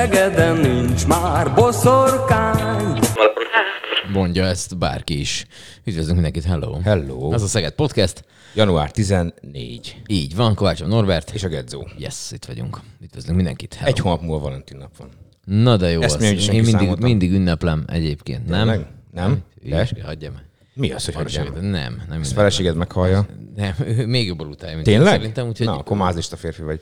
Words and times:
Szegeden 0.00 0.56
nincs 0.56 1.06
már 1.06 1.54
boszorkány. 1.54 2.98
Mondja 4.12 4.44
ezt 4.44 4.78
bárki 4.78 5.20
is. 5.20 5.46
Üdvözlünk 5.84 6.14
mindenkit, 6.14 6.44
hello. 6.44 6.80
Hello. 6.80 7.32
Ez 7.32 7.42
a 7.42 7.46
Szeged 7.46 7.72
Podcast. 7.72 8.24
Január 8.54 8.90
14. 8.90 10.02
Így 10.06 10.36
van, 10.36 10.54
Kovács 10.54 10.84
Norbert. 10.84 11.30
És 11.30 11.42
a 11.44 11.48
Gedzó. 11.48 11.86
Yes, 11.98 12.30
itt 12.30 12.44
vagyunk. 12.44 12.80
Üdvözlünk 13.02 13.36
mindenkit, 13.36 13.74
hello. 13.74 13.90
Egy 13.90 13.98
hónap 13.98 14.20
múlva 14.22 14.38
Valentin 14.38 14.76
nap 14.76 14.96
van. 14.96 15.08
Na 15.44 15.76
de 15.76 15.90
jó, 15.90 16.00
Ezt 16.00 16.16
az. 16.16 16.22
én 16.22 16.36
mindig, 16.48 16.64
számoltam. 16.64 17.08
mindig 17.08 17.32
ünneplem 17.32 17.84
egyébként, 17.86 18.46
nem? 18.46 18.86
Nem? 19.12 19.38
Ügyes, 19.64 19.92
De? 19.92 20.02
hagyjam. 20.04 20.34
Mi 20.74 20.90
az, 20.90 21.04
hogy 21.04 21.14
hagyjam? 21.14 21.44
Nem, 21.52 21.60
nem. 21.70 22.02
nem 22.08 22.20
Ezt 22.20 22.32
feleséged 22.32 22.76
meghallja. 22.76 23.26
Nem, 23.56 23.74
ő 23.86 24.06
még 24.06 24.26
jobb 24.26 24.40
utálja, 24.40 24.74
mint 24.74 24.86
én 24.88 24.94
Tényleg? 24.96 25.12
szerintem, 25.14 25.48
úgyhogy 25.48 25.66
Na, 25.66 25.78
akkor 25.78 25.96
mázlista 25.96 26.36
férfi 26.36 26.62
vagy. 26.62 26.80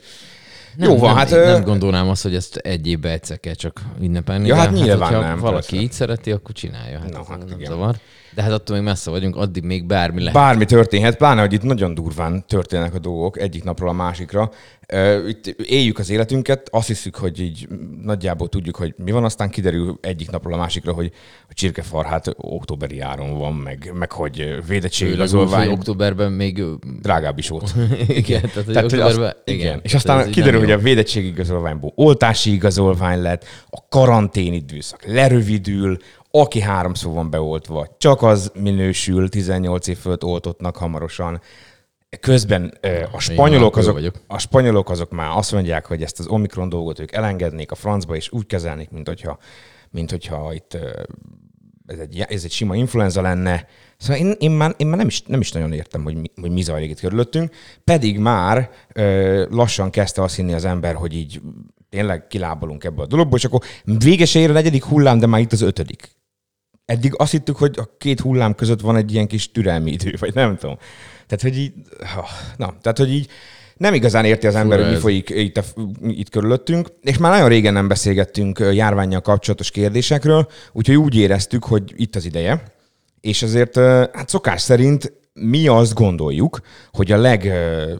Nem, 0.75 0.89
Jó 0.89 0.97
van, 0.97 1.07
nem, 1.07 1.17
hát, 1.17 1.31
én 1.31 1.39
nem 1.39 1.63
gondolnám 1.63 2.09
azt, 2.09 2.23
hogy 2.23 2.35
ezt 2.35 2.55
egy 2.55 2.87
évbe 2.87 3.09
egyszer 3.11 3.39
kell 3.39 3.53
csak 3.53 3.81
ünnepelni. 4.01 4.47
Ja, 4.47 4.53
de 4.55 4.59
hát 4.59 4.71
nyilván 4.71 5.13
hogyha 5.13 5.27
nem, 5.27 5.39
valaki 5.39 5.67
persze. 5.69 5.83
így 5.83 5.91
szereti, 5.91 6.31
akkor 6.31 6.51
csinálja. 6.51 6.99
Hát, 6.99 7.09
ez 7.09 7.27
hát 7.27 7.37
nem 7.37 7.47
igen. 7.47 7.71
zavar. 7.71 7.95
De 8.33 8.41
hát 8.41 8.51
attól 8.51 8.75
még 8.75 8.85
messze 8.85 9.09
vagyunk, 9.09 9.35
addig 9.35 9.63
még 9.63 9.85
bármi 9.85 10.19
lehet. 10.19 10.33
Bármi 10.33 10.65
történhet, 10.65 11.17
pláne, 11.17 11.41
hogy 11.41 11.53
itt 11.53 11.63
nagyon 11.63 11.93
durván 11.93 12.45
történnek 12.47 12.93
a 12.93 12.99
dolgok 12.99 13.39
egyik 13.39 13.63
napról 13.63 13.89
a 13.89 13.93
másikra. 13.93 14.51
Itt 15.27 15.47
éljük 15.47 15.99
az 15.99 16.09
életünket, 16.09 16.67
azt 16.71 16.87
hiszük, 16.87 17.15
hogy 17.15 17.39
így 17.39 17.67
nagyjából 18.03 18.49
tudjuk, 18.49 18.75
hogy 18.75 18.93
mi 18.97 19.11
van, 19.11 19.23
aztán 19.23 19.49
kiderül 19.49 19.97
egyik 20.01 20.31
napról 20.31 20.53
a 20.53 20.57
másikra, 20.57 20.93
hogy 20.93 21.11
a 21.49 21.53
csirkefarhát 21.53 22.33
októberi 22.37 22.99
áron 22.99 23.37
van, 23.37 23.53
meg, 23.53 23.91
meg 23.93 24.11
hogy 24.11 24.57
védettségigazolvány 24.67 25.67
októberben 25.67 26.31
még... 26.31 26.63
drágább 27.01 27.37
is 27.37 27.49
volt. 27.49 27.73
igen, 28.07 28.41
tehát, 28.41 28.53
hogy 28.53 28.73
Tehát, 28.73 28.83
októberben... 28.83 29.23
azt, 29.23 29.37
igen. 29.45 29.59
igen. 29.59 29.79
És 29.83 29.93
aztán 29.93 30.27
így 30.27 30.33
kiderül, 30.33 30.59
hogy 30.59 30.69
jó. 30.69 30.75
a 30.75 30.79
védettségi 30.79 31.27
igazolványból 31.27 31.91
oltási 31.95 32.51
igazolvány 32.51 33.21
lett, 33.21 33.45
a 33.69 33.87
karantén 33.89 34.53
időszak 34.53 35.05
lerövidül, 35.05 35.97
aki 36.31 36.61
háromszor 36.61 37.13
van 37.13 37.29
beoltva, 37.29 37.95
csak 37.97 38.21
az 38.21 38.51
minősül 38.59 39.29
18 39.29 39.87
év 39.87 39.97
fölött 39.97 40.23
oltottnak 40.23 40.77
hamarosan. 40.77 41.41
Közben 42.19 42.77
a 43.11 43.19
spanyolok, 43.19 43.77
azok, 43.77 44.01
a 44.27 44.37
spanyolok 44.37 44.89
azok 44.89 45.11
már 45.11 45.37
azt 45.37 45.51
mondják, 45.51 45.85
hogy 45.85 46.03
ezt 46.03 46.19
az 46.19 46.27
Omikron 46.27 46.69
dolgot 46.69 46.99
ők 46.99 47.11
elengednék 47.11 47.71
a 47.71 47.75
francba, 47.75 48.15
és 48.15 48.31
úgy 48.31 48.45
kezelnék, 48.45 48.89
mint 48.89 49.07
hogyha, 49.07 49.37
mint 49.89 50.09
hogyha 50.09 50.53
itt 50.53 50.77
ez 51.85 51.99
egy, 51.99 52.25
ez 52.29 52.43
egy 52.43 52.51
sima 52.51 52.75
influenza 52.75 53.21
lenne. 53.21 53.65
Szóval 53.97 54.17
én, 54.17 54.35
én, 54.39 54.51
már, 54.51 54.73
én 54.77 54.87
már 54.87 54.97
nem, 54.97 55.07
is, 55.07 55.21
nem 55.21 55.39
is 55.39 55.51
nagyon 55.51 55.73
értem, 55.73 56.03
hogy 56.03 56.15
mi, 56.15 56.31
hogy 56.41 56.51
mi 56.51 56.61
zajlik 56.61 56.89
itt 56.89 56.99
körülöttünk, 56.99 57.53
pedig 57.83 58.17
már 58.17 58.69
ö, 58.93 59.45
lassan 59.49 59.89
kezdte 59.89 60.21
azt 60.21 60.35
hinni 60.35 60.53
az 60.53 60.65
ember, 60.65 60.95
hogy 60.95 61.13
így 61.13 61.41
tényleg 61.89 62.27
kilábalunk 62.27 62.83
ebből 62.83 63.03
a 63.03 63.07
dologból, 63.07 63.37
és 63.37 63.45
akkor 63.45 63.61
véges 63.83 64.35
ér 64.35 64.49
a 64.49 64.53
negyedik 64.53 64.83
hullám, 64.83 65.19
de 65.19 65.25
már 65.25 65.41
itt 65.41 65.51
az 65.51 65.61
ötödik. 65.61 66.17
Eddig 66.89 67.13
azt 67.17 67.31
hittük, 67.31 67.57
hogy 67.57 67.75
a 67.77 67.89
két 67.97 68.19
hullám 68.19 68.55
között 68.55 68.81
van 68.81 68.95
egy 68.95 69.13
ilyen 69.13 69.27
kis 69.27 69.51
türelmi 69.51 69.91
idő, 69.91 70.13
vagy 70.19 70.33
nem 70.33 70.57
tudom. 70.57 70.77
Tehát, 71.27 71.41
hogy 71.41 71.57
így, 71.57 71.73
na, 72.57 72.77
tehát, 72.81 72.97
hogy 72.97 73.13
így 73.13 73.29
nem 73.77 73.93
igazán 73.93 74.25
érti 74.25 74.47
az 74.47 74.55
ember, 74.55 74.77
Fura 74.77 74.89
hogy 74.89 74.95
mi 74.95 75.01
folyik 75.01 75.29
itt, 75.29 75.57
a, 75.57 75.63
itt 76.07 76.29
körülöttünk, 76.29 76.87
és 77.01 77.17
már 77.17 77.31
nagyon 77.31 77.49
régen 77.49 77.73
nem 77.73 77.87
beszélgettünk 77.87 78.59
ö, 78.59 78.71
járvánnyal 78.71 79.21
kapcsolatos 79.21 79.71
kérdésekről, 79.71 80.47
úgyhogy 80.71 80.95
úgy 80.95 81.15
éreztük, 81.15 81.63
hogy 81.63 81.93
itt 81.95 82.15
az 82.15 82.25
ideje, 82.25 82.63
és 83.21 83.43
azért 83.43 83.75
hát 84.13 84.29
szokás 84.29 84.61
szerint 84.61 85.13
mi 85.33 85.67
azt 85.67 85.93
gondoljuk, 85.93 86.59
hogy 86.91 87.11
a 87.11 87.17
leg 87.17 87.45
ö, 87.45 87.93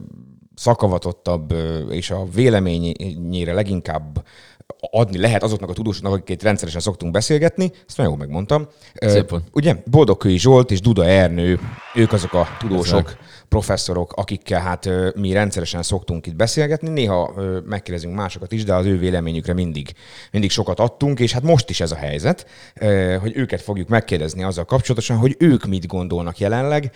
szakavatottabb 0.54 1.52
ö, 1.52 1.78
és 1.78 2.10
a 2.10 2.26
véleményére 2.34 3.52
leginkább 3.52 4.24
adni 4.80 5.18
lehet 5.18 5.42
azoknak 5.42 5.70
a 5.70 5.72
tudósoknak, 5.72 6.12
akiket 6.12 6.42
rendszeresen 6.42 6.80
szoktunk 6.80 7.12
beszélgetni, 7.12 7.72
ezt 7.88 7.96
nagyon 7.96 8.18
megmondtam. 8.18 8.68
Szép 8.94 9.30
volt. 9.30 9.44
Ugye, 9.52 9.76
Boldogkői 9.84 10.38
Zsolt 10.38 10.70
és 10.70 10.80
Duda 10.80 11.04
Ernő, 11.04 11.60
ők 11.94 12.12
azok 12.12 12.32
a 12.32 12.46
tudósok, 12.58 13.06
Ezek. 13.06 13.18
Professzorok, 13.50 14.12
akikkel 14.12 14.60
hát 14.60 14.88
mi 15.14 15.32
rendszeresen 15.32 15.82
szoktunk 15.82 16.26
itt 16.26 16.36
beszélgetni. 16.36 16.88
Néha 16.88 17.34
megkérdezünk 17.64 18.14
másokat 18.14 18.52
is, 18.52 18.64
de 18.64 18.74
az 18.74 18.86
ő 18.86 18.98
véleményükre 18.98 19.52
mindig, 19.52 19.92
mindig 20.30 20.50
sokat 20.50 20.80
adtunk, 20.80 21.20
és 21.20 21.32
hát 21.32 21.42
most 21.42 21.70
is 21.70 21.80
ez 21.80 21.90
a 21.90 21.96
helyzet, 21.96 22.46
hogy 23.20 23.32
őket 23.36 23.62
fogjuk 23.62 23.88
megkérdezni 23.88 24.42
azzal 24.42 24.64
kapcsolatosan, 24.64 25.16
hogy 25.16 25.36
ők 25.38 25.64
mit 25.64 25.86
gondolnak 25.86 26.38
jelenleg, 26.38 26.90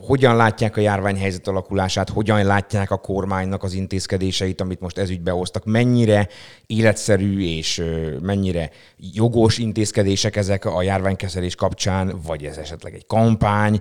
hogyan 0.00 0.36
látják 0.36 0.76
a 0.76 0.80
járványhelyzet 0.80 1.48
alakulását, 1.48 2.08
hogyan 2.08 2.44
látják 2.44 2.90
a 2.90 2.96
kormánynak 2.96 3.62
az 3.62 3.72
intézkedéseit, 3.72 4.60
amit 4.60 4.80
most 4.80 4.98
ezügybe 4.98 5.30
hoztak, 5.30 5.64
mennyire 5.64 6.28
életszerű 6.66 7.40
és 7.40 7.82
mennyire 8.20 8.70
jogos 8.96 9.58
intézkedések 9.58 10.36
ezek 10.36 10.64
a 10.64 10.82
járványkezelés 10.82 11.54
kapcsán, 11.54 12.20
vagy 12.26 12.44
ez 12.44 12.56
esetleg 12.56 12.94
egy 12.94 13.06
kampány 13.06 13.80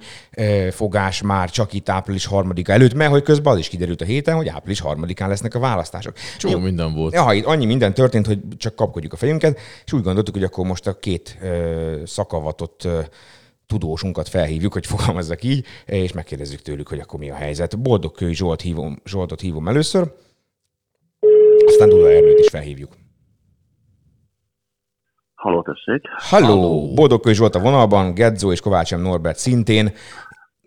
fogás 0.71 1.21
már 1.21 1.49
csak 1.49 1.73
itt 1.73 1.89
április 2.17 2.38
harmadika 2.38 2.72
előtt, 2.72 2.94
mert 2.94 3.11
hogy 3.11 3.23
közben 3.23 3.53
az 3.53 3.59
is 3.59 3.67
kiderült 3.67 4.01
a 4.01 4.05
héten, 4.05 4.35
hogy 4.35 4.47
április 4.47 4.79
harmadikán 4.79 5.29
lesznek 5.29 5.55
a 5.55 5.59
választások. 5.59 6.13
Csomó 6.38 6.57
minden 6.57 6.94
volt. 6.94 7.13
Ja, 7.13 7.33
itt 7.33 7.45
annyi 7.45 7.66
minden 7.66 7.94
történt, 7.94 8.25
hogy 8.25 8.39
csak 8.57 8.75
kapkodjuk 8.75 9.13
a 9.13 9.16
fejünket, 9.16 9.59
és 9.85 9.94
úgy 9.94 10.01
gondoltuk, 10.01 10.33
hogy 10.33 10.44
akkor 10.44 10.66
most 10.66 10.88
a 10.88 11.00
két 11.00 11.38
ö, 11.41 12.01
szakavatott 12.06 12.83
ö, 12.83 13.00
tudósunkat 13.67 14.29
felhívjuk, 14.29 14.73
hogy 14.73 14.85
fogalmazzak 14.85 15.44
így, 15.44 15.66
és 15.85 16.13
megkérdezzük 16.13 16.61
tőlük, 16.61 16.88
hogy 16.88 17.00
akkor 17.00 17.19
mi 17.19 17.29
a 17.29 17.35
helyzet. 17.35 17.79
Boldogkői 17.79 18.33
Zsolt 18.33 18.61
hívom, 18.61 19.01
Zsoltot 19.06 19.41
hívom 19.41 19.67
először, 19.67 20.11
aztán 21.66 21.89
Duda 21.89 22.11
Ernőt 22.11 22.39
is 22.39 22.50
felhívjuk. 22.50 22.91
Halló, 25.35 25.61
tessék. 25.61 26.01
Halló! 26.17 26.94
Boldogkői 26.94 27.33
Zsolt 27.33 27.56
a 27.56 27.59
vonalban, 27.59 28.13
Gedzó 28.13 28.51
és 28.51 28.59
Kovács 28.59 28.95
M. 28.95 29.00
Norbert 29.00 29.38
szintén. 29.38 29.94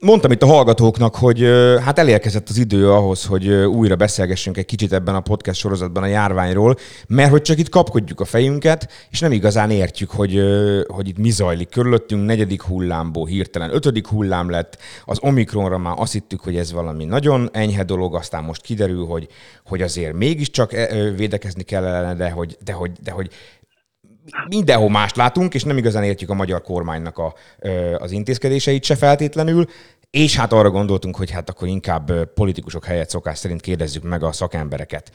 Mondtam 0.03 0.31
itt 0.31 0.43
a 0.43 0.47
hallgatóknak, 0.47 1.15
hogy 1.15 1.41
hát 1.85 1.99
elérkezett 1.99 2.49
az 2.49 2.59
idő 2.59 2.91
ahhoz, 2.91 3.25
hogy 3.25 3.49
újra 3.49 3.97
beszélgessünk 3.97 4.57
egy 4.57 4.65
kicsit 4.65 4.93
ebben 4.93 5.15
a 5.15 5.21
podcast 5.21 5.61
sorozatban 5.61 6.03
a 6.03 6.07
járványról, 6.07 6.77
mert 7.09 7.31
hogy 7.31 7.43
csak 7.43 7.59
itt 7.59 7.69
kapkodjuk 7.69 8.21
a 8.21 8.25
fejünket, 8.25 8.89
és 9.11 9.21
nem 9.21 9.33
igazán 9.33 9.71
értjük, 9.71 10.11
hogy, 10.11 10.41
hogy 10.87 11.09
itt 11.09 11.19
mi 11.19 11.31
zajlik 11.31 11.69
körülöttünk. 11.69 12.27
Negyedik 12.27 12.63
hullámból 12.63 13.27
hirtelen 13.27 13.75
ötödik 13.75 14.07
hullám 14.07 14.51
lett, 14.51 14.79
az 15.05 15.19
Omikronra 15.21 15.79
már 15.79 15.95
azt 15.97 16.13
hittük, 16.13 16.41
hogy 16.41 16.57
ez 16.57 16.73
valami 16.73 17.05
nagyon 17.05 17.49
enyhe 17.53 17.85
dolog, 17.85 18.15
aztán 18.15 18.45
most 18.45 18.63
kiderül, 18.63 19.07
hogy, 19.07 19.29
hogy 19.65 19.83
azért 19.83 20.13
mégiscsak 20.13 20.73
ö, 20.73 21.15
védekezni 21.17 21.63
kellene, 21.63 22.15
de 22.15 22.31
hogy, 22.31 22.57
de 22.65 22.73
hogy, 22.73 22.93
de 23.03 23.11
hogy 23.11 23.31
mindenhol 24.49 24.91
mást 24.91 25.17
látunk, 25.17 25.55
és 25.55 25.65
nem 25.65 25.77
igazán 25.77 26.05
értjük 26.05 26.31
a 26.31 26.35
magyar 26.35 26.63
kormánynak 26.63 27.19
a, 27.19 27.35
az 27.99 28.11
intézkedéseit 28.11 28.85
se 28.85 28.97
feltétlenül, 28.97 29.67
és 30.11 30.37
hát 30.37 30.53
arra 30.53 30.71
gondoltunk, 30.71 31.17
hogy 31.17 31.31
hát 31.31 31.51
akkor 31.51 31.69
inkább 31.69 32.33
politikusok 32.35 32.85
helyett 32.85 33.09
szokás 33.09 33.39
szerint 33.39 33.61
kérdezzük 33.61 34.03
meg 34.03 34.23
a 34.23 34.33
szakembereket. 34.33 35.13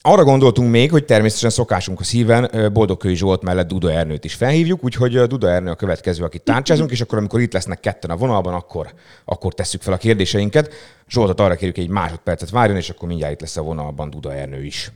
Arra 0.00 0.24
gondoltunk 0.24 0.70
még, 0.70 0.90
hogy 0.90 1.04
természetesen 1.04 1.50
szokásunk 1.50 2.00
a 2.00 2.04
szíven 2.04 2.70
Boldogkői 2.72 3.14
Zsolt 3.14 3.42
mellett 3.42 3.68
Duda 3.68 3.92
Ernőt 3.92 4.24
is 4.24 4.34
felhívjuk, 4.34 4.84
úgyhogy 4.84 5.22
Duda 5.22 5.50
Ernő 5.50 5.70
a 5.70 5.74
következő, 5.74 6.24
akit 6.24 6.42
tárcsázunk, 6.42 6.90
és 6.90 7.00
akkor 7.00 7.18
amikor 7.18 7.40
itt 7.40 7.52
lesznek 7.52 7.80
ketten 7.80 8.10
a 8.10 8.16
vonalban, 8.16 8.54
akkor, 8.54 8.92
akkor 9.24 9.54
tesszük 9.54 9.82
fel 9.82 9.92
a 9.92 9.96
kérdéseinket. 9.96 10.72
Zsoltot 11.08 11.40
arra 11.40 11.54
kérjük, 11.54 11.74
hogy 11.74 11.84
egy 11.84 11.90
másodpercet 11.90 12.50
várjon, 12.50 12.76
és 12.76 12.90
akkor 12.90 13.08
mindjárt 13.08 13.32
itt 13.32 13.40
lesz 13.40 13.56
a 13.56 13.62
vonalban 13.62 14.10
Duda 14.10 14.34
Ernő 14.34 14.64
is. 14.64 14.92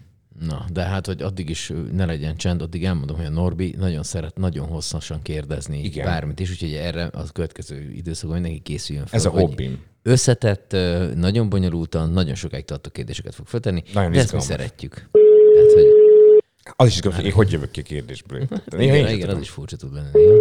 Na, 0.46 0.64
de 0.72 0.82
hát, 0.82 1.06
hogy 1.06 1.22
addig 1.22 1.48
is 1.48 1.72
ne 1.92 2.04
legyen 2.04 2.36
csend, 2.36 2.62
addig 2.62 2.84
elmondom, 2.84 3.16
hogy 3.16 3.26
a 3.26 3.30
Norbi 3.30 3.74
nagyon 3.78 4.02
szeret 4.02 4.38
nagyon 4.38 4.66
hosszasan 4.66 5.22
kérdezni 5.22 5.82
Igen. 5.82 6.04
bármit 6.04 6.40
is, 6.40 6.50
úgyhogy 6.50 6.72
erre 6.72 7.04
a 7.04 7.22
következő 7.32 7.90
időszakban 7.94 8.40
mindenki 8.40 8.62
készüljön 8.62 9.06
fel. 9.06 9.18
Ez 9.18 9.24
a 9.24 9.30
hogy 9.30 9.40
hobbim. 9.40 9.82
Összetett, 10.02 10.76
nagyon 11.14 11.48
bonyolultan, 11.48 12.10
nagyon 12.10 12.34
sokáig 12.34 12.64
tartó 12.64 12.90
kérdéseket 12.90 13.34
fog 13.34 13.46
feltenni, 13.46 13.82
Nagyon 13.92 14.12
de 14.12 14.18
ezt 14.18 14.32
mi 14.32 14.40
szeretjük. 14.40 15.08
Tehát, 15.54 15.72
hogy 15.72 15.86
Az 16.76 16.88
is 16.88 16.98
igaz, 16.98 17.14
hogy 17.14 17.24
én 17.24 17.32
hogy 17.32 17.52
jövök 17.52 17.70
ki 17.70 17.80
a 17.80 17.82
kérdésből. 17.82 18.48
Néha 18.76 18.96
igen, 18.96 19.10
igen, 19.12 19.28
az 19.28 19.40
is 19.40 19.50
furcsa 19.50 19.76
tud 19.76 19.94
lenni 19.94 20.08
néha. 20.12 20.34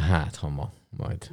Hát, 0.00 0.36
ha 0.36 0.48
ma, 0.48 0.72
majd. 0.90 1.30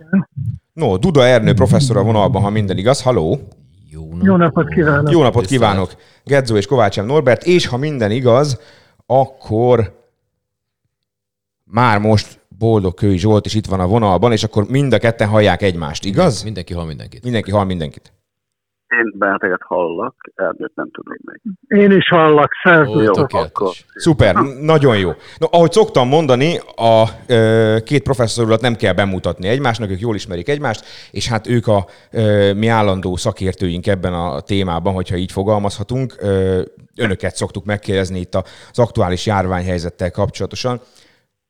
No, 0.73 0.97
Duda 0.97 1.25
Ernő 1.25 1.53
professzor 1.53 1.97
a 1.97 2.03
vonalban, 2.03 2.41
ha 2.41 2.49
minden 2.49 2.77
igaz. 2.77 3.01
Haló! 3.01 3.47
Jó 3.95 4.09
Jó 4.21 4.35
napot 4.35 4.69
kívánok! 4.69 5.11
Jó 5.11 5.21
napot 5.21 5.45
kívánok! 5.45 5.95
Gedzó 6.23 6.55
és 6.55 6.65
Kovács 6.65 7.01
M. 7.01 7.05
Norbert, 7.05 7.43
és 7.43 7.67
ha 7.67 7.77
minden 7.77 8.11
igaz, 8.11 8.59
akkor 9.05 10.03
már 11.63 11.99
most 11.99 12.39
Boldog 12.57 12.93
Kői 12.93 13.17
Zsolt 13.17 13.45
is 13.45 13.53
itt 13.53 13.65
van 13.65 13.79
a 13.79 13.87
vonalban, 13.87 14.31
és 14.31 14.43
akkor 14.43 14.65
mind 14.69 14.93
a 14.93 14.97
ketten 14.97 15.27
hallják 15.27 15.61
egymást, 15.61 16.05
igaz? 16.05 16.43
Mindenki 16.43 16.73
hal 16.73 16.85
mindenkit. 16.85 17.23
Mindenki 17.23 17.51
hall 17.51 17.65
mindenkit. 17.65 18.13
Én 18.87 19.13
benneteket 19.17 19.61
hallak, 19.61 20.15
Ernőt 20.35 20.71
nem 20.75 20.89
tudom 20.91 21.17
még. 21.21 21.79
Én 21.81 21.91
is 21.91 22.07
hallak, 22.07 22.51
szervusztok! 22.63 23.13
tökéletes. 23.15 23.85
Szuper, 23.95 24.35
nagyon 24.61 24.97
jó. 24.97 25.11
No, 25.37 25.47
ahogy 25.51 25.71
szoktam 25.71 26.07
mondani, 26.07 26.57
a 26.75 27.05
ö, 27.27 27.77
két 27.83 28.03
professzor 28.03 28.45
urat 28.45 28.61
nem 28.61 28.75
kell 28.75 28.93
bemutatni 28.93 29.47
egymásnak, 29.47 29.89
ők 29.89 29.99
jól 29.99 30.15
ismerik 30.15 30.49
egymást, 30.49 30.85
és 31.11 31.27
hát 31.27 31.47
ők 31.47 31.67
a 31.67 31.85
ö, 32.11 32.53
mi 32.53 32.67
állandó 32.67 33.15
szakértőink 33.15 33.87
ebben 33.87 34.13
a 34.13 34.39
témában, 34.39 34.93
hogyha 34.93 35.15
így 35.15 35.31
fogalmazhatunk. 35.31 36.15
Ö, 36.19 36.61
önöket 36.97 37.35
szoktuk 37.35 37.65
megkérdezni 37.65 38.19
itt 38.19 38.35
az 38.35 38.79
aktuális 38.79 39.25
járványhelyzettel 39.25 40.11
kapcsolatosan. 40.11 40.79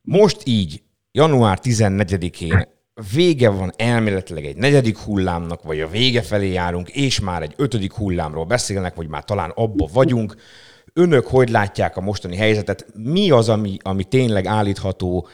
Most 0.02 0.42
így, 0.44 0.82
január 1.12 1.60
14-én 1.64 2.74
vége 3.16 3.50
van 3.50 3.72
elméletileg 3.78 4.46
egy 4.46 4.58
negyedik 4.58 4.98
hullámnak, 4.98 5.64
vagy 5.64 5.80
a 5.80 5.88
vége 5.88 6.22
felé 6.22 6.52
járunk, 6.52 6.90
és 6.90 7.20
már 7.20 7.42
egy 7.42 7.54
ötödik 7.58 7.94
hullámról 7.94 8.46
beszélnek, 8.46 8.96
vagy 8.96 9.08
már 9.08 9.24
talán 9.24 9.52
abba 9.56 9.88
vagyunk. 9.94 10.36
Önök 10.94 11.28
hogy 11.28 11.50
látják 11.50 11.98
a 11.98 12.02
mostani 12.02 12.36
helyzetet? 12.36 12.86
Mi 12.94 13.32
az, 13.32 13.50
ami, 13.50 13.78
ami 13.84 14.04
tényleg 14.04 14.46
állítható? 14.46 15.28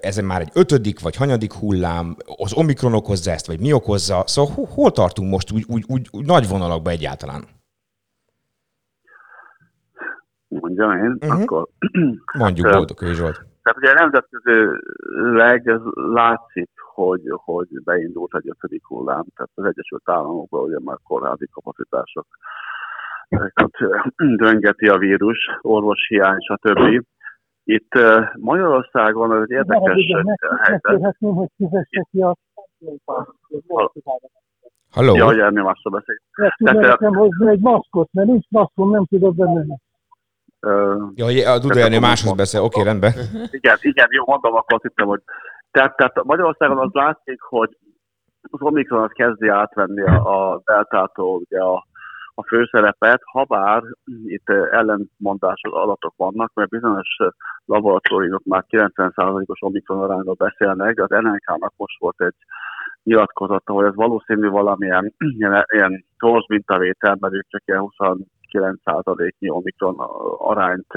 Ez 0.00 0.16
már 0.16 0.40
egy 0.40 0.50
ötödik 0.54 1.00
vagy 1.00 1.16
hanyadik 1.16 1.52
hullám? 1.52 2.16
Az 2.36 2.52
Omikron 2.52 2.94
okozza 2.94 3.30
ezt, 3.30 3.46
vagy 3.46 3.60
mi 3.60 3.72
okozza? 3.72 4.22
Szóval 4.26 4.66
hol, 4.74 4.90
tartunk 4.90 5.30
most 5.30 5.52
úgy, 5.52 5.64
úgy, 5.68 5.84
úgy, 5.88 6.08
úgy 6.10 6.26
nagy 6.26 6.48
vonalakban 6.48 6.92
egyáltalán? 6.92 7.44
Mondjam 10.48 10.92
én, 10.92 11.16
uh-huh. 11.20 11.40
akkor... 11.40 11.68
Mondjuk 12.38 12.70
Boldog 12.72 13.04
Zsolt. 13.14 13.44
Tehát 13.62 13.78
ugye 13.78 13.92
nemzetközileg 13.92 15.68
ez 15.68 15.80
látszik, 15.94 16.70
hogy, 17.06 17.22
hogy 17.44 17.68
beindult 17.84 18.34
egy 18.34 18.48
ötödik 18.48 18.84
hullám, 18.86 19.24
tehát 19.34 19.50
az 19.54 19.64
Egyesült 19.64 20.02
Államokban 20.04 20.62
ugye 20.62 20.78
már 20.84 20.96
kórházi 21.04 21.46
kapacitások 21.52 22.26
döngeti 24.16 24.88
a 24.88 24.98
vírus, 24.98 25.38
orvoshiány, 25.60 26.38
stb. 26.38 27.04
Itt 27.64 27.92
Magyarországon 28.38 29.34
ez 29.36 29.42
egy 29.42 29.50
érdekes 29.50 29.94
helyzet. 30.82 31.16
Hogy 31.18 31.48
fizesse 31.56 32.06
ki 32.10 32.20
a 32.20 32.36
Halló? 34.90 35.14
Ja, 35.14 35.24
hogy 35.24 35.38
Ernő 35.38 35.62
másra 35.62 35.90
beszél. 35.90 36.14
Ezt 36.14 36.54
Tehát, 36.56 36.74
tudja 36.74 36.88
nekem 36.88 37.14
hozni 37.14 37.50
egy 37.50 37.60
maszkot, 37.60 38.08
mert 38.12 38.28
nincs 38.28 38.46
maszkom, 38.48 38.90
nem 38.90 39.04
tudok 39.06 39.34
benne. 39.34 39.76
Ö, 40.60 41.04
Ja, 41.14 41.24
hogy 41.24 41.38
a 41.38 41.58
Duda 41.58 41.80
Ernő 41.80 41.98
máshoz 41.98 42.36
beszél. 42.36 42.60
Oké, 42.60 42.82
rendben. 42.82 43.12
Igen, 43.50 43.76
igen, 43.80 44.08
jó, 44.10 44.24
mondom, 44.26 44.54
akkor 44.54 44.74
azt 44.74 44.82
hittem, 44.82 45.06
hogy... 45.06 45.20
Tehát, 45.70 45.96
tehát 45.96 46.24
Magyarországon 46.24 46.78
az 46.78 46.92
látszik, 46.92 47.40
hogy 47.40 47.76
az 48.50 48.62
Omikron 48.62 49.02
az 49.02 49.10
kezdi 49.12 49.48
átvenni 49.48 50.02
a, 50.02 50.52
a 50.52 50.60
deltától 50.64 51.36
ugye 51.36 51.60
a, 51.60 51.86
a 52.34 52.46
főszerepet, 52.46 53.20
ha 53.24 53.44
bár 53.44 53.82
itt 54.24 54.48
ellentmondásos 54.48 55.72
adatok 55.72 56.14
vannak, 56.16 56.50
mert 56.54 56.68
bizonyos 56.68 57.16
laboratóriumok 57.64 58.44
már 58.44 58.64
90%-os 58.68 59.58
Omikron 59.62 60.02
arányról 60.02 60.34
beszélnek, 60.34 61.00
az 61.00 61.08
NNK-nak 61.08 61.72
most 61.76 61.98
volt 61.98 62.20
egy 62.20 62.36
nyilatkozata, 63.02 63.72
hogy 63.72 63.86
ez 63.86 63.94
valószínű 63.94 64.48
valamilyen 64.48 65.14
ilyen, 65.18 65.64
ilyen 65.74 66.04
torz 66.18 66.44
mintavétel, 66.48 67.16
mert 67.20 67.34
ők 67.34 67.48
csak 67.48 67.62
ilyen 67.64 67.92
29%-nyi 68.52 69.50
Omikron 69.50 69.96
arányt 70.38 70.92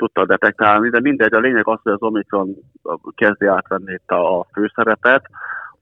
tudta 0.00 0.26
detektálni, 0.26 0.88
de 0.88 1.00
mindegy, 1.00 1.34
a 1.34 1.38
lényeg 1.38 1.68
az, 1.68 1.78
hogy 1.82 1.92
az 1.92 2.02
Omikron 2.02 2.56
kezdi 3.14 3.46
átvenni 3.46 3.92
itt 3.92 4.10
a, 4.10 4.46
főszerepet. 4.52 5.24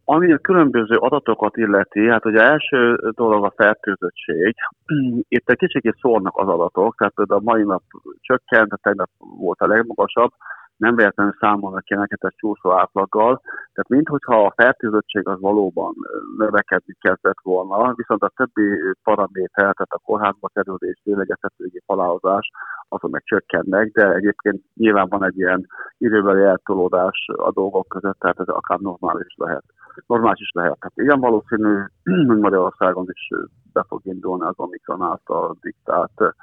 Ami 0.04 0.32
a 0.32 0.38
különböző 0.38 0.96
adatokat 0.96 1.56
illeti, 1.56 2.08
hát 2.08 2.24
ugye 2.24 2.40
első 2.40 2.98
dolog 3.14 3.44
a 3.44 3.52
fertőzöttség. 3.56 4.54
Itt 5.36 5.50
egy 5.50 5.58
kicsit 5.58 5.96
szórnak 6.00 6.36
az 6.36 6.48
adatok, 6.48 6.96
tehát 6.96 7.14
például 7.14 7.40
a 7.40 7.50
mai 7.50 7.62
nap 7.62 7.82
csökkent, 8.20 8.72
a 8.72 8.78
tegnap 8.82 9.10
volt 9.18 9.60
a 9.60 9.66
legmagasabb, 9.66 10.32
nem 10.78 10.96
véletlenül 10.96 11.34
számolnak 11.40 11.88
neked 11.88 12.18
egy 12.20 12.34
csúszó 12.36 12.72
átlaggal, 12.72 13.40
tehát 13.44 13.88
minthogyha 13.88 14.44
a 14.44 14.52
fertőzöttség 14.56 15.28
az 15.28 15.40
valóban 15.40 15.94
növekedni 16.36 16.94
kezdett 17.00 17.40
volna, 17.42 17.94
viszont 17.94 18.22
a 18.22 18.32
többi 18.36 18.68
paraméter, 19.02 19.72
tehát 19.74 19.92
a 19.98 20.00
kórházba 20.04 20.48
kerülés, 20.48 21.00
lélegeztetőgép 21.04 21.82
halálozás, 21.86 22.50
azok 22.88 23.10
meg 23.10 23.22
csökkennek, 23.24 23.90
de 23.92 24.12
egyébként 24.12 24.62
nyilván 24.74 25.08
van 25.08 25.24
egy 25.24 25.38
ilyen 25.38 25.66
időbeli 25.98 26.42
eltolódás 26.42 27.26
a 27.36 27.50
dolgok 27.52 27.88
között, 27.88 28.18
tehát 28.18 28.40
ez 28.40 28.48
akár 28.48 28.78
normális 28.78 29.34
lehet. 29.36 29.64
Normális 30.06 30.40
is 30.40 30.50
lehet. 30.54 30.78
Tehát 30.78 30.96
igen 30.96 31.20
valószínű, 31.20 31.82
hogy 32.28 32.38
Magyarországon 32.38 33.06
is 33.08 33.28
be 33.72 33.84
fog 33.88 34.00
indulni 34.04 34.44
az 34.44 34.54
Omikron 34.56 35.02
által 35.02 35.56
diktált 35.60 36.34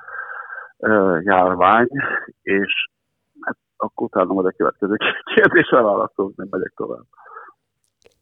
járvány, 1.24 1.88
és 2.42 2.88
akkor 3.78 4.08
utána 4.08 4.34
majd 4.34 4.46
a 4.46 4.52
következő 4.52 4.98
kérdésre 5.36 5.82
válaszolok, 5.82 6.36
nem 6.36 6.48
megyek 6.50 6.74
tovább. 6.76 7.06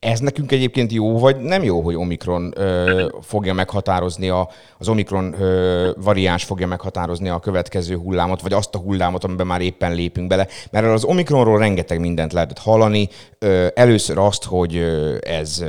Ez 0.04 0.20
nekünk 0.20 0.52
egyébként 0.52 0.92
jó, 0.92 1.20
vagy 1.20 1.36
nem 1.40 1.64
jó, 1.64 1.82
hogy 1.82 1.96
Omikron 1.96 2.54
ö, 2.56 3.08
fogja 3.22 3.54
meghatározni, 3.54 4.30
a, 4.30 4.50
az 4.78 4.88
Omikron 4.88 5.42
ö, 5.42 5.92
variáns 6.02 6.44
fogja 6.44 6.68
meghatározni 6.68 7.30
a 7.30 7.40
következő 7.40 7.96
hullámot, 7.96 8.42
vagy 8.42 8.54
azt 8.54 8.76
a 8.76 8.80
hullámot, 8.80 9.24
amiben 9.24 9.48
már 9.48 9.62
éppen 9.62 9.94
lépünk 9.94 10.28
bele. 10.28 10.48
Mert 10.72 10.86
az 10.86 11.04
Omikronról 11.04 11.60
rengeteg 11.60 12.00
mindent 12.00 12.34
lehetett 12.34 12.60
hallani. 12.60 13.10
Ö, 13.40 13.68
először 13.74 14.18
azt, 14.18 14.44
hogy 14.44 14.78
ez 15.22 15.64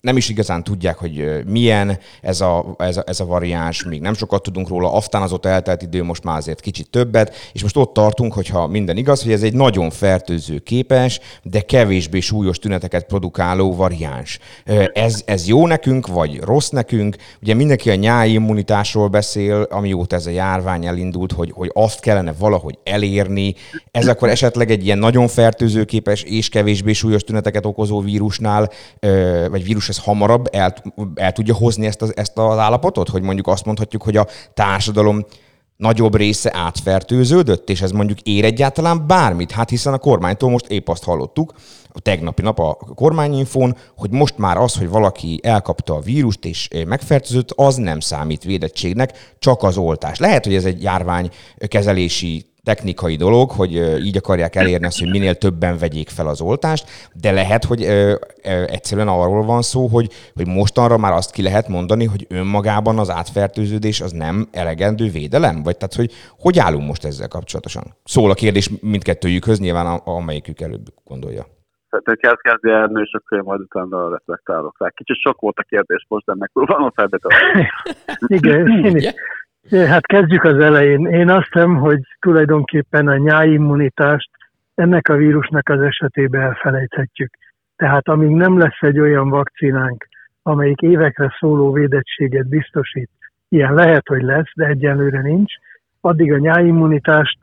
nem 0.00 0.16
is 0.16 0.28
igazán 0.28 0.64
tudják, 0.64 0.98
hogy 0.98 1.44
milyen 1.46 1.98
ez 2.20 2.40
a, 2.40 2.74
ez, 2.78 2.96
a, 2.96 3.02
ez 3.06 3.20
a 3.20 3.26
variáns, 3.26 3.84
még 3.84 4.00
nem 4.00 4.14
sokat 4.14 4.42
tudunk 4.42 4.68
róla, 4.68 4.92
aztán 4.92 5.22
az 5.22 5.32
ott 5.32 5.46
eltelt 5.46 5.82
idő, 5.82 6.02
most 6.02 6.24
már 6.24 6.36
azért 6.36 6.60
kicsit 6.60 6.90
többet, 6.90 7.34
és 7.52 7.62
most 7.62 7.76
ott 7.76 7.92
tartunk, 7.92 8.32
hogyha 8.32 8.66
minden 8.66 8.96
igaz, 8.96 9.22
hogy 9.22 9.32
ez 9.32 9.42
egy 9.42 9.54
nagyon 9.54 9.90
fertőző 9.90 10.58
képes, 10.58 11.20
de 11.42 11.60
kevésbé 11.60 12.20
súlyos 12.20 12.58
tüneteket 12.58 13.06
produkáló 13.06 13.67
variáns. 13.74 14.38
Ö, 14.64 14.84
Ez, 14.92 15.22
ez 15.24 15.46
jó 15.46 15.66
nekünk, 15.66 16.06
vagy 16.06 16.40
rossz 16.40 16.68
nekünk? 16.68 17.16
Ugye 17.42 17.54
mindenki 17.54 17.90
a 17.90 17.94
nyári 17.94 18.32
immunitásról 18.32 19.08
beszél, 19.08 19.66
amióta 19.70 20.16
ez 20.16 20.26
a 20.26 20.30
járvány 20.30 20.86
elindult, 20.86 21.32
hogy, 21.32 21.50
hogy 21.54 21.70
azt 21.74 22.00
kellene 22.00 22.32
valahogy 22.38 22.78
elérni. 22.84 23.54
Ez 23.90 24.08
akkor 24.08 24.28
esetleg 24.28 24.70
egy 24.70 24.84
ilyen 24.84 24.98
nagyon 24.98 25.28
fertőzőképes 25.28 26.22
és 26.22 26.48
kevésbé 26.48 26.92
súlyos 26.92 27.22
tüneteket 27.22 27.66
okozó 27.66 28.00
vírusnál, 28.00 28.70
vagy 29.50 29.64
vírus 29.64 29.88
ez 29.88 29.98
hamarabb 29.98 30.48
el, 30.52 30.74
el 31.14 31.32
tudja 31.32 31.54
hozni 31.54 31.86
ezt 31.86 32.02
az, 32.02 32.16
ezt 32.16 32.38
az 32.38 32.58
állapotot? 32.58 33.08
Hogy 33.08 33.22
mondjuk 33.22 33.46
azt 33.46 33.64
mondhatjuk, 33.64 34.02
hogy 34.02 34.16
a 34.16 34.26
társadalom 34.54 35.24
nagyobb 35.78 36.16
része 36.16 36.50
átfertőződött, 36.54 37.70
és 37.70 37.80
ez 37.80 37.90
mondjuk 37.90 38.20
ér 38.20 38.44
egyáltalán 38.44 39.06
bármit? 39.06 39.50
Hát 39.50 39.70
hiszen 39.70 39.92
a 39.92 39.98
kormánytól 39.98 40.50
most 40.50 40.66
épp 40.66 40.88
azt 40.88 41.04
hallottuk, 41.04 41.52
a 41.92 42.00
tegnapi 42.00 42.42
nap 42.42 42.58
a 42.58 42.74
kormányinfón, 42.74 43.76
hogy 43.96 44.10
most 44.10 44.38
már 44.38 44.56
az, 44.56 44.74
hogy 44.74 44.88
valaki 44.88 45.40
elkapta 45.42 45.94
a 45.94 46.00
vírust 46.00 46.44
és 46.44 46.68
megfertőzött, 46.86 47.52
az 47.56 47.76
nem 47.76 48.00
számít 48.00 48.44
védettségnek, 48.44 49.34
csak 49.38 49.62
az 49.62 49.76
oltás. 49.76 50.18
Lehet, 50.18 50.44
hogy 50.44 50.54
ez 50.54 50.64
egy 50.64 50.82
járványkezelési 50.82 52.47
technikai 52.62 53.16
dolog, 53.16 53.50
hogy 53.50 53.72
így 54.04 54.16
akarják 54.16 54.56
elérni 54.56 54.86
azt, 54.86 54.98
hogy 54.98 55.10
minél 55.10 55.34
többen 55.34 55.78
vegyék 55.78 56.08
fel 56.08 56.26
az 56.26 56.40
oltást, 56.40 57.10
de 57.12 57.30
lehet, 57.30 57.64
hogy 57.64 57.82
ö, 57.82 58.14
ö, 58.44 58.62
egyszerűen 58.66 59.08
arról 59.08 59.44
van 59.44 59.62
szó, 59.62 59.86
hogy, 59.86 60.08
hogy 60.34 60.46
mostanra 60.46 60.96
már 60.96 61.12
azt 61.12 61.32
ki 61.32 61.42
lehet 61.42 61.68
mondani, 61.68 62.04
hogy 62.04 62.26
önmagában 62.28 62.98
az 62.98 63.10
átfertőződés 63.10 64.00
az 64.00 64.12
nem 64.12 64.48
elegendő 64.52 65.10
védelem? 65.10 65.62
Vagy 65.62 65.76
tehát, 65.76 65.94
hogy 65.94 66.12
hogy 66.38 66.58
állunk 66.58 66.86
most 66.86 67.04
ezzel 67.04 67.28
kapcsolatosan? 67.28 67.84
Szól 68.04 68.30
a 68.30 68.34
kérdés 68.34 68.70
mindkettőjükhöz, 68.80 69.58
nyilván 69.58 69.86
a- 69.86 70.02
amelyikük 70.04 70.60
előbb 70.60 70.86
gondolja. 71.04 71.44
Tehát 71.90 72.20
kezd 72.20 72.40
kezdi 72.40 72.70
Ernő, 72.70 73.02
és 73.02 73.12
akkor 73.12 73.38
én 73.38 73.44
majd 73.44 73.60
utána 73.60 74.10
reflektálok 74.10 74.76
rá. 74.78 74.88
Kicsit 74.88 75.16
sok 75.16 75.40
volt 75.40 75.58
a 75.58 75.62
kérdés 75.62 76.06
most, 76.08 76.24
de 76.24 76.34
megpróbálom 76.34 76.90
felbetelni. 76.94 77.68
Igen, 78.36 78.84
én 78.84 78.96
is. 78.96 79.12
Hát 79.70 80.06
kezdjük 80.06 80.44
az 80.44 80.58
elején. 80.58 81.06
Én 81.06 81.30
azt 81.30 81.48
hiszem, 81.52 81.76
hogy 81.76 82.00
tulajdonképpen 82.20 83.08
a 83.08 83.16
nyáimmunitást 83.16 84.30
ennek 84.74 85.08
a 85.08 85.16
vírusnak 85.16 85.68
az 85.68 85.80
esetében 85.80 86.40
elfelejthetjük. 86.40 87.30
Tehát 87.76 88.08
amíg 88.08 88.30
nem 88.30 88.58
lesz 88.58 88.78
egy 88.80 88.98
olyan 88.98 89.28
vakcinánk, 89.28 90.08
amelyik 90.42 90.80
évekre 90.80 91.36
szóló 91.38 91.72
védettséget 91.72 92.48
biztosít, 92.48 93.10
ilyen 93.48 93.74
lehet, 93.74 94.08
hogy 94.08 94.22
lesz, 94.22 94.50
de 94.54 94.66
egyelőre 94.66 95.20
nincs, 95.20 95.52
addig 96.00 96.32
a 96.32 96.38
nyáimmunitást 96.38 97.38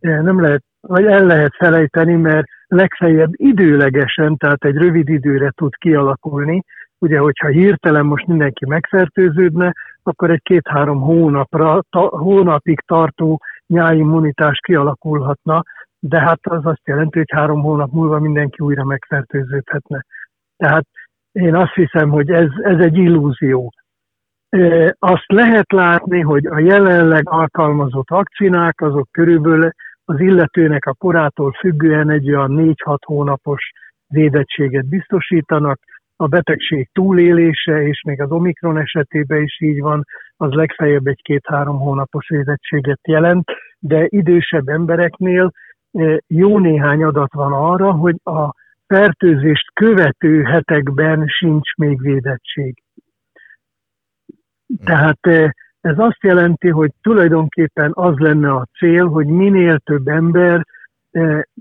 eh, 0.00 0.20
nem 0.20 0.40
lehet, 0.40 0.62
vagy 0.80 1.04
el 1.04 1.24
lehet 1.24 1.54
felejteni, 1.56 2.14
mert 2.14 2.46
legfeljebb 2.66 3.32
időlegesen, 3.32 4.36
tehát 4.36 4.64
egy 4.64 4.76
rövid 4.76 5.08
időre 5.08 5.50
tud 5.56 5.74
kialakulni, 5.74 6.64
ugye, 6.98 7.18
hogyha 7.18 7.48
hirtelen 7.48 8.06
most 8.06 8.26
mindenki 8.26 8.66
megfertőződne, 8.66 9.72
akkor 10.02 10.30
egy 10.30 10.42
két-három 10.42 11.00
hónapra, 11.00 11.82
ta, 11.90 12.00
hónapig 12.00 12.80
tartó 12.80 13.40
nyáimmunitás 13.66 14.58
kialakulhatna, 14.58 15.62
de 15.98 16.20
hát 16.20 16.40
az 16.42 16.66
azt 16.66 16.82
jelenti, 16.84 17.18
hogy 17.18 17.30
három 17.30 17.60
hónap 17.60 17.92
múlva 17.92 18.18
mindenki 18.18 18.62
újra 18.62 18.84
megfertőződhetne. 18.84 20.04
Tehát 20.56 20.86
én 21.32 21.54
azt 21.54 21.74
hiszem, 21.74 22.10
hogy 22.10 22.30
ez, 22.30 22.48
ez 22.62 22.78
egy 22.78 22.96
illúzió. 22.96 23.72
E, 24.48 24.94
azt 24.98 25.26
lehet 25.26 25.72
látni, 25.72 26.20
hogy 26.20 26.46
a 26.46 26.58
jelenleg 26.58 27.28
alkalmazott 27.28 28.08
vakcinák, 28.08 28.80
azok 28.80 29.08
körülbelül 29.10 29.70
az 30.04 30.20
illetőnek 30.20 30.86
a 30.86 30.94
korától 30.94 31.52
függően 31.52 32.10
egy 32.10 32.28
olyan 32.28 32.74
4-6 32.84 32.96
hónapos 33.04 33.72
védettséget 34.06 34.88
biztosítanak, 34.88 35.80
a 36.20 36.26
betegség 36.26 36.88
túlélése, 36.92 37.82
és 37.82 38.02
még 38.06 38.20
az 38.20 38.30
Omikron 38.30 38.78
esetében 38.78 39.42
is 39.42 39.60
így 39.60 39.80
van, 39.80 40.04
az 40.36 40.52
legfeljebb 40.52 41.06
egy 41.06 41.22
két-három 41.22 41.78
hónapos 41.78 42.28
védettséget 42.28 43.00
jelent, 43.02 43.50
de 43.78 44.06
idősebb 44.08 44.68
embereknél 44.68 45.52
jó 46.26 46.58
néhány 46.58 47.02
adat 47.02 47.32
van 47.32 47.52
arra, 47.52 47.92
hogy 47.92 48.16
a 48.24 48.54
fertőzést 48.86 49.72
követő 49.72 50.42
hetekben 50.42 51.26
sincs 51.26 51.74
még 51.76 52.00
védettség. 52.00 52.82
Tehát 54.84 55.26
ez 55.80 55.98
azt 55.98 56.22
jelenti, 56.22 56.68
hogy 56.68 56.90
tulajdonképpen 57.02 57.90
az 57.94 58.16
lenne 58.16 58.50
a 58.50 58.66
cél, 58.78 59.06
hogy 59.06 59.26
minél 59.26 59.78
több 59.78 60.08
ember 60.08 60.66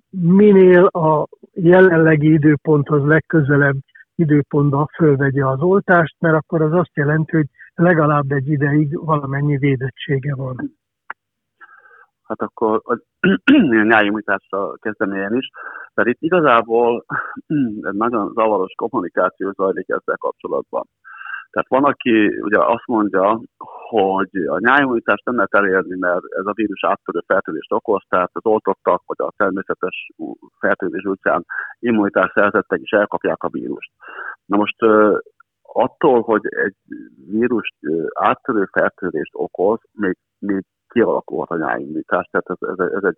minél 0.09 0.85
a 0.85 1.27
jelenlegi 1.53 2.31
időponthoz 2.33 3.05
legközelebb 3.05 3.77
időpontban 4.17 4.85
fölvegye 4.85 5.47
az 5.47 5.61
oltást, 5.61 6.15
mert 6.19 6.35
akkor 6.35 6.61
az 6.61 6.73
azt 6.73 6.95
jelenti, 6.95 7.35
hogy 7.35 7.47
legalább 7.75 8.31
egy 8.31 8.47
ideig 8.47 9.05
valamennyi 9.05 9.57
védettsége 9.57 10.35
van. 10.35 10.77
Hát 12.23 12.41
akkor 12.41 12.81
a 12.83 12.97
nyári 13.89 14.05
immunitással 14.05 14.77
kezdem 14.81 15.13
én 15.13 15.37
is, 15.37 15.49
mert 15.93 16.09
itt 16.09 16.21
igazából 16.21 17.05
egy 17.89 17.93
nagyon 17.93 18.31
zavaros 18.33 18.73
kommunikáció 18.75 19.51
zajlik 19.51 19.89
ezzel 19.89 20.17
kapcsolatban. 20.17 20.87
Tehát 21.49 21.67
van, 21.69 21.83
aki 21.83 22.27
ugye 22.41 22.57
azt 22.59 22.85
mondja, 22.85 23.41
hogy 23.89 24.29
a 24.47 24.59
nyájimmunitást 24.59 25.25
nem 25.25 25.35
lehet 25.35 25.53
elérni, 25.53 25.97
mert 25.99 26.23
ez 26.39 26.45
a 26.45 26.53
vírus 26.53 26.83
áttörő 26.83 27.19
fertőzést 27.25 27.73
okoz, 27.73 28.03
tehát 28.09 28.29
az 28.33 28.45
oltottak 28.45 29.01
vagy 29.05 29.27
a 29.27 29.33
természetes 29.37 30.09
fertőzés 30.59 31.03
után 31.03 31.45
immunitás 31.79 32.31
szerzettek 32.33 32.79
is 32.81 32.91
elkapják 32.91 33.43
a 33.43 33.49
vírust. 33.49 33.91
Na 34.45 34.57
most 34.57 34.81
attól, 35.61 36.21
hogy 36.21 36.41
egy 36.49 36.75
vírus 37.31 37.69
áttörő 38.13 38.67
fertőzést 38.71 39.31
okoz, 39.33 39.79
még, 39.91 40.17
még 40.39 40.63
kialakulhat 40.87 41.49
a 41.49 41.57
nyájimmunitás, 41.57 42.29
tehát 42.31 42.49
ez, 42.49 42.69
ez, 42.69 42.93
ez 42.93 43.03
egy 43.03 43.17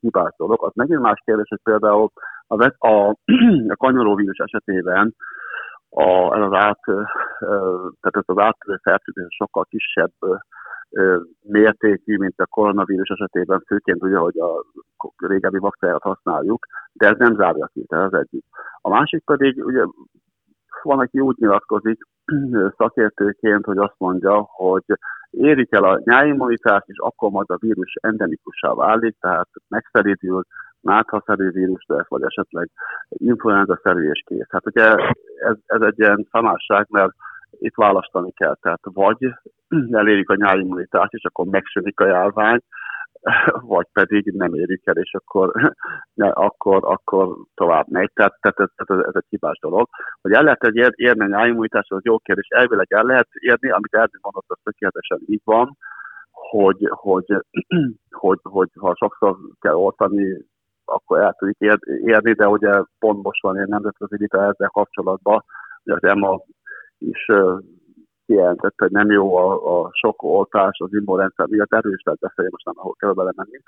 hibás 0.00 0.34
dolog. 0.36 0.64
Az 0.64 0.72
megint 0.74 1.00
más 1.00 1.22
kérdés, 1.24 1.48
hogy 1.48 1.60
például 1.62 2.10
a, 2.46 2.64
a, 2.78 3.16
a 3.74 3.76
kanyaróvírus 3.76 4.38
esetében 4.38 5.14
a, 5.98 6.36
ez 6.36 6.42
az 6.42 6.52
át, 6.52 6.80
tehát 8.00 8.16
ez 8.16 8.22
az 8.26 8.38
áttörő 8.38 8.78
fertőzés 8.82 9.34
sokkal 9.36 9.64
kisebb 9.64 10.12
mértékű, 11.42 12.16
mint 12.16 12.40
a 12.40 12.46
koronavírus 12.46 13.08
esetében, 13.08 13.62
főként 13.66 14.02
ugye, 14.02 14.16
hogy 14.16 14.38
a 14.38 14.64
régebbi 15.16 15.58
vakcináját 15.58 16.02
használjuk, 16.02 16.66
de 16.92 17.08
ez 17.08 17.16
nem 17.18 17.34
zárja 17.34 17.70
ki, 17.72 17.84
tehát 17.84 18.12
az 18.12 18.18
egyik. 18.18 18.44
A 18.80 18.88
másik 18.88 19.24
pedig, 19.24 19.64
ugye 19.64 19.84
van, 20.82 20.98
aki 20.98 21.20
úgy 21.20 21.36
nyilatkozik 21.38 21.98
szakértőként, 22.76 23.64
hogy 23.64 23.78
azt 23.78 23.98
mondja, 23.98 24.46
hogy 24.50 24.84
érik 25.30 25.72
el 25.72 25.84
a 25.84 26.00
nyáimmunitást, 26.04 26.88
és 26.88 26.98
akkor 26.98 27.30
majd 27.30 27.50
a 27.50 27.58
vírus 27.60 27.94
endemikussá 28.00 28.72
válik, 28.74 29.16
tehát 29.20 29.48
megszeridül, 29.68 30.42
náthaszerű 30.86 31.50
vírus 31.50 31.84
lesz, 31.86 32.08
vagy 32.08 32.22
esetleg 32.22 32.70
influenza-szerű 33.08 34.10
és 34.10 34.22
kész. 34.26 34.50
Hát 34.50 34.66
ugye 34.66 34.94
ez, 35.36 35.56
ez 35.66 35.80
egy 35.80 35.98
ilyen 35.98 36.28
szamásság, 36.30 36.86
mert 36.90 37.12
itt 37.50 37.74
választani 37.74 38.32
kell, 38.32 38.56
tehát 38.60 38.80
vagy 38.82 39.34
elérjük 39.90 40.30
a 40.30 40.36
nyári 40.36 40.60
immunitást, 40.60 41.12
és 41.12 41.24
akkor 41.24 41.46
megsűnik 41.46 42.00
a 42.00 42.06
járvány, 42.06 42.60
vagy 43.74 43.86
pedig 43.92 44.32
nem 44.36 44.54
érik 44.54 44.86
el, 44.86 44.96
és 44.96 45.14
akkor, 45.14 45.52
ne, 46.14 46.28
akkor, 46.28 46.84
akkor 46.84 47.36
tovább 47.54 47.86
megy. 47.88 48.10
Tehát, 48.14 48.38
tehát 48.40 48.60
ez, 48.60 48.86
ez, 48.86 49.04
ez 49.06 49.14
egy 49.14 49.26
hibás 49.28 49.58
dolog. 49.58 49.88
Hogy 50.20 50.32
el 50.32 50.42
lehet 50.42 50.64
egy 50.64 50.92
érni 50.94 51.24
a 51.24 51.26
nyájimmunitásra, 51.26 51.96
az 51.96 52.04
jó 52.04 52.18
kérdés. 52.18 52.46
Elvileg 52.48 52.86
el 52.88 53.02
lehet 53.02 53.28
érni, 53.32 53.70
amit 53.70 53.94
Erdő 53.94 54.18
mondott, 54.22 54.44
az 54.48 54.58
tökéletesen 54.62 55.18
így 55.26 55.42
van, 55.44 55.76
hogy, 56.30 56.88
hogy, 56.90 57.24
hogy, 57.26 57.44
hogy, 58.22 58.38
hogy 58.42 58.68
ha 58.78 58.94
sokszor 58.94 59.36
kell 59.60 59.74
oltani, 59.74 60.46
akkor 60.86 61.20
el 61.20 61.34
tudjuk 61.38 61.78
érni, 62.04 62.32
de 62.32 62.48
ugye 62.48 62.82
pont 62.98 63.22
most 63.22 63.42
van 63.42 63.58
egy 63.58 63.68
nemzetközi 63.68 64.16
vita 64.16 64.42
ezzel 64.42 64.68
kapcsolatban, 64.68 65.44
hogy 65.82 65.92
az 65.92 66.02
EMA 66.02 66.40
is 66.98 67.26
kijelentette, 68.26 68.84
hogy 68.84 68.90
nem 68.90 69.10
jó 69.10 69.36
a, 69.36 69.80
a 69.80 69.90
sok 69.92 70.22
oltás 70.22 70.78
az 70.78 70.94
immunrendszer 70.94 71.46
miatt, 71.46 71.74
erről 71.74 71.92
is 71.92 72.02
lehet 72.02 72.20
beszélni, 72.20 72.50
most 72.50 72.64
nem 72.64 72.74
ahol 72.78 72.94
kell 72.98 73.12
belemenni. 73.12 73.58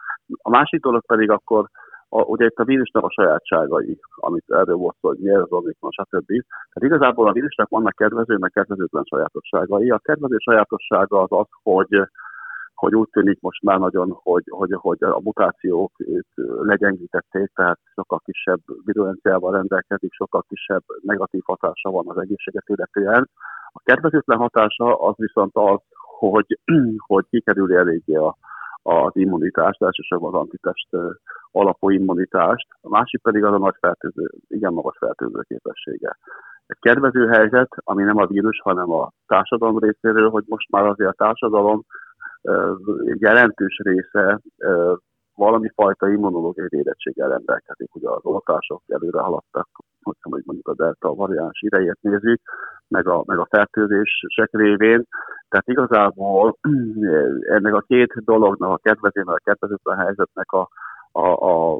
A 0.43 0.51
másik 0.51 0.81
dolog 0.81 1.07
pedig 1.07 1.31
akkor 1.31 1.69
a, 2.09 2.23
ugye 2.23 2.45
itt 2.45 2.59
a 2.59 2.65
vírusnak 2.65 3.05
a 3.05 3.11
sajátságai, 3.11 3.99
amit 4.15 4.45
erről 4.47 4.77
volt 4.77 4.97
szó, 5.01 5.09
hogy 5.09 5.19
miért 5.19 5.41
az 5.41 5.53
omikron, 5.53 5.91
stb. 5.91 6.27
Tehát 6.27 6.89
igazából 6.91 7.29
a 7.29 7.33
vírusnak 7.33 7.69
vannak 7.69 7.95
kedvező, 7.95 8.37
meg 8.37 8.51
kedvezőtlen 8.51 9.05
sajátosságai. 9.05 9.91
A 9.91 9.99
kedvező 9.99 10.37
sajátossága 10.39 11.23
az 11.23 11.29
az, 11.31 11.47
hogy 11.63 12.09
hogy 12.79 12.95
úgy 12.95 13.09
tűnik 13.11 13.41
most 13.41 13.63
már 13.63 13.79
nagyon, 13.79 14.11
hogy, 14.23 14.43
hogy, 14.49 14.71
hogy 14.73 15.03
a 15.03 15.21
mutációk 15.23 15.93
legyengítették, 16.63 17.51
tehát 17.55 17.79
sokkal 17.95 18.21
kisebb 18.25 18.61
virulenciával 18.85 19.53
rendelkezik, 19.53 20.13
sokkal 20.13 20.45
kisebb 20.49 20.83
negatív 21.03 21.43
hatása 21.45 21.91
van 21.91 22.09
az 22.09 22.19
egészséget 22.19 22.69
illetően. 22.69 23.31
A 23.73 23.81
kedvezőtlen 23.85 24.39
hatása 24.39 24.95
az 24.95 25.15
viszont 25.17 25.51
az, 25.57 25.79
hogy, 26.19 26.59
hogy 27.13 27.25
kikerüli 27.31 27.75
eléggé 27.75 28.15
a, 28.15 28.37
az 28.83 29.11
immunitást, 29.13 29.83
elsősorban 29.83 30.35
az 30.35 30.41
antitest 30.41 30.89
alapú 31.53 31.91
immunitást, 31.91 32.67
a 32.81 32.89
másik 32.89 33.23
pedig 33.23 33.45
az 33.45 33.53
a 33.53 33.59
nagy 33.59 33.77
fertőző, 33.81 34.31
igen 34.49 34.73
magas 34.73 34.97
fertőző 34.99 35.41
képessége. 35.49 36.19
Egy 36.67 36.79
kedvező 36.81 37.27
helyzet, 37.27 37.69
ami 37.85 38.03
nem 38.03 38.17
a 38.17 38.27
vírus, 38.27 38.61
hanem 38.61 38.91
a 38.91 39.11
társadalom 39.27 39.79
részéről, 39.79 40.31
hogy 40.31 40.45
most 40.47 40.71
már 40.71 40.87
azért 40.87 41.11
a 41.11 41.25
társadalom 41.25 41.85
jelentős 43.19 43.81
része 43.85 44.41
valami 45.35 45.71
fajta 45.75 46.09
immunológiai 46.09 46.67
védettséggel 46.71 47.29
rendelkezik. 47.29 47.95
Ugye 47.95 48.09
az 48.09 48.25
oltások 48.25 48.83
előre 48.87 49.21
haladtak, 49.21 49.69
hogyha 50.03 50.29
mondjuk 50.31 50.69
a 50.69 50.75
delta 50.75 51.15
variáns 51.15 51.61
idejét 51.61 51.99
nézzük, 52.01 52.41
meg 52.89 53.09
a, 53.09 53.23
meg 53.27 53.39
a 53.39 53.47
fertőzések 53.51 54.49
révén. 54.51 55.05
Tehát 55.49 55.69
igazából 55.69 56.57
ennek 57.57 57.75
a 57.75 57.85
két 57.87 58.13
dolognak, 58.25 58.71
a 58.71 58.81
kedvezőnek, 58.83 59.35
a 59.35 59.51
kedvezőtlen 59.51 59.99
helyzetnek 59.99 60.53
a, 60.53 60.69
a, 61.13 61.27
a 61.27 61.79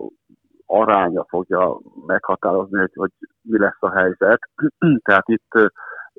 aránya 0.67 1.25
fogja 1.29 1.79
meghatározni, 2.07 2.79
hogy, 2.79 2.93
hogy 2.95 3.11
mi 3.43 3.59
lesz 3.59 3.81
a 3.81 3.91
helyzet. 3.91 4.41
Tehát 5.09 5.29
itt 5.29 5.73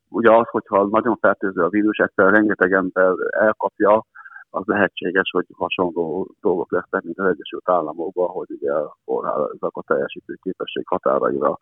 ugye 0.10 0.32
az, 0.32 0.48
hogyha 0.48 0.88
nagyon 0.88 1.18
fertőző 1.22 1.64
a 1.64 1.70
vírus, 1.70 1.98
egyszer 1.98 2.32
rengeteg 2.32 2.72
ember 2.74 3.14
elkapja, 3.30 4.06
az 4.50 4.66
lehetséges, 4.66 5.30
hogy 5.32 5.46
hasonló 5.58 6.36
dolgok 6.42 6.72
lesznek, 6.72 7.04
mint 7.04 7.20
az 7.20 7.26
Egyesült 7.26 7.70
Államokban, 7.70 8.28
hogy 8.28 8.48
ugye 8.50 8.72
a 8.72 8.98
kórházak 9.06 9.78
a 9.78 9.84
teljesítő 9.88 10.38
képesség 10.42 10.88
határaira 10.88 11.58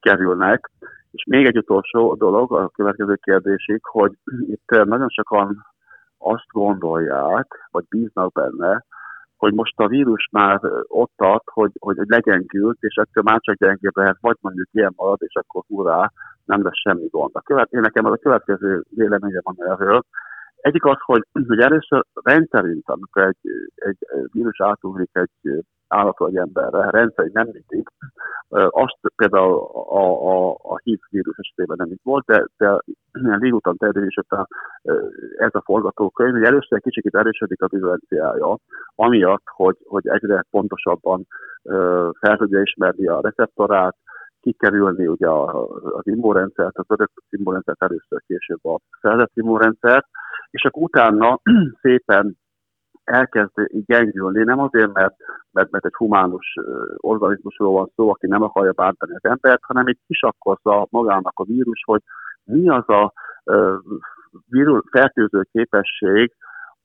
kerülnek. 0.00 0.70
És 1.10 1.24
még 1.28 1.46
egy 1.46 1.56
utolsó 1.56 2.14
dolog, 2.14 2.52
a 2.52 2.68
következő 2.68 3.14
kérdésig, 3.14 3.80
hogy 3.82 4.12
itt 4.46 4.70
nagyon 4.84 5.08
sokan 5.08 5.66
azt 6.18 6.48
gondolják, 6.52 7.68
vagy 7.70 7.84
bíznak 7.88 8.32
benne, 8.32 8.84
hogy 9.36 9.54
most 9.54 9.80
a 9.80 9.88
vírus 9.88 10.28
már 10.32 10.60
ott 10.86 11.12
tart, 11.16 11.44
hogy, 11.44 11.72
hogy 11.78 11.96
legyengült, 12.00 12.76
és 12.80 12.94
ettől 12.94 13.22
már 13.22 13.40
csak 13.40 13.56
gyengébb 13.56 13.96
lehet, 13.96 14.16
vagy 14.20 14.36
mondjuk 14.40 14.68
ilyen 14.72 14.92
marad, 14.96 15.18
és 15.20 15.34
akkor 15.34 15.62
hurrá, 15.66 16.12
nem 16.44 16.62
lesz 16.62 16.80
semmi 16.82 17.08
gond. 17.10 17.30
A 17.32 17.40
követ, 17.40 17.72
én 17.72 17.80
nekem 17.80 18.04
az 18.04 18.12
a 18.12 18.16
következő 18.16 18.84
véleményem 18.88 19.40
van 19.44 19.56
erről, 19.58 20.04
egyik 20.64 20.84
az, 20.84 20.96
hogy, 20.98 21.22
hogy 21.46 21.60
először 21.60 22.04
rendszerint, 22.22 22.88
amikor 22.88 23.22
egy, 23.22 23.50
egy 23.74 23.98
vírus 24.32 24.60
átugrik 24.60 25.10
egy 25.12 25.64
állatról 25.88 26.28
egy 26.28 26.36
emberre, 26.36 26.90
rendszerint 26.90 27.34
nem 27.34 27.48
mindig. 27.52 27.88
Azt 28.70 28.98
például 29.16 29.58
a, 29.58 29.98
a, 29.98 30.50
a 30.50 30.78
HIV 30.82 30.98
vírus 31.10 31.36
esetében 31.38 31.76
nem 31.80 31.90
így 31.90 32.00
volt, 32.02 32.24
de, 32.24 32.44
de 32.56 32.78
légúton 33.12 33.76
terjedés 33.76 34.16
után 34.16 34.46
ez 35.36 35.54
a 35.54 35.62
forgatókönyv, 35.64 36.32
hogy 36.32 36.44
először 36.44 36.78
egy 36.78 36.92
kicsit 36.92 37.14
erősödik 37.14 37.62
a 37.62 37.68
virulenciája, 37.68 38.56
amiatt, 38.94 39.44
hogy, 39.44 39.76
hogy 39.84 40.08
egyre 40.08 40.44
pontosabban 40.50 41.26
fel 42.20 42.36
tudja 42.36 42.60
ismerni 42.60 43.06
a 43.06 43.20
receptorát, 43.20 43.96
kikerülni 44.44 45.06
ugye 45.06 45.28
az 45.28 46.06
immunrendszert, 46.06 46.78
az 46.78 46.84
örök 46.88 47.10
immunrendszert, 47.30 47.82
először 47.82 48.22
később 48.26 48.64
a 48.64 48.78
szerzett 49.00 49.30
immunrendszert, 49.34 50.06
és 50.50 50.64
akkor 50.64 50.82
utána 50.82 51.40
szépen 51.82 52.36
elkezd 53.04 53.52
gyengülni, 53.70 54.44
nem 54.44 54.58
azért, 54.58 54.92
mert, 54.92 55.14
mert, 55.50 55.70
mert 55.70 55.84
egy 55.84 55.94
humánus 55.94 56.54
organizmusról 56.96 57.72
van 57.72 57.90
szó, 57.96 58.10
aki 58.10 58.26
nem 58.26 58.42
akarja 58.42 58.72
bántani 58.72 59.14
az 59.14 59.30
embert, 59.30 59.60
hanem 59.62 59.88
így 59.88 59.98
kisakkozza 60.06 60.86
magának 60.90 61.38
a 61.38 61.44
vírus, 61.44 61.82
hogy 61.84 62.02
mi 62.44 62.68
az 62.68 62.88
a 62.88 63.12
vírus 64.48 64.82
fertőző 64.90 65.46
képesség, 65.52 66.32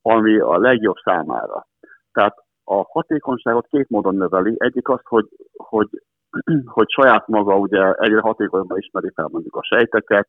ami 0.01 0.39
a 0.39 0.57
legjobb 0.57 0.97
számára. 1.03 1.67
Tehát 2.11 2.35
a 2.63 2.83
hatékonyságot 2.91 3.67
két 3.67 3.89
módon 3.89 4.15
növeli. 4.15 4.55
Egyik 4.57 4.89
az, 4.89 4.99
hogy, 5.03 5.27
hogy, 5.55 5.89
hogy 6.75 6.89
saját 6.89 7.27
maga 7.27 7.57
ugye 7.57 7.91
egyre 7.91 8.19
hatékonyabban 8.19 8.77
ismeri 8.77 9.11
fel 9.15 9.27
mondjuk 9.31 9.55
a 9.55 9.63
sejteket, 9.63 10.27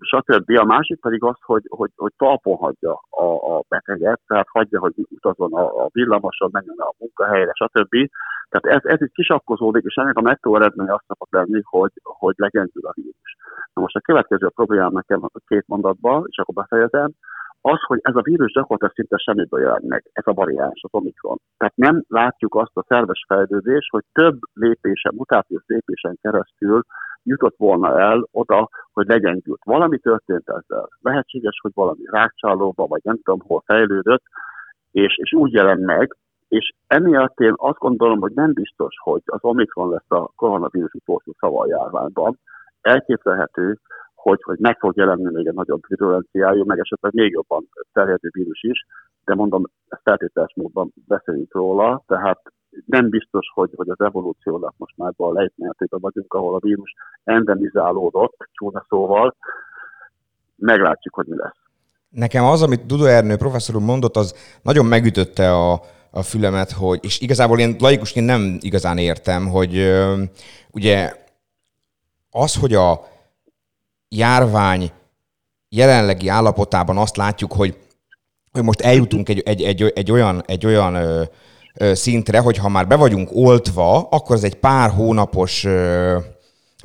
stb. 0.00 0.50
A 0.58 0.64
másik 0.64 1.00
pedig 1.00 1.22
az, 1.22 1.36
hogy, 1.40 1.62
hogy, 1.68 1.90
hogy 1.96 2.12
talpon 2.16 2.56
hagyja 2.56 2.92
a, 3.10 3.24
a 3.24 3.62
beteget, 3.68 4.20
tehát 4.26 4.46
hagyja, 4.50 4.80
hogy 4.80 4.92
utazzon 4.96 5.52
a, 5.52 5.84
a 5.84 5.88
villamoson, 5.92 6.48
menjen 6.52 6.76
a 6.78 6.94
munkahelyre, 6.98 7.52
stb. 7.54 8.10
Tehát 8.48 8.78
ez, 8.78 8.90
ez 8.92 9.02
így 9.02 9.12
kisakkozódik, 9.12 9.84
és 9.84 9.94
ennek 9.94 10.16
a 10.16 10.20
nettó 10.20 10.56
eredmény 10.56 10.88
azt 10.88 11.04
szokott 11.06 11.32
lenni, 11.32 11.60
hogy, 11.64 11.90
hogy 12.02 12.34
legyengül 12.36 12.86
a 12.86 12.92
vírus. 12.94 13.36
Na 13.72 13.82
most 13.82 13.96
a 13.96 14.00
következő 14.00 14.48
problémám 14.48 14.92
nekem 14.92 15.20
a 15.22 15.38
két 15.46 15.64
mondatban, 15.66 16.24
és 16.26 16.38
akkor 16.38 16.54
befejezem, 16.54 17.10
az, 17.72 17.82
hogy 17.86 17.98
ez 18.02 18.14
a 18.14 18.22
vírus 18.22 18.52
gyakorlatilag 18.52 18.94
szinte 18.94 19.16
semmiből 19.16 19.60
jelent 19.60 19.88
meg, 19.88 20.10
ez 20.12 20.26
a 20.26 20.32
variáns, 20.32 20.80
az 20.82 20.94
Omikron. 20.94 21.36
Tehát 21.56 21.76
nem 21.76 22.04
látjuk 22.08 22.54
azt 22.54 22.76
a 22.76 22.84
szerves 22.88 23.24
fejlődést, 23.28 23.90
hogy 23.90 24.04
több 24.12 24.38
lépésen, 24.52 25.12
mutációs 25.16 25.62
lépésen 25.66 26.18
keresztül 26.22 26.82
jutott 27.22 27.56
volna 27.56 28.00
el 28.00 28.28
oda, 28.30 28.68
hogy 28.92 29.06
legyengült. 29.06 29.64
Valami 29.64 29.98
történt 29.98 30.48
ezzel. 30.48 30.88
Lehetséges, 31.00 31.58
hogy 31.62 31.72
valami 31.74 32.02
rákcsálóba, 32.04 32.86
vagy 32.86 33.00
nem 33.04 33.16
tudom 33.22 33.40
hol 33.46 33.62
fejlődött, 33.66 34.22
és, 34.90 35.16
és 35.16 35.32
úgy 35.32 35.52
jelent 35.52 35.84
meg, 35.84 36.16
és 36.48 36.72
emiatt 36.86 37.40
én 37.40 37.54
azt 37.56 37.78
gondolom, 37.78 38.20
hogy 38.20 38.32
nem 38.32 38.52
biztos, 38.52 38.94
hogy 39.02 39.22
az 39.24 39.40
Omikron 39.42 39.90
lesz 39.90 40.10
a 40.10 40.30
koronavírus 40.36 40.92
utolsó 40.92 41.34
szava 41.38 41.60
a 41.60 41.68
járványban. 41.68 42.38
Elképzelhető, 42.80 43.78
hogy, 44.28 44.42
hogy 44.42 44.58
meg 44.58 44.78
fog 44.78 44.96
jelenni 44.96 45.30
még 45.32 45.46
egy 45.46 45.54
nagyobb 45.54 45.82
virulenciájú, 45.88 46.64
meg 46.64 46.78
esetleg 46.78 47.14
még 47.14 47.30
jobban 47.30 47.68
terjedő 47.92 48.28
vírus 48.32 48.62
is, 48.62 48.86
de 49.24 49.34
mondom, 49.34 49.62
feltételes 50.02 50.52
módon 50.56 50.92
beszélünk 51.06 51.54
róla, 51.54 52.02
tehát 52.06 52.40
nem 52.86 53.08
biztos, 53.08 53.46
hogy, 53.54 53.70
hogy 53.76 53.88
az 53.88 54.00
evolúciónak 54.00 54.74
most 54.76 54.96
már 54.96 55.12
a 55.16 55.32
lejtmenetében 55.32 56.00
vagyunk, 56.00 56.34
ahol 56.34 56.54
a 56.54 56.58
vírus 56.58 56.94
endemizálódott, 57.24 58.36
csúnya 58.52 58.86
szóval, 58.88 59.36
meglátjuk, 60.56 61.14
hogy 61.14 61.26
mi 61.26 61.36
lesz. 61.36 61.60
Nekem 62.08 62.44
az, 62.44 62.62
amit 62.62 62.86
Duda 62.86 63.08
Ernő 63.08 63.36
professzor 63.36 63.80
mondott, 63.80 64.16
az 64.16 64.58
nagyon 64.62 64.86
megütötte 64.86 65.52
a, 65.52 65.72
a 66.10 66.22
fülemet, 66.22 66.70
hogy, 66.70 66.98
és 67.02 67.20
igazából 67.20 67.58
én 67.58 67.76
laikusként 67.78 68.26
nem 68.26 68.56
igazán 68.60 68.98
értem, 68.98 69.48
hogy 69.48 69.76
ö, 69.76 70.22
ugye 70.72 71.12
az, 72.30 72.60
hogy 72.60 72.74
a 72.74 73.14
járvány 74.16 74.90
jelenlegi 75.68 76.28
állapotában 76.28 76.98
azt 76.98 77.16
látjuk, 77.16 77.52
hogy, 77.52 77.76
hogy 78.52 78.62
most 78.62 78.80
eljutunk 78.80 79.28
egy, 79.28 79.40
egy, 79.40 79.62
egy, 79.62 79.82
egy 79.94 80.10
olyan, 80.10 80.42
egy 80.46 80.66
olyan 80.66 80.94
ö, 80.94 81.22
ö, 81.74 81.94
szintre, 81.94 82.38
hogy 82.38 82.56
ha 82.56 82.68
már 82.68 82.86
be 82.86 82.96
vagyunk 82.96 83.28
oltva, 83.32 84.08
akkor 84.10 84.36
ez 84.36 84.44
egy 84.44 84.54
pár 84.54 84.90
hónapos 84.90 85.64
ö, 85.64 86.18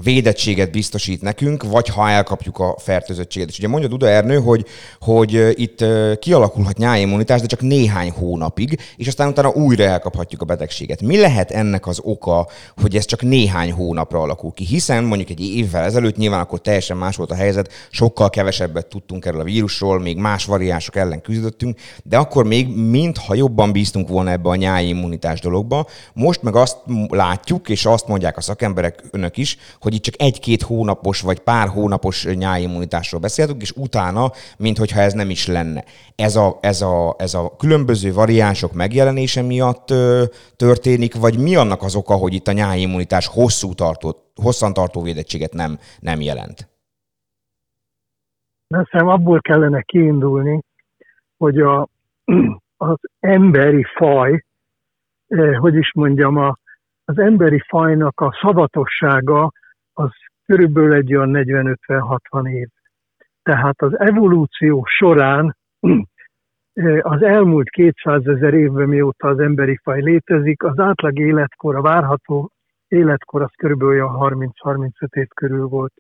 védettséget 0.04 0.72
biztosít 0.72 1.22
nekünk, 1.22 1.64
vagy 1.64 1.88
ha 1.88 2.10
elkapjuk 2.10 2.60
a 2.60 2.76
fertőzöttséget. 2.78 3.50
És 3.50 3.58
ugye 3.58 3.68
mondja 3.68 3.90
Duda 3.90 4.08
Ernő, 4.08 4.40
hogy, 4.40 4.66
hogy 5.00 5.54
itt 5.54 5.86
kialakulhat 6.20 6.78
nyáimmunitás, 6.78 7.42
de 7.42 7.48
csak 7.48 7.62
néhány 7.62 8.12
hónapig, 8.12 8.80
és 8.98 9.08
aztán 9.08 9.28
utána 9.28 9.50
újra 9.50 9.84
elkaphatjuk 9.84 10.42
a 10.42 10.46
betegséget. 10.46 11.02
Mi 11.02 11.20
lehet 11.20 11.52
ennek 11.52 11.88
az 11.88 12.00
oka, 12.04 12.48
hogy 12.82 12.96
ez 12.96 13.06
csak 13.06 13.22
néhány 13.22 13.72
hónapra 13.72 14.22
alakul 14.22 14.52
ki? 14.52 14.66
Hiszen 14.66 15.04
mondjuk 15.04 15.30
egy 15.30 15.42
évvel 15.42 15.84
ezelőtt 15.84 16.18
nyilván 16.18 16.40
akkor 16.40 16.62
teljesen 16.62 16.98
más 16.98 17.16
volt 17.16 17.32
a 17.32 17.36
helyzet, 17.36 17.72
sokkal 17.90 18.30
kevesebbet 18.30 18.88
tudtunk 18.88 19.26
erről 19.26 19.42
a 19.42 19.44
vírusról, 19.44 20.00
még 20.00 20.18
más 20.18 20.46
variánsok 20.46 20.96
ellen 20.96 21.22
küzdöttünk, 21.22 21.80
de 22.04 22.18
akkor 22.18 22.46
még 22.46 22.68
mintha 22.76 23.34
jobban 23.36 23.72
bíztunk 23.72 24.08
volna 24.08 24.32
ebbe 24.32 24.50
a 24.50 24.56
nyáimmunitás 24.56 25.40
dologba. 25.40 25.88
Most 26.14 26.42
meg 26.42 26.56
azt 26.56 26.78
látjuk, 27.10 27.70
és 27.70 27.86
azt 27.86 28.08
mondják 28.08 28.38
a 28.38 28.42
szakemberek, 28.42 29.04
önök 29.12 29.38
is, 29.38 29.58
hogy 29.80 29.91
itt 29.94 30.04
csak 30.04 30.14
egy-két 30.18 30.62
hónapos 30.62 31.22
vagy 31.22 31.40
pár 31.40 31.68
hónapos 31.68 32.26
nyáimmunitásról 32.26 33.22
beszéltünk, 33.22 33.62
és 33.62 33.72
utána, 33.72 34.32
minthogyha 34.58 35.00
ez 35.00 35.14
nem 35.14 35.30
is 35.30 35.48
lenne. 35.48 35.84
Ez 36.16 36.36
a, 36.36 36.58
ez 36.62 36.82
a, 36.82 37.16
ez 37.18 37.34
a 37.34 37.56
különböző 37.58 38.14
variánsok 38.14 38.74
megjelenése 38.74 39.42
miatt 39.42 39.90
ö, 39.92 40.24
történik, 40.56 41.16
vagy 41.16 41.40
mi 41.40 41.56
annak 41.56 41.82
az 41.82 41.96
oka, 41.96 42.14
hogy 42.14 42.34
itt 42.34 42.48
a 42.48 42.52
nyáimmunitás 42.52 43.28
hosszú 43.28 43.74
tartó, 43.74 44.16
hosszantartó 44.36 45.02
védettséget 45.02 45.54
nem, 45.54 45.78
nem 46.00 46.22
jelent? 46.22 46.70
Hiszem 48.68 49.08
abból 49.08 49.42
kellene 49.42 49.82
kiindulni, 49.82 50.60
hogy 51.38 51.60
a, 51.60 51.88
az 52.78 52.98
emberi 53.20 53.86
faj, 53.96 54.44
eh, 55.28 55.58
hogy 55.58 55.76
is 55.76 55.92
mondjam, 55.94 56.38
a, 56.38 56.58
az 57.06 57.20
emberi 57.20 57.64
fajnak 57.68 58.20
a 58.20 58.38
szavatossága 58.42 59.52
körülbelül 60.52 60.94
egy 60.94 61.16
olyan 61.16 61.32
40-50-60 61.34 62.50
év. 62.50 62.68
Tehát 63.44 63.82
az 63.82 64.00
evolúció 64.00 64.86
során 64.86 65.56
az 67.02 67.22
elmúlt 67.24 67.70
200 67.70 68.28
ezer 68.28 68.54
évben, 68.54 68.88
mióta 68.88 69.28
az 69.28 69.40
emberi 69.40 69.80
faj 69.84 70.02
létezik, 70.02 70.64
az 70.64 70.80
átlag 70.80 71.20
életkor, 71.20 71.76
a 71.76 71.82
várható 71.82 72.52
életkor 72.88 73.42
az 73.42 73.52
körülbelül 73.58 73.94
olyan 73.94 74.16
30-35 74.64 75.16
év 75.16 75.28
körül 75.28 75.68
volt. 75.68 75.94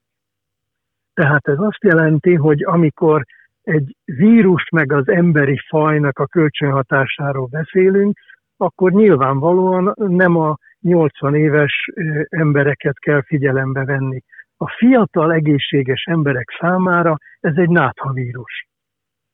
Tehát 1.13 1.47
ez 1.47 1.59
azt 1.59 1.83
jelenti, 1.83 2.35
hogy 2.35 2.63
amikor 2.63 3.23
egy 3.61 3.95
vírus 4.05 4.69
meg 4.69 4.91
az 4.91 5.07
emberi 5.07 5.57
fajnak 5.67 6.19
a 6.19 6.25
kölcsönhatásáról 6.25 7.47
beszélünk, 7.51 8.17
akkor 8.57 8.91
nyilvánvalóan 8.91 9.93
nem 9.95 10.35
a 10.37 10.57
80 10.81 11.35
éves 11.35 11.89
embereket 12.29 12.99
kell 12.99 13.21
figyelembe 13.23 13.85
venni. 13.85 14.23
A 14.61 14.69
fiatal, 14.77 15.33
egészséges 15.33 16.03
emberek 16.03 16.57
számára 16.59 17.17
ez 17.39 17.55
egy 17.55 17.69
náthavírus. 17.69 18.67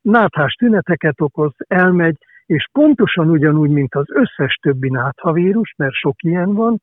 Náthás 0.02 0.54
tüneteket 0.54 1.22
okoz, 1.22 1.52
elmegy, 1.58 2.18
és 2.46 2.68
pontosan 2.72 3.30
ugyanúgy, 3.30 3.70
mint 3.70 3.96
az 3.96 4.06
összes 4.10 4.54
többi 4.62 4.90
náthavírus, 4.90 5.74
mert 5.78 5.94
sok 5.94 6.24
ilyen 6.24 6.54
van, 6.54 6.82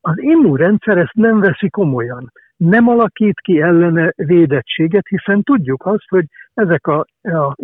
az 0.00 0.22
immunrendszer 0.22 0.98
ezt 0.98 1.14
nem 1.14 1.40
veszi 1.40 1.70
komolyan. 1.70 2.32
Nem 2.56 2.88
alakít 2.88 3.40
ki 3.40 3.60
ellene 3.60 4.12
védettséget, 4.16 5.08
hiszen 5.08 5.42
tudjuk 5.42 5.86
azt, 5.86 6.08
hogy 6.08 6.24
ezek 6.54 6.86
a, 6.86 7.04
a 7.22 7.54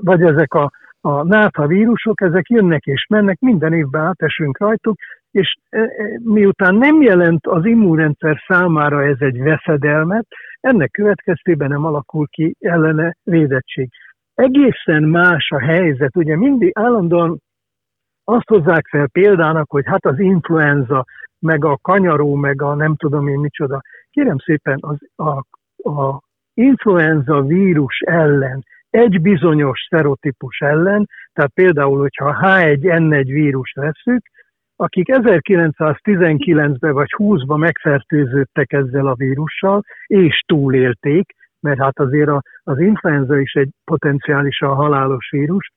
vagy 0.00 0.22
ezek 0.22 0.54
a, 0.54 0.70
a 1.06 1.22
náta 1.22 1.66
vírusok, 1.66 2.20
ezek 2.20 2.48
jönnek 2.48 2.84
és 2.84 3.06
mennek, 3.08 3.38
minden 3.40 3.72
évben 3.72 4.02
átesünk 4.06 4.58
rajtuk, 4.58 4.96
és 5.30 5.54
e, 5.68 5.78
e, 5.78 5.88
miután 6.22 6.74
nem 6.74 7.02
jelent 7.02 7.46
az 7.46 7.64
immunrendszer 7.64 8.42
számára 8.46 9.04
ez 9.04 9.16
egy 9.18 9.38
veszedelmet, 9.38 10.26
ennek 10.60 10.90
következtében 10.90 11.68
nem 11.68 11.84
alakul 11.84 12.26
ki 12.30 12.56
ellene 12.60 13.16
védettség. 13.22 13.90
Egészen 14.34 15.02
más 15.02 15.50
a 15.50 15.58
helyzet, 15.58 16.16
ugye 16.16 16.36
mindig 16.36 16.70
állandóan 16.74 17.38
azt 18.24 18.48
hozzák 18.48 18.86
fel 18.86 19.08
példának, 19.08 19.70
hogy 19.70 19.84
hát 19.86 20.04
az 20.06 20.18
influenza, 20.18 21.04
meg 21.38 21.64
a 21.64 21.78
kanyaró, 21.82 22.34
meg 22.34 22.62
a 22.62 22.74
nem 22.74 22.96
tudom 22.96 23.28
én 23.28 23.38
micsoda. 23.38 23.80
Kérem 24.10 24.38
szépen, 24.38 24.78
az, 24.80 24.98
a, 25.16 25.30
a 25.90 26.20
influenza 26.54 27.42
vírus 27.42 27.98
ellen, 28.06 28.62
egy 28.94 29.20
bizonyos 29.20 29.86
szerotípus 29.90 30.58
ellen, 30.58 31.08
tehát 31.32 31.52
például, 31.54 31.98
hogyha 31.98 32.38
H1N1 32.40 33.24
vírus 33.26 33.72
veszük, 33.72 34.22
akik 34.76 35.06
1919-ben 35.12 36.92
vagy 36.92 37.08
20-ban 37.18 37.58
megfertőződtek 37.58 38.72
ezzel 38.72 39.06
a 39.06 39.14
vírussal, 39.14 39.82
és 40.06 40.42
túlélték, 40.46 41.32
mert 41.60 41.78
hát 41.78 41.98
azért 41.98 42.28
a, 42.28 42.42
az 42.62 42.78
influenza 42.80 43.38
is 43.38 43.52
egy 43.52 43.68
potenciálisan 43.84 44.74
halálos 44.74 45.28
vírus, 45.30 45.70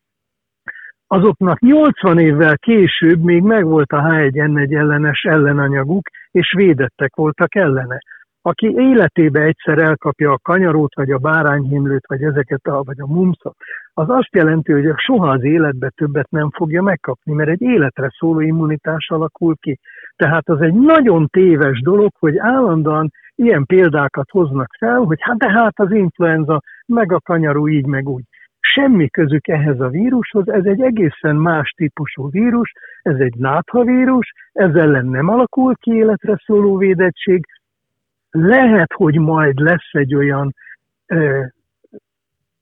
azoknak 1.07 1.59
80 1.59 2.19
évvel 2.19 2.57
később 2.57 3.23
még 3.23 3.41
megvolt 3.41 3.91
a 3.91 4.01
H1N1 4.01 4.77
ellenes 4.77 5.21
ellenanyaguk, 5.21 6.09
és 6.31 6.53
védettek 6.57 7.15
voltak 7.15 7.55
ellene. 7.55 7.99
Aki 8.47 8.67
életébe 8.67 9.41
egyszer 9.41 9.77
elkapja 9.77 10.31
a 10.31 10.39
kanyarót, 10.41 10.95
vagy 10.95 11.11
a 11.11 11.17
bárányhimlőt, 11.17 12.07
vagy 12.07 12.23
ezeket 12.23 12.65
a, 12.65 12.83
vagy 12.83 12.99
a 12.99 13.07
mumszot, 13.07 13.55
az 13.93 14.09
azt 14.09 14.35
jelenti, 14.35 14.71
hogy 14.71 14.91
soha 14.95 15.29
az 15.29 15.43
életbe 15.43 15.89
többet 15.89 16.29
nem 16.29 16.49
fogja 16.51 16.81
megkapni, 16.81 17.33
mert 17.33 17.49
egy 17.49 17.61
életre 17.61 18.09
szóló 18.17 18.39
immunitás 18.39 19.09
alakul 19.09 19.55
ki. 19.55 19.79
Tehát 20.15 20.49
az 20.49 20.61
egy 20.61 20.73
nagyon 20.73 21.27
téves 21.27 21.81
dolog, 21.81 22.11
hogy 22.19 22.37
állandóan 22.37 23.11
ilyen 23.35 23.65
példákat 23.65 24.29
hoznak 24.29 24.69
fel, 24.77 24.97
hogy 24.97 25.17
hát 25.19 25.37
de 25.37 25.51
hát 25.51 25.79
az 25.79 25.91
influenza, 25.91 26.61
meg 26.85 27.11
a 27.11 27.19
kanyarú 27.19 27.67
így, 27.67 27.85
meg 27.85 28.07
úgy. 28.09 28.23
Semmi 28.59 29.09
közük 29.09 29.47
ehhez 29.47 29.79
a 29.79 29.87
vírushoz, 29.87 30.49
ez 30.49 30.65
egy 30.65 30.81
egészen 30.81 31.35
más 31.35 31.69
típusú 31.69 32.29
vírus, 32.29 32.71
ez 33.01 33.15
egy 33.19 33.35
náthavírus, 33.35 34.31
ez 34.51 34.75
ellen 34.75 35.05
nem 35.05 35.27
alakul 35.27 35.75
ki 35.75 35.91
életre 35.91 36.41
szóló 36.45 36.77
védettség, 36.77 37.45
lehet, 38.31 38.93
hogy 38.93 39.19
majd 39.19 39.59
lesz 39.59 39.89
egy 39.91 40.15
olyan 40.15 40.55
ö, 41.05 41.41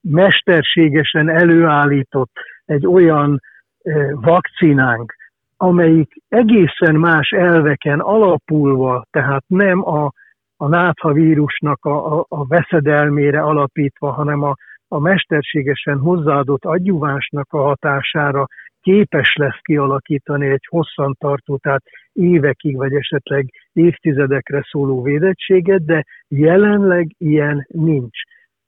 mesterségesen 0.02 1.30
előállított, 1.30 2.32
egy 2.66 2.88
olyan 2.88 3.42
ö, 3.84 4.12
vakcinánk, 4.14 5.16
amelyik 5.58 6.14
egészen 6.30 6.96
más 6.96 7.30
elveken 7.30 8.00
alapulva, 8.00 9.06
tehát 9.12 9.44
nem 9.48 9.88
a, 9.88 10.12
a 10.58 10.68
nátha 10.68 11.14
vírusnak 11.14 11.86
a, 11.86 12.20
a, 12.20 12.26
a 12.30 12.48
veszedelmére 12.48 13.42
alapítva, 13.42 14.12
hanem 14.12 14.44
a, 14.44 14.56
a 14.88 15.00
mesterségesen 15.00 15.98
hozzáadott 16.00 16.66
adjuvánsnak 16.66 17.54
a 17.54 17.62
hatására 17.62 18.48
képes 18.86 19.36
lesz 19.36 19.60
kialakítani 19.62 20.48
egy 20.50 20.66
hosszantartó, 20.70 21.58
tehát 21.58 21.84
évekig 22.14 22.76
vagy 22.76 22.94
esetleg 22.94 23.46
évtizedekre 23.74 24.62
szóló 24.70 25.02
védettséget, 25.02 25.86
de 25.86 26.06
jelenleg 26.28 27.08
ilyen 27.18 27.66
nincs. 27.68 28.20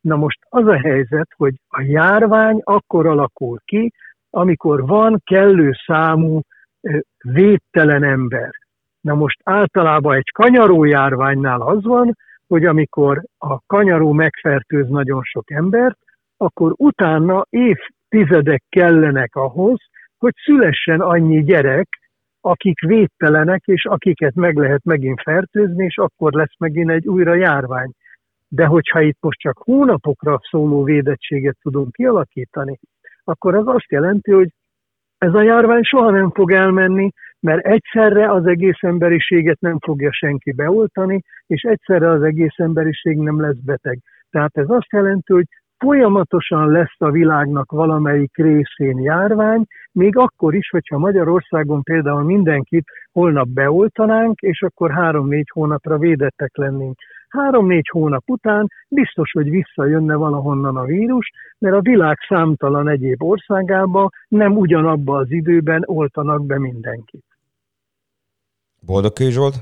Na 0.01 0.15
most 0.15 0.39
az 0.49 0.65
a 0.65 0.79
helyzet, 0.79 1.27
hogy 1.35 1.53
a 1.67 1.81
járvány 1.81 2.61
akkor 2.63 3.07
alakul 3.07 3.57
ki, 3.65 3.91
amikor 4.29 4.85
van 4.85 5.21
kellő 5.23 5.71
számú 5.85 6.41
védtelen 7.23 8.03
ember. 8.03 8.51
Na 9.01 9.13
most 9.13 9.39
általában 9.43 10.15
egy 10.15 10.31
kanyaró 10.31 10.83
járványnál 10.83 11.61
az 11.61 11.83
van, 11.83 12.15
hogy 12.47 12.65
amikor 12.65 13.23
a 13.37 13.59
kanyaró 13.65 14.11
megfertőz 14.11 14.87
nagyon 14.87 15.21
sok 15.23 15.51
embert, 15.51 15.97
akkor 16.37 16.73
utána 16.75 17.45
évtizedek 17.49 18.63
kellenek 18.69 19.35
ahhoz, 19.35 19.79
hogy 20.17 20.33
szülessen 20.43 20.99
annyi 20.99 21.43
gyerek, 21.43 21.87
akik 22.41 22.79
védtelenek, 22.79 23.61
és 23.65 23.85
akiket 23.85 24.35
meg 24.35 24.55
lehet 24.55 24.83
megint 24.83 25.21
fertőzni, 25.21 25.85
és 25.85 25.97
akkor 25.97 26.33
lesz 26.33 26.57
megint 26.59 26.89
egy 26.89 27.07
újra 27.07 27.35
járvány. 27.35 27.91
De 28.47 28.65
hogyha 28.65 29.01
itt 29.01 29.17
most 29.19 29.39
csak 29.39 29.57
hónapokra 29.57 30.39
szóló 30.49 30.83
védettséget 30.83 31.57
tudunk 31.61 31.91
kialakítani, 31.91 32.79
akkor 33.23 33.55
az 33.55 33.67
azt 33.67 33.91
jelenti, 33.91 34.31
hogy 34.31 34.49
ez 35.17 35.33
a 35.33 35.41
járvány 35.41 35.83
soha 35.83 36.09
nem 36.09 36.31
fog 36.31 36.51
elmenni, 36.51 37.09
mert 37.39 37.65
egyszerre 37.65 38.31
az 38.31 38.45
egész 38.45 38.81
emberiséget 38.81 39.59
nem 39.59 39.79
fogja 39.79 40.13
senki 40.13 40.51
beoltani, 40.51 41.21
és 41.47 41.61
egyszerre 41.61 42.09
az 42.09 42.23
egész 42.23 42.57
emberiség 42.57 43.17
nem 43.17 43.41
lesz 43.41 43.59
beteg. 43.65 43.99
Tehát 44.29 44.57
ez 44.57 44.69
azt 44.69 44.91
jelenti, 44.91 45.33
hogy 45.33 45.45
folyamatosan 45.77 46.71
lesz 46.71 46.95
a 46.97 47.11
világnak 47.11 47.71
valamelyik 47.71 48.37
részén 48.37 48.99
járvány, 48.99 49.65
még 49.91 50.17
akkor 50.17 50.55
is, 50.55 50.69
hogyha 50.69 50.97
Magyarországon 50.97 51.83
például 51.83 52.23
mindenkit 52.23 52.85
holnap 53.11 53.47
beoltanánk, 53.47 54.39
és 54.39 54.61
akkor 54.61 54.91
három-négy 54.91 55.49
hónapra 55.53 55.97
védettek 55.97 56.57
lennénk. 56.57 56.95
Három-négy 57.29 57.87
hónap 57.91 58.23
után 58.27 58.67
biztos, 58.89 59.31
hogy 59.31 59.49
visszajönne 59.49 60.15
valahonnan 60.15 60.77
a 60.77 60.85
vírus, 60.85 61.31
mert 61.59 61.75
a 61.75 61.81
világ 61.81 62.17
számtalan 62.27 62.87
egyéb 62.87 63.23
országába 63.23 64.09
nem 64.27 64.57
ugyanabba 64.57 65.17
az 65.17 65.31
időben 65.31 65.83
oltanak 65.85 66.45
be 66.45 66.59
mindenkit. 66.59 67.26
Boldog 68.85 69.13
Zsolt? 69.17 69.55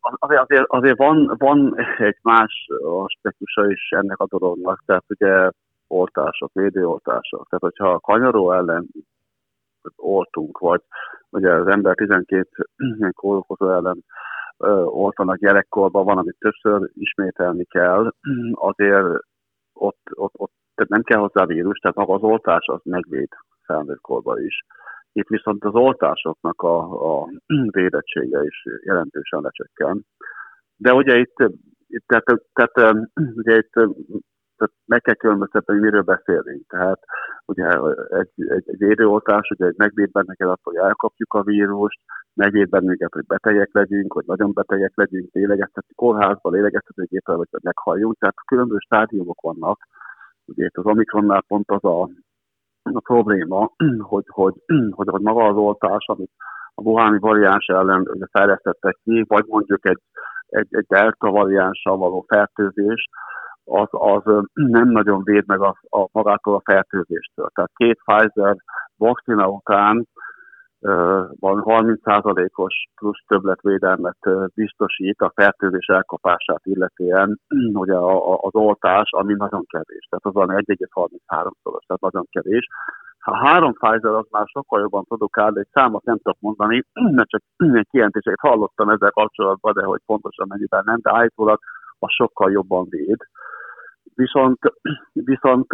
Azért, 0.00 0.40
azért, 0.40 0.64
azért 0.66 0.98
van, 0.98 1.34
van 1.38 1.74
egy 1.98 2.18
más 2.22 2.66
aspektusa 2.82 3.70
is 3.70 3.90
ennek 3.90 4.20
a 4.20 4.26
dolognak, 4.26 4.82
tehát 4.86 5.04
ugye 5.08 5.50
oltások, 5.88 6.52
védőoltások. 6.52 7.46
Tehát 7.48 7.64
hogyha 7.64 7.90
a 7.90 8.00
kanyaró 8.00 8.52
ellen 8.52 8.86
oltunk, 9.96 10.58
vagy 10.58 10.82
ugye 11.30 11.52
az 11.52 11.66
ember 11.66 11.94
12 11.94 12.48
kórokozó 13.12 13.70
ellen 13.70 14.04
oltanak 14.84 15.36
gyerekkorban, 15.36 16.04
van, 16.04 16.18
amit 16.18 16.36
többször 16.38 16.90
ismételni 16.94 17.64
kell, 17.64 18.12
azért 18.52 19.06
ott, 19.72 20.00
ott, 20.14 20.32
ott 20.36 20.52
tehát 20.74 20.90
nem 20.90 21.02
kell 21.02 21.18
hozzá 21.18 21.46
vírus, 21.46 21.78
tehát 21.78 21.96
maga 21.96 22.14
az 22.14 22.22
oltás 22.22 22.66
az 22.66 22.80
megvéd 22.84 23.28
felnőtt 23.64 24.00
korban 24.00 24.44
is. 24.44 24.64
Itt 25.16 25.28
viszont 25.28 25.64
az 25.64 25.74
oltásoknak 25.74 26.62
a, 26.62 26.78
a 27.20 27.28
védettsége 27.78 28.42
is 28.42 28.64
jelentősen 28.84 29.40
lecsökken. 29.40 30.04
De 30.76 30.92
ugye 30.92 31.18
itt, 31.18 31.36
itt 31.86 32.04
tehát, 32.06 32.42
tehát, 32.52 32.96
ugye 33.40 33.56
itt 33.56 33.72
tehát 34.56 34.74
meg 34.86 35.00
kell 35.00 35.14
különböztetni, 35.14 35.72
hogy 35.72 35.82
miről 35.82 36.02
beszélünk. 36.02 36.66
Tehát 36.68 37.00
ugye 37.46 37.66
egy, 38.08 38.30
egy, 38.36 38.64
egy 38.66 38.78
védőoltás, 38.78 39.50
ugye 39.50 39.66
egy 39.66 39.76
megvéd 39.76 40.10
bennünket 40.10 40.48
attól, 40.48 40.72
hogy 40.72 40.82
elkapjuk 40.82 41.34
a 41.34 41.42
vírust, 41.42 42.00
megvéd 42.34 42.68
bennünket, 42.68 43.12
hogy 43.12 43.26
betegek 43.26 43.68
legyünk, 43.72 44.12
hogy 44.12 44.24
nagyon 44.26 44.52
betegek 44.52 44.92
legyünk, 44.94 45.32
lélegeztető 45.32 45.92
kórházban, 45.94 46.52
lélegeztetőgéppel, 46.52 47.36
vagy 47.36 47.48
meghalljunk. 47.62 48.18
Tehát 48.18 48.34
különböző 48.46 48.78
stádiumok 48.78 49.40
vannak. 49.40 49.78
Ugye 50.44 50.64
itt 50.64 50.76
az 50.76 50.86
Omikronnál 50.86 51.42
pont 51.46 51.70
az 51.70 51.84
a 51.84 52.08
a 52.94 53.00
probléma, 53.00 53.70
hogy, 54.10 54.24
hogy, 54.26 54.54
hogy, 54.96 55.08
hogy 55.10 55.20
maga 55.20 55.44
az 55.44 55.56
oltás, 55.56 56.04
amit 56.06 56.30
a 56.74 56.82
buháni 56.82 57.18
variáns 57.18 57.66
ellen 57.66 58.28
fejlesztettek 58.30 58.98
ki, 59.04 59.24
vagy 59.28 59.44
mondjuk 59.46 59.86
egy, 59.86 60.00
egy, 60.46 60.66
egy 60.70 60.84
delta 60.88 61.30
variánssal 61.30 61.96
való 61.96 62.24
fertőzés, 62.28 63.08
az, 63.64 63.88
az 63.90 64.22
nem 64.52 64.88
nagyon 64.88 65.22
véd 65.24 65.46
meg 65.46 65.60
a, 65.60 65.76
a 65.88 66.08
magától 66.12 66.54
a 66.54 66.72
fertőzéstől. 66.72 67.50
Tehát 67.54 67.70
két 67.74 67.98
Pfizer 68.04 68.56
vakcina 68.96 69.48
után 69.48 70.06
van 71.40 71.62
30%-os 71.64 72.88
plusz 72.94 73.24
többletvédelmet 73.26 74.18
biztosít 74.54 75.20
a 75.20 75.32
fertőzés 75.34 75.86
elkapását 75.86 76.60
illetően, 76.64 77.40
ugye 77.82 77.96
az 78.40 78.54
oltás, 78.54 79.10
ami 79.10 79.34
nagyon 79.34 79.64
kevés. 79.66 80.06
Tehát 80.08 80.24
az 80.24 80.32
van 80.32 80.48
1,33-szoros, 80.48 81.84
tehát 81.86 82.00
nagyon 82.00 82.26
kevés. 82.30 82.66
Ha 83.18 83.36
három 83.36 83.72
Pfizer, 83.72 84.12
az 84.12 84.26
már 84.30 84.46
sokkal 84.46 84.80
jobban 84.80 85.04
produkál, 85.04 85.50
de 85.50 85.60
egy 85.60 85.68
számot 85.72 86.04
nem 86.04 86.16
tudok 86.16 86.40
mondani, 86.40 86.82
mert 87.16 87.28
csak 87.28 87.42
egy 87.80 87.88
kijelentéseket 87.90 88.40
hallottam 88.40 88.88
ezzel 88.88 89.10
kapcsolatban, 89.10 89.72
de 89.72 89.82
hogy 89.82 90.00
pontosan 90.06 90.46
mennyiben 90.48 90.82
nem, 90.84 90.98
de 91.02 91.10
állítólag 91.14 91.58
a 91.98 92.08
sokkal 92.08 92.50
jobban 92.50 92.86
véd. 92.88 93.18
Viszont, 94.14 94.58
viszont 95.12 95.72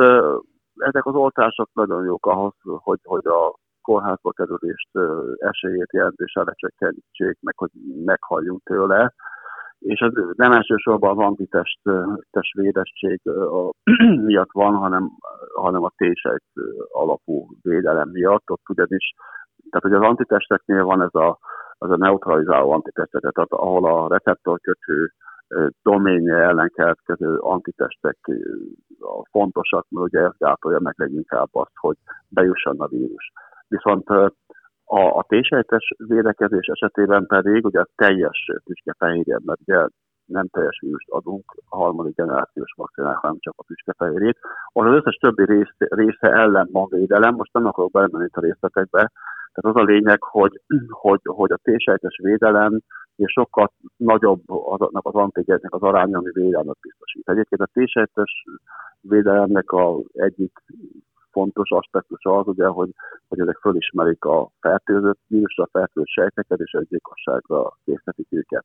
ezek 0.77 1.07
az 1.07 1.15
oltások 1.15 1.69
nagyon 1.73 2.05
jók 2.05 2.27
ahhoz, 2.27 2.53
hogy, 2.63 2.99
hogy 3.03 3.27
a 3.27 3.55
kórházba 3.83 4.31
kerülést 4.31 4.91
esélyét 5.37 5.93
jelentősen 5.93 6.45
lecsökkentsék, 6.47 7.39
meg 7.41 7.57
hogy 7.57 7.71
meghalljunk 8.05 8.63
tőle. 8.63 9.15
És 9.79 10.01
ez 10.01 10.13
nem 10.37 10.53
elsősorban 10.53 11.19
az 11.19 11.25
antitest 11.25 12.53
védettség 12.53 13.21
miatt 14.31 14.53
van, 14.53 14.75
hanem, 14.75 15.11
hanem 15.55 15.85
a 15.85 15.93
t 15.97 16.05
alapú 16.93 17.49
védelem 17.63 18.09
miatt. 18.09 18.51
Ott 18.51 18.69
ugyanis, 18.69 19.15
tehát 19.71 19.83
hogy 19.83 19.93
az 19.93 20.11
antitesteknél 20.11 20.85
van 20.85 21.03
ez 21.03 21.15
a, 21.15 21.39
az 21.79 21.91
a 21.91 21.97
neutralizáló 21.97 22.71
antitesteket, 22.71 23.33
tehát 23.35 23.53
ahol 23.53 23.85
a 23.85 24.09
receptorkötő 24.09 25.13
doménje 25.83 26.35
ellen 26.35 26.71
keletkező 26.75 27.37
antitestek 27.37 28.19
fontosak, 29.31 29.87
mert 29.89 30.07
ugye 30.07 30.21
ez 30.21 30.37
gátolja 30.39 30.79
meg 30.81 30.95
leginkább 30.97 31.49
azt, 31.53 31.73
hogy 31.75 31.97
bejusson 32.29 32.81
a 32.81 32.87
vírus. 32.87 33.33
Viszont 33.77 34.09
a, 34.09 35.19
a 35.19 35.23
T-sejtes 35.29 35.95
védekezés 35.97 36.67
esetében 36.67 37.27
pedig 37.27 37.65
ugye 37.65 37.81
a 37.81 37.89
teljes 37.95 38.51
tüskefehérje, 38.65 39.39
mert 39.45 39.61
ugye 39.61 39.87
nem 40.25 40.47
teljes 40.49 40.79
vírust 40.81 41.09
adunk 41.09 41.45
a 41.69 41.77
harmadik 41.77 42.15
generációs 42.15 42.73
vakcinák, 42.77 43.17
hanem 43.17 43.37
csak 43.39 43.55
a 43.57 43.65
tüskefehérjét. 43.67 44.39
Az 44.73 44.87
összes 44.87 45.15
többi 45.15 45.45
része, 45.45 45.87
része 45.89 46.29
ellen 46.33 46.69
van 46.73 46.87
védelem, 46.91 47.35
most 47.35 47.53
nem 47.53 47.67
akarok 47.67 47.91
belemenni 47.91 48.29
a 48.33 48.41
részletekbe, 48.41 49.13
tehát 49.53 49.77
az 49.77 49.83
a 49.83 49.85
lényeg, 49.85 50.23
hogy, 50.23 50.61
hogy, 50.89 51.21
hogy 51.25 51.53
a 51.53 51.61
T-sejtes 51.63 52.19
védelem 52.23 52.81
és 53.17 53.33
sokkal 53.33 53.73
nagyobb 53.97 54.43
azoknak 54.47 55.07
az 55.07 55.15
antigennek 55.15 55.75
az 55.75 55.83
aránya, 55.83 56.19
ami 56.19 56.31
védelmet 56.33 56.77
biztosít. 56.81 57.29
Egyébként 57.29 57.61
a 57.61 57.71
T-sejtes 57.73 58.45
védelemnek 59.01 59.71
a 59.71 59.99
egyik 60.13 60.53
fontos 61.33 61.71
aspektus 61.71 62.25
az, 62.25 62.47
ugye, 62.47 62.67
hogy, 62.67 62.91
hogy 63.29 63.41
ezek 63.41 63.57
fölismerik 63.57 64.25
a 64.25 64.49
fertőzött 64.61 65.19
vírusra, 65.27 65.69
fertőzött 65.73 66.09
sejteket, 66.09 66.61
és 66.61 66.73
egy 66.73 66.87
gyilkosságra 66.89 67.77
készítik 67.85 68.27
őket. 68.31 68.65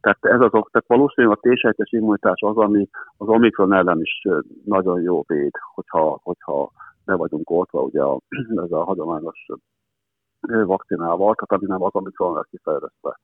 Tehát 0.00 0.18
ez 0.20 0.40
azok, 0.40 0.70
tehát 0.70 0.88
valószínűleg 0.88 1.38
a 1.42 1.48
T-sejtes 1.48 1.92
immunitás 1.92 2.40
az, 2.40 2.56
ami 2.56 2.88
az 3.16 3.28
Omikron 3.28 3.72
ellen 3.72 4.00
is 4.00 4.22
nagyon 4.64 5.00
jó 5.00 5.24
véd, 5.26 5.52
hogyha, 5.74 6.20
hogyha 6.22 6.70
ne 7.04 7.14
vagyunk 7.14 7.50
oltva 7.50 7.80
ugye 7.80 8.02
a, 8.02 8.18
ez 8.64 8.72
a 8.72 8.84
hagyományos 8.84 9.46
vakcinával, 10.64 11.34
tehát 11.34 11.62
ami 11.62 11.66
nem 11.66 11.82
az 11.82 11.94
Omikronra 11.94 12.42
kifejlesztve 12.42 13.18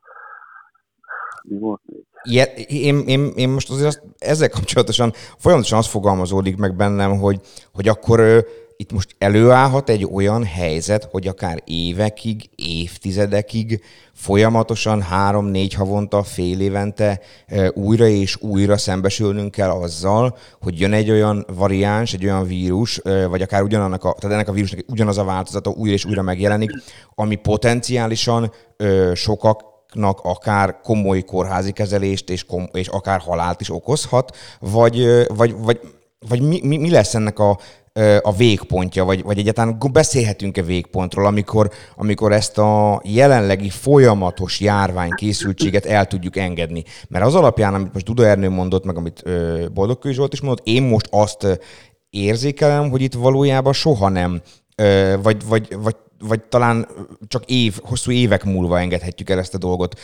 mi? 1.44 1.58
Igen, 2.22 2.48
én, 2.66 2.98
én, 3.06 3.32
én 3.36 3.48
most 3.48 3.70
azért 3.70 3.86
azt, 3.86 4.02
ezzel 4.18 4.48
kapcsolatosan 4.48 5.12
folyamatosan 5.38 5.78
azt 5.78 5.90
fogalmazódik 5.90 6.56
meg 6.56 6.76
bennem, 6.76 7.18
hogy, 7.18 7.40
hogy 7.72 7.88
akkor 7.88 8.46
itt 8.76 8.92
most 8.92 9.14
előállhat 9.18 9.88
egy 9.88 10.08
olyan 10.12 10.44
helyzet, 10.44 11.08
hogy 11.10 11.26
akár 11.26 11.62
évekig, 11.64 12.50
évtizedekig 12.54 13.82
folyamatosan 14.12 15.02
három-négy 15.02 15.74
havonta, 15.74 16.22
fél 16.22 16.60
évente 16.60 17.20
újra 17.72 18.06
és 18.06 18.36
újra 18.40 18.76
szembesülnünk 18.76 19.50
kell 19.50 19.70
azzal, 19.70 20.36
hogy 20.60 20.80
jön 20.80 20.92
egy 20.92 21.10
olyan 21.10 21.46
variáns, 21.54 22.12
egy 22.12 22.24
olyan 22.24 22.46
vírus, 22.46 23.00
vagy 23.28 23.42
akár 23.42 23.62
ugyanannak 23.62 24.04
a, 24.04 24.14
tehát 24.18 24.34
ennek 24.34 24.48
a 24.48 24.52
vírusnak 24.52 24.84
ugyanaz 24.88 25.18
a 25.18 25.24
változata 25.24 25.70
újra 25.70 25.94
és 25.94 26.04
újra 26.04 26.22
megjelenik, 26.22 26.70
ami 27.14 27.34
potenciálisan 27.34 28.52
sokak 29.14 29.72
akár 30.22 30.80
komoly 30.80 31.22
kórházi 31.22 31.72
kezelést 31.72 32.30
és, 32.30 32.44
kom- 32.44 32.76
és 32.76 32.88
akár 32.88 33.20
halált 33.20 33.60
is 33.60 33.70
okozhat, 33.70 34.36
vagy, 34.60 35.26
vagy, 35.26 35.54
vagy, 35.58 35.80
vagy 36.28 36.40
mi, 36.40 36.60
mi, 36.62 36.76
mi 36.76 36.90
lesz 36.90 37.14
ennek 37.14 37.38
a, 37.38 37.58
a 38.22 38.32
végpontja, 38.32 39.04
vagy, 39.04 39.22
vagy 39.22 39.38
egyáltalán 39.38 39.78
beszélhetünk-e 39.92 40.62
végpontról, 40.62 41.26
amikor, 41.26 41.70
amikor 41.96 42.32
ezt 42.32 42.58
a 42.58 43.00
jelenlegi 43.04 43.70
folyamatos 43.70 44.60
járványkészültséget 44.60 45.86
el 45.86 46.06
tudjuk 46.06 46.36
engedni. 46.36 46.84
Mert 47.08 47.24
az 47.24 47.34
alapján, 47.34 47.74
amit 47.74 47.92
most 47.92 48.04
Duda 48.04 48.26
Ernő 48.26 48.48
mondott, 48.48 48.84
meg 48.84 48.96
amit 48.96 49.24
Boldogkő 49.72 50.12
Zsolt 50.12 50.32
is 50.32 50.40
mondott, 50.40 50.66
én 50.66 50.82
most 50.82 51.08
azt 51.10 51.60
érzékelem, 52.10 52.90
hogy 52.90 53.02
itt 53.02 53.14
valójában 53.14 53.72
soha 53.72 54.08
nem, 54.08 54.40
vagy, 55.22 55.46
vagy, 55.46 55.76
vagy 55.82 55.96
vagy 56.18 56.42
talán 56.42 56.88
csak 57.28 57.44
év, 57.44 57.78
hosszú 57.82 58.10
évek 58.10 58.44
múlva 58.44 58.80
engedhetjük 58.80 59.30
el 59.30 59.38
ezt 59.38 59.54
a 59.54 59.58
dolgot. 59.58 60.00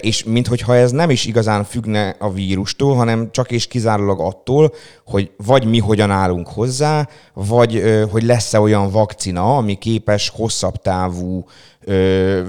És 0.00 0.24
minthogyha 0.24 0.76
ez 0.76 0.90
nem 0.90 1.10
is 1.10 1.24
igazán 1.24 1.64
függne 1.64 2.16
a 2.18 2.32
vírustól, 2.32 2.94
hanem 2.94 3.30
csak 3.30 3.50
és 3.50 3.66
kizárólag 3.66 4.20
attól, 4.20 4.74
hogy 5.06 5.30
vagy 5.36 5.64
mi 5.64 5.78
hogyan 5.78 6.10
állunk 6.10 6.48
hozzá, 6.48 7.08
vagy 7.32 7.82
hogy 8.10 8.22
lesz-e 8.22 8.60
olyan 8.60 8.90
vakcina, 8.90 9.56
ami 9.56 9.74
képes 9.74 10.28
hosszabb 10.28 10.76
távú 10.76 11.44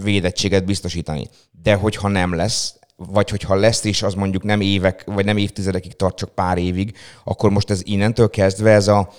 védettséget 0.03 0.65
biztosítani. 0.65 1.29
De 1.63 1.75
hogyha 1.75 2.07
nem 2.07 2.35
lesz, 2.35 2.75
vagy 2.97 3.29
hogyha 3.29 3.55
lesz 3.55 3.83
is, 3.83 4.03
az 4.03 4.13
mondjuk 4.13 4.43
nem 4.43 4.61
évek, 4.61 5.03
vagy 5.05 5.25
nem 5.25 5.37
évtizedekig 5.37 5.93
tart, 5.93 6.17
csak 6.17 6.29
pár 6.29 6.57
évig, 6.57 6.97
akkor 7.23 7.49
most 7.49 7.69
ez 7.69 7.79
innentől 7.83 8.29
kezdve 8.29 8.71
ez 8.71 8.87
a 8.87 9.09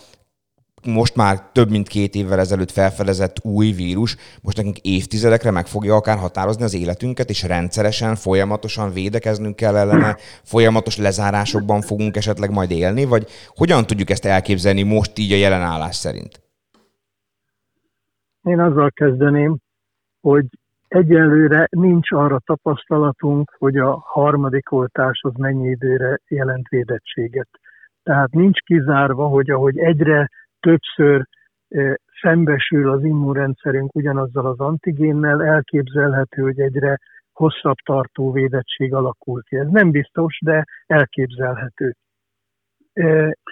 most 0.86 1.16
már 1.16 1.50
több 1.52 1.70
mint 1.70 1.88
két 1.88 2.14
évvel 2.14 2.38
ezelőtt 2.38 2.70
felfedezett 2.70 3.36
új 3.42 3.70
vírus 3.70 4.16
most 4.42 4.56
nekünk 4.56 4.78
évtizedekre 4.78 5.50
meg 5.50 5.66
fogja 5.66 5.94
akár 5.94 6.18
határozni 6.18 6.64
az 6.64 6.74
életünket, 6.74 7.28
és 7.28 7.42
rendszeresen, 7.42 8.14
folyamatosan 8.14 8.92
védekeznünk 8.92 9.56
kell 9.56 9.76
ellene, 9.76 10.16
folyamatos 10.42 10.96
lezárásokban 10.98 11.80
fogunk 11.80 12.16
esetleg 12.16 12.50
majd 12.50 12.70
élni, 12.70 13.04
vagy 13.04 13.26
hogyan 13.54 13.86
tudjuk 13.86 14.10
ezt 14.10 14.24
elképzelni 14.24 14.82
most 14.82 15.18
így 15.18 15.32
a 15.32 15.36
jelen 15.36 15.62
állás 15.62 15.96
szerint? 15.96 16.40
Én 18.42 18.60
azzal 18.60 18.90
kezdeném, 18.90 19.56
hogy 20.20 20.44
egyelőre 20.88 21.66
nincs 21.70 22.12
arra 22.12 22.38
tapasztalatunk, 22.44 23.50
hogy 23.58 23.76
a 23.76 23.98
harmadik 24.04 24.72
oltás 24.72 25.20
az 25.22 25.32
mennyi 25.36 25.68
időre 25.68 26.20
jelent 26.28 26.68
védettséget. 26.68 27.48
Tehát 28.02 28.30
nincs 28.32 28.58
kizárva, 28.60 29.26
hogy 29.26 29.50
ahogy 29.50 29.78
egyre 29.78 30.30
többször 30.66 31.26
szembesül 32.20 32.90
az 32.90 33.04
immunrendszerünk 33.04 33.94
ugyanazzal 33.94 34.46
az 34.46 34.60
antigénnel, 34.60 35.44
elképzelhető, 35.44 36.42
hogy 36.42 36.60
egyre 36.60 36.98
hosszabb 37.32 37.76
tartó 37.84 38.32
védettség 38.32 38.94
alakul 38.94 39.42
ki. 39.42 39.56
Ez 39.56 39.66
nem 39.68 39.90
biztos, 39.90 40.38
de 40.44 40.64
elképzelhető. 40.86 41.94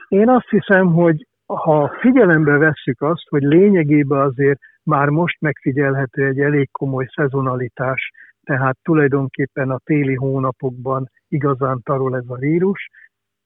Én 0.08 0.28
azt 0.28 0.48
hiszem, 0.48 0.92
hogy 0.92 1.26
ha 1.46 1.96
figyelembe 2.00 2.56
vesszük 2.56 3.00
azt, 3.00 3.28
hogy 3.28 3.42
lényegében 3.42 4.20
azért 4.20 4.60
már 4.82 5.08
most 5.08 5.40
megfigyelhető 5.40 6.26
egy 6.26 6.40
elég 6.40 6.70
komoly 6.70 7.06
szezonalitás, 7.14 8.10
tehát 8.42 8.76
tulajdonképpen 8.82 9.70
a 9.70 9.80
téli 9.84 10.14
hónapokban 10.14 11.10
igazán 11.28 11.80
tarol 11.82 12.16
ez 12.16 12.28
a 12.28 12.36
vírus, 12.36 12.88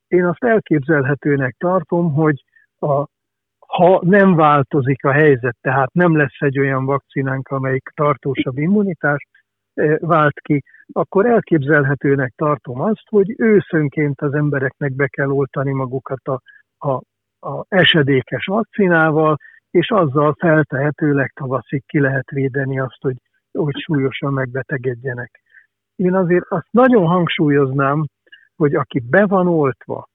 én 0.09 0.25
azt 0.25 0.45
elképzelhetőnek 0.45 1.55
tartom, 1.59 2.13
hogy 2.13 2.45
a 2.79 3.07
ha 3.79 4.01
nem 4.05 4.35
változik 4.35 5.05
a 5.05 5.13
helyzet, 5.13 5.57
tehát 5.61 5.93
nem 5.93 6.17
lesz 6.17 6.37
egy 6.39 6.59
olyan 6.59 6.85
vakcinánk, 6.85 7.49
amelyik 7.49 7.89
tartósabb 7.95 8.59
immunitást 8.59 9.29
eh, 9.75 9.97
vált 9.99 10.41
ki, 10.41 10.63
akkor 10.93 11.27
elképzelhetőnek 11.27 12.33
tartom 12.37 12.81
azt, 12.81 13.09
hogy 13.09 13.35
őszönként 13.37 14.21
az 14.21 14.35
embereknek 14.35 14.93
be 14.93 15.07
kell 15.07 15.31
oltani 15.31 15.73
magukat 15.73 16.29
a, 16.29 16.41
a, 16.89 16.93
a 17.49 17.65
esedékes 17.69 18.45
vakcinával, 18.45 19.37
és 19.71 19.91
azzal 19.91 20.35
feltehetőleg 20.39 21.33
tavaszig 21.35 21.83
ki 21.87 22.01
lehet 22.01 22.31
védeni 22.31 22.79
azt, 22.79 23.01
hogy, 23.01 23.17
hogy 23.53 23.79
súlyosan 23.79 24.33
megbetegedjenek. 24.33 25.41
Én 25.97 26.15
azért 26.15 26.45
azt 26.49 26.69
nagyon 26.71 27.07
hangsúlyoznám, 27.07 28.05
hogy 28.57 28.75
aki 28.75 29.01
be 29.11 29.27
van 29.27 29.47
oltva, 29.47 30.09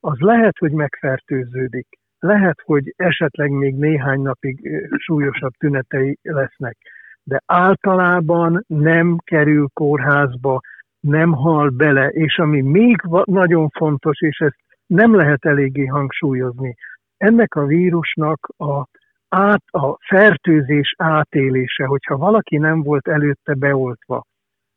az 0.00 0.18
lehet, 0.18 0.58
hogy 0.58 0.72
megfertőződik, 0.72 1.86
lehet, 2.24 2.60
hogy 2.64 2.94
esetleg 2.96 3.50
még 3.50 3.74
néhány 3.74 4.20
napig 4.20 4.86
súlyosabb 4.96 5.52
tünetei 5.58 6.18
lesznek, 6.22 6.76
de 7.22 7.42
általában 7.46 8.64
nem 8.66 9.16
kerül 9.24 9.68
kórházba, 9.72 10.60
nem 11.00 11.32
hal 11.32 11.68
bele, 11.68 12.08
és 12.08 12.38
ami 12.38 12.60
még 12.60 13.02
nagyon 13.24 13.68
fontos, 13.68 14.20
és 14.20 14.38
ezt 14.38 14.56
nem 14.86 15.14
lehet 15.14 15.44
eléggé 15.44 15.84
hangsúlyozni, 15.84 16.74
ennek 17.16 17.54
a 17.54 17.66
vírusnak 17.66 18.48
a, 18.56 18.84
át, 19.28 19.62
a 19.70 19.96
fertőzés 20.06 20.94
átélése, 20.98 21.84
hogyha 21.84 22.16
valaki 22.16 22.56
nem 22.56 22.82
volt 22.82 23.08
előtte 23.08 23.54
beoltva, 23.54 24.24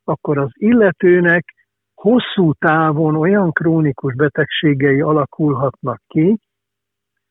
akkor 0.04 0.38
az 0.38 0.52
illetőnek 0.54 1.54
hosszú 1.94 2.54
távon 2.54 3.16
olyan 3.16 3.52
krónikus 3.52 4.16
betegségei 4.16 5.02
alakulhatnak 5.02 6.02
ki, 6.08 6.38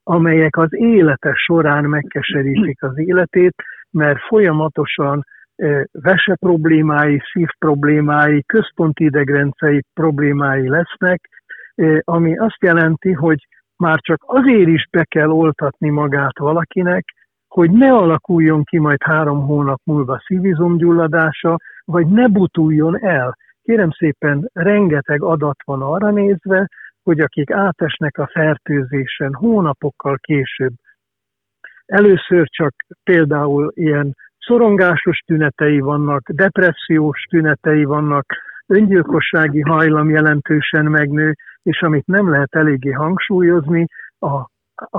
amelyek 0.09 0.57
az 0.57 0.75
élete 0.75 1.33
során 1.35 1.85
megkeserítik 1.85 2.83
az 2.83 2.99
életét, 2.99 3.55
mert 3.91 4.19
folyamatosan 4.21 5.25
vese 5.93 6.35
problémái, 6.35 7.23
szív 7.33 7.49
problémái, 7.59 8.43
központi 8.43 9.05
idegrendszeri 9.05 9.83
problémái 9.95 10.69
lesznek, 10.69 11.29
ami 12.05 12.37
azt 12.37 12.63
jelenti, 12.63 13.13
hogy 13.13 13.47
már 13.77 13.99
csak 14.01 14.23
azért 14.27 14.69
is 14.69 14.89
be 14.91 15.05
kell 15.05 15.31
oltatni 15.31 15.91
magát 15.91 16.39
valakinek, 16.39 17.05
hogy 17.49 17.71
ne 17.71 17.93
alakuljon 17.93 18.65
ki 18.65 18.79
majd 18.79 19.03
három 19.03 19.47
hónap 19.47 19.81
múlva 19.85 20.23
szívizomgyulladása, 20.27 21.57
vagy 21.85 22.07
ne 22.07 22.29
butuljon 22.29 23.05
el. 23.05 23.37
Kérem 23.63 23.91
szépen, 23.91 24.51
rengeteg 24.53 25.23
adat 25.23 25.57
van 25.65 25.83
arra 25.83 26.11
nézve, 26.11 26.69
hogy 27.07 27.21
akik 27.21 27.51
átesnek 27.51 28.19
a 28.19 28.31
fertőzésen 28.33 29.35
hónapokkal 29.35 30.19
később, 30.21 30.73
először 31.87 32.47
csak 32.49 32.75
például 33.05 33.73
ilyen 33.75 34.15
szorongásos 34.39 35.19
tünetei 35.27 35.81
vannak, 35.81 36.31
depressziós 36.31 37.23
tünetei 37.31 37.85
vannak, 37.85 38.27
öngyilkossági 38.67 39.61
hajlam 39.61 40.11
jelentősen 40.11 40.85
megnő, 40.85 41.35
és 41.63 41.83
amit 41.83 42.07
nem 42.07 42.31
lehet 42.31 42.55
eléggé 42.55 42.91
hangsúlyozni, 42.91 43.87
a, 44.19 44.35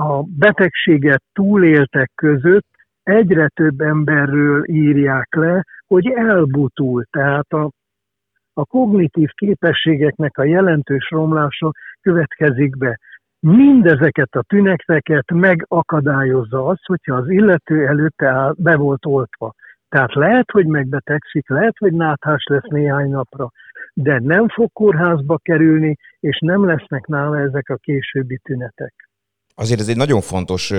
a 0.00 0.22
betegséget 0.22 1.22
túléltek 1.32 2.10
között 2.14 2.66
egyre 3.02 3.48
több 3.48 3.80
emberről 3.80 4.68
írják 4.68 5.34
le, 5.34 5.64
hogy 5.86 6.06
elbutul. 6.06 7.04
Tehát 7.10 7.52
a, 7.52 7.70
a 8.58 8.64
kognitív 8.64 9.28
képességeknek 9.30 10.38
a 10.38 10.44
jelentős 10.44 11.10
romlása 11.10 11.72
következik 12.00 12.78
be. 12.78 12.98
Mindezeket 13.40 14.34
a 14.34 14.42
tüneteket 14.42 15.30
megakadályozza 15.32 16.66
az, 16.66 16.84
hogyha 16.84 17.14
az 17.14 17.30
illető 17.30 17.86
előtte 17.86 18.26
áll, 18.26 18.54
be 18.56 18.76
volt 18.76 19.06
oltva. 19.06 19.52
Tehát 19.88 20.14
lehet, 20.14 20.50
hogy 20.50 20.66
megbetegszik, 20.66 21.48
lehet, 21.48 21.78
hogy 21.78 21.92
náthás 21.92 22.44
lesz 22.44 22.68
néhány 22.68 23.10
napra, 23.10 23.50
de 23.92 24.18
nem 24.22 24.48
fog 24.48 24.72
kórházba 24.72 25.38
kerülni, 25.42 25.96
és 26.20 26.38
nem 26.38 26.64
lesznek 26.64 27.06
nála 27.06 27.38
ezek 27.38 27.68
a 27.68 27.76
későbbi 27.76 28.38
tünetek. 28.42 29.07
Azért 29.60 29.80
ez 29.80 29.88
egy 29.88 29.96
nagyon 29.96 30.20
fontos, 30.20 30.72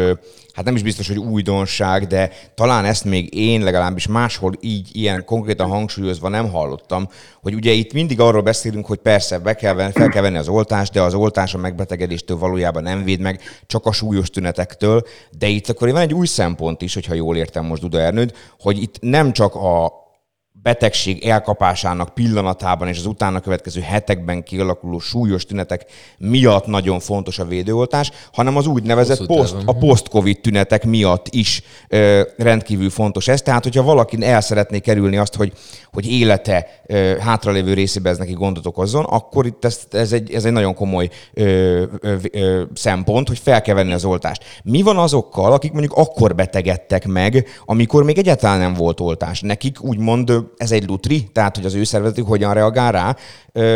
hát 0.53 0.65
nem 0.65 0.75
is 0.75 0.83
biztos, 0.83 1.07
hogy 1.07 1.17
újdonság, 1.17 2.07
de 2.07 2.31
talán 2.55 2.85
ezt 2.85 3.03
még 3.03 3.35
én 3.35 3.63
legalábbis 3.63 4.07
máshol 4.07 4.53
így 4.59 4.89
ilyen 4.91 5.25
konkrétan 5.25 5.69
hangsúlyozva 5.69 6.29
nem 6.29 6.49
hallottam, 6.49 7.09
hogy 7.41 7.53
ugye 7.53 7.71
itt 7.71 7.93
mindig 7.93 8.19
arról 8.19 8.41
beszélünk, 8.41 8.85
hogy 8.85 8.97
persze 8.97 9.39
be 9.39 9.53
kell 9.53 9.73
venni, 9.73 9.91
fel 9.91 10.09
kell 10.09 10.21
venni 10.21 10.37
az 10.37 10.47
oltást, 10.47 10.93
de 10.93 11.01
az 11.01 11.13
oltás 11.13 11.53
a 11.53 11.57
megbetegedéstől 11.57 12.37
valójában 12.37 12.83
nem 12.83 13.03
véd 13.03 13.19
meg, 13.19 13.41
csak 13.67 13.85
a 13.85 13.91
súlyos 13.91 14.29
tünetektől, 14.29 15.03
de 15.37 15.47
itt 15.47 15.69
akkor 15.69 15.91
van 15.91 16.01
egy 16.01 16.13
új 16.13 16.27
szempont 16.27 16.81
is, 16.81 16.93
hogyha 16.93 17.13
jól 17.13 17.37
értem 17.37 17.65
most 17.65 17.81
Duda 17.81 17.99
Ernőd, 17.99 18.33
hogy 18.59 18.81
itt 18.81 18.95
nem 18.99 19.33
csak 19.33 19.55
a 19.55 19.98
betegség 20.62 21.26
elkapásának 21.26 22.13
pillanatában 22.13 22.88
és 22.88 22.98
az 22.98 23.06
utána 23.06 23.39
következő 23.39 23.82
hetekben 23.82 24.43
kialakuló 24.43 25.00
súlyos 25.00 25.45
tünetek 25.45 25.86
miatt 26.17 26.65
nagyon 26.65 27.00
fontos 27.00 27.39
a 27.39 27.45
védőoltás, 27.45 28.12
hanem 28.34 28.58
az 28.58 28.67
úgynevezett 28.67 29.26
post, 29.26 29.56
a 29.65 29.74
post-covid 29.74 30.39
tünetek 30.39 30.86
miatt 30.86 31.28
is 31.30 31.62
ö, 31.88 32.22
rendkívül 32.38 32.89
fontos 32.89 33.28
ez. 33.28 33.41
Tehát, 33.41 33.63
hogyha 33.63 33.84
valaki 33.84 34.26
el 34.26 34.41
szeretné 34.41 34.80
kerülni 34.80 35.17
azt, 35.17 35.36
hogy, 35.36 35.54
hogy 35.91 36.12
élete 36.12 36.67
ö, 36.86 37.17
hátralévő 37.19 37.74
részében 37.74 38.12
ez 38.12 38.17
neki 38.17 38.34
gondot 38.34 38.65
okozzon, 38.65 39.04
akkor 39.04 39.45
itt 39.45 39.65
ez, 39.65 39.80
ez, 39.91 40.12
egy, 40.12 40.34
ez 40.34 40.45
egy 40.45 40.52
nagyon 40.52 40.74
komoly 40.74 41.10
ö, 41.34 41.84
ö, 42.00 42.15
ö, 42.32 42.63
szempont, 42.74 43.28
hogy 43.28 43.39
fel 43.39 43.62
kell 43.62 43.76
venni 43.76 43.93
az 43.93 44.06
oltást. 44.06 44.43
Mi 44.63 44.82
van 44.82 44.98
azokkal, 44.98 45.52
akik 45.52 45.72
mondjuk 45.72 45.93
akkor 45.93 46.36
betegedtek 46.36 47.08
meg, 47.08 47.48
amikor 47.65 48.04
még 48.04 48.17
egyáltalán 48.17 48.60
nem 48.60 48.74
volt 48.74 49.00
oltás? 49.00 49.41
Nekik 49.41 49.82
úgymond 49.82 50.48
ez 50.57 50.71
egy 50.71 50.88
lutri, 50.88 51.23
tehát 51.31 51.55
hogy 51.55 51.65
az 51.65 51.75
ő 51.75 51.83
szervezetük 51.83 52.27
hogyan 52.27 52.53
reagál 52.53 52.91
rá. 52.91 53.15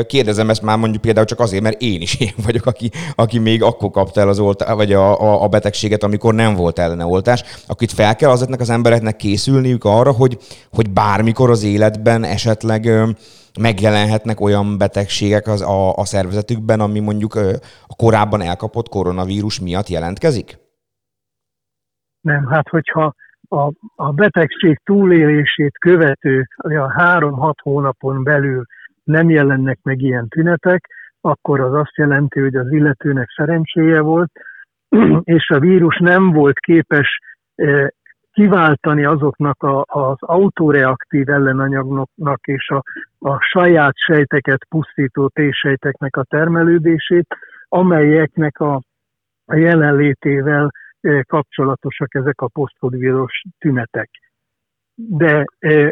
Kérdezem 0.04 0.50
ezt 0.50 0.62
már 0.62 0.78
mondjuk 0.78 1.02
például 1.02 1.26
csak 1.26 1.40
azért, 1.40 1.64
mert 1.64 1.82
én 1.82 2.02
is 2.02 2.20
én 2.28 2.34
vagyok, 2.46 2.66
aki, 2.66 2.92
aki 3.16 3.40
még 3.40 3.64
akkor 3.64 3.90
kapta 3.90 4.22
el 4.22 4.28
az 4.30 4.40
oltá, 4.40 4.74
vagy 4.74 4.94
a, 4.94 5.22
a, 5.22 5.44
a 5.44 5.48
betegséget, 5.48 6.04
amikor 6.04 6.34
nem 6.34 6.56
volt 6.56 6.80
ellene 6.80 7.06
oltás. 7.06 7.44
Akit 7.68 7.92
fel 7.92 8.16
kell 8.16 8.30
azoknak 8.30 8.60
az 8.60 8.70
embereknek 8.70 9.16
készülniük 9.16 9.84
arra, 9.84 10.12
hogy, 10.12 10.38
hogy 10.72 10.90
bármikor 10.90 11.50
az 11.50 11.64
életben 11.64 12.24
esetleg 12.24 12.90
megjelenhetnek 13.60 14.40
olyan 14.40 14.78
betegségek 14.78 15.48
az, 15.48 15.62
a, 15.62 15.96
a 15.96 16.06
szervezetükben, 16.06 16.80
ami 16.80 17.00
mondjuk 17.00 17.36
a 17.88 17.96
korábban 17.96 18.42
elkapott 18.42 18.90
koronavírus 18.90 19.60
miatt 19.60 19.88
jelentkezik? 19.88 20.62
Nem, 22.22 22.48
hát 22.48 22.70
hogyha 22.70 23.16
a, 23.54 23.72
a 23.96 24.12
betegség 24.12 24.80
túlélését 24.84 25.78
követő 25.78 26.48
a 26.58 26.92
három-hat 26.92 27.60
hónapon 27.62 28.24
belül 28.24 28.66
nem 29.04 29.30
jelennek 29.30 29.80
meg 29.84 30.02
ilyen 30.02 30.28
tünetek, 30.28 30.90
akkor 31.22 31.60
az 31.60 31.74
azt 31.74 31.96
jelenti, 31.96 32.40
hogy 32.40 32.56
az 32.56 32.72
illetőnek 32.72 33.30
szerencséje 33.36 34.02
volt, 34.02 34.32
és 35.24 35.50
a 35.50 35.60
vírus 35.60 35.98
nem 36.00 36.32
volt 36.32 36.60
képes 36.60 37.20
e, 37.56 37.94
kiváltani 38.32 39.06
azoknak 39.06 39.64
a, 39.64 39.86
az 39.88 40.18
autoreaktív 40.20 41.30
ellenanyagoknak 41.30 42.48
és 42.48 42.70
a, 42.70 42.84
a 43.20 43.42
saját 43.42 43.94
sejteket 43.98 44.66
pusztító 44.70 45.28
T-sejteknek 45.28 46.18
a 46.18 46.24
termelődését, 46.24 47.28
amelyeknek 47.68 48.60
a, 48.60 48.82
a 49.46 49.56
jelenlétével 49.56 50.72
kapcsolatosak 51.28 52.16
ezek 52.16 52.42
a 52.42 52.48
posztkodvírus 52.48 53.44
tünetek. 53.60 54.10
De 54.96 55.46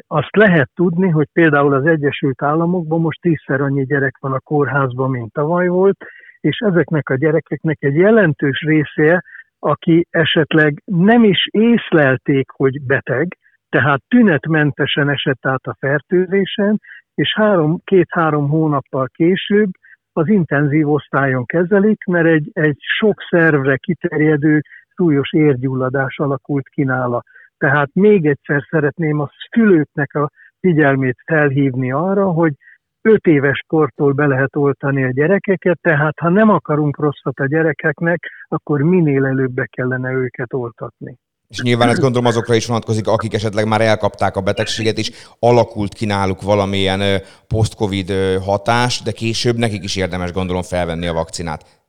azt 0.07 0.35
lehet 0.35 0.69
tudni, 0.75 1.09
hogy 1.09 1.27
például 1.33 1.73
az 1.73 1.85
Egyesült 1.85 2.41
Államokban 2.41 2.99
most 2.99 3.21
tízszer 3.21 3.61
annyi 3.61 3.85
gyerek 3.85 4.17
van 4.19 4.33
a 4.33 4.39
kórházban, 4.39 5.09
mint 5.09 5.33
tavaly 5.33 5.67
volt, 5.67 5.97
és 6.39 6.57
ezeknek 6.59 7.09
a 7.09 7.15
gyerekeknek 7.15 7.77
egy 7.79 7.95
jelentős 7.95 8.59
része, 8.59 9.23
aki 9.59 10.07
esetleg 10.09 10.81
nem 10.85 11.23
is 11.23 11.47
észlelték, 11.51 12.49
hogy 12.49 12.81
beteg, 12.81 13.37
tehát 13.69 14.01
tünetmentesen 14.07 15.09
esett 15.09 15.45
át 15.45 15.65
a 15.65 15.75
fertőzésen, 15.79 16.79
és 17.15 17.33
három, 17.35 17.81
két-három 17.83 18.49
hónappal 18.49 19.07
később 19.13 19.69
az 20.13 20.27
intenzív 20.27 20.89
osztályon 20.89 21.45
kezelik, 21.45 22.05
mert 22.05 22.27
egy, 22.27 22.49
egy 22.53 22.77
sok 22.99 23.21
szervre 23.29 23.77
kiterjedő 23.77 24.61
súlyos 24.95 25.33
érgyulladás 25.33 26.17
alakult 26.17 26.67
ki 26.69 26.83
nála. 26.83 27.23
Tehát 27.57 27.89
még 27.93 28.25
egyszer 28.25 28.63
szeretném 28.69 29.19
a 29.19 29.29
szülőknek 29.49 30.13
a 30.13 30.29
figyelmét 30.59 31.17
felhívni 31.25 31.91
arra, 31.91 32.31
hogy 32.31 32.53
5 33.01 33.25
éves 33.25 33.63
kortól 33.67 34.11
be 34.11 34.25
lehet 34.25 34.55
oltani 34.55 35.03
a 35.03 35.11
gyerekeket, 35.11 35.77
tehát 35.81 36.19
ha 36.19 36.29
nem 36.29 36.49
akarunk 36.49 36.97
rosszat 36.97 37.39
a 37.39 37.47
gyerekeknek, 37.47 38.31
akkor 38.47 38.81
minél 38.81 39.25
előbb 39.25 39.51
be 39.51 39.65
kellene 39.65 40.11
őket 40.11 40.53
oltatni. 40.53 41.17
És 41.47 41.61
nyilván 41.61 41.89
ez 41.89 41.99
gondolom 41.99 42.25
azokra 42.25 42.55
is 42.55 42.67
vonatkozik, 42.67 43.07
akik 43.07 43.33
esetleg 43.33 43.67
már 43.67 43.81
elkapták 43.81 44.35
a 44.35 44.41
betegséget, 44.41 44.97
és 44.97 45.11
alakult 45.39 45.93
ki 45.93 46.05
náluk 46.05 46.41
valamilyen 46.41 47.21
post-covid 47.47 48.11
hatás, 48.45 49.01
de 49.01 49.11
később 49.11 49.55
nekik 49.55 49.83
is 49.83 49.95
érdemes 49.95 50.31
gondolom 50.31 50.61
felvenni 50.61 51.07
a 51.07 51.13
vakcinát. 51.13 51.80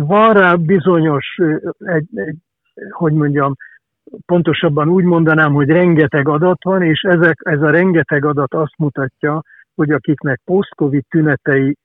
Van 0.00 0.32
rá 0.32 0.54
bizonyos, 0.54 1.38
egy, 1.78 2.06
egy, 2.14 2.36
hogy 2.90 3.12
mondjam, 3.12 3.54
pontosabban 4.26 4.88
úgy 4.88 5.04
mondanám, 5.04 5.52
hogy 5.52 5.68
rengeteg 5.68 6.28
adat 6.28 6.64
van, 6.64 6.82
és 6.82 7.00
ezek, 7.00 7.40
ez 7.44 7.62
a 7.62 7.70
rengeteg 7.70 8.24
adat 8.24 8.54
azt 8.54 8.74
mutatja, 8.76 9.42
hogy 9.74 9.90
akiknek 9.90 10.40
post-covid 10.44 11.04
tünetei 11.08 11.76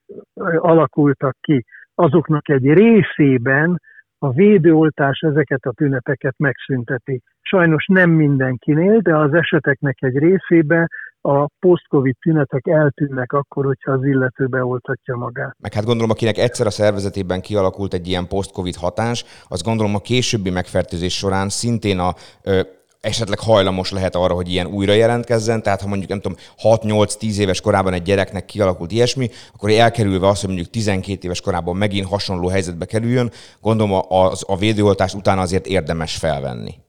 alakultak 0.58 1.36
ki, 1.42 1.66
azoknak 1.96 2.50
egy 2.50 2.74
részében 2.74 3.82
a 4.20 4.32
védőoltás 4.32 5.20
ezeket 5.20 5.66
a 5.66 5.72
tüneteket 5.72 6.36
megszünteti. 6.38 7.22
Sajnos 7.42 7.86
nem 7.86 8.10
mindenkinél, 8.10 9.00
de 9.00 9.18
az 9.18 9.34
eseteknek 9.34 9.98
egy 10.00 10.18
részében 10.18 10.88
a 11.28 11.50
post-covid 11.60 12.16
tünetek 12.20 12.68
eltűnnek 12.68 13.32
akkor, 13.32 13.66
hogyha 13.66 13.92
az 13.92 14.04
illető 14.04 14.46
beoltatja 14.46 15.16
magát. 15.16 15.56
Meg 15.60 15.74
hát 15.74 15.86
gondolom, 15.86 16.10
akinek 16.10 16.38
egyszer 16.38 16.66
a 16.66 16.70
szervezetében 16.70 17.42
kialakult 17.42 17.94
egy 17.94 18.08
ilyen 18.08 18.28
post-covid 18.28 18.76
hatás, 18.76 19.26
az 19.48 19.62
gondolom 19.62 19.96
a 19.96 20.00
későbbi 20.00 20.50
megfertőzés 20.50 21.18
során 21.18 21.50
szintén 21.50 22.00
a 22.00 22.14
ö, 22.44 22.62
esetleg 23.02 23.40
hajlamos 23.40 23.92
lehet 23.92 24.16
arra, 24.16 24.34
hogy 24.34 24.52
ilyen 24.52 24.68
újra 24.68 24.94
jelentkezzen, 24.94 25.64
tehát 25.64 25.82
ha 25.82 25.88
mondjuk 25.88 26.10
nem 26.10 26.22
tudom, 26.22 26.38
6-8-10 26.64 27.38
éves 27.38 27.62
korában 27.62 27.94
egy 27.94 28.02
gyereknek 28.02 28.46
kialakult 28.46 28.92
ilyesmi, 28.92 29.30
akkor 29.54 29.70
elkerülve 29.70 30.28
azt, 30.28 30.40
hogy 30.40 30.50
mondjuk 30.50 30.70
12 30.70 31.20
éves 31.22 31.42
korában 31.42 31.76
megint 31.76 32.08
hasonló 32.08 32.48
helyzetbe 32.48 32.86
kerüljön, 32.86 33.32
gondolom 33.62 33.94
a, 33.94 34.26
a, 34.26 34.32
a 34.40 34.58
védőoltást 34.58 35.16
utána 35.16 35.42
azért 35.42 35.66
érdemes 35.66 36.16
felvenni. 36.18 36.86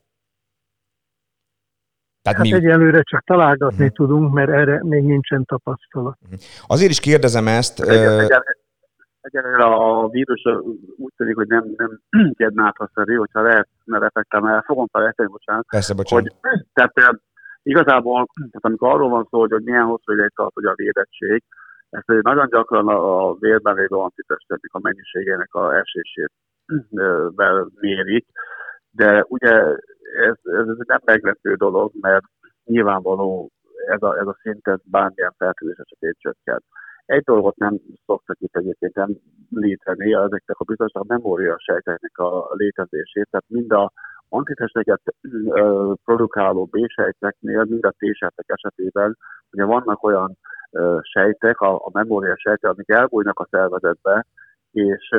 Tehát 2.31 2.47
hát 2.51 2.61
mi... 2.61 2.67
egyelőre 2.67 3.03
csak 3.03 3.25
találgatni 3.25 3.85
uh-huh. 3.85 3.97
tudunk, 3.97 4.33
mert 4.33 4.51
erre 4.51 4.85
még 4.85 5.05
nincsen 5.05 5.45
tapasztalat. 5.45 6.19
Uh-huh. 6.23 6.39
Azért 6.67 6.91
is 6.91 7.01
kérdezem 7.01 7.47
ezt... 7.47 7.81
Egyelőre 9.21 9.65
a 9.65 10.09
vírus 10.09 10.43
úgy 10.97 11.13
tűnik, 11.17 11.37
hogy 11.37 11.47
nem, 11.47 11.65
nem 11.77 12.01
kednáthasszerű, 12.41 13.15
hogyha 13.15 13.43
lehet, 13.43 13.69
mert 13.85 14.03
effektem 14.03 14.45
el 14.45 14.63
fogom 14.67 14.87
felejteni, 14.93 15.29
bocsánat. 15.29 15.67
Persze, 15.69 15.95
bocsánat. 15.95 16.35
Hogy, 16.41 16.63
tehát 16.75 17.21
igazából, 17.63 18.27
tehát 18.35 18.65
amikor 18.65 18.89
arról 18.93 19.09
van 19.09 19.27
szó, 19.31 19.39
hogy, 19.39 19.51
hogy 19.51 19.63
milyen 19.63 19.85
hosszú 19.85 20.13
ideig 20.13 20.33
tart 20.35 20.55
hogy 20.55 20.65
a 20.65 20.73
védettség, 20.75 21.43
ezt 21.91 22.23
nagyon 22.23 22.49
gyakran 22.49 22.89
a, 22.89 23.29
a 23.29 23.37
vérben 23.41 23.75
lévő 23.75 23.97
antitesteknek 23.97 24.71
a 24.73 24.81
mennyiségének 24.83 25.55
a 25.55 25.77
esését 25.77 26.33
mérik, 27.81 28.27
de 28.91 29.25
ugye 29.29 29.63
ez, 30.17 30.53
ez 30.53 30.67
egy 30.69 30.87
nem 30.87 31.01
meglepő 31.05 31.55
dolog, 31.55 31.93
mert 32.01 32.25
nyilvánvaló 32.65 33.51
ez 33.87 34.03
a, 34.03 34.19
ez 34.19 34.27
a 34.27 34.39
szintet 34.43 34.81
bármilyen 34.85 35.35
fertőzés 35.39 35.77
esetén 35.79 36.13
csökkent. 36.19 36.65
Egy 37.07 37.23
dolgot 37.23 37.57
nem 37.57 37.79
szoktak 38.07 38.37
itt 38.41 38.57
egyébként 38.57 38.95
nem 38.95 39.11
létrezni, 39.51 40.15
ezeknek 40.15 40.59
a 40.59 40.65
bizonyos 40.65 40.93
a 40.93 41.05
memória 41.07 41.57
sejteknek 41.59 42.19
a 42.19 42.49
létezését, 42.55 43.29
tehát 43.31 43.45
mind 43.49 43.73
a 43.73 43.93
antitesteket 44.29 45.01
produkáló 46.05 46.65
B-sejteknél, 46.65 47.65
mind 47.65 47.85
a 47.85 47.95
T-sejtek 47.99 48.45
esetében, 48.47 49.17
ugye 49.53 49.65
vannak 49.65 50.03
olyan 50.03 50.39
sejtek, 51.03 51.61
a, 51.61 51.75
a 51.75 51.91
memória 51.93 52.35
sejtek, 52.37 52.71
amik 52.71 52.89
elbújnak 52.89 53.39
a 53.39 53.47
szervezetbe, 53.51 54.27
és 54.73 55.15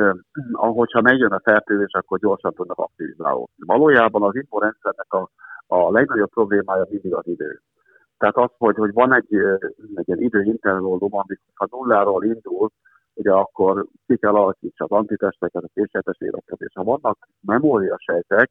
ahogyha 0.52 1.00
megjön 1.00 1.32
a 1.32 1.40
fertőzés, 1.40 1.92
akkor 1.92 2.18
gyorsan 2.18 2.52
tudnak 2.52 2.78
aktivizálódni. 2.78 3.64
Valójában 3.66 4.22
az 4.22 4.34
immunrendszernek 4.34 5.12
a, 5.12 5.30
a 5.66 5.90
legnagyobb 5.90 6.30
problémája 6.30 6.86
mindig 6.90 7.14
az 7.14 7.26
idő. 7.26 7.60
Tehát 8.18 8.36
az, 8.36 8.50
hogy, 8.58 8.76
hogy 8.76 8.92
van 8.92 9.14
egy, 9.14 9.34
egy 9.94 10.08
ilyen 10.08 10.20
időintervallum, 10.20 11.14
amikor 11.14 11.36
ha 11.54 11.66
nulláról 11.70 12.24
indul, 12.24 12.70
ugye 13.14 13.32
akkor 13.32 13.86
ki 14.06 14.16
kell 14.16 14.34
alakítsa 14.34 14.84
az 14.84 14.90
antitesteket, 14.90 15.62
a 15.62 15.70
készletes 15.74 16.18
életet, 16.18 16.60
és 16.60 16.72
ha 16.74 16.82
vannak 16.82 17.28
memóriasejtek, 17.40 18.50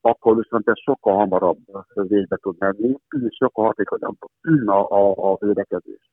akkor 0.00 0.36
viszont 0.36 0.68
ez 0.68 0.78
sokkal 0.78 1.14
hamarabb 1.14 1.58
végbe 1.94 2.36
tud 2.36 2.56
menni, 2.58 2.96
és 3.08 3.36
sokkal 3.36 3.64
hatékonyabb 3.64 4.16
a, 4.66 4.72
a, 4.72 5.32
a 5.32 5.36
védekezés. 5.40 6.10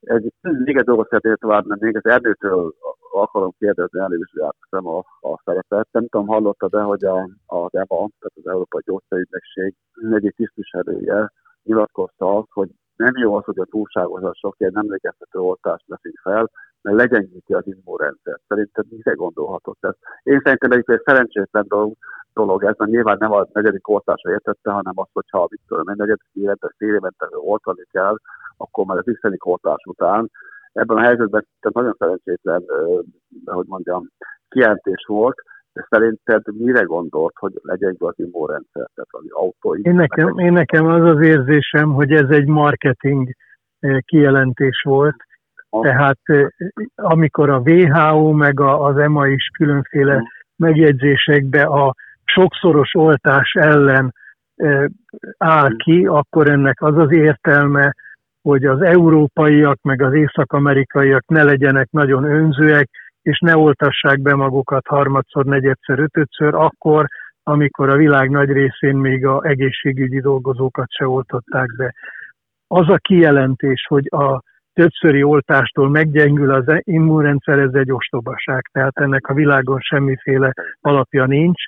Egy, 0.00 0.32
még 0.40 0.76
egy 0.76 0.84
dolgot 0.84 1.08
szeretnék 1.08 1.34
tovább 1.34 1.66
menni, 1.66 1.84
még 1.84 1.96
az 1.96 2.06
erdőtől 2.06 2.74
akarom 3.20 3.54
kérdezni, 3.58 4.00
átveszem 4.00 4.86
a, 4.86 4.98
a 5.20 5.40
szerepet. 5.44 5.88
Nem 5.90 6.08
tudom, 6.08 6.26
hallottad 6.26 6.70
de 6.70 6.80
hogy 6.80 7.04
a, 7.04 7.28
az 7.46 7.74
EMA, 7.74 8.08
tehát 8.18 8.34
az 8.34 8.46
Európai 8.46 8.82
Gyógyszerügynökség 8.84 9.74
egyik 10.12 10.36
tisztviselője 10.36 11.32
nyilatkozta 11.62 12.36
azt, 12.36 12.50
hogy 12.50 12.68
nem 12.96 13.16
jó 13.16 13.34
az, 13.34 13.44
hogy 13.44 13.58
a 13.58 13.64
túlságosan 13.64 14.32
sok 14.32 14.54
ilyen 14.58 14.76
emlékeztető 14.76 15.38
oltást 15.38 15.84
veszünk 15.86 16.18
fel, 16.22 16.50
mert 16.82 16.96
legyengíti 16.96 17.52
az 17.54 17.66
immunrendszert. 17.66 18.42
Szerintem 18.48 18.84
mire 18.88 19.12
gondolhatott 19.12 19.84
ez? 19.84 19.94
Én 20.22 20.40
szerintem 20.42 20.70
egyébként 20.70 20.98
egy 20.98 21.04
szerencsétlen 21.04 21.64
dolog, 21.68 21.92
dolog 22.34 22.64
ez, 22.64 22.74
mert 22.76 22.90
nyilván 22.90 23.16
nem 23.20 23.32
a 23.32 23.46
negyedik 23.52 23.88
oltásra 23.88 24.30
értette, 24.30 24.70
hanem 24.70 24.92
azt, 24.96 25.10
hogyha 25.12 25.46
mit 25.50 25.60
tudom, 25.66 25.88
egy 25.88 25.96
negyedik 25.96 26.28
évente, 26.32 26.74
fél 26.76 26.94
évente 26.94 27.26
oltani 27.30 27.84
kell, 27.90 28.16
akkor 28.56 28.84
már 28.84 28.98
az 28.98 29.18
x 29.20 29.44
oltás 29.44 29.82
után. 29.84 30.30
Ebben 30.72 30.96
a 30.96 31.00
helyzetben 31.00 31.46
tehát 31.60 31.76
nagyon 31.76 31.94
szerencsétlen, 31.98 32.62
hogy 33.44 33.66
mondjam, 33.66 34.08
kijelentés 34.48 35.04
volt, 35.06 35.36
de 35.72 35.86
szerinted 35.88 36.42
mire 36.58 36.82
gondolt, 36.82 37.34
hogy 37.38 37.52
legyen 37.62 37.96
az 37.98 38.14
immunrendszer, 38.16 38.88
tehát 38.94 39.08
az 39.10 39.24
autó? 39.28 39.74
Én 39.76 39.94
nekem, 39.94 40.38
én 40.38 40.52
nekem 40.52 40.86
az 40.86 41.16
az 41.16 41.22
érzésem, 41.22 41.92
hogy 41.92 42.12
ez 42.12 42.30
egy 42.30 42.46
marketing 42.46 43.28
kijelentés 44.04 44.82
volt, 44.82 45.16
tehát 45.80 46.20
amikor 46.94 47.50
a 47.50 47.58
WHO 47.58 48.32
meg 48.32 48.60
az 48.60 48.98
EMA 48.98 49.26
is 49.26 49.48
különféle 49.58 50.22
megjegyzésekbe 50.56 51.62
a 51.62 51.94
sokszoros 52.24 52.94
oltás 52.94 53.52
ellen 53.52 54.14
áll 55.38 55.76
ki, 55.76 56.06
akkor 56.06 56.48
ennek 56.48 56.82
az 56.82 56.98
az 56.98 57.12
értelme, 57.12 57.94
hogy 58.42 58.64
az 58.64 58.80
európaiak 58.80 59.82
meg 59.82 60.02
az 60.02 60.14
észak-amerikaiak 60.14 61.24
ne 61.26 61.42
legyenek 61.42 61.90
nagyon 61.90 62.24
önzőek, 62.24 62.88
és 63.22 63.38
ne 63.38 63.56
oltassák 63.56 64.20
be 64.20 64.34
magukat 64.34 64.86
harmadszor, 64.86 65.44
negyedszer, 65.44 65.98
ötödször, 65.98 66.54
akkor, 66.54 67.06
amikor 67.42 67.88
a 67.88 67.96
világ 67.96 68.30
nagy 68.30 68.50
részén 68.50 68.96
még 68.96 69.26
a 69.26 69.44
egészségügyi 69.44 70.20
dolgozókat 70.20 70.90
se 70.90 71.06
oltották 71.06 71.76
be. 71.76 71.94
Az 72.66 72.88
a 72.88 72.96
kijelentés, 72.96 73.86
hogy 73.88 74.06
a 74.10 74.42
többszöri 74.72 75.22
oltástól 75.22 75.88
meggyengül 75.88 76.50
az 76.50 76.64
immunrendszer, 76.78 77.58
ez 77.58 77.74
egy 77.74 77.92
ostobaság, 77.92 78.68
tehát 78.72 78.98
ennek 78.98 79.26
a 79.26 79.34
világon 79.34 79.80
semmiféle 79.80 80.52
alapja 80.80 81.26
nincs. 81.26 81.62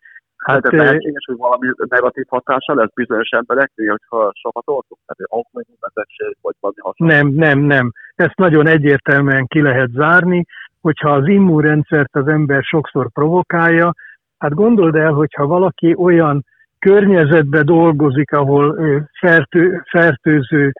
Hát, 0.44 0.62
hát 0.62 0.72
lehetséges, 0.72 1.24
hogy 1.26 1.36
valami 1.36 1.68
negatív 1.88 2.24
hatása 2.28 2.74
lesz 2.74 2.92
bizonyos 2.94 3.28
embereknél, 3.28 3.90
hogyha 3.90 4.32
sokat 4.34 4.62
oltunk, 4.66 5.00
tehát 5.06 5.32
autoimmunbetegség, 5.32 6.36
vagy 6.40 6.54
valami 6.60 6.80
hasonló. 6.80 7.14
Nem, 7.14 7.28
nem, 7.28 7.58
nem. 7.58 7.92
Ezt 8.14 8.36
nagyon 8.36 8.66
egyértelműen 8.66 9.46
ki 9.46 9.60
lehet 9.62 9.90
zárni, 9.90 10.44
hogyha 10.80 11.10
az 11.10 11.26
immunrendszert 11.26 12.16
az 12.16 12.26
ember 12.26 12.62
sokszor 12.62 13.10
provokálja, 13.12 13.94
hát 14.38 14.54
gondold 14.54 14.94
el, 14.94 15.12
hogyha 15.12 15.46
valaki 15.46 15.94
olyan 15.98 16.44
környezetbe 16.78 17.62
dolgozik, 17.62 18.32
ahol 18.32 18.78
fertő, 19.20 19.82
fertőző 19.90 20.72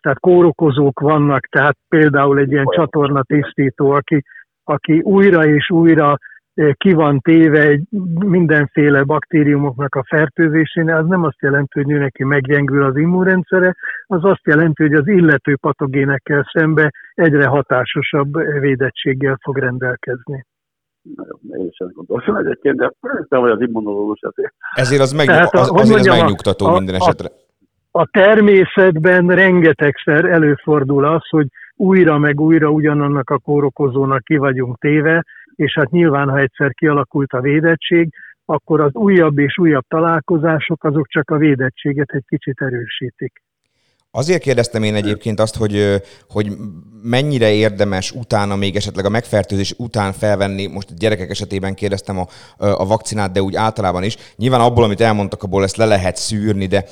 tehát 0.00 0.20
kórokozók 0.20 1.00
vannak, 1.00 1.46
tehát 1.46 1.76
például 1.88 2.38
egy 2.38 2.50
ilyen 2.50 2.66
csatornatisztító, 2.66 3.90
aki, 3.90 4.24
aki 4.64 5.00
újra 5.00 5.46
és 5.46 5.70
újra 5.70 6.18
ki 6.72 6.92
van 6.92 7.20
téve 7.20 7.60
egy 7.60 7.82
mindenféle 8.24 9.02
baktériumoknak 9.02 9.94
a 9.94 10.04
fertőzésénél, 10.08 10.94
az 10.94 11.06
nem 11.06 11.24
azt 11.24 11.40
jelenti, 11.40 11.82
hogy 11.82 11.90
ő 11.90 11.98
neki 11.98 12.24
meggyengül 12.24 12.84
az 12.84 12.96
immunrendszere, 12.96 13.76
az 14.06 14.24
azt 14.24 14.46
jelenti, 14.46 14.82
hogy 14.82 14.92
az 14.92 15.08
illető 15.08 15.56
patogénekkel 15.56 16.50
szembe 16.52 16.92
egyre 17.14 17.46
hatásosabb 17.46 18.32
védettséggel 18.60 19.38
fog 19.42 19.58
rendelkezni. 19.58 20.46
Én 21.58 21.70
sem 21.70 21.90
gondoltam 21.92 22.36
egyébként, 22.36 22.76
de 22.76 22.92
te 23.28 23.36
vagy 23.36 23.50
az 23.50 23.60
immunológus 23.60 24.20
azért. 24.20 24.54
Ezért 24.74 25.00
az, 25.00 25.12
meg, 25.12 25.26
Tehát, 25.26 25.54
az, 25.54 25.70
azért 25.72 25.88
mondjam, 25.88 26.14
az 26.14 26.20
megnyugtató 26.20 26.66
a, 26.66 26.72
minden 26.72 26.94
esetre. 26.94 27.28
A, 27.90 28.00
a 28.00 28.08
természetben 28.10 29.26
rengetegszer 29.26 30.24
előfordul 30.24 31.04
az, 31.04 31.28
hogy 31.28 31.46
újra 31.76 32.18
meg 32.18 32.40
újra 32.40 32.70
ugyanannak 32.70 33.30
a 33.30 33.38
kórokozónak 33.38 34.24
ki 34.24 34.36
vagyunk 34.36 34.78
téve, 34.78 35.24
és 35.54 35.74
hát 35.74 35.90
nyilván, 35.90 36.28
ha 36.28 36.38
egyszer 36.38 36.74
kialakult 36.74 37.32
a 37.32 37.40
védettség, 37.40 38.12
akkor 38.44 38.80
az 38.80 38.94
újabb 38.94 39.38
és 39.38 39.58
újabb 39.58 39.84
találkozások 39.88 40.84
azok 40.84 41.06
csak 41.08 41.30
a 41.30 41.36
védettséget 41.36 42.10
egy 42.10 42.24
kicsit 42.28 42.60
erősítik. 42.60 43.42
Azért 44.10 44.42
kérdeztem 44.42 44.82
én 44.82 44.94
egyébként 44.94 45.40
azt, 45.40 45.56
hogy, 45.56 46.02
hogy 46.28 46.52
mennyire 47.02 47.52
érdemes 47.52 48.12
utána 48.12 48.56
még 48.56 48.76
esetleg 48.76 49.04
a 49.04 49.08
megfertőzés 49.08 49.74
után 49.78 50.12
felvenni, 50.12 50.66
most 50.66 50.98
gyerekek 50.98 51.30
esetében 51.30 51.74
kérdeztem 51.74 52.18
a, 52.18 52.26
a 52.56 52.86
vakcinát, 52.86 53.32
de 53.32 53.42
úgy 53.42 53.54
általában 53.54 54.02
is. 54.02 54.16
Nyilván 54.36 54.60
abból, 54.60 54.84
amit 54.84 55.00
elmondtak, 55.00 55.42
abból 55.42 55.62
ezt 55.62 55.76
le 55.76 55.84
lehet 55.84 56.16
szűrni, 56.16 56.66
de 56.66 56.84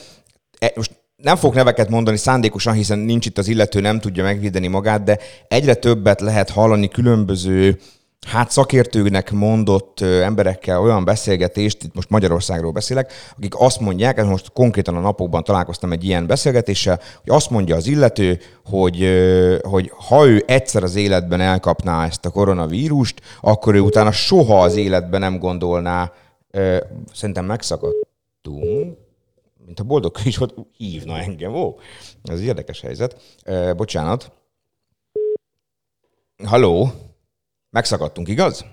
E, 0.65 0.73
most 0.75 0.93
nem 1.17 1.37
fogok 1.37 1.55
neveket 1.55 1.89
mondani 1.89 2.17
szándékosan, 2.17 2.75
hiszen 2.75 2.99
nincs 2.99 3.27
itt 3.27 3.39
az 3.39 3.49
illető, 3.49 3.81
nem 3.81 4.01
tudja 4.01 4.23
megvédeni 4.23 4.67
magát, 4.67 5.03
de 5.03 5.19
egyre 5.49 5.75
többet 5.75 6.21
lehet 6.21 6.51
hallani 6.51 6.89
különböző 6.89 7.79
hát 8.27 8.51
szakértőknek 8.51 9.31
mondott 9.31 10.01
emberekkel 10.01 10.81
olyan 10.81 11.05
beszélgetést, 11.05 11.83
itt 11.83 11.95
most 11.95 12.11
Magyarországról 12.11 12.73
beszélek, 12.73 13.13
akik 13.37 13.55
azt 13.57 13.81
mondják, 13.81 14.19
ez 14.19 14.27
most 14.27 14.53
konkrétan 14.53 14.97
a 14.97 15.01
napokban 15.01 15.45
találkoztam 15.45 15.93
egy 15.93 16.05
ilyen 16.05 16.27
beszélgetéssel, 16.27 17.01
hogy 17.21 17.35
azt 17.35 17.51
mondja 17.51 17.77
az 17.77 17.87
illető, 17.87 18.39
hogy, 18.65 19.09
hogy 19.63 19.93
ha 20.09 20.27
ő 20.27 20.45
egyszer 20.47 20.83
az 20.83 20.95
életben 20.95 21.41
elkapná 21.41 22.07
ezt 22.07 22.25
a 22.25 22.31
koronavírust, 22.31 23.21
akkor 23.41 23.75
ő 23.75 23.81
utána 23.81 24.13
soha 24.13 24.63
az 24.63 24.77
életben 24.77 25.21
nem 25.21 25.39
gondolná, 25.39 26.13
szerintem 27.13 27.45
megszakadtunk, 27.45 28.99
mint 29.65 29.81
a 29.81 29.85
boldog 29.85 30.17
is 30.25 30.37
volt, 30.37 30.55
hívna 30.77 31.19
engem. 31.19 31.55
Ó, 31.55 31.79
ez 32.23 32.39
egy 32.39 32.45
érdekes 32.45 32.81
helyzet. 32.81 33.39
E, 33.43 33.75
bocsánat. 33.75 34.33
Halló? 36.45 36.91
Megszakadtunk, 37.71 38.29
igaz? 38.29 38.65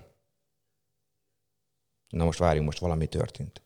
Na 2.10 2.24
most 2.24 2.40
várjunk, 2.40 2.66
most 2.66 2.80
valami 2.80 3.08
történt. 3.08 3.62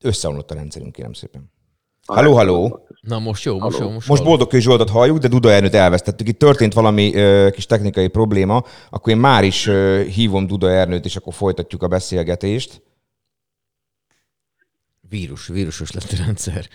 Összeomlott 0.00 0.50
a 0.50 0.54
rendszerünk, 0.54 0.92
kérem 0.92 1.12
szépen. 1.12 1.52
Halló, 2.06 2.34
halló! 2.34 2.86
Na 3.00 3.18
most 3.18 3.44
jó, 3.44 3.58
most 3.58 3.78
jó. 3.78 3.90
Most, 3.90 4.08
most 4.08 4.24
Boldog 4.24 4.52
Zsoltot 4.52 4.90
halljuk, 4.90 5.18
de 5.18 5.28
Duda 5.28 5.50
Ernőt 5.50 5.74
elvesztettük. 5.74 6.28
Itt 6.28 6.38
történt 6.38 6.72
valami 6.72 7.14
ö, 7.14 7.48
kis 7.52 7.66
technikai 7.66 8.08
probléma, 8.08 8.62
akkor 8.90 9.12
én 9.12 9.18
már 9.18 9.44
is 9.44 9.66
ö, 9.66 10.02
hívom 10.02 10.46
Duda 10.46 10.70
Ernőt, 10.70 11.04
és 11.04 11.16
akkor 11.16 11.34
folytatjuk 11.34 11.82
a 11.82 11.88
beszélgetést. 11.88 12.82
Vírus, 15.14 15.46
vírusos 15.46 15.92
lett 15.92 16.10
a 16.12 16.24
rendszer. 16.24 16.68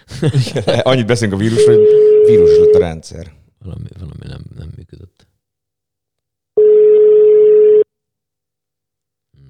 Annyit 0.84 1.06
beszélünk 1.06 1.40
a 1.40 1.42
vírusról, 1.42 1.76
hogy 1.76 1.88
vírusos 2.26 2.58
lett 2.58 2.74
a 2.74 2.80
rendszer. 2.80 3.32
Valami, 3.60 3.88
valami 4.00 4.20
nem, 4.24 4.42
nem 4.56 4.70
működött. 4.76 5.28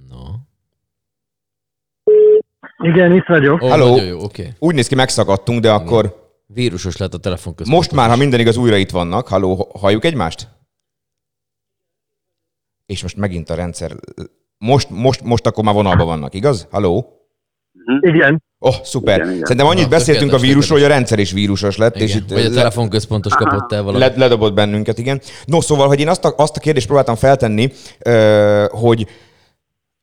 No. 0.07 0.23
Igen, 2.83 3.15
itt 3.15 3.25
vagyok. 3.25 3.61
Oh, 3.61 3.69
Halló. 3.69 4.01
Jó, 4.01 4.19
okay. 4.19 4.49
Úgy 4.59 4.75
néz 4.75 4.87
ki, 4.87 4.95
megszakadtunk, 4.95 5.61
de 5.61 5.71
akkor... 5.71 6.31
Vírusos 6.45 6.97
lett 6.97 7.13
a 7.13 7.17
telefon 7.17 7.55
között. 7.55 7.73
Most 7.73 7.91
már, 7.91 8.09
ha 8.09 8.15
minden 8.15 8.39
igaz, 8.39 8.57
újra 8.57 8.75
itt 8.75 8.89
vannak. 8.89 9.27
Halló, 9.27 9.71
halljuk 9.73 10.05
egymást? 10.05 10.47
És 12.85 13.01
most 13.01 13.17
megint 13.17 13.49
a 13.49 13.55
rendszer... 13.55 13.95
Most, 14.57 14.89
most, 14.89 15.21
most 15.21 15.45
akkor 15.45 15.63
már 15.63 15.73
vonalban 15.73 16.05
vannak, 16.05 16.33
igaz? 16.33 16.67
Halló? 16.71 17.18
Igen. 17.99 18.43
Oh, 18.59 18.75
szuper. 18.83 19.15
Igen, 19.15 19.29
igen. 19.29 19.41
Szerintem 19.41 19.67
annyit 19.67 19.83
Na, 19.83 19.89
beszéltünk 19.89 20.33
a 20.33 20.37
vírusról, 20.37 20.77
hogy 20.77 20.87
a 20.87 20.91
rendszer 20.93 21.19
is 21.19 21.31
vírusos 21.31 21.77
lett. 21.77 21.95
Igen. 21.95 22.07
És 22.07 22.15
itt 22.15 22.29
Vagy 22.31 22.45
a 22.45 22.49
telefonközpontos 22.49 23.33
kapott 23.33 23.71
el 23.73 23.83
valami. 23.83 24.13
ledobott 24.15 24.53
bennünket, 24.53 24.97
igen. 24.97 25.21
No, 25.45 25.61
szóval, 25.61 25.87
hogy 25.87 25.99
én 25.99 26.07
azt 26.07 26.25
a, 26.25 26.33
azt 26.37 26.57
a 26.57 26.59
kérdést 26.59 26.85
próbáltam 26.85 27.15
feltenni, 27.15 27.71
hogy 28.69 29.07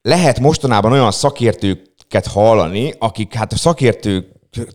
lehet 0.03 0.41
mostanában 0.41 0.93
olyan 0.93 1.11
szakértőket 1.11 2.27
hallani, 2.27 2.95
akik 2.99 3.35
hát 3.35 3.53
a 3.53 3.57
szakértők 3.57 4.27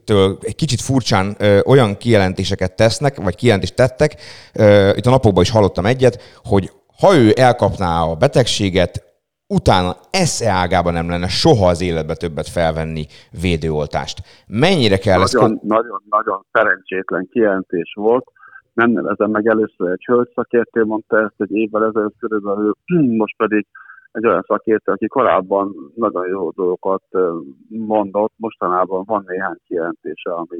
től 0.05 0.37
egy 0.41 0.55
kicsit 0.55 0.81
furcsán 0.81 1.35
ö, 1.39 1.59
olyan 1.65 1.97
kijelentéseket 1.97 2.75
tesznek, 2.75 3.15
vagy 3.15 3.35
kijelentést 3.35 3.75
tettek, 3.75 4.21
ö, 4.53 4.89
itt 4.95 5.05
a 5.05 5.09
napokban 5.09 5.43
is 5.43 5.49
hallottam 5.49 5.85
egyet, 5.85 6.21
hogy 6.43 6.71
ha 6.99 7.15
ő 7.15 7.33
elkapná 7.37 8.01
a 8.01 8.15
betegséget, 8.15 9.03
utána 9.57 9.91
esze 10.11 10.49
ágában 10.49 10.93
nem 10.93 11.09
lenne 11.09 11.27
soha 11.27 11.67
az 11.67 11.81
életbe 11.81 12.15
többet 12.15 12.47
felvenni 12.47 13.05
védőoltást. 13.41 14.17
Mennyire 14.47 14.97
kell 14.97 15.19
nagyon, 15.19 15.51
ezt... 15.51 15.63
Nagyon, 15.63 16.01
nagyon 16.09 16.45
szerencsétlen 16.51 17.27
kijelentés 17.31 17.93
volt. 17.95 18.25
Nem 18.73 18.91
nevezem 18.91 19.29
meg 19.31 19.47
először 19.47 19.91
egy 19.91 20.05
hölgy 20.05 20.31
szakértő, 20.35 20.83
mondta 20.83 21.19
ezt 21.19 21.33
egy 21.37 21.51
évvel 21.51 21.85
ezelőtt 21.85 22.15
körülbelül, 22.19 22.73
most 23.23 23.37
pedig 23.37 23.67
egy 24.11 24.25
olyan 24.25 24.43
szakértő, 24.47 24.91
aki 24.91 25.07
korábban 25.07 25.91
nagyon 25.95 26.27
jó 26.27 26.49
dolgokat 26.49 27.03
mondott, 27.67 28.33
mostanában 28.35 29.03
van 29.05 29.23
néhány 29.27 29.57
kijelentése, 29.67 30.33
ami 30.33 30.59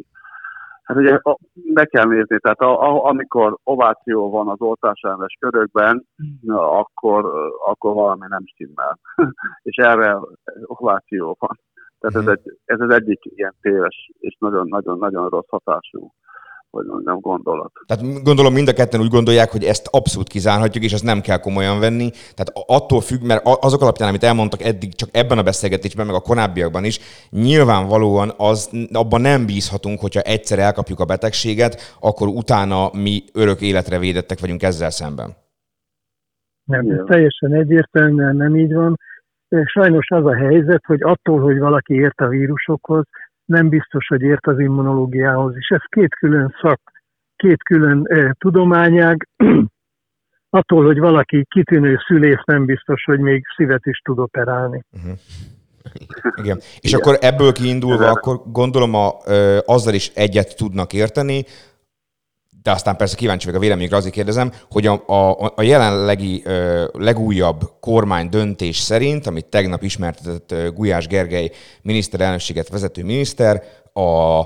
Hát 0.84 0.97
ugye 0.97 1.19
meg 1.73 1.88
kell 1.88 2.05
nézni, 2.05 2.39
tehát 2.39 2.59
a, 2.59 2.82
a, 2.82 3.05
amikor 3.05 3.57
ováció 3.63 4.29
van 4.29 4.47
az 4.47 4.61
oltásellenes 4.61 5.38
körökben, 5.39 6.05
na, 6.41 6.71
akkor, 6.79 7.32
akkor 7.65 7.93
valami 7.93 8.25
nem 8.27 8.43
stimmel. 8.45 8.99
és 9.69 9.75
erre 9.75 10.17
ováció 10.65 11.36
van. 11.39 11.59
Tehát 11.99 12.27
ez, 12.27 12.34
egy, 12.38 12.57
ez 12.65 12.79
az 12.79 12.89
egyik 12.89 13.19
ilyen 13.23 13.55
téves 13.61 14.11
és 14.19 14.36
nagyon-nagyon-nagyon 14.39 15.29
rossz 15.29 15.49
hatású, 15.49 16.11
vagy 16.72 16.86
mondjam, 16.86 17.19
gondolat. 17.19 17.72
Tehát 17.86 18.24
gondolom 18.24 18.53
mind 18.53 18.67
a 18.67 18.74
ketten 18.74 19.01
úgy 19.01 19.09
gondolják, 19.09 19.51
hogy 19.51 19.63
ezt 19.63 19.88
abszolút 19.91 20.28
kizárhatjuk, 20.28 20.84
és 20.84 20.93
ezt 20.93 21.03
nem 21.03 21.22
kell 21.22 21.38
komolyan 21.39 21.80
venni. 21.80 22.09
Tehát 22.09 22.51
attól 22.67 23.01
függ, 23.01 23.22
mert 23.22 23.45
a- 23.45 23.57
azok 23.61 23.82
alapján, 23.82 24.09
amit 24.09 24.24
elmondtak 24.24 24.61
eddig, 24.61 24.95
csak 24.95 25.09
ebben 25.11 25.38
a 25.38 25.43
beszélgetésben, 25.43 26.05
meg 26.05 26.15
a 26.15 26.19
korábbiakban 26.19 26.84
is, 26.84 26.99
nyilvánvalóan 27.30 28.32
az, 28.38 28.69
abban 28.91 29.22
nem 29.22 29.45
bízhatunk, 29.45 29.99
hogyha 29.99 30.22
egyszer 30.22 30.59
elkapjuk 30.59 30.99
a 30.99 31.05
betegséget, 31.05 31.97
akkor 31.99 32.28
utána 32.28 32.89
mi 32.93 33.24
örök 33.34 33.61
életre 33.61 33.99
védettek 33.99 34.39
vagyunk 34.39 34.63
ezzel 34.63 34.89
szemben. 34.89 35.36
Nem, 36.63 36.80
ez 36.80 36.86
Igen. 36.93 37.05
teljesen 37.05 37.53
egyértelműen 37.53 38.36
nem 38.36 38.55
így 38.55 38.74
van. 38.74 38.99
Sajnos 39.65 40.09
az 40.09 40.26
a 40.26 40.36
helyzet, 40.36 40.84
hogy 40.86 41.01
attól, 41.01 41.39
hogy 41.39 41.59
valaki 41.59 41.93
ért 41.93 42.19
a 42.19 42.28
vírusokhoz, 42.28 43.05
nem 43.51 43.69
biztos, 43.69 44.07
hogy 44.07 44.21
ért 44.21 44.47
az 44.47 44.59
immunológiához 44.59 45.57
is. 45.57 45.67
Ez 45.69 45.81
két 45.89 46.15
külön 46.15 46.55
szak, 46.61 46.81
két 47.35 47.63
külön 47.63 48.03
eh, 48.07 48.31
tudományág. 48.37 49.27
attól, 50.49 50.85
hogy 50.85 50.99
valaki 50.99 51.45
kitűnő 51.49 51.97
szülész, 52.07 52.43
nem 52.45 52.65
biztos, 52.65 53.03
hogy 53.03 53.19
még 53.19 53.43
szívet 53.55 53.85
is 53.85 53.97
tud 53.97 54.19
operálni. 54.19 54.83
Igen. 56.35 56.59
És 56.79 56.93
akkor 56.93 57.17
ebből 57.21 57.51
kiindulva, 57.51 58.09
akkor 58.09 58.41
gondolom 58.45 58.93
a, 58.95 59.11
ö, 59.25 59.57
azzal 59.65 59.93
is 59.93 60.11
egyet 60.15 60.55
tudnak 60.57 60.93
érteni, 60.93 61.45
de 62.64 62.72
aztán 62.72 62.95
persze 62.95 63.16
kíváncsi 63.16 63.45
vagyok 63.45 63.59
a 63.59 63.64
véleményükre, 63.64 63.97
azért 63.97 64.14
kérdezem, 64.14 64.51
hogy 64.72 64.88
a, 64.88 65.03
a, 65.07 65.51
a 65.55 65.62
jelenlegi 65.62 66.41
ö, 66.45 66.86
legújabb 66.93 67.72
kormány 67.80 68.30
döntés 68.30 68.78
szerint, 68.78 69.28
amit 69.28 69.45
tegnap 69.45 69.84
ismertetett 69.84 70.74
Gulyás 70.74 71.07
Gergely 71.07 71.51
miniszterelnökséget 71.82 72.70
vezető 72.70 73.03
miniszter, 73.03 73.64
a 73.93 74.41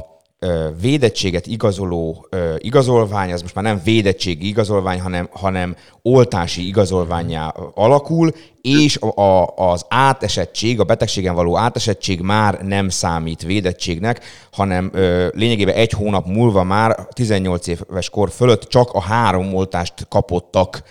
védettséget 0.82 1.48
igazoló 1.48 2.28
igazolvány, 2.58 3.32
az 3.32 3.42
most 3.42 3.56
már 3.56 3.64
nem 3.64 3.82
védettségi 3.84 4.48
igazolvány, 4.48 5.00
hanem, 5.00 5.30
hanem 5.32 5.76
oltási 6.02 6.68
igazolványá 6.68 7.54
alakul, 7.74 8.32
és 8.62 8.98
a, 8.98 9.46
az 9.56 9.86
átesettség, 9.90 10.80
a 10.80 10.84
betegségen 10.84 11.36
való 11.36 11.58
átesettség 11.58 12.22
már 12.22 12.62
nem 12.62 12.90
számít 12.90 13.44
védettségnek, 13.44 14.24
hanem 14.52 14.92
lényegében 15.32 15.76
egy 15.76 15.92
hónap 15.92 16.26
múlva 16.26 16.64
már 16.64 17.08
18 17.14 17.68
éves 17.68 18.10
kor 18.10 18.30
fölött 18.30 18.62
csak 18.62 18.92
a 18.92 19.02
három 19.02 19.56
oltást 19.56 19.94
kapottak 20.10 20.84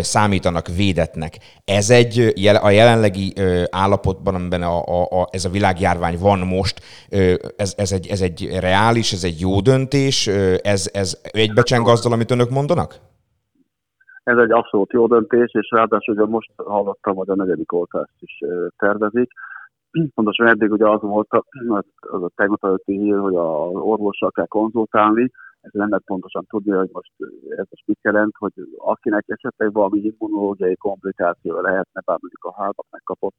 számítanak 0.00 0.66
védetnek. 0.76 1.38
Ez 1.64 1.90
egy 1.90 2.32
a 2.62 2.70
jelenlegi 2.70 3.32
állapotban, 3.70 4.34
amiben 4.34 4.62
a, 4.62 4.78
a, 4.78 5.20
a, 5.20 5.28
ez 5.30 5.44
a 5.44 5.50
világjárvány 5.50 6.18
van 6.18 6.38
most, 6.38 6.80
ez, 7.56 7.74
ez, 7.76 7.92
egy, 7.92 8.06
ez 8.06 8.20
egy 8.20 8.48
reális, 8.60 9.12
ez 9.12 9.24
egy 9.24 9.40
jó 9.40 9.60
döntés, 9.60 10.26
ez, 10.62 10.90
ez 10.92 11.20
egybecseng 11.22 11.88
azzal, 11.88 12.12
amit 12.12 12.30
önök 12.30 12.50
mondanak? 12.50 12.94
Ez 14.22 14.38
egy 14.38 14.50
abszolút 14.50 14.92
jó 14.92 15.06
döntés, 15.06 15.50
és 15.52 15.70
ráadásul 15.70 16.14
ugye 16.14 16.24
most 16.24 16.50
hallottam, 16.56 17.14
hogy 17.14 17.28
a 17.28 17.34
negyedik 17.34 17.72
oltást 17.72 18.14
is 18.18 18.38
tervezik. 18.76 19.30
Pontosan 20.14 20.46
eddig 20.46 20.72
ugye 20.72 20.88
az 20.88 21.00
volt 21.00 21.30
a, 21.30 21.44
az 21.68 21.84
az 22.00 22.22
a 22.22 22.30
tegnap 22.34 22.64
előtti 22.64 22.98
hír, 22.98 23.18
hogy 23.18 23.34
a 23.34 23.48
orvossal 23.68 24.30
kell 24.30 24.46
konzultálni, 24.46 25.30
ez 25.62 25.70
nem 25.72 25.88
lehet 25.88 26.04
pontosan 26.04 26.46
tudni, 26.48 26.72
hogy 26.72 26.88
most 26.92 27.12
ez 27.48 27.66
most 27.70 27.86
mit 27.86 27.98
jelent, 28.02 28.32
hogy 28.38 28.52
akinek 28.76 29.24
esetleg 29.26 29.72
valami 29.72 29.98
immunológiai 30.00 30.76
komplikáció 30.76 31.60
lehetne, 31.60 32.00
bár 32.04 32.18
mondjuk 32.20 32.44
a 32.44 32.54
hármat 32.54 32.86
megkapott, 32.90 33.34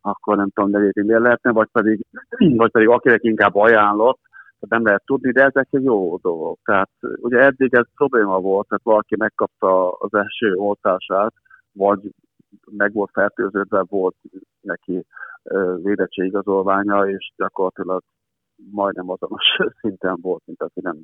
akkor 0.00 0.36
nem 0.36 0.50
tudom, 0.50 0.70
negyedik 0.70 1.04
miért 1.04 1.22
lehetne, 1.22 1.52
vagy 1.52 1.68
pedig, 1.72 2.06
vagy 2.60 2.70
pedig 2.70 2.88
akinek 2.88 3.22
inkább 3.22 3.54
ajánlott, 3.54 4.20
nem 4.68 4.84
lehet 4.84 5.02
tudni, 5.04 5.32
de 5.32 5.44
ezek 5.44 5.68
egy 5.70 5.84
jó 5.84 6.16
dolgok. 6.16 6.58
Tehát 6.64 6.90
ugye 7.00 7.38
eddig 7.38 7.74
ez 7.74 7.86
probléma 7.94 8.40
volt, 8.40 8.68
tehát 8.68 8.84
valaki 8.84 9.16
megkapta 9.16 9.90
az 9.90 10.14
első 10.14 10.54
oltását, 10.54 11.34
vagy 11.72 12.00
meg 12.70 12.92
volt 12.92 13.10
fertőződve, 13.12 13.84
volt 13.88 14.16
neki 14.60 15.06
ö, 15.42 15.76
védettségigazolványa, 15.82 17.08
és 17.08 17.32
gyakorlatilag 17.36 18.02
majdnem 18.70 19.10
azonos 19.10 19.44
szinten 19.80 20.18
volt, 20.20 20.42
mint 20.46 20.62
aki 20.62 20.80
nem 20.80 20.96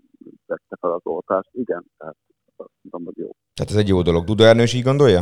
vette 0.46 0.76
fel 0.80 0.92
az 0.92 1.00
oltást. 1.02 1.48
Igen, 1.52 1.84
tehát 1.96 2.16
azt 2.56 2.70
mondom, 2.80 3.12
hogy 3.14 3.24
jó. 3.24 3.30
Tehát 3.54 3.70
ez 3.70 3.76
egy 3.76 3.88
jó 3.88 4.02
dolog. 4.02 4.24
Duda 4.24 4.44
Ernő 4.44 4.62
is 4.62 4.74
így 4.74 4.82
gondolja? 4.82 5.20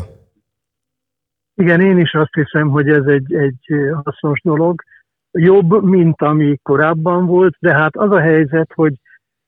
Igen, 1.55 1.80
én 1.80 1.99
is 1.99 2.12
azt 2.12 2.35
hiszem, 2.35 2.68
hogy 2.68 2.89
ez 2.89 3.05
egy, 3.05 3.35
egy 3.35 3.66
hasznos 4.03 4.41
dolog. 4.41 4.83
Jobb, 5.30 5.83
mint 5.85 6.22
ami 6.22 6.59
korábban 6.62 7.26
volt, 7.26 7.57
de 7.59 7.74
hát 7.74 7.97
az 7.97 8.11
a 8.11 8.20
helyzet, 8.20 8.72
hogy 8.74 8.95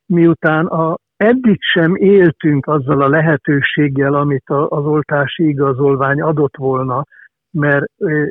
miután 0.06 0.66
a, 0.66 0.98
eddig 1.16 1.58
sem 1.60 1.94
éltünk 1.94 2.66
azzal 2.66 3.02
a 3.02 3.08
lehetőséggel, 3.08 4.14
amit 4.14 4.48
a, 4.48 4.68
az 4.68 4.84
oltási 4.84 5.48
igazolvány 5.48 6.20
adott 6.20 6.56
volna, 6.56 7.04
mert 7.50 7.84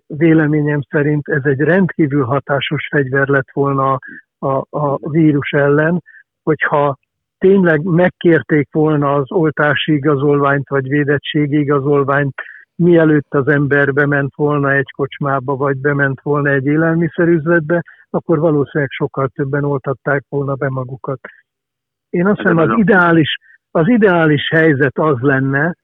véleményem 0.07 0.81
szerint 0.89 1.27
ez 1.27 1.43
egy 1.43 1.59
rendkívül 1.59 2.23
hatásos 2.23 2.87
fegyver 2.91 3.27
lett 3.27 3.51
volna 3.53 3.99
a, 4.43 4.65
a 4.69 5.09
vírus 5.09 5.51
ellen, 5.51 6.03
hogyha 6.43 6.97
tényleg 7.37 7.83
megkérték 7.83 8.67
volna 8.71 9.13
az 9.13 9.31
oltási 9.31 9.93
igazolványt 9.93 10.69
vagy 10.69 10.87
védettségi 10.87 11.59
igazolványt, 11.59 12.33
mielőtt 12.75 13.33
az 13.33 13.47
ember 13.47 13.93
bement 13.93 14.35
volna 14.35 14.71
egy 14.71 14.91
kocsmába, 14.91 15.55
vagy 15.55 15.77
bement 15.77 16.21
volna 16.21 16.49
egy 16.49 16.65
élelmiszerüzletbe, 16.65 17.81
akkor 18.09 18.39
valószínűleg 18.39 18.91
sokkal 18.91 19.27
többen 19.27 19.63
oltatták 19.63 20.23
volna 20.29 20.53
be 20.53 20.69
magukat. 20.69 21.19
Én 22.09 22.27
azt 22.27 22.37
hiszem, 22.37 22.57
az 22.57 22.69
ideális, 22.75 23.37
az 23.71 23.87
ideális 23.87 24.49
helyzet 24.49 24.99
az 24.99 25.19
lenne, 25.19 25.75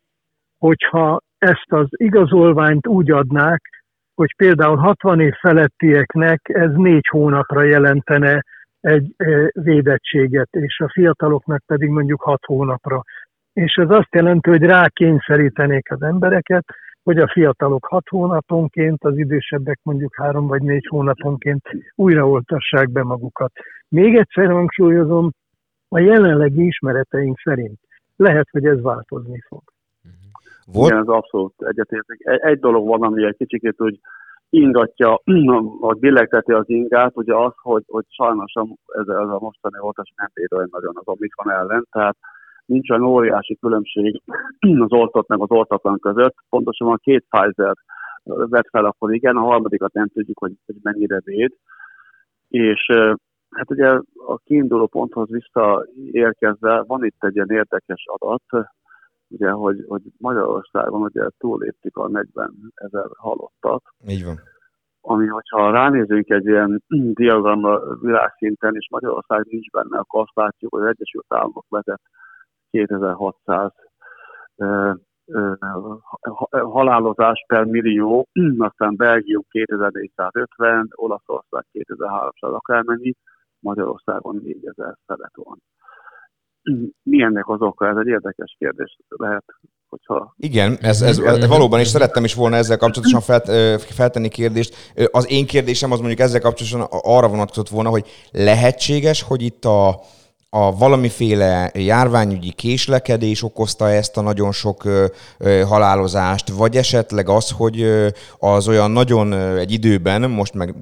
hogyha 0.58 1.22
ezt 1.38 1.72
az 1.72 1.88
igazolványt 1.90 2.88
úgy 2.88 3.12
adnák, 3.12 3.62
hogy 4.20 4.36
például 4.36 4.78
60 4.78 5.20
év 5.20 5.34
felettieknek 5.34 6.42
ez 6.44 6.72
négy 6.74 7.08
hónapra 7.08 7.64
jelentene 7.64 8.46
egy 8.80 9.14
eh, 9.18 9.48
védettséget, 9.54 10.50
és 10.52 10.80
a 10.80 10.90
fiataloknak 10.92 11.64
pedig 11.66 11.90
mondjuk 11.90 12.22
hat 12.22 12.46
hónapra. 12.46 13.04
És 13.54 13.74
ez 13.74 13.90
azt 13.90 14.14
jelenti, 14.16 14.50
hogy 14.50 14.62
rákényszerítenék 14.62 15.92
az 15.92 16.02
embereket, 16.02 16.66
hogy 17.04 17.18
a 17.18 17.28
fiatalok 17.28 17.86
hat 17.86 18.08
hónaponként, 18.08 19.04
az 19.04 19.18
idősebbek 19.18 19.80
mondjuk 19.84 20.16
három 20.16 20.48
vagy 20.48 20.62
négy 20.62 20.86
hónaponként 20.90 21.62
újraoltassák 21.96 22.90
be 22.90 23.04
magukat. 23.04 23.52
Még 23.88 24.16
egyszer 24.16 24.52
hangsúlyozom, 24.52 25.32
a 25.90 26.00
jelenlegi 26.00 26.66
ismereteink 26.66 27.40
szerint 27.44 27.80
lehet, 28.16 28.48
hogy 28.52 28.66
ez 28.66 28.82
változni 28.82 29.44
fog. 29.48 29.62
Volt? 30.74 30.90
Igen, 30.90 31.02
ez 31.02 31.08
abszolút 31.08 31.54
egyetértek. 31.58 32.18
Egy, 32.20 32.40
egy 32.40 32.60
dolog 32.60 32.88
van, 32.88 33.04
ami 33.04 33.26
egy 33.26 33.36
kicsikét 33.38 33.82
úgy 33.82 34.00
ingatja, 34.50 35.22
vagy 35.80 35.98
billegteti 36.00 36.52
az 36.52 36.70
ingát, 36.70 37.18
ugye 37.18 37.36
az, 37.36 37.54
hogy, 37.56 37.84
hogy 37.88 38.06
sajnos 38.08 38.54
ez, 38.86 39.08
ez 39.08 39.30
a 39.30 39.38
mostani 39.42 39.80
oltás 39.80 40.14
nem 40.16 40.30
véd 40.34 40.54
olyan 40.54 40.68
nagyon 40.72 40.94
az 40.96 41.08
Omikron 41.08 41.54
ellen, 41.54 41.88
tehát 41.92 42.18
nincs 42.66 42.90
olyan 42.90 43.06
óriási 43.06 43.58
különbség 43.62 44.22
az 44.86 44.92
oltott 44.92 45.28
meg 45.28 45.42
az 45.42 45.52
oltatlan 45.52 46.00
között. 46.00 46.36
Pontosan 46.50 46.88
a 46.88 46.98
két 46.98 47.26
Pfizer 47.30 47.74
vett 48.24 48.70
fel, 48.70 48.86
akkor 48.86 49.14
igen, 49.14 49.38
a 49.38 49.42
harmadikat 49.42 49.94
nem 49.94 50.08
tudjuk, 50.08 50.40
hogy, 50.40 50.54
hogy 50.66 50.76
mennyire 50.82 51.22
véd. 51.24 51.52
És 52.48 52.86
hát 53.50 53.72
ugye 53.72 53.88
a 54.28 54.38
kiinduló 54.44 54.88
ponthoz 54.88 55.30
visszaérkezve 55.30 56.84
van 56.88 57.06
itt 57.06 57.24
egy 57.24 57.36
ilyen 57.36 57.50
érdekes 57.50 58.06
adat, 58.08 58.68
ugye, 59.30 59.50
hogy, 59.50 59.86
hogy 59.88 60.02
Magyarországon 60.18 61.02
ugye 61.02 61.28
túléptük 61.38 61.98
a 61.98 62.08
40 62.08 62.54
ezer 62.76 63.06
halottat, 63.18 63.84
Így 64.08 64.26
van. 64.26 64.40
ami, 65.02 65.28
hogyha 65.28 65.72
ránézünk 65.72 66.30
egy 66.30 66.46
ilyen 66.46 66.84
diagramra 67.20 67.96
világszinten, 67.96 68.76
és 68.76 68.88
Magyarország 68.92 69.46
nincs 69.50 69.70
benne, 69.72 69.98
akkor 69.98 70.22
azt 70.22 70.36
látjuk, 70.36 70.72
hogy 70.74 70.82
az 70.82 70.88
Egyesült 70.88 71.26
Államok 71.28 71.66
vezet 71.70 72.02
2600 72.72 73.72
ö, 74.56 74.92
ö, 75.26 75.54
ha- 76.22 76.50
halálozás 76.70 77.46
per 77.48 77.66
millió, 77.66 78.28
aztán 78.58 78.96
Belgium 78.96 79.44
2450, 79.50 80.88
Olaszország 80.96 81.66
2300 81.72 82.54
akármennyi, 82.54 83.14
Magyarországon 83.60 84.42
4000 84.44 84.98
felett 85.06 85.36
van. 85.36 85.62
Mi 87.04 87.22
ennek 87.22 87.48
az 87.48 87.62
oka? 87.62 87.88
Ez 87.88 87.96
egy 87.98 88.08
érdekes 88.08 88.56
kérdés 88.60 88.98
lehet, 89.08 89.44
hogyha 89.90 90.34
Igen, 90.38 90.78
ez, 90.82 91.02
ez, 91.02 91.18
ez 91.18 91.48
valóban 91.48 91.80
is 91.80 91.88
szerettem 91.88 92.24
is 92.24 92.34
volna 92.34 92.56
ezzel 92.56 92.78
kapcsolatosan 92.78 93.22
felt, 93.22 93.82
feltenni 93.82 94.28
kérdést. 94.28 94.94
Az 95.12 95.32
én 95.32 95.46
kérdésem 95.46 95.92
az 95.92 96.00
mondjuk 96.00 96.20
ezzel 96.20 96.42
kapcsolatosan 96.42 96.88
arra 97.02 97.28
vonatkozott 97.28 97.70
volna, 97.70 97.90
hogy 97.90 98.08
lehetséges, 98.32 99.22
hogy 99.24 99.42
itt 99.42 99.66
a, 99.66 100.02
a 100.50 100.78
valamiféle 100.78 101.72
járványügyi 101.74 102.52
késlekedés 102.52 103.44
okozta 103.44 103.90
ezt 103.90 104.18
a 104.18 104.22
nagyon 104.22 104.52
sok 104.52 104.84
halálozást, 105.68 106.50
vagy 106.50 106.78
esetleg 106.78 107.30
az, 107.30 107.50
hogy 107.50 107.86
az 108.40 108.68
olyan 108.68 108.92
nagyon 108.92 109.34
egy 109.58 109.72
időben, 109.72 110.30
most 110.30 110.54
meg 110.54 110.76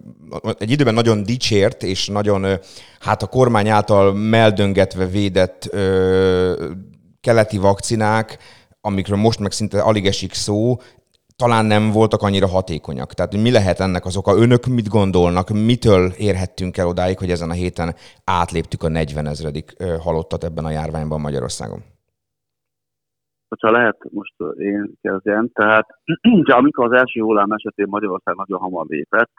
egy 0.58 0.72
időben 0.72 0.94
nagyon 0.94 1.24
dicsért, 1.24 1.84
és 1.84 2.08
nagyon 2.08 2.60
hát 3.00 3.24
a 3.24 3.28
kormány 3.28 3.70
által 3.70 4.14
meldöngetve 4.14 5.06
védett 5.06 5.70
keleti 7.22 7.58
vakcinák, 7.58 8.38
amikről 8.82 9.18
most 9.18 9.40
meg 9.40 9.52
szinte 9.52 9.82
alig 9.82 10.08
esik 10.08 10.34
szó, 10.34 10.78
talán 11.44 11.66
nem 11.66 11.92
voltak 11.92 12.22
annyira 12.22 12.48
hatékonyak. 12.48 13.14
Tehát 13.14 13.34
mi 13.46 13.52
lehet 13.52 13.80
ennek 13.80 14.06
az 14.06 14.18
oka? 14.18 14.32
Önök 14.44 14.66
mit 14.78 14.90
gondolnak? 14.98 15.48
Mitől 15.50 16.04
érhettünk 16.30 16.78
el 16.78 16.88
odáig, 16.88 17.18
hogy 17.18 17.30
ezen 17.30 17.50
a 17.50 17.60
héten 17.64 17.90
átléptük 18.26 18.84
a 18.84 18.90
40 18.90 19.26
ezredik 19.28 19.68
halottat 20.06 20.44
ebben 20.44 20.66
a 20.66 20.76
járványban 20.78 21.22
Magyarországon? 21.22 21.80
Hogyha 23.48 23.72
lehet, 23.72 23.98
most 24.10 24.36
én 24.58 24.92
kezdjem. 25.02 25.50
Tehát 25.54 25.88
ugye, 26.42 26.54
amikor 26.54 26.86
az 26.86 27.00
első 27.00 27.20
hullám 27.22 27.52
esetén 27.52 27.88
Magyarország 27.90 28.36
nagyon 28.36 28.60
hamar 28.60 28.86
lépett, 28.86 29.32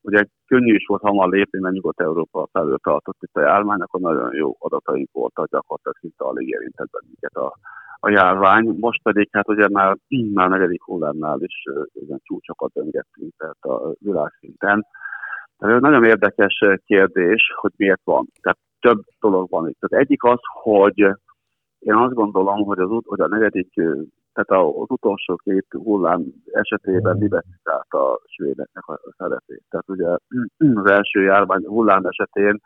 ugye 0.00 0.24
könnyű 0.46 0.74
is 0.74 0.86
volt 0.86 1.02
hamar 1.02 1.28
lépni, 1.28 1.60
mert 1.60 1.74
Nyugat-Európa 1.74 2.48
felül 2.52 2.78
tartott 2.78 3.22
itt 3.22 3.34
a 3.34 3.40
járvány, 3.40 3.80
akkor 3.80 4.00
nagyon 4.00 4.34
jó 4.34 4.56
adataink 4.58 5.08
voltak, 5.12 5.50
gyakorlatilag 5.50 5.96
szinte 6.00 6.24
alig 6.24 6.48
érintett 6.48 6.90
bennünket 6.90 7.34
a, 7.34 7.58
a 8.04 8.10
járvány. 8.10 8.76
Most 8.80 9.02
pedig 9.02 9.28
hát 9.32 9.48
ugye 9.48 9.68
már, 9.68 9.96
már 10.34 10.48
negyedik 10.48 10.82
hullámnál 10.82 11.38
is 11.40 11.64
ilyen 11.92 12.20
csúcsokat 12.22 12.72
döngettünk, 12.72 13.32
tehát 13.36 13.62
a 13.62 13.92
világszinten. 13.98 14.86
Ez 15.58 15.80
nagyon 15.80 16.04
érdekes 16.04 16.64
kérdés, 16.86 17.52
hogy 17.54 17.72
miért 17.76 18.00
van. 18.04 18.26
Tehát 18.40 18.58
több 18.80 19.02
dolog 19.20 19.50
van 19.50 19.68
itt. 19.68 19.78
Tehát 19.80 20.04
egyik 20.04 20.24
az, 20.24 20.40
hogy 20.62 20.98
én 21.78 21.94
azt 21.94 22.14
gondolom, 22.14 22.64
hogy, 22.64 22.78
az, 22.78 22.90
hogy 23.04 23.20
a 23.20 23.28
negyedik, 23.28 23.72
tehát 24.32 24.64
az 24.64 24.90
utolsó 24.90 25.36
két 25.36 25.66
hullám 25.70 26.24
esetében 26.52 27.16
mi 27.16 27.28
át 27.64 27.92
a 27.92 28.20
svédeknek 28.26 28.86
a 28.86 29.00
szerepét. 29.16 29.62
Tehát 29.70 29.88
ugye 29.88 30.08
az 30.74 30.90
első 30.90 31.22
járvány 31.22 31.64
hullám 31.64 32.04
esetén 32.04 32.60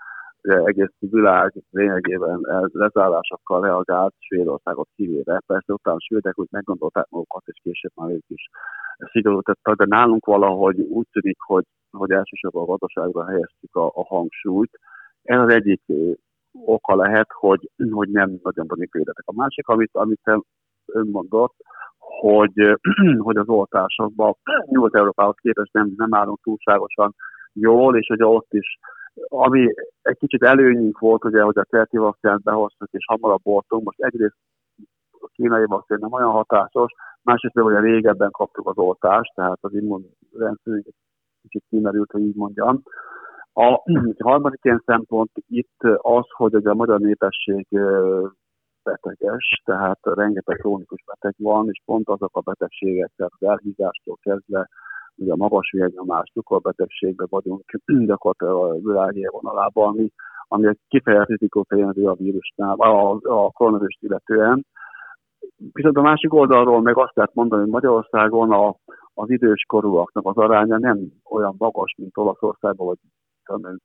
egész 0.46 0.92
világ 0.98 1.52
lényegében 1.70 2.40
lezárásokkal 2.72 3.60
reagált 3.60 4.14
Svédországot 4.18 4.88
kivéve. 4.96 5.42
Persze 5.46 5.72
utána 5.72 6.00
svédek 6.00 6.38
úgy 6.38 6.48
meggondolták 6.50 7.06
magukat, 7.08 7.42
és 7.46 7.60
később 7.62 7.92
már 7.94 8.10
ők 8.10 8.24
is 8.28 8.48
szigorítottak, 9.12 9.76
de 9.76 9.84
nálunk 9.86 10.26
valahogy 10.26 10.80
úgy 10.80 11.06
tűnik, 11.12 11.40
hogy, 11.40 11.64
hogy 11.90 12.10
elsősorban 12.10 12.62
a 12.62 12.66
gazdaságra 12.66 13.26
helyeztük 13.26 13.76
a, 13.76 13.86
a 13.86 14.04
hangsúlyt. 14.04 14.78
Ez 15.22 15.38
az 15.40 15.52
egyik 15.52 15.82
oka 16.52 16.94
lehet, 16.96 17.28
hogy, 17.32 17.70
hogy 17.90 18.08
nem 18.08 18.38
nagyon 18.42 18.66
van 18.66 18.88
védetek. 18.90 19.24
A 19.26 19.34
másik, 19.36 19.68
amit, 19.68 19.90
amit 19.92 20.20
ön 20.86 21.08
mondott, 21.10 21.54
hogy, 21.98 22.78
hogy 23.26 23.36
az 23.36 23.48
oltásokban 23.48 24.36
Nyugat-Európához 24.66 25.36
képest 25.40 25.72
nem, 25.72 25.92
nem 25.96 26.14
állunk 26.14 26.40
túlságosan 26.42 27.14
jól, 27.52 27.96
és 27.96 28.06
hogy 28.06 28.22
ott 28.22 28.52
is 28.52 28.78
ami 29.28 29.74
egy 30.02 30.18
kicsit 30.18 30.42
előnyünk 30.42 30.98
volt, 30.98 31.24
ugye, 31.24 31.42
hogy 31.42 31.58
a 31.58 31.64
keleti 31.64 31.96
vakcinát 31.96 32.42
behoztuk, 32.42 32.88
és 32.90 33.04
hamarabb 33.06 33.42
voltunk. 33.42 33.84
Most 33.84 34.00
egyrészt 34.00 34.36
a 35.10 35.28
kínai 35.32 35.64
vakcina 35.64 35.98
nem 35.98 36.12
olyan 36.12 36.30
hatásos, 36.30 36.92
másrészt 37.22 37.58
hogy 37.58 37.74
a 37.74 37.80
régebben 37.80 38.30
kaptuk 38.30 38.68
az 38.68 38.78
oltást, 38.78 39.32
tehát 39.34 39.58
az 39.60 39.74
immunrendszerünk 39.74 40.86
kicsit 41.42 41.64
kimerült, 41.68 42.10
hogy 42.10 42.22
így 42.22 42.34
mondjam. 42.34 42.82
A, 43.52 43.82
harmadik 44.28 44.60
ilyen 44.62 44.82
szempont 44.86 45.30
itt 45.48 45.80
az, 45.96 46.24
hogy 46.28 46.54
ugye 46.54 46.70
a 46.70 46.74
magyar 46.74 47.00
népesség 47.00 47.66
beteges, 48.82 49.62
tehát 49.64 49.98
rengeteg 50.02 50.56
krónikus 50.56 51.04
beteg 51.06 51.34
van, 51.38 51.68
és 51.68 51.82
pont 51.84 52.08
azok 52.08 52.36
a 52.36 52.40
betegségek, 52.40 53.10
tehát 53.16 53.32
elhízástól 53.38 54.16
kezdve 54.22 54.68
ugye 55.16 55.32
a 55.32 55.36
magas 55.36 55.70
vérnyomás, 55.70 56.30
cukorbetegségben 56.32 57.26
vagyunk 57.30 57.62
gyakorlatilag 58.10 58.62
a 58.62 58.74
világ 58.74 59.16
élvonalában, 59.16 59.88
ami, 59.88 60.12
ami 60.48 60.66
egy 60.66 60.78
kifejezett 60.88 61.28
rizikótényező 61.28 62.06
a 62.06 62.14
vírusnál, 62.14 62.74
a, 62.74 63.10
a 63.22 63.50
koronavírust 63.50 64.02
illetően. 64.02 64.66
Viszont 65.72 65.96
a 65.96 66.02
másik 66.02 66.34
oldalról 66.34 66.82
meg 66.82 66.98
azt 66.98 67.14
lehet 67.16 67.34
mondani, 67.34 67.62
hogy 67.62 67.70
Magyarországon 67.70 68.52
a, 68.52 68.76
az 69.14 69.30
idős 69.30 69.64
korúaknak 69.68 70.26
az 70.26 70.36
aránya 70.36 70.78
nem 70.78 70.98
olyan 71.30 71.54
magas, 71.58 71.94
mint 71.96 72.16
Olaszországban, 72.16 72.86
vagy 72.86 72.98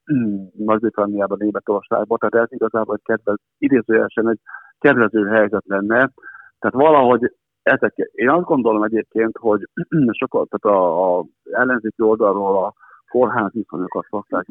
Nagy-Britanniában, 0.66 1.38
Németországban, 1.42 2.18
tehát 2.18 2.48
ez 2.48 2.56
igazából 2.56 2.96
egy 2.96 3.04
kedvez, 3.04 3.38
idézőjelesen 3.58 4.30
egy 4.30 4.40
kedvező 4.80 5.26
helyzet 5.26 5.64
lenne. 5.66 6.12
Tehát 6.60 6.90
valahogy 6.90 7.36
ezek, 7.64 7.96
én 8.12 8.30
azt 8.30 8.46
gondolom 8.46 8.84
egyébként, 8.84 9.38
hogy 9.38 9.70
sokat, 10.20 10.50
tehát 10.50 10.78
a, 10.78 11.18
a 11.18 11.26
ellenzéki 11.52 12.02
oldalról 12.02 12.64
a 12.64 12.74
kórház 13.10 13.52
viszonyokat 13.52 14.06
szokták 14.10 14.46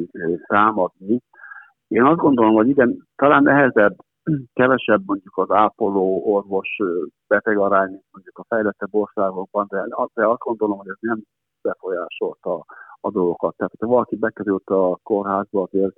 támadni. 0.47 1.21
Én 1.89 2.05
azt 2.05 2.19
gondolom, 2.19 2.55
hogy 2.55 2.69
igen, 2.69 3.07
talán 3.17 3.43
nehezebb, 3.43 3.97
kevesebb 4.61 5.03
mondjuk 5.07 5.37
az 5.37 5.51
ápoló 5.51 6.23
orvos 6.25 6.77
beteg 7.27 7.59
arány, 7.59 8.01
mondjuk 8.11 8.39
a 8.39 8.45
fejlettebb 8.49 8.95
országokban, 8.95 9.67
de, 9.69 9.85
de 10.15 10.27
azt 10.27 10.41
gondolom, 10.41 10.79
hogy 10.79 10.89
ez 10.89 10.99
nem 11.01 11.23
befolyásolta 11.63 12.65
a 13.01 13.11
dolgokat. 13.11 13.57
Tehát, 13.57 13.73
ha 13.79 13.87
valaki 13.87 14.17
bekerült 14.17 14.69
a 14.69 14.99
kórházba 15.03 15.63
azért 15.63 15.95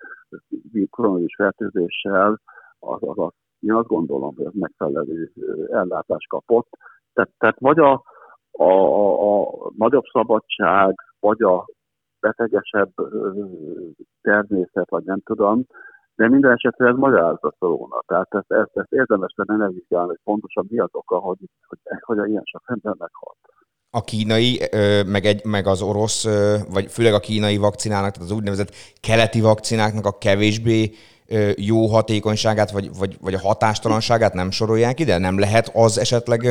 koronavírus 0.91 1.35
fertőzéssel, 1.35 2.41
az, 2.79 2.99
az, 3.01 3.19
az, 3.19 3.33
én 3.61 3.73
azt 3.73 3.87
gondolom, 3.87 4.35
hogy 4.37 4.47
ez 4.47 4.53
megfelelő 4.55 5.33
ellátást 5.71 6.29
kapott. 6.29 6.69
Tehát, 7.13 7.31
tehát 7.39 7.57
vagy 7.59 7.79
a, 7.79 8.03
a, 8.51 8.71
a, 8.73 9.41
a 9.41 9.73
nagyobb 9.77 10.05
szabadság, 10.13 10.95
vagy 11.21 11.43
a 11.43 11.67
betegesebb 12.21 12.93
természet, 14.21 14.91
vagy 14.91 15.05
nem 15.05 15.21
tudom, 15.25 15.67
de 16.15 16.29
minden 16.29 16.53
esetre 16.53 16.89
ez 16.89 16.97
magyarázat 16.97 17.57
volna. 17.59 18.03
Tehát 18.07 18.35
ezt, 18.35 18.53
ezt, 18.53 18.71
ezt 18.73 18.93
érdemes 18.93 19.33
lenne 19.37 19.65
megvizsgálni, 19.65 20.09
hogy 20.09 20.21
pontosan 20.25 20.67
mi 20.69 20.79
az 20.79 20.89
oka, 20.93 21.19
hogy, 21.19 21.37
hogy, 21.67 21.79
hogy, 21.83 22.19
hogy 22.19 22.29
ilyen 22.29 22.45
sok 22.45 22.63
ember 22.67 22.95
meghalt. 22.99 23.39
A 23.91 24.01
kínai, 24.01 24.59
meg, 25.07 25.25
egy, 25.25 25.45
meg 25.45 25.67
az 25.67 25.83
orosz, 25.83 26.25
vagy 26.73 26.91
főleg 26.91 27.15
a 27.15 27.21
kínai 27.21 27.57
vakcinának, 27.57 28.11
tehát 28.11 28.31
az 28.31 28.37
úgynevezett 28.37 28.75
keleti 29.01 29.41
vakcináknak 29.41 30.07
a 30.07 30.19
kevésbé 30.19 30.91
jó 31.57 31.87
hatékonyságát, 31.87 32.71
vagy, 32.71 32.89
vagy, 32.99 33.17
vagy 33.21 33.35
a 33.35 33.39
hatástalanságát 33.39 34.33
nem 34.33 34.51
sorolják 34.51 35.01
ide? 35.01 35.19
Nem 35.19 35.39
lehet 35.39 35.71
az 35.75 35.99
esetleg 35.99 36.45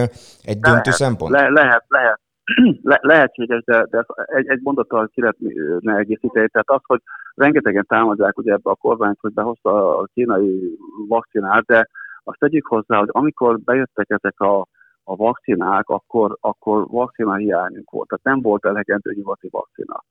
egy 0.44 0.60
döntő 0.60 0.90
lehet, 0.90 0.94
szempont? 0.94 1.32
Le, 1.32 1.50
lehet, 1.50 1.86
lehet. 1.88 2.20
Le, 2.82 3.00
lehetséges, 3.02 3.64
de, 3.64 3.86
de 3.90 4.06
egy, 4.26 4.48
egy 4.48 4.60
mondattal 4.64 5.10
ki 5.14 5.22
lehetne 5.22 5.96
egészíteni. 5.96 6.48
Tehát 6.48 6.70
az, 6.70 6.82
hogy 6.84 7.02
rengetegen 7.34 7.86
támadják 7.88 8.38
ugye 8.38 8.52
ebbe 8.52 8.70
a 8.70 8.76
kormányt, 8.76 9.18
hogy 9.22 9.34
behozta 9.34 9.98
a 9.98 10.08
kínai 10.14 10.78
vakcinát, 11.08 11.66
de 11.66 11.88
azt 12.24 12.40
tegyük 12.40 12.68
hozzá, 12.68 12.98
hogy 12.98 13.10
amikor 13.12 13.60
bejöttek 13.60 14.10
ezek 14.10 14.40
a, 14.40 14.68
a 15.04 15.16
vakcinák, 15.16 15.90
akkor, 15.90 16.38
akkor 16.40 16.88
vakcina 16.88 17.36
hiányunk 17.36 17.90
volt. 17.90 18.08
Tehát 18.08 18.24
nem 18.24 18.42
volt 18.42 18.66
elegendő 18.66 19.14
nyugati 19.14 19.48
vakcina. 19.52 20.04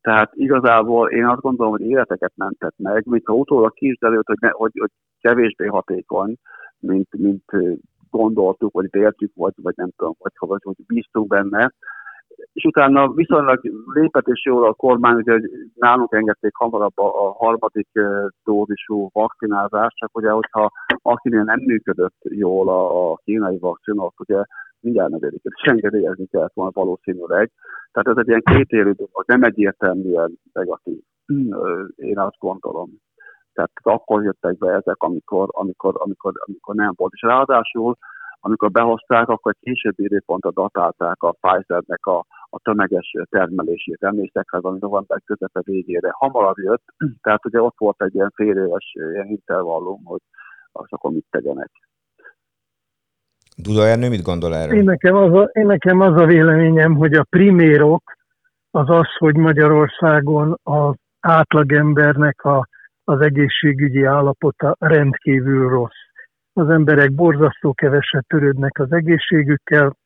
Tehát 0.00 0.30
igazából 0.34 1.10
én 1.10 1.26
azt 1.26 1.40
gondolom, 1.40 1.72
hogy 1.72 1.80
életeket 1.86 2.32
mentett 2.36 2.74
meg, 2.76 3.06
mint 3.06 3.26
ha 3.26 3.34
utólag 3.34 3.72
kiisderült, 3.72 4.26
hogy, 4.26 4.38
ne, 4.40 4.50
hogy, 4.50 4.70
hogy 4.78 4.90
kevésbé 5.20 5.66
hatékony, 5.66 6.34
mint, 6.78 7.08
mint 7.16 7.44
gondoltuk, 8.10 8.72
vagy 8.72 8.90
véltük, 8.90 9.32
vagy, 9.34 9.52
vagy 9.62 9.74
nem 9.76 9.90
tudom, 9.96 10.14
vagy, 10.18 10.32
vagy, 10.38 10.60
vagy 10.62 10.76
bíztunk 10.86 11.26
benne. 11.26 11.72
És 12.52 12.64
utána 12.64 13.12
viszonylag 13.12 13.60
lépett 13.92 14.26
és 14.26 14.44
jól 14.44 14.64
a 14.64 14.72
kormány, 14.72 15.14
ugye, 15.14 15.32
hogy 15.32 15.50
nálunk 15.74 16.12
engedték 16.12 16.54
hamarabb 16.54 16.98
a, 16.98 17.26
a 17.26 17.32
harmadik 17.32 17.88
dózisú 18.44 19.08
vakcinázást, 19.12 19.96
csak 19.96 20.16
ugye, 20.16 20.30
hogyha 20.30 20.70
akinél 21.02 21.42
nem 21.42 21.60
működött 21.60 22.16
jól 22.22 22.68
a, 22.68 23.10
a 23.10 23.16
kínai 23.24 23.58
vakcina, 23.58 24.10
ugye 24.16 24.42
mindjárt 24.80 25.10
negyediket 25.10 25.52
is 25.56 25.70
engedélyezni 25.70 26.26
kellett 26.26 26.54
volna 26.54 26.70
valószínűleg. 26.74 27.50
Tehát 27.92 28.08
ez 28.08 28.16
egy 28.16 28.28
ilyen 28.28 28.42
kétélű 28.44 28.90
dolog, 28.90 29.24
nem 29.26 29.42
egyértelműen 29.42 30.38
negatív. 30.52 31.00
Én 31.96 32.18
azt 32.18 32.38
gondolom. 32.38 32.90
Tehát 33.52 33.70
akkor 33.82 34.22
jöttek 34.22 34.58
be 34.58 34.72
ezek, 34.72 35.02
amikor, 35.02 35.48
amikor, 35.52 35.94
amikor, 35.98 36.32
amikor 36.46 36.74
nem 36.74 36.92
volt. 36.96 37.12
És 37.12 37.22
ráadásul, 37.22 37.96
amikor 38.40 38.70
behozták, 38.70 39.28
akkor 39.28 39.52
egy 39.52 39.72
későbbi 39.72 40.04
időpontra 40.04 40.50
datálták 40.50 41.22
a 41.22 41.32
Pfizernek 41.32 42.06
a, 42.06 42.18
a 42.50 42.58
tömeges 42.58 43.14
termelését. 43.28 44.02
Emlékszek 44.02 44.52
rá, 44.52 44.58
ami 44.62 44.78
november 44.80 45.20
közepe 45.24 45.60
végére. 45.64 46.10
Hamarabb 46.12 46.58
jött, 46.58 46.84
tehát 47.22 47.46
ugye 47.46 47.62
ott 47.62 47.78
volt 47.78 48.02
egy 48.02 48.14
ilyen 48.14 48.32
fél 48.34 48.56
éves 48.56 48.92
ilyen 48.94 49.26
intervallum, 49.26 50.04
hogy 50.04 50.20
azt 50.72 50.92
akkor 50.92 51.10
mit 51.10 51.26
tegyenek. 51.30 51.70
Duda 53.62 53.86
Ernő 53.86 54.08
mit 54.08 54.22
gondol 54.22 54.56
erről? 54.56 54.76
Én 54.76 54.84
nekem, 54.84 55.14
az 55.14 55.32
a, 55.32 55.42
én 55.52 55.66
nekem 55.66 56.00
az 56.00 56.16
a 56.16 56.26
véleményem, 56.26 56.94
hogy 56.94 57.14
a 57.14 57.26
primérok 57.30 58.02
az 58.70 58.90
az, 58.90 59.16
hogy 59.18 59.36
Magyarországon 59.36 60.58
az 60.62 60.94
átlagembernek 61.20 62.44
a, 62.44 62.68
az 63.04 63.20
egészségügyi 63.20 64.04
állapota 64.04 64.76
rendkívül 64.78 65.68
rossz. 65.68 66.00
Az 66.52 66.68
emberek 66.68 67.12
borzasztó 67.12 67.72
keveset 67.72 68.24
törődnek 68.26 68.78
az 68.78 68.92
egészségükkel, 68.92 69.96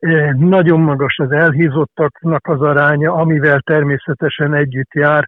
Eh, 0.00 0.32
nagyon 0.34 0.80
magas 0.80 1.18
az 1.18 1.30
elhízottaknak 1.30 2.46
az 2.46 2.60
aránya, 2.60 3.12
amivel 3.12 3.60
természetesen 3.60 4.54
együtt 4.54 4.92
jár 4.92 5.26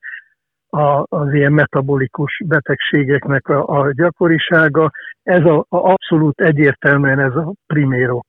a, 0.77 1.07
az 1.09 1.35
ilyen 1.35 1.53
metabolikus 1.53 2.43
betegségeknek 2.47 3.49
a, 3.49 3.81
a 3.81 3.93
gyakorisága. 3.93 4.91
Ez 5.23 5.45
a, 5.45 5.59
a 5.59 5.77
abszolút 5.77 6.41
egyértelműen 6.41 7.19
ez 7.19 7.35
a 7.35 7.53
primérok. 7.67 8.27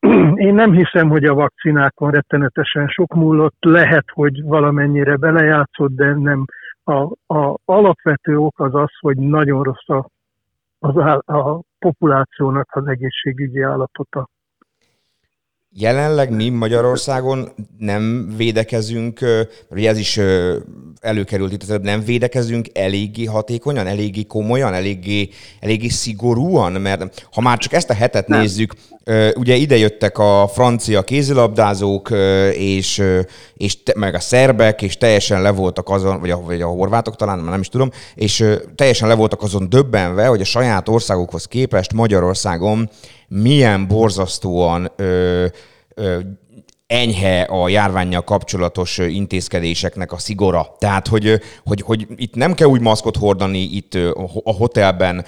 Én 0.46 0.54
nem 0.54 0.72
hiszem, 0.72 1.08
hogy 1.08 1.24
a 1.24 1.34
vakcinákon 1.34 2.10
rettenetesen 2.10 2.88
sok 2.88 3.14
múlott, 3.14 3.56
lehet, 3.58 4.04
hogy 4.12 4.42
valamennyire 4.42 5.16
belejátszott, 5.16 5.94
de 5.94 6.14
nem. 6.14 6.44
A, 6.84 7.00
a 7.34 7.58
alapvető 7.64 8.36
ok 8.36 8.58
az 8.60 8.74
az, 8.74 8.90
hogy 9.00 9.16
nagyon 9.16 9.62
rossz 9.62 9.88
a, 9.88 10.08
az 10.78 10.98
áll, 10.98 11.18
a 11.18 11.62
populációnak 11.78 12.68
az 12.72 12.86
egészségügyi 12.86 13.62
állapota. 13.62 14.28
Jelenleg 15.72 16.30
mi 16.30 16.48
Magyarországon 16.48 17.48
nem 17.78 18.34
védekezünk, 18.36 19.20
ugye 19.70 19.88
ez 19.88 19.98
is 19.98 20.20
előkerült 21.00 21.52
itt, 21.52 21.62
az 21.62 21.70
előbb, 21.70 21.82
nem 21.82 22.04
védekezünk 22.04 22.66
eléggé 22.72 23.24
hatékonyan, 23.24 23.86
eléggé 23.86 24.22
komolyan, 24.22 24.74
eléggé, 24.74 25.28
eléggé 25.60 25.88
szigorúan, 25.88 26.72
mert 26.72 27.26
ha 27.32 27.40
már 27.40 27.58
csak 27.58 27.72
ezt 27.72 27.90
a 27.90 27.94
hetet 27.94 28.28
nem. 28.28 28.40
nézzük, 28.40 28.74
ugye 29.34 29.54
idejöttek 29.54 30.18
a 30.18 30.48
francia 30.52 31.02
kézilabdázók, 31.02 32.10
és, 32.52 33.02
és 33.54 33.76
meg 33.96 34.14
a 34.14 34.20
szerbek, 34.20 34.82
és 34.82 34.96
teljesen 34.96 35.42
le 35.42 35.50
voltak 35.50 35.88
azon, 35.88 36.20
vagy 36.20 36.30
a, 36.30 36.40
vagy 36.40 36.62
a 36.62 36.66
horvátok 36.66 37.16
talán, 37.16 37.38
már 37.38 37.50
nem 37.50 37.60
is 37.60 37.68
tudom, 37.68 37.90
és 38.14 38.44
teljesen 38.74 39.08
le 39.08 39.14
voltak 39.14 39.42
azon 39.42 39.68
döbbenve, 39.68 40.26
hogy 40.26 40.40
a 40.40 40.44
saját 40.44 40.88
országokhoz 40.88 41.44
képest 41.44 41.92
Magyarországon 41.92 42.90
milyen 43.32 43.86
borzasztóan 43.86 44.92
ö, 44.96 45.46
ö, 45.94 46.18
enyhe 46.90 47.42
a 47.42 47.68
járványjal 47.68 48.22
kapcsolatos 48.24 48.98
intézkedéseknek 48.98 50.12
a 50.12 50.18
szigora. 50.18 50.74
Tehát, 50.78 51.08
hogy, 51.08 51.40
hogy, 51.64 51.80
hogy 51.80 52.06
itt 52.16 52.34
nem 52.34 52.54
kell 52.54 52.66
úgy 52.66 52.80
maszkot 52.80 53.16
hordani, 53.16 53.58
itt 53.58 53.94
a 54.44 54.52
hotelben 54.52 55.24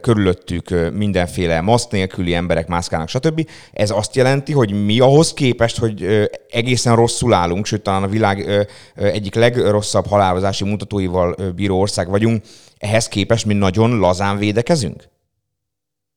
körülöttük 0.00 0.92
mindenféle 0.92 1.60
maszk 1.60 1.90
nélküli 1.90 2.34
emberek 2.34 2.66
mászkálnak, 2.66 3.08
stb. 3.08 3.48
Ez 3.72 3.90
azt 3.90 4.16
jelenti, 4.16 4.52
hogy 4.52 4.84
mi 4.84 5.00
ahhoz 5.00 5.32
képest, 5.32 5.78
hogy 5.78 6.28
egészen 6.50 6.96
rosszul 6.96 7.32
állunk, 7.32 7.66
sőt 7.66 7.82
talán 7.82 8.02
a 8.02 8.08
világ 8.08 8.66
egyik 8.94 9.34
legrosszabb 9.34 10.06
halálozási 10.06 10.64
mutatóival 10.64 11.34
bíró 11.54 11.80
ország 11.80 12.08
vagyunk, 12.08 12.44
ehhez 12.78 13.08
képest 13.08 13.46
mi 13.46 13.54
nagyon 13.54 13.98
lazán 13.98 14.38
védekezünk? 14.38 15.14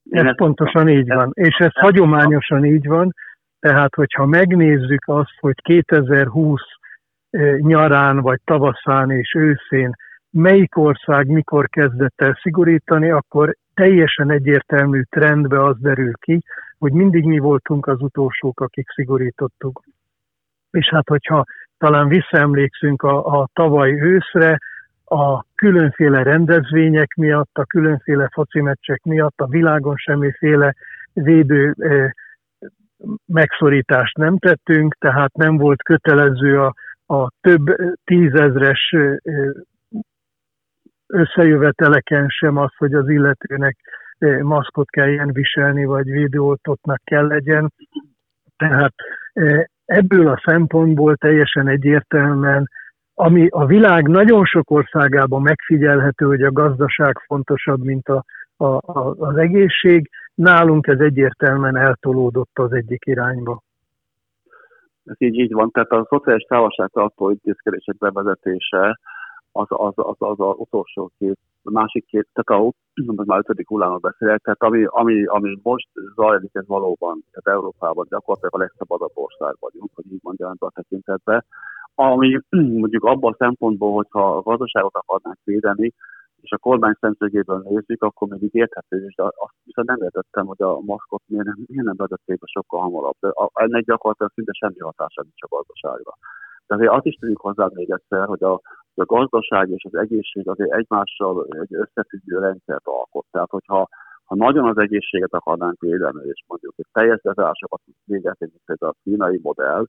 Ez 0.09 0.35
pontosan 0.35 0.89
így 0.89 1.07
van, 1.07 1.31
és 1.33 1.55
ez 1.57 1.73
hagyományosan 1.73 2.65
így 2.65 2.87
van, 2.87 3.13
tehát 3.59 3.95
hogyha 3.95 4.25
megnézzük 4.25 5.03
azt, 5.05 5.39
hogy 5.39 5.55
2020 5.61 6.61
nyarán, 7.57 8.19
vagy 8.21 8.39
tavaszán 8.43 9.11
és 9.11 9.33
őszén 9.33 9.93
melyik 10.31 10.77
ország 10.77 11.27
mikor 11.27 11.69
kezdett 11.69 12.21
el 12.21 12.39
szigorítani, 12.41 13.09
akkor 13.09 13.55
teljesen 13.73 14.31
egyértelmű 14.31 15.01
trendbe 15.01 15.63
az 15.63 15.75
derül 15.79 16.13
ki, 16.13 16.41
hogy 16.77 16.91
mindig 16.91 17.23
mi 17.25 17.39
voltunk 17.39 17.87
az 17.87 18.01
utolsók, 18.01 18.59
akik 18.59 18.89
szigorítottuk. 18.89 19.83
És 20.71 20.89
hát, 20.89 21.07
hogyha 21.07 21.43
talán 21.77 22.07
visszaemlékszünk 22.07 23.01
a, 23.01 23.39
a 23.39 23.49
tavaly 23.53 23.91
őszre, 23.91 24.59
a 25.09 25.45
különféle 25.55 26.23
rendezvények 26.23 27.15
miatt, 27.15 27.57
a 27.57 27.65
különféle 27.65 28.29
foci 28.31 28.61
meccsek 28.61 29.03
miatt, 29.03 29.39
a 29.39 29.47
világon 29.47 29.95
semmiféle 29.95 30.75
védő 31.13 31.75
megszorítást 33.25 34.17
nem 34.17 34.37
tettünk, 34.37 34.95
tehát 34.99 35.33
nem 35.33 35.57
volt 35.57 35.83
kötelező 35.83 36.61
a, 36.61 36.73
a 37.15 37.29
több 37.41 37.75
tízezres 38.03 38.95
összejöveteleken 41.07 42.27
sem 42.27 42.57
az, 42.57 42.75
hogy 42.77 42.93
az 42.93 43.09
illetőnek 43.09 43.77
maszkot 44.41 44.89
kelljen 44.89 45.31
viselni, 45.33 45.85
vagy 45.85 46.05
védőoltottnak 46.05 47.01
kell 47.03 47.27
legyen. 47.27 47.73
Tehát 48.57 48.93
ebből 49.85 50.27
a 50.27 50.41
szempontból 50.45 51.15
teljesen 51.15 51.67
egyértelműen 51.67 52.69
ami 53.21 53.47
a 53.49 53.65
világ 53.65 54.07
nagyon 54.07 54.45
sok 54.45 54.71
országában 54.71 55.41
megfigyelhető, 55.41 56.25
hogy 56.25 56.41
a 56.41 56.51
gazdaság 56.51 57.17
fontosabb, 57.25 57.83
mint 57.83 58.07
a, 58.07 58.23
a, 58.57 58.65
a, 58.65 59.15
az 59.17 59.37
egészség, 59.37 60.09
nálunk 60.33 60.87
ez 60.87 60.99
egyértelműen 60.99 61.77
eltolódott 61.77 62.59
az 62.59 62.73
egyik 62.73 63.05
irányba. 63.05 63.61
Ez 65.05 65.15
így, 65.17 65.37
így 65.37 65.53
van, 65.53 65.71
tehát 65.71 65.91
a 65.91 66.07
szociális 66.09 66.43
távolságtartó 66.43 67.29
intézkedések 67.29 67.97
bevezetése 67.97 68.99
az 69.51 69.67
az, 69.69 69.93
az, 69.95 70.15
az, 70.17 70.39
az 70.39 70.55
utolsó 70.57 71.11
két, 71.17 71.37
a 71.63 71.71
másik 71.71 72.05
két, 72.05 72.27
tehát 72.33 72.61
a, 72.63 72.67
az 73.17 73.25
már 73.25 73.39
ötödik 73.39 73.67
hullámot 73.67 74.01
beszélek, 74.01 74.41
tehát 74.41 74.63
ami, 74.63 74.83
ami, 74.85 75.25
ami 75.25 75.59
most 75.63 75.87
zajlik, 76.15 76.51
ez 76.53 76.67
valóban, 76.67 77.23
tehát 77.31 77.57
Európában 77.59 78.05
gyakorlatilag 78.09 78.55
a 78.55 78.57
legszabadabb 78.57 79.11
ország 79.13 79.55
vagyunk, 79.59 79.89
hogy 79.95 80.05
így 80.11 80.19
mondjam 80.23 80.53
a 80.59 80.71
tekintetben 80.71 81.45
ami 81.99 82.39
mondjuk 82.83 83.03
abban 83.03 83.31
a 83.31 83.35
szempontból, 83.39 83.93
hogyha 83.93 84.37
a 84.37 84.41
gazdaságot 84.41 84.95
akarnánk 84.95 85.37
védeni, 85.43 85.93
és 86.41 86.51
a 86.51 86.57
kormány 86.57 86.93
szemszögéből 86.99 87.61
nézzük, 87.69 88.03
akkor 88.03 88.27
még 88.27 88.49
érthető 88.51 89.05
is, 89.05 89.15
de 89.15 89.23
azt 89.23 89.55
viszont 89.63 89.87
nem 89.87 90.01
értettem, 90.01 90.45
hogy 90.45 90.61
a 90.61 90.79
maszkot 90.79 91.21
miért 91.25 91.45
nem, 91.45 91.55
miért 91.67 91.85
nem 91.85 91.95
vezették 91.97 92.39
be 92.39 92.45
sokkal 92.45 92.79
hamarabb. 92.81 93.15
De 93.19 93.31
ennek 93.53 93.83
gyakorlatilag 93.83 94.31
szinte 94.35 94.51
semmi 94.53 94.79
hatása 94.79 95.21
nincs 95.21 95.43
a 95.43 95.55
gazdaságra. 95.55 96.17
De 96.67 96.75
azért 96.75 96.91
azt 96.91 97.05
is 97.05 97.15
tudjuk 97.15 97.41
hozzá 97.41 97.69
még 97.73 97.89
egyszer, 97.89 98.25
hogy 98.27 98.43
a, 98.43 98.53
a 98.93 99.05
gazdaság 99.05 99.69
és 99.69 99.83
az 99.83 99.95
egészség 99.95 100.49
azért 100.49 100.73
egymással 100.73 101.47
egy 101.49 101.73
összefüggő 101.75 102.39
rendszert 102.39 102.87
alkot. 102.87 103.25
Tehát, 103.31 103.49
hogyha 103.49 103.89
ha 104.23 104.35
nagyon 104.35 104.67
az 104.67 104.77
egészséget 104.77 105.33
akarnánk 105.33 105.79
védeni, 105.79 106.27
és 106.27 106.43
mondjuk 106.47 106.73
egy 106.77 106.87
teljes 106.91 107.21
bezárásokat 107.21 107.81
végezni, 108.05 108.47
mint 108.53 108.69
ez 108.79 108.81
a 108.81 108.95
kínai 109.03 109.39
modell, 109.43 109.85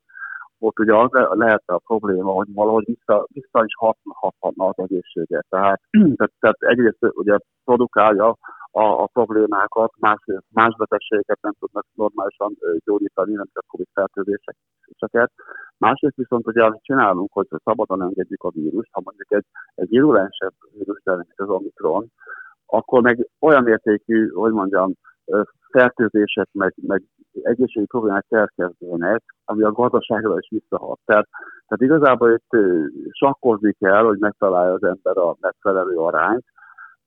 ott 0.61 0.79
ugye 0.79 0.95
az 0.95 1.11
lehetne 1.13 1.75
a 1.75 1.83
probléma, 1.87 2.33
hogy 2.33 2.47
valahogy 2.53 2.85
vissza, 2.85 3.27
vissza 3.33 3.65
is 3.65 3.75
hathatna 4.05 4.67
az 4.67 4.79
egészséget. 4.79 5.47
Tehát, 5.49 5.81
tehát, 6.17 6.33
tehát 6.39 6.57
egyrészt 6.59 6.99
ugye 7.01 7.37
produkálja 7.65 8.37
a, 8.73 8.83
a 8.83 9.07
problémákat, 9.07 9.93
más, 9.99 10.19
más 10.49 10.77
betegségeket 10.77 11.39
nem 11.41 11.53
tudnak 11.59 11.87
normálisan 11.95 12.57
gyógyítani, 12.85 13.33
nem 13.35 13.49
csak 13.53 13.65
COVID 13.67 13.87
fertőzéseket. 13.93 15.33
Másrészt 15.79 16.17
viszont 16.17 16.47
ugye 16.47 16.63
amit 16.65 16.83
csinálunk, 16.83 17.33
hogy 17.33 17.47
szabadon 17.65 18.03
engedjük 18.03 18.43
a 18.43 18.51
vírust, 18.51 18.91
ha 18.93 19.01
mondjuk 19.05 19.33
egy, 19.33 19.47
egy 19.75 19.89
virulensebb 19.89 20.55
vírus, 20.73 21.01
mint 21.05 21.35
az 21.37 21.49
Omikron, 21.49 22.13
akkor 22.67 23.03
meg 23.03 23.29
olyan 23.41 23.63
mértékű, 23.63 24.29
hogy 24.29 24.53
mondjam, 24.53 24.93
fertőzések, 25.71 26.49
meg, 26.53 26.75
meg 26.87 27.03
egészségi 27.43 27.87
problémák 27.87 28.27
elkezdődnek, 28.29 29.23
ami 29.45 29.63
a 29.63 29.73
gazdaságra 29.73 30.39
is 30.39 30.49
visszahat. 30.51 30.99
Tehát, 31.05 31.29
tehát 31.67 31.95
igazából 31.95 32.33
itt 32.33 32.61
sakkozni 33.11 33.73
kell, 33.73 34.03
hogy 34.03 34.19
megtalálja 34.19 34.73
az 34.73 34.83
ember 34.83 35.17
a 35.17 35.37
megfelelő 35.41 35.97
arányt. 35.97 36.45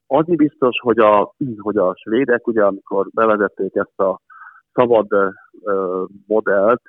Az 0.07 0.25
biztos, 0.25 0.79
hogy 0.81 0.99
a, 0.99 1.33
hogy 1.57 1.77
a 1.77 1.95
svédek, 1.95 2.47
ugye 2.47 2.63
amikor 2.63 3.07
bevezették 3.13 3.75
ezt 3.75 3.99
a 3.99 4.19
szabad 4.73 5.13
uh, 5.13 6.07
modellt, 6.27 6.81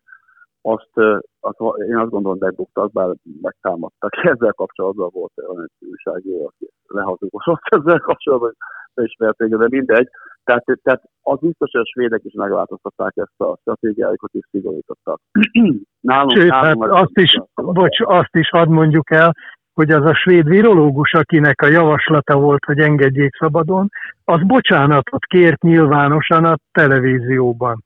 azt, 0.66 1.20
azt, 1.40 1.58
én 1.88 1.96
azt 1.96 2.10
gondolom, 2.10 2.38
megbuktak, 2.40 2.92
bár 2.92 3.08
megtámadtak. 3.42 4.12
Ezzel 4.32 4.52
kapcsolatban 4.52 5.10
volt 5.12 5.32
olyan 5.48 5.62
egy 5.62 5.88
újságíró, 5.88 6.46
aki 6.46 6.70
lehazugosott 6.86 7.62
ezzel 7.78 7.98
kapcsolatban, 7.98 8.56
hogy 8.94 9.04
ismerték, 9.04 9.48
de 9.48 9.66
mindegy. 9.68 10.08
Tehát, 10.44 10.64
tehát 10.82 11.02
az 11.22 11.38
biztos, 11.38 11.70
hogy 11.70 11.80
a 11.80 11.90
svédek 11.92 12.20
is 12.24 12.32
megváltoztatták 12.32 13.12
ezt 13.16 13.40
a 13.40 13.56
stratégiájukat, 13.60 14.30
és 14.32 14.46
szigorítottak. 14.50 15.20
nálunk, 16.10 16.36
Sőt, 16.36 16.48
nálunk 16.48 16.82
hát 16.82 17.02
azt 17.02 17.18
is, 17.18 17.38
bocs, 17.54 18.00
azt 18.00 18.34
is 18.34 18.48
hadd 18.48 18.68
mondjuk 18.68 19.10
el, 19.10 19.34
hogy 19.72 19.90
az 19.90 20.04
a 20.04 20.14
svéd 20.14 20.48
virológus, 20.48 21.12
akinek 21.12 21.62
a 21.62 21.66
javaslata 21.66 22.38
volt, 22.38 22.64
hogy 22.64 22.78
engedjék 22.78 23.36
szabadon, 23.36 23.88
az 24.24 24.40
bocsánatot 24.42 25.24
kért 25.24 25.62
nyilvánosan 25.62 26.44
a 26.44 26.56
televízióban. 26.72 27.84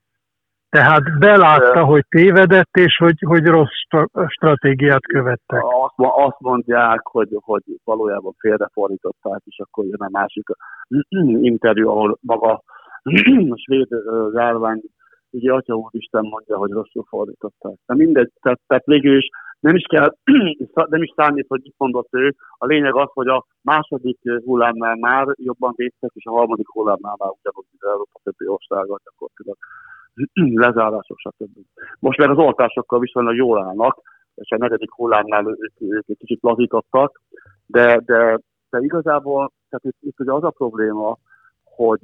Tehát 0.69 1.19
belátta, 1.19 1.83
hogy 1.83 2.05
tévedett, 2.09 2.75
és 2.77 2.95
hogy, 2.97 3.19
hogy 3.25 3.45
rossz 3.45 3.79
stratégiát 4.27 5.01
követtek. 5.01 5.63
Azt, 5.63 5.93
azt 5.97 6.39
mondják, 6.39 7.01
hogy, 7.03 7.29
hogy 7.39 7.63
valójában 7.83 8.33
félrefordították, 8.37 9.41
és 9.45 9.59
akkor 9.59 9.85
jön 9.85 9.99
a 9.99 10.09
másik 10.11 10.47
interjú, 11.41 11.89
ahol 11.89 12.17
maga 12.21 12.51
a 13.55 13.57
svéd 13.65 13.87
zárvány, 14.31 14.81
ugye 15.29 15.53
Atya 15.53 15.89
Isten 15.91 16.25
mondja, 16.25 16.57
hogy 16.57 16.71
rosszul 16.71 17.05
fordították. 17.07 17.75
De 17.85 17.95
mindegy, 17.95 18.31
tehát, 18.41 18.59
tehát 18.67 18.85
végül 18.85 19.17
is 19.17 19.29
nem 19.59 19.75
is 19.75 19.83
kell, 19.89 20.15
nem 20.95 21.03
is 21.03 21.13
számít, 21.15 21.45
hogy 21.47 21.61
mit 21.63 21.75
mondott 21.77 22.07
ő. 22.11 22.35
A 22.57 22.65
lényeg 22.65 22.95
az, 22.95 23.09
hogy 23.13 23.27
a 23.27 23.45
második 23.61 24.19
hullámnál 24.45 24.95
már 24.95 25.27
jobban 25.35 25.73
védtek, 25.75 26.11
és 26.13 26.25
a 26.25 26.31
harmadik 26.31 26.69
hullámnál 26.69 27.15
már 27.17 27.29
ugyanúgy, 27.29 27.65
az 27.79 27.87
Európa 27.87 28.19
többi 28.23 28.47
országa 28.47 28.99
gyakorlatilag 29.03 29.57
lezárások, 30.63 31.17
stb. 31.17 31.57
Most 31.99 32.17
meg 32.17 32.29
az 32.29 32.37
oltásokkal 32.37 32.99
viszonylag 32.99 33.35
jól 33.35 33.63
állnak, 33.63 34.01
és 34.35 34.49
a 34.51 34.57
negyedik 34.57 34.91
hullámnál 34.91 35.47
ők, 35.47 35.73
ők 35.79 36.07
egy 36.07 36.17
kicsit 36.17 36.41
lazítottak, 36.41 37.21
de, 37.65 38.01
de, 38.05 38.39
de 38.69 38.79
igazából 38.79 39.51
tehát 39.69 39.85
itt, 39.85 39.97
itt 39.99 40.19
ugye 40.19 40.31
az 40.31 40.43
a 40.43 40.49
probléma, 40.49 41.17
hogy 41.63 41.99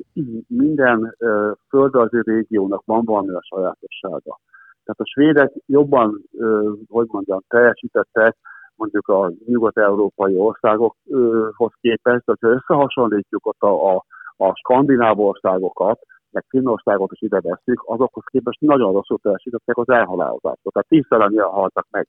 minden 0.47 1.15
uh, 1.19 1.51
földrajzi 1.69 2.21
régiónak 2.21 2.81
van 2.85 3.05
valami 3.05 3.33
a 3.33 3.43
sajátossága. 3.43 4.39
Tehát 4.83 4.99
a 4.99 5.05
svédek 5.13 5.51
jobban, 5.65 6.21
uh, 6.31 6.71
hogy 6.87 7.07
mondjam, 7.11 7.39
teljesítettek 7.47 8.37
mondjuk 8.75 9.07
a 9.07 9.31
nyugat-európai 9.45 10.37
országokhoz 10.37 11.71
képest, 11.81 12.25
hogyha 12.25 12.47
összehasonlítjuk 12.47 13.45
ott 13.45 13.61
a, 13.61 13.95
a, 13.95 14.05
a 14.37 14.53
skandináv 14.55 15.19
országokat, 15.19 15.99
meg 16.35 16.45
Finnországot 16.49 17.11
is 17.11 17.21
ide 17.21 17.39
veszik, 17.41 17.79
azokhoz 17.85 18.23
képest 18.25 18.59
nagyon 18.61 18.93
rosszul 18.93 19.19
teljesítettek 19.21 19.77
az 19.77 19.89
elhalálozásot. 19.89 20.73
Tehát 20.73 20.87
tízszer 20.87 21.21
annyian 21.21 21.49
haltak 21.49 21.87
meg. 21.91 22.07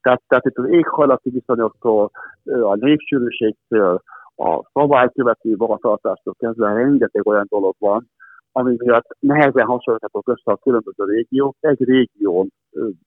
Tehát, 0.00 0.22
tehát 0.26 0.44
itt 0.44 0.58
az 0.58 0.68
éghajlati 0.68 1.30
viszonyoktól, 1.30 2.10
a 2.44 2.74
népsűrűségtől, 2.74 4.02
a 4.36 4.70
szabálykövető 4.72 5.54
magatartástól 5.56 6.34
kezdve 6.38 6.72
rengeteg 6.72 7.26
olyan 7.26 7.46
dolog 7.48 7.74
van, 7.78 8.10
ami 8.52 8.74
miatt 8.78 9.16
nehezen 9.18 9.66
hasonlíthatók 9.66 10.28
össze 10.28 10.50
a 10.52 10.56
különböző 10.56 11.04
régiók. 11.04 11.56
Egy 11.60 11.84
régión 11.84 12.48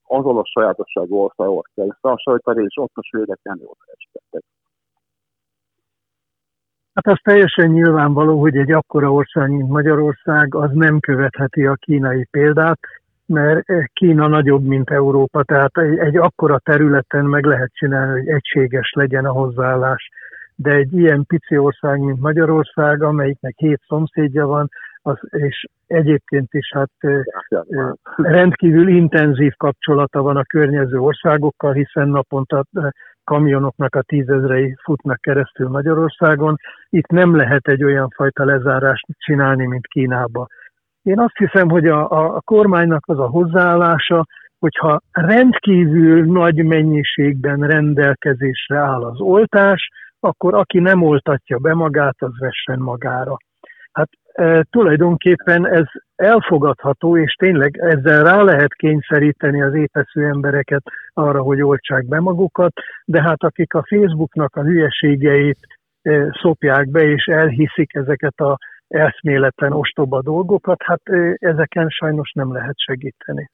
azonos 0.08 0.50
sajátosságú 0.50 1.16
országot 1.16 1.70
kell 1.76 1.88
összehasonlítani, 1.88 2.64
és 2.64 2.78
ott 2.78 2.92
a 2.94 3.04
svédek 3.04 3.40
nem 3.44 3.58
jól 3.60 3.76
teljesítettek. 3.86 4.44
Hát 6.94 7.08
az 7.08 7.20
teljesen 7.24 7.70
nyilvánvaló, 7.70 8.40
hogy 8.40 8.58
egy 8.58 8.72
akkora 8.72 9.12
ország, 9.12 9.50
mint 9.50 9.70
Magyarország, 9.70 10.56
az 10.56 10.70
nem 10.74 11.00
követheti 11.00 11.66
a 11.66 11.76
kínai 11.76 12.28
példát, 12.32 12.80
mert 13.26 13.66
Kína 13.94 14.28
nagyobb, 14.28 14.64
mint 14.64 14.90
Európa, 14.90 15.44
tehát 15.44 15.78
egy, 15.78 15.98
egy 15.98 16.18
akkora 16.18 16.60
területen 16.60 17.26
meg 17.26 17.46
lehet 17.46 17.72
csinálni, 17.74 18.20
hogy 18.20 18.28
egységes 18.28 18.92
legyen 18.92 19.26
a 19.26 19.32
hozzáállás. 19.32 20.10
De 20.56 20.72
egy 20.72 20.94
ilyen 20.94 21.26
pici 21.26 21.58
ország, 21.58 22.00
mint 22.00 22.20
Magyarország, 22.20 23.04
amelyiknek 23.04 23.54
hét 23.58 23.82
szomszédja 23.88 24.46
van, 24.46 24.70
az, 25.02 25.18
és 25.30 25.68
egyébként 25.88 26.54
is 26.54 26.72
hát 26.74 26.92
rendkívül 28.16 28.88
intenzív 28.88 29.54
kapcsolata 29.58 30.22
van 30.22 30.38
a 30.38 30.44
környező 30.44 30.98
országokkal, 30.98 31.74
hiszen 31.74 32.08
naponta 32.08 32.66
kamionoknak 33.24 33.96
a 33.96 34.02
tízezrei 34.02 34.76
futnak 34.84 35.22
keresztül 35.22 35.70
Magyarországon. 35.70 36.56
Itt 36.90 37.08
nem 37.08 37.36
lehet 37.36 37.68
egy 37.68 37.84
olyan 37.84 38.10
fajta 38.16 38.46
lezárást 38.46 39.06
csinálni, 39.18 39.66
mint 39.66 39.88
Kínában. 39.88 40.48
Én 41.02 41.20
azt 41.20 41.38
hiszem, 41.38 41.70
hogy 41.70 41.88
a, 41.88 42.10
a, 42.10 42.42
kormánynak 42.42 43.04
az 43.08 43.20
a 43.20 43.28
hozzáállása, 43.28 44.26
hogyha 44.60 45.02
rendkívül 45.12 46.26
nagy 46.26 46.66
mennyiségben 46.66 47.60
rendelkezésre 47.60 48.78
áll 48.78 49.04
az 49.04 49.20
oltás, 49.20 49.90
akkor 50.20 50.54
aki 50.54 50.80
nem 50.80 51.02
oltatja 51.02 51.58
be 51.58 51.74
magát, 51.74 52.16
az 52.18 52.40
vessen 52.40 52.80
magára. 52.80 53.38
Hát 53.92 54.10
tulajdonképpen 54.70 55.68
ez 55.68 55.86
elfogadható, 56.16 57.18
és 57.18 57.34
tényleg 57.34 57.78
ezzel 57.78 58.24
rá 58.24 58.42
lehet 58.42 58.74
kényszeríteni 58.74 59.62
az 59.62 59.74
épesző 59.74 60.26
embereket 60.26 60.84
arra, 61.14 61.42
hogy 61.42 61.62
oltsák 61.62 62.06
be 62.06 62.20
magukat, 62.20 62.74
de 63.06 63.22
hát 63.22 63.44
akik 63.44 63.74
a 63.74 63.84
Facebooknak 63.88 64.56
a 64.56 64.64
hülyeségeit 64.64 65.60
szopják 66.42 66.90
be, 66.90 67.04
és 67.04 67.26
elhiszik 67.26 67.94
ezeket 67.94 68.40
a 68.40 68.58
eszméletlen 68.88 69.72
ostoba 69.72 70.22
dolgokat, 70.22 70.82
hát 70.84 71.02
ezeken 71.36 71.90
sajnos 71.90 72.32
nem 72.32 72.54
lehet 72.54 72.80
segíteni. 72.80 73.50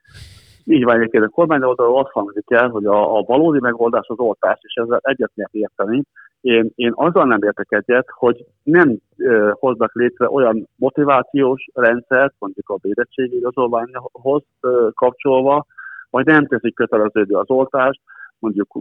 Így 0.70 0.84
van 0.84 0.96
egyébként, 0.96 1.24
a 1.24 1.30
kormány 1.30 1.64
oldalról 1.64 2.00
azt 2.00 2.12
hangzik 2.12 2.46
el, 2.48 2.70
hogy 2.70 2.86
a, 2.86 3.18
a 3.18 3.22
valódi 3.22 3.60
megoldás 3.60 4.08
az 4.08 4.20
oltás, 4.20 4.60
és 4.62 4.74
ezzel 4.74 5.00
egyet 5.02 5.32
lehet 5.34 5.54
érteni, 5.54 6.04
én, 6.42 6.72
én 6.76 6.92
azzal 6.96 7.26
nem 7.26 7.44
értek 7.44 7.72
egyet, 7.72 8.08
hogy 8.10 8.46
nem 8.64 8.98
ö, 9.18 9.52
hoznak 9.54 9.94
létre 9.94 10.30
olyan 10.30 10.68
motivációs 10.76 11.70
rendszert, 11.74 12.34
mondjuk 12.40 12.70
a 12.70 12.78
védettségi 12.82 13.36
igazolványhoz 13.36 14.44
ö, 14.62 14.88
kapcsolva, 14.94 15.66
vagy 16.10 16.26
nem 16.26 16.48
teszik 16.48 16.76
kötelezővé 16.76 17.34
az 17.34 17.50
oltást, 17.50 18.02
mondjuk 18.40 18.80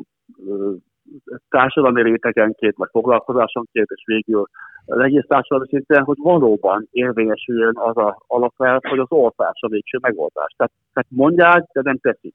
társadalmi 1.48 2.02
rétegenként, 2.02 2.76
vagy 2.76 2.88
foglalkozásonként, 2.90 3.88
és 3.90 4.02
végül 4.06 4.44
az 4.86 4.98
egész 4.98 5.24
társadalmi 5.26 5.66
szinten, 5.68 6.04
hogy 6.04 6.16
valóban 6.20 6.88
érvényesüljön 6.90 7.78
az 7.78 7.96
a 7.96 8.16
alapelv, 8.26 8.80
hogy 8.88 8.98
az 8.98 9.10
oltás 9.10 9.60
a 9.60 9.68
végső 9.68 9.98
megoldás. 10.00 10.54
Tehát, 10.56 10.72
tehát 10.92 11.10
mondják, 11.10 11.64
de 11.72 11.80
nem 11.84 11.98
teszik. 11.98 12.34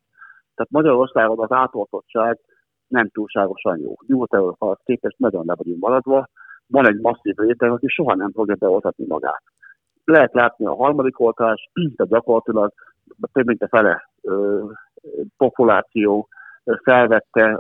Tehát 0.55 0.71
Magyarországon 0.71 1.39
az 1.39 1.51
átoltottság 1.51 2.39
nem 2.87 3.09
túlságosan 3.09 3.79
jó. 3.79 3.93
Nyugat-Európa 4.07 4.77
képest 4.83 5.17
nagyon 5.17 5.45
le 5.45 5.53
vagyunk 5.55 5.79
maradva. 5.79 6.27
Van 6.67 6.87
egy 6.87 6.99
masszív 6.99 7.35
réteg, 7.35 7.71
aki 7.71 7.87
soha 7.87 8.15
nem 8.15 8.31
fogja 8.31 8.55
beoltatni 8.55 9.05
magát. 9.07 9.43
Lehet 10.03 10.33
látni 10.33 10.65
a 10.65 10.75
harmadik 10.75 11.19
oltás, 11.19 11.69
de 11.73 12.05
gyakorlatilag 12.13 12.73
több 13.31 13.45
mint 13.45 13.61
a 13.61 13.67
fele 13.67 14.09
ö, 14.21 14.63
populáció 15.37 16.27
felvette, 16.83 17.53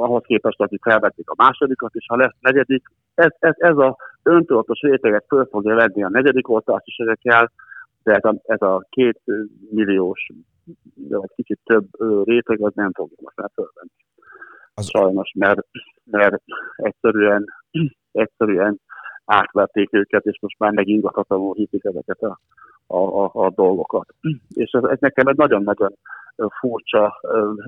ahhoz 0.00 0.22
képest, 0.26 0.60
akik 0.60 0.82
felvették 0.82 1.30
a 1.30 1.42
másodikat, 1.42 1.94
és 1.94 2.06
ha 2.08 2.16
lesz 2.16 2.36
negyedik, 2.40 2.82
ez, 3.14 3.30
ez, 3.38 3.54
ez 3.56 3.76
a 3.76 3.96
öntöltos 4.22 4.80
réteget 4.80 5.24
föl 5.28 5.48
fogja 5.50 5.74
venni 5.74 6.02
a 6.02 6.08
negyedik 6.08 6.48
oltást 6.48 6.86
is 6.86 6.96
ezekkel, 6.96 7.52
de 8.02 8.12
ez 8.12 8.24
a, 8.24 8.34
ez 8.42 8.62
a 8.62 8.86
két 8.90 9.20
milliós, 9.70 10.26
egy 11.08 11.32
kicsit 11.34 11.60
több 11.64 11.86
réteg, 12.24 12.60
az 12.60 12.72
nem 12.74 12.92
fogja 12.92 13.16
most 13.20 13.36
már 13.36 13.50
fölvenni 13.54 14.04
az... 14.74 14.88
sajnos, 14.88 15.32
mert, 15.34 15.66
mert 16.04 16.42
egyszerűen, 16.76 17.44
egyszerűen 18.12 18.80
átvették 19.24 19.88
őket, 19.92 20.24
és 20.24 20.38
most 20.40 20.58
már 20.58 20.72
megingathatatlanul 20.72 21.54
hiszik 21.54 21.84
ezeket 21.84 22.22
a, 22.22 22.38
a, 22.86 23.24
a, 23.24 23.30
a 23.32 23.50
dolgokat. 23.50 24.14
És 24.48 24.70
ez, 24.70 24.82
ez 24.82 24.98
nekem 25.00 25.26
egy 25.26 25.36
nagyon-nagyon 25.36 25.94
furcsa 26.60 27.20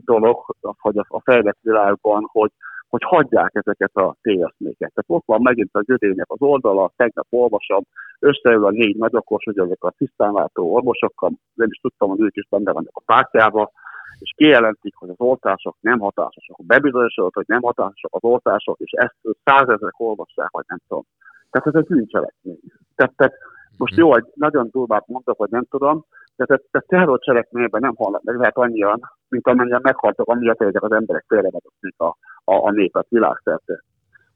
dolog, 0.04 0.44
hogy 0.60 0.98
a, 0.98 1.20
fejlett 1.20 1.58
világban, 1.60 2.28
hogy, 2.32 2.50
hogy 2.88 3.02
hagyják 3.04 3.50
ezeket 3.54 3.94
a 3.94 4.16
téveszméket. 4.22 4.92
Tehát 4.94 5.06
ott 5.06 5.26
van 5.26 5.42
megint 5.42 5.70
a 5.72 5.82
gödények 5.82 6.26
az 6.28 6.40
oldala, 6.40 6.92
tegnap 6.96 7.26
olvasom, 7.30 7.82
összeül 8.18 8.64
a 8.64 8.70
négy 8.70 8.96
nagyokos, 8.96 9.44
hogy 9.44 9.58
ezek 9.58 9.84
a 9.84 9.90
tisztánlátó 9.90 10.74
orvosokkal, 10.74 11.30
nem 11.54 11.68
is 11.70 11.78
tudtam, 11.78 12.08
hogy 12.08 12.20
ők 12.20 12.36
is 12.36 12.46
benne 12.50 12.72
vannak 12.72 12.92
a 12.94 13.02
pártjában, 13.04 13.70
és 14.18 14.32
kijelentik, 14.36 14.94
hogy 14.94 15.08
az 15.08 15.20
oltások 15.20 15.76
nem 15.80 15.98
hatásosak. 15.98 16.64
Bebizonyosodott, 16.66 17.34
hogy 17.34 17.44
nem 17.48 17.62
hatásosak 17.62 18.14
az 18.14 18.24
oltások, 18.24 18.78
és 18.78 18.90
ezt 18.90 19.16
százezrek 19.44 20.00
olvassák, 20.00 20.50
vagy 20.50 20.64
nem 20.68 20.78
tudom. 20.88 21.02
Tehát 21.50 21.66
ez 21.66 21.74
egy 21.74 21.86
bűncselekmény. 21.86 22.60
Tehát, 22.94 23.12
tehát 23.16 23.34
most 23.76 23.96
jó, 23.96 24.10
hogy 24.10 24.24
nagyon 24.34 24.68
durvát 24.72 25.06
mondok, 25.06 25.36
hogy 25.38 25.50
nem 25.50 25.64
tudom, 25.70 26.04
de 26.36 26.44
tehát, 26.44 26.62
tehát 26.70 26.86
terrorcselekményben 26.88 27.80
nem 27.80 27.94
halnak 27.96 28.22
meg 28.22 28.36
lehet 28.36 28.56
annyian, 28.56 29.00
mint 29.28 29.46
amennyien 29.46 29.80
meghaltak, 29.82 30.26
amiatt, 30.26 30.58
hogy 30.58 30.76
az 30.80 30.92
emberek 30.92 31.24
félrevezették 31.28 31.94
a, 31.96 32.16
a, 32.44 32.54
a 32.54 32.70
népet 32.70 33.06
világszerte. 33.08 33.82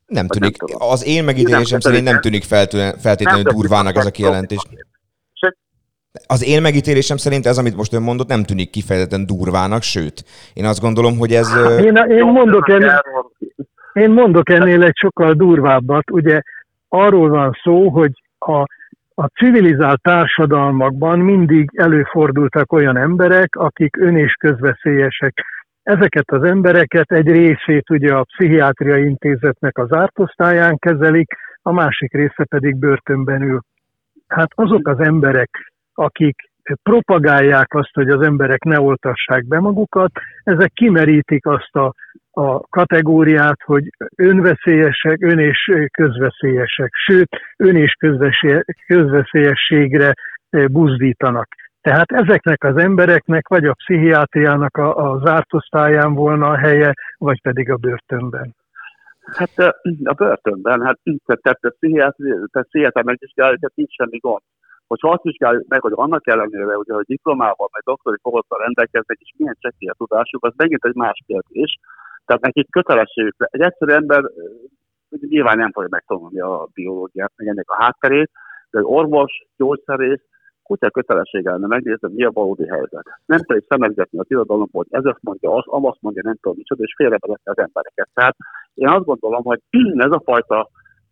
Nem 0.06 0.26
tűnik, 0.26 0.62
nem 0.62 0.76
az 0.90 1.06
én 1.06 1.24
megítélésem 1.24 1.80
szerint 1.80 2.04
nem 2.04 2.20
tűnik 2.20 2.44
feltétlenül 2.98 3.42
durvának 3.42 3.96
ez 3.96 4.06
a 4.06 4.10
kijelentés. 4.10 4.66
Az 6.26 6.44
én 6.44 6.62
megítélésem 6.62 7.16
szerint 7.16 7.46
ez, 7.46 7.58
amit 7.58 7.76
most 7.76 7.92
ön 7.92 8.02
mondott, 8.02 8.28
nem 8.28 8.42
tűnik 8.42 8.70
kifejezetten 8.70 9.26
durvának, 9.26 9.82
sőt, 9.82 10.24
én 10.54 10.64
azt 10.64 10.80
gondolom, 10.80 11.18
hogy 11.18 11.32
ez... 11.32 11.48
Én, 11.78 11.96
én, 11.96 12.24
mondok, 12.24 12.68
ennél, 12.68 13.02
én 13.92 14.10
mondok 14.10 14.50
ennél 14.50 14.82
egy 14.82 14.96
sokkal 14.96 15.32
durvábbat. 15.32 16.10
Ugye 16.10 16.40
arról 16.88 17.28
van 17.28 17.58
szó, 17.62 17.88
hogy 17.88 18.12
a, 18.38 18.66
a 19.20 19.26
civilizált 19.26 20.02
társadalmakban 20.02 21.18
mindig 21.18 21.70
előfordultak 21.74 22.72
olyan 22.72 22.96
emberek, 22.96 23.56
akik 23.56 23.96
ön 23.96 24.16
és 24.16 24.32
közveszélyesek. 24.32 25.44
Ezeket 25.82 26.30
az 26.30 26.42
embereket 26.42 27.12
egy 27.12 27.26
részét 27.26 27.90
ugye 27.90 28.14
a 28.14 28.24
pszichiátriai 28.24 29.04
intézetnek 29.04 29.78
az 29.78 29.92
ártosztályán 29.92 30.76
kezelik, 30.78 31.32
a 31.62 31.72
másik 31.72 32.12
része 32.12 32.44
pedig 32.44 32.76
börtönben 32.76 33.42
ül. 33.42 33.60
Hát 34.26 34.48
azok 34.54 34.88
az 34.88 35.00
emberek, 35.00 35.72
akik 35.94 36.36
propagálják 36.82 37.74
azt, 37.74 37.94
hogy 37.94 38.08
az 38.08 38.20
emberek 38.20 38.64
ne 38.64 38.80
oltassák 38.80 39.46
be 39.46 39.60
magukat, 39.60 40.10
ezek 40.44 40.72
kimerítik 40.72 41.46
azt 41.46 41.76
a, 41.76 41.94
a 42.30 42.60
kategóriát, 42.60 43.62
hogy 43.64 43.90
önveszélyesek, 44.16 45.22
ön 45.22 45.38
és 45.38 45.72
közveszélyesek, 45.92 46.90
sőt, 46.92 47.28
ön 47.56 47.76
és 47.76 47.96
közveszélyességre 48.86 50.14
buzdítanak. 50.50 51.48
Tehát 51.80 52.12
ezeknek 52.12 52.64
az 52.64 52.76
embereknek 52.76 53.48
vagy 53.48 53.64
a 53.64 53.74
pszichiátriának 53.74 54.76
a, 54.76 55.10
a 55.10 55.20
zárt 55.24 55.54
osztályán 55.54 56.14
volna 56.14 56.48
a 56.48 56.56
helye, 56.56 56.94
vagy 57.18 57.40
pedig 57.42 57.70
a 57.70 57.76
börtönben. 57.76 58.54
Hát 59.36 59.50
ö, 59.56 59.68
a 60.04 60.12
börtönben, 60.12 60.82
hát 60.82 60.98
tehát, 61.26 61.60
tehát 61.60 62.66
pszichiátri 62.68 63.02
megvizsgálja, 63.04 63.56
tehát 63.56 63.76
nincs 63.76 63.94
semmi 63.94 64.18
gond. 64.18 64.42
Hogyha 64.86 65.10
azt 65.10 65.22
vizsgáljuk 65.22 65.68
meg, 65.68 65.80
hogy 65.80 65.92
annak 65.94 66.26
ellenére, 66.26 66.76
ugye, 66.76 66.94
hogy 66.94 67.04
diplomával, 67.04 67.68
meg 67.72 67.82
doktori 67.84 68.16
fokozattal 68.22 68.58
rendelkeznek, 68.58 69.18
és 69.20 69.32
milyen 69.36 69.56
csekély 69.58 69.88
a 69.88 69.94
tudásuk, 69.94 70.44
az 70.44 70.52
megint 70.56 70.84
egy 70.84 70.94
más 70.94 71.22
kérdés. 71.26 71.78
Tehát 72.26 72.42
nekik 72.42 72.70
kötelességük. 72.70 73.34
le- 73.38 73.48
Egy 73.50 73.60
egyszerű 73.60 73.92
ember 73.92 74.22
nyilván 75.28 75.58
nem 75.58 75.72
fogja 75.72 75.88
megtanulni 75.90 76.40
a 76.40 76.68
biológiát, 76.74 77.32
meg 77.36 77.48
ennek 77.48 77.70
a 77.70 77.82
hátterét, 77.82 78.30
de 78.70 78.78
egy 78.78 78.84
orvos, 78.86 79.46
gyógyszerész, 79.56 80.20
kutya 80.62 80.90
kötelessége 80.90 81.50
lenne 81.50 81.66
megnézni, 81.66 82.08
mi 82.12 82.24
a 82.24 82.30
valódi 82.30 82.66
helyzet. 82.66 83.04
Nem 83.26 83.40
pedig 83.46 83.64
szemezgetni 83.68 84.18
az 84.18 84.26
irodalom, 84.28 84.68
hogy 84.72 84.86
ez 84.90 85.04
azt 85.04 85.22
mondja, 85.22 85.54
az, 85.54 85.64
az 85.66 85.80
azt 85.84 86.00
mondja, 86.00 86.22
nem 86.24 86.36
tudom 86.40 86.56
micsoda, 86.56 86.82
és 86.82 86.94
félrevezetni 86.96 87.50
az 87.50 87.58
embereket. 87.58 88.08
Tehát 88.14 88.36
én 88.74 88.88
azt 88.88 89.04
gondolom, 89.04 89.42
hogy 89.42 89.60
ez 90.06 90.10
a 90.10 90.22
fajta 90.24 90.68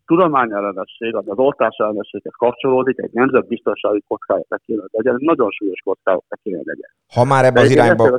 tudományellenesség, 0.06 1.14
ami 1.14 1.28
az 1.30 1.38
oltás 1.38 1.76
ellenességhez 1.76 2.32
kapcsolódik, 2.36 2.98
egy 2.98 3.12
nemzetbiztonsági 3.12 4.02
kockáját 4.09 4.61
kéne, 4.66 4.80
hogy 4.80 4.90
legyen, 4.92 5.16
nagyon 5.18 5.50
súlyos 5.50 5.80
kockáját 5.84 6.38
kéne, 6.42 6.56
hogy 6.56 6.66
legyen. 6.66 6.90
Ha 7.14 7.24
már 7.24 7.44
ebbe 7.44 7.61
az 7.61 7.70
irányba... 7.70 8.18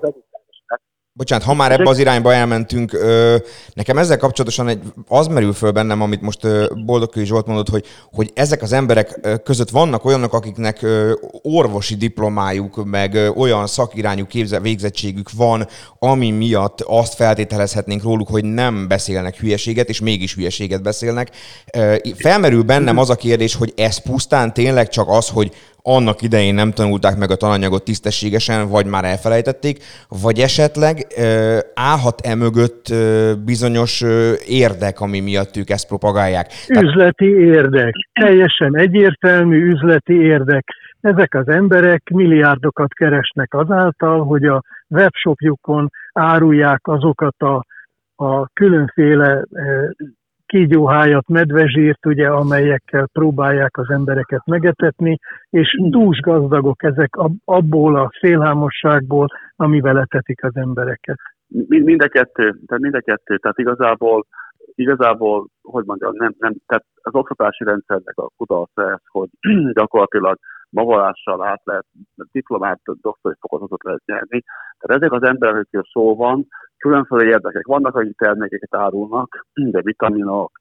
Bocsánat, 1.19 1.45
ha 1.45 1.53
már 1.53 1.71
ebbe 1.71 1.89
az 1.89 1.97
irányba 1.97 2.33
elmentünk, 2.33 2.93
ö, 2.93 3.35
nekem 3.73 3.97
ezzel 3.97 4.17
kapcsolatosan 4.17 4.67
egy, 4.67 4.79
az 5.07 5.27
merül 5.27 5.53
föl 5.53 5.71
bennem, 5.71 6.01
amit 6.01 6.21
most 6.21 6.47
Boldogkői 6.85 7.25
Zsolt 7.25 7.45
mondott, 7.45 7.69
hogy, 7.69 7.85
hogy 8.11 8.31
ezek 8.33 8.61
az 8.61 8.71
emberek 8.71 9.19
között 9.43 9.69
vannak 9.69 10.05
olyanok, 10.05 10.33
akiknek 10.33 10.81
ö, 10.81 11.13
orvosi 11.41 11.95
diplomájuk, 11.95 12.85
meg 12.85 13.13
ö, 13.13 13.27
olyan 13.27 13.67
szakirányú 13.67 14.25
képze, 14.25 14.59
végzettségük 14.59 15.31
van, 15.31 15.67
ami 15.99 16.31
miatt 16.31 16.81
azt 16.81 17.15
feltételezhetnénk 17.15 18.03
róluk, 18.03 18.27
hogy 18.27 18.45
nem 18.45 18.87
beszélnek 18.87 19.35
hülyeséget, 19.37 19.89
és 19.89 19.99
mégis 19.99 20.35
hülyeséget 20.35 20.81
beszélnek. 20.81 21.31
Ö, 21.73 21.95
Felmerül 22.15 22.63
bennem 22.63 22.97
az 22.97 23.09
a 23.09 23.15
kérdés, 23.15 23.55
hogy 23.55 23.73
ez 23.75 23.97
pusztán 23.97 24.53
tényleg 24.53 24.89
csak 24.89 25.09
az, 25.09 25.29
hogy 25.29 25.53
annak 25.81 26.21
idején 26.21 26.53
nem 26.53 26.71
tanulták 26.71 27.17
meg 27.17 27.31
a 27.31 27.35
tananyagot 27.35 27.83
tisztességesen, 27.83 28.69
vagy 28.69 28.85
már 28.85 29.05
elfelejtették, 29.05 29.77
vagy 30.23 30.39
esetleg 30.39 30.95
ö, 31.17 31.57
állhat 31.73 32.21
e 32.21 32.35
mögött 32.35 32.85
bizonyos 33.45 34.03
érdek, 34.47 34.99
ami 34.99 35.19
miatt 35.19 35.57
ők 35.57 35.69
ezt 35.69 35.87
propagálják. 35.87 36.47
Üzleti 36.67 37.29
érdek, 37.39 37.93
teljesen 38.13 38.77
egyértelmű 38.77 39.71
üzleti 39.71 40.13
érdek. 40.13 40.65
Ezek 41.01 41.33
az 41.33 41.47
emberek 41.47 42.09
milliárdokat 42.09 42.93
keresnek 42.93 43.53
azáltal, 43.53 44.23
hogy 44.23 44.45
a 44.45 44.61
webshopjukon 44.87 45.89
árulják 46.13 46.87
azokat 46.87 47.35
a, 47.37 47.65
a 48.25 48.47
különféle 48.53 49.43
kígyóhájat, 50.49 51.27
medvezsírt, 51.27 52.05
ugye, 52.05 52.27
amelyekkel 52.27 53.07
próbálják 53.13 53.77
az 53.77 53.89
embereket 53.89 54.45
megetetni, 54.45 55.19
és 55.49 55.77
dús 55.81 56.19
gazdagok 56.19 56.83
ezek 56.83 57.15
ab- 57.15 57.41
abból 57.45 57.95
a 57.95 58.11
félhámosságból, 58.19 59.27
amivel 59.55 59.99
etetik 59.99 60.43
az 60.43 60.55
embereket. 60.55 61.17
Mind 61.67 62.01
a 62.01 62.07
kettő, 62.07 62.43
tehát 62.65 62.83
mind 62.83 62.95
a 62.95 63.01
kettő, 63.01 63.37
tehát 63.37 63.57
igazából, 63.57 64.25
igazából, 64.75 65.47
hogy 65.61 65.83
mondjam, 65.85 66.11
nem, 66.15 66.33
nem, 66.39 66.53
tehát 66.65 66.85
az 67.01 67.13
oktatási 67.15 67.63
rendszernek 67.63 68.17
a 68.17 68.29
kudarca 68.37 68.91
ez, 68.91 69.01
hogy 69.05 69.29
gyakorlatilag 69.79 70.37
magalással 70.69 71.43
át 71.45 71.61
lehet, 71.63 71.85
diplomát, 72.31 72.79
doktori 73.01 73.35
fokozatot 73.39 73.83
lehet 73.83 74.01
nyerni. 74.05 74.43
Tehát 74.79 75.01
ezek 75.01 75.11
az 75.11 75.23
emberek, 75.23 75.55
akikről 75.55 75.83
szó 75.91 76.15
van, 76.15 76.47
különféle 76.79 77.23
érdekek 77.23 77.67
vannak, 77.67 77.95
akik 77.95 78.17
termékeket 78.17 78.75
árulnak, 78.75 79.45
de 79.53 79.81
vitaminok, 79.81 80.51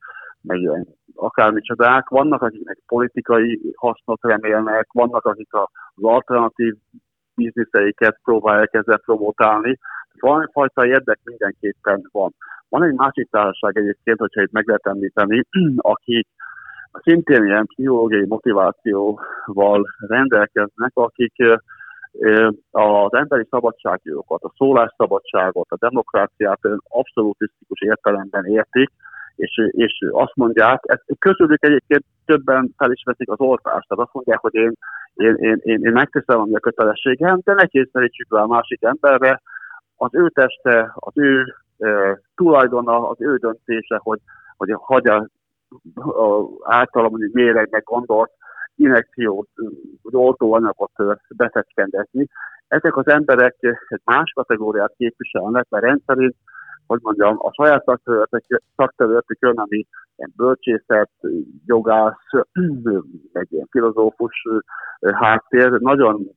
meg 0.40 0.58
ilyen 0.58 0.86
akármicsodák, 1.14 2.08
vannak, 2.08 2.42
akiknek 2.42 2.78
politikai 2.86 3.60
hasznot 3.76 4.22
remélnek, 4.22 4.88
vannak, 4.92 5.24
akik 5.24 5.48
az 5.52 6.02
alternatív 6.02 6.74
bizniszeiket 7.34 8.18
próbálják 8.22 8.74
ezzel 8.74 8.98
promotálni. 8.98 9.78
Valami 10.20 10.46
fajta 10.52 10.86
érdek 10.86 11.18
mindenképpen 11.24 12.08
van. 12.12 12.34
Van 12.68 12.82
egy 12.82 12.94
másik 12.94 13.30
társaság 13.30 13.76
egyébként, 13.76 14.18
hogyha 14.18 14.42
itt 14.42 14.52
meg 14.52 14.66
lehet 14.66 14.86
említeni, 14.86 15.42
akik 15.76 16.26
szintén 16.92 17.44
ilyen 17.44 17.66
pszichológiai 17.66 18.26
motivációval 18.26 19.86
rendelkeznek, 19.98 20.90
akik 20.94 21.34
az 22.70 23.14
emberi 23.14 23.46
szabadságjogokat, 23.50 24.42
a 24.42 24.52
szólásszabadságot, 24.56 25.66
a 25.70 25.76
demokráciát 25.76 26.60
abszolutisztikus 26.88 27.80
értelemben 27.80 28.44
értik, 28.44 28.90
és, 29.36 29.68
és 29.70 30.06
azt 30.10 30.34
mondják, 30.34 30.80
ezt 30.82 31.04
közülük 31.18 31.64
egyébként 31.64 32.04
többen 32.24 32.74
fel 32.76 32.92
is 32.92 33.02
veszik 33.04 33.30
az 33.30 33.40
oltást, 33.40 33.88
tehát 33.88 34.04
azt 34.04 34.12
mondják, 34.12 34.38
hogy 34.38 34.54
én, 34.54 34.72
én, 35.14 35.34
én, 35.34 35.58
én, 35.62 35.80
én 35.82 35.92
megteszem, 35.92 36.40
ami 36.40 36.54
a 36.54 36.60
kötelességem, 36.60 37.40
de 37.44 37.52
ne 37.52 37.66
kényszerítsük 37.66 38.34
rá 38.34 38.42
a 38.42 38.46
másik 38.46 38.82
emberre, 38.82 39.42
az 39.96 40.10
ő 40.12 40.28
teste, 40.28 40.92
az 40.94 41.12
ő 41.14 41.54
e, 41.78 42.20
tulajdona, 42.34 43.08
az 43.08 43.20
ő 43.20 43.36
döntése, 43.36 44.00
hogy, 44.02 44.18
hogy 44.56 44.74
hagyja 44.76 45.28
általam 46.62 47.12
méregnek 47.32 47.84
gondolt 47.84 48.30
oltóanyagot 50.02 50.90
ö, 50.96 51.12
befecskendezni. 51.36 52.28
Ezek 52.68 52.96
az 52.96 53.08
emberek 53.08 53.56
egy 53.88 54.00
más 54.04 54.32
kategóriát 54.34 54.94
képviselnek, 54.96 55.66
mert 55.68 55.84
rendszerint, 55.84 56.34
hogy 56.86 56.98
mondjam, 57.02 57.36
a 57.38 57.52
saját 57.52 57.84
szakterületükön, 58.76 59.56
ami 59.56 59.86
bölcsészet, 60.36 61.10
jogász, 61.66 62.26
egy 63.32 63.52
ilyen 63.52 63.68
filozófus 63.70 64.42
háttér, 65.00 65.70
nagyon 65.70 66.36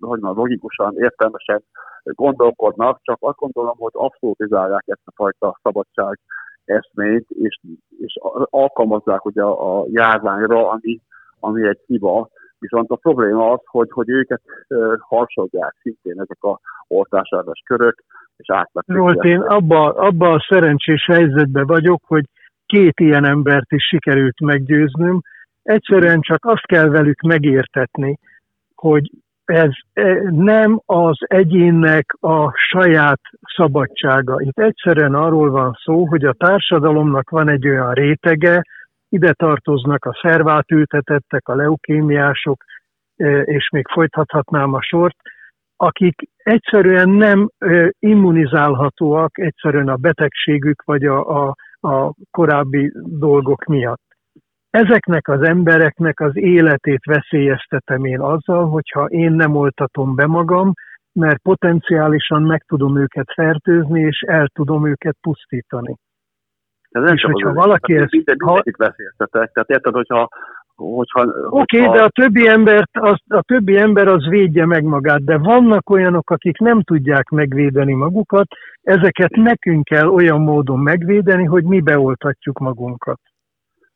hogy 0.00 0.20
mondjam, 0.20 0.36
logikusan, 0.36 0.94
értelmesen 0.96 1.62
gondolkodnak, 2.02 3.00
csak 3.02 3.16
azt 3.20 3.38
gondolom, 3.38 3.76
hogy 3.78 3.92
abszolutizálják 3.94 4.84
ezt 4.86 5.00
a 5.04 5.12
fajta 5.14 5.58
szabadság 5.62 6.18
eszményt, 6.64 7.30
és, 7.30 7.60
és 7.98 8.18
alkalmazzák 8.50 9.24
ugye 9.24 9.42
a 9.42 9.84
járványra, 9.88 10.70
ami, 10.70 11.00
ami 11.40 11.68
egy 11.68 11.80
hiba. 11.86 12.28
Viszont 12.58 12.90
a 12.90 12.96
probléma 12.96 13.50
az, 13.52 13.60
hogy, 13.64 13.88
hogy 13.90 14.08
őket 14.08 14.40
uh, 14.68 14.94
harsogják 14.98 15.76
szintén 15.80 16.20
ezek 16.20 16.42
a 16.42 16.60
oltásállás 16.88 17.62
körök, 17.66 18.02
és 18.36 18.50
átvették. 18.50 18.96
Zsolt, 18.96 19.24
én 19.24 19.40
abba, 19.40 19.92
abba 19.94 20.32
a 20.32 20.46
szerencsés 20.48 21.04
helyzetben 21.04 21.66
vagyok, 21.66 22.02
hogy 22.06 22.24
két 22.66 23.00
ilyen 23.00 23.24
embert 23.24 23.72
is 23.72 23.84
sikerült 23.84 24.40
meggyőznöm. 24.40 25.20
Egyszerűen 25.62 26.20
csak 26.20 26.44
azt 26.44 26.66
kell 26.66 26.88
velük 26.88 27.20
megértetni, 27.20 28.18
hogy 28.74 29.10
ez 29.44 29.70
eh, 29.92 30.20
nem 30.30 30.80
az 30.86 31.16
egyénnek 31.18 32.12
a 32.20 32.52
saját 32.54 33.20
szabadsága. 33.56 34.40
Itt 34.40 34.58
egyszerűen 34.58 35.14
arról 35.14 35.50
van 35.50 35.78
szó, 35.84 36.06
hogy 36.06 36.24
a 36.24 36.32
társadalomnak 36.32 37.30
van 37.30 37.48
egy 37.48 37.68
olyan 37.68 37.92
rétege, 37.92 38.62
ide 39.10 39.32
tartoznak 39.32 40.04
a 40.04 40.18
szervátültetettek, 40.22 41.48
a 41.48 41.54
leukémiások, 41.54 42.64
eh, 43.16 43.42
és 43.44 43.68
még 43.68 43.88
folytathatnám 43.88 44.74
a 44.74 44.82
sort, 44.82 45.16
akik 45.76 46.28
egyszerűen 46.36 47.08
nem 47.08 47.48
eh, 47.58 47.88
immunizálhatóak 47.98 49.38
egyszerűen 49.38 49.88
a 49.88 49.96
betegségük 49.96 50.82
vagy 50.84 51.04
a, 51.04 51.46
a, 51.46 51.54
a 51.80 52.12
korábbi 52.30 52.92
dolgok 53.04 53.64
miatt. 53.64 54.08
Ezeknek 54.70 55.28
az 55.28 55.42
embereknek 55.42 56.20
az 56.20 56.36
életét 56.36 57.04
veszélyeztetem 57.04 58.04
én 58.04 58.20
azzal, 58.20 58.68
hogyha 58.68 59.04
én 59.04 59.32
nem 59.32 59.54
oltatom 59.56 60.14
be 60.14 60.26
magam, 60.26 60.72
mert 61.12 61.42
potenciálisan 61.42 62.42
meg 62.42 62.64
tudom 62.66 62.98
őket 62.98 63.32
fertőzni, 63.34 64.00
és 64.00 64.20
el 64.20 64.48
tudom 64.54 64.86
őket 64.86 65.16
pusztítani. 65.20 65.96
Ez 66.90 67.02
nem 67.02 67.14
És 67.14 67.20
csak 67.20 67.32
hogyha 67.32 67.48
az 67.48 67.54
valaki 67.54 67.96
ezt- 67.96 68.10
Minden, 68.12 68.36
ha- 68.38 68.46
mindenkit 68.46 68.76
veszélyeztetek. 68.76 69.52
Tehát 69.52 69.68
érted, 69.70 69.94
hogyha, 69.94 70.28
hogyha, 70.74 71.20
Oké, 71.22 71.78
hogyha 71.78 71.86
okay, 71.88 71.98
de 71.98 72.04
a 72.04 72.08
többi, 72.08 72.48
embert, 72.48 72.90
az, 72.92 73.18
a 73.28 73.42
többi 73.42 73.76
ember 73.76 74.08
az 74.08 74.26
védje 74.28 74.66
meg 74.66 74.82
magát, 74.84 75.24
de 75.24 75.38
vannak 75.38 75.90
olyanok, 75.90 76.30
akik 76.30 76.58
nem 76.58 76.82
tudják 76.82 77.28
megvédeni 77.28 77.92
magukat, 77.94 78.46
ezeket 78.82 79.30
nekünk 79.30 79.84
kell 79.84 80.06
olyan 80.08 80.40
módon 80.40 80.78
megvédeni, 80.78 81.44
hogy 81.44 81.64
mi 81.64 81.80
beoltatjuk 81.80 82.58
magunkat. 82.58 83.20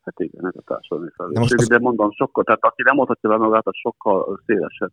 Hát 0.03 0.19
igen, 0.19 0.45
ez 0.47 0.53
a 0.55 0.61
társadalmi 0.65 1.09
felelősség. 1.15 1.59
az- 1.59 1.67
De 1.67 1.79
mondom, 1.79 2.11
sokkal, 2.11 2.43
tehát 2.43 2.63
aki 2.63 2.81
nem 2.85 2.95
mutatja 2.95 3.29
be 3.29 3.37
magát, 3.37 3.67
az 3.67 3.75
sokkal 3.75 4.39
szélesebb 4.45 4.91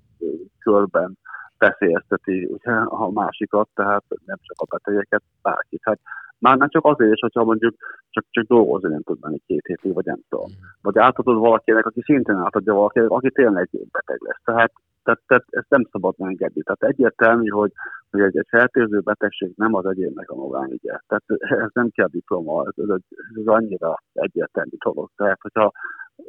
körben 0.59 1.19
veszélyezteti 1.59 2.49
ugye, 2.51 2.73
a 2.85 3.11
másikat, 3.11 3.69
tehát 3.75 4.05
nem 4.25 4.37
csak 4.41 4.57
a 4.61 4.77
betegeket, 4.77 5.23
bárkit. 5.43 5.81
Hát 5.85 5.99
már 6.43 6.57
nem 6.57 6.68
csak 6.68 6.84
azért 6.86 7.12
is, 7.12 7.20
hogyha 7.20 7.45
mondjuk 7.45 7.74
csak, 8.11 8.24
csak 8.30 8.45
dolgozni 8.45 8.88
nem 8.88 9.03
tud 9.03 9.18
menni 9.20 9.38
két 9.47 9.66
hétig, 9.66 9.95
vagy 9.95 10.05
nem 10.05 10.20
tudom. 10.28 10.51
Vagy 10.82 10.99
átadod 10.99 11.38
valakinek, 11.38 11.86
aki 11.86 12.01
szintén 12.05 12.36
átadja 12.36 12.74
valakinek, 12.74 13.11
aki 13.11 13.30
tényleg 13.30 13.68
beteg 13.90 14.20
lesz. 14.20 14.40
Tehát 14.45 14.72
tehát, 15.05 15.20
tehát 15.26 15.45
ezt 15.51 15.68
nem 15.68 15.88
szabad 15.90 16.14
engedni. 16.18 16.62
Tehát 16.62 16.95
egyértelmű, 16.95 17.49
hogy, 17.49 17.72
hogy 18.11 18.20
egy, 18.20 18.36
egy 18.36 18.47
fertőző 18.49 19.01
betegség 19.01 19.53
nem 19.57 19.74
az 19.74 19.86
egyénnek 19.86 20.30
a 20.30 20.34
magánügye. 20.34 20.99
Tehát 21.07 21.24
ez 21.64 21.70
nem 21.72 21.90
kell 21.90 22.07
diploma, 22.07 22.64
ez, 22.66 22.84
ez, 22.88 23.01
ez 23.38 23.47
annyira 23.47 24.03
egyértelmű 24.12 24.76
dolog. 24.84 25.11
Tehát, 25.16 25.38
hogyha 25.40 25.72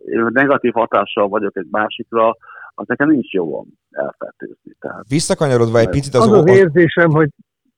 én 0.05 0.27
negatív 0.31 0.73
hatással 0.73 1.27
vagyok 1.27 1.57
egy 1.57 1.67
másikra, 1.71 2.35
az 2.75 2.87
nekem 2.87 3.09
nincs 3.09 3.31
jogom 3.31 3.67
elfertőzni. 3.91 4.75
Tehát, 4.79 5.07
Visszakanyarodva 5.07 5.79
egy 5.79 5.89
picit 5.89 6.13
Az 6.13 6.31
az... 6.31 6.37
az 6.37 6.47
érzésem, 6.47 7.09
hogy 7.09 7.29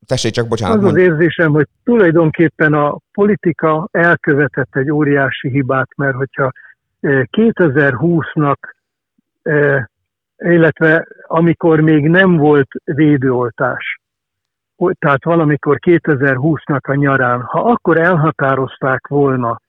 Tessék 0.05 0.31
csak, 0.31 0.47
bocsánat. 0.47 0.77
Az 0.77 0.83
az 0.83 0.91
mondj. 0.91 1.01
érzésem, 1.01 1.51
hogy 1.51 1.67
tulajdonképpen 1.83 2.73
a 2.73 2.97
politika 3.13 3.87
elkövetett 3.91 4.75
egy 4.75 4.91
óriási 4.91 5.49
hibát, 5.49 5.89
mert 5.95 6.15
hogyha 6.15 6.51
eh, 6.99 7.21
2020-nak, 7.31 8.57
eh, 9.41 9.83
illetve 10.37 11.07
amikor 11.27 11.79
még 11.79 12.07
nem 12.07 12.37
volt 12.37 12.67
védőoltás, 12.83 13.99
tehát 14.99 15.23
valamikor 15.23 15.77
2020-nak 15.85 16.81
a 16.81 16.93
nyarán, 16.93 17.41
ha 17.41 17.59
akkor 17.59 17.97
elhatározták 17.97 19.07
volna, 19.07 19.59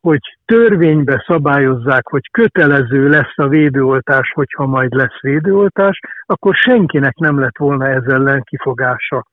hogy 0.00 0.20
törvénybe 0.44 1.24
szabályozzák, 1.26 2.06
hogy 2.08 2.30
kötelező 2.30 3.08
lesz 3.08 3.32
a 3.34 3.48
védőoltás, 3.48 4.32
hogyha 4.34 4.66
majd 4.66 4.92
lesz 4.92 5.20
védőoltás, 5.20 5.98
akkor 6.26 6.54
senkinek 6.54 7.14
nem 7.16 7.38
lett 7.38 7.56
volna 7.58 7.88
ez 7.88 8.02
ellen 8.06 8.42
kifogása. 8.42 9.26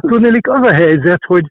Tudnélik 0.00 0.48
az 0.48 0.62
a 0.62 0.72
helyzet, 0.72 1.24
hogy 1.24 1.44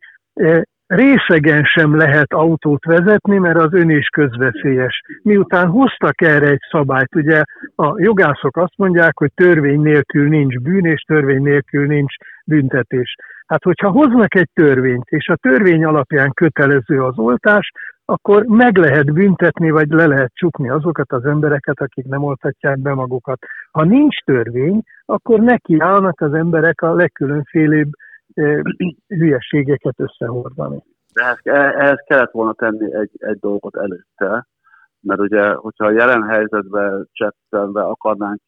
részegen 0.87 1.63
sem 1.63 1.95
lehet 1.95 2.33
autót 2.33 2.85
vezetni, 2.85 3.37
mert 3.37 3.57
az 3.57 3.73
ön 3.73 3.89
is 3.89 4.07
közveszélyes. 4.07 5.01
Miután 5.21 5.67
hoztak 5.67 6.21
erre 6.21 6.47
egy 6.47 6.61
szabályt, 6.69 7.15
ugye 7.15 7.43
a 7.75 8.01
jogászok 8.01 8.57
azt 8.57 8.77
mondják, 8.77 9.17
hogy 9.17 9.31
törvény 9.35 9.81
nélkül 9.81 10.27
nincs 10.27 10.59
bűn, 10.59 10.85
és 10.85 11.01
törvény 11.01 11.41
nélkül 11.41 11.85
nincs 11.85 12.13
büntetés. 12.45 13.15
Hát, 13.47 13.63
hogyha 13.63 13.89
hoznak 13.89 14.35
egy 14.35 14.49
törvényt, 14.53 15.05
és 15.05 15.27
a 15.27 15.35
törvény 15.35 15.83
alapján 15.83 16.31
kötelező 16.33 17.03
az 17.03 17.17
oltás, 17.17 17.71
akkor 18.05 18.43
meg 18.43 18.77
lehet 18.77 19.13
büntetni, 19.13 19.69
vagy 19.69 19.89
le 19.89 20.07
lehet 20.07 20.31
csukni 20.33 20.69
azokat 20.69 21.11
az 21.11 21.25
embereket, 21.25 21.79
akik 21.79 22.05
nem 22.05 22.23
oltatják 22.23 22.79
be 22.79 22.93
magukat. 22.93 23.39
Ha 23.71 23.83
nincs 23.83 24.23
törvény, 24.23 24.81
akkor 25.05 25.39
neki 25.39 25.75
állnak 25.79 26.21
az 26.21 26.33
emberek 26.33 26.81
a 26.81 26.93
legkülönfélébb 26.93 27.89
eh, 28.33 28.59
hülyeségeket 29.07 29.99
összehordani. 29.99 30.83
De 31.13 31.23
ehhez, 31.23 31.39
ehhez 31.75 32.03
kellett 32.07 32.31
volna 32.31 32.53
tenni 32.53 32.95
egy, 32.95 33.11
egy 33.17 33.39
dolgot 33.39 33.75
előtte, 33.75 34.47
mert 35.01 35.19
ugye, 35.19 35.53
hogyha 35.53 35.85
a 35.85 35.91
jelen 35.91 36.23
helyzetben 36.23 37.07
csettelve 37.11 37.81
akarnánk, 37.81 38.39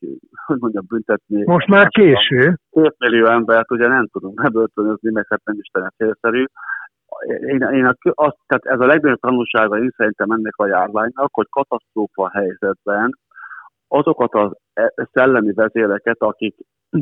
hogy 0.45 0.58
mondjam, 0.60 0.86
büntetni... 0.88 1.43
Most 1.45 1.68
már 1.68 1.88
késő. 1.88 2.58
Két 2.70 2.95
millió 2.97 3.26
embert 3.26 3.72
ugye 3.72 3.88
nem 3.88 4.08
tudunk 4.08 4.41
bebörtönözni, 4.41 5.12
meg 5.12 5.26
hát 5.30 5.41
nem 5.43 5.56
is 5.60 5.70
célszerű. 5.97 6.45
Én, 7.28 7.62
én 7.62 7.86
a, 7.86 7.95
azt, 8.14 8.38
tehát 8.47 8.66
ez 8.66 8.80
a 8.80 8.86
legnagyobb 8.86 9.20
tanulsága 9.20 9.78
én 9.78 9.93
szerintem 9.95 10.32
ennek 10.32 10.54
a 10.56 10.68
járványnak, 10.68 11.30
hogy 11.32 11.47
katasztrófa 11.50 12.30
helyzetben 12.30 13.18
azokat 13.88 14.34
a 14.34 14.58
szellemi 15.14 15.54
vezéreket, 15.54 16.18
akik, 16.20 16.56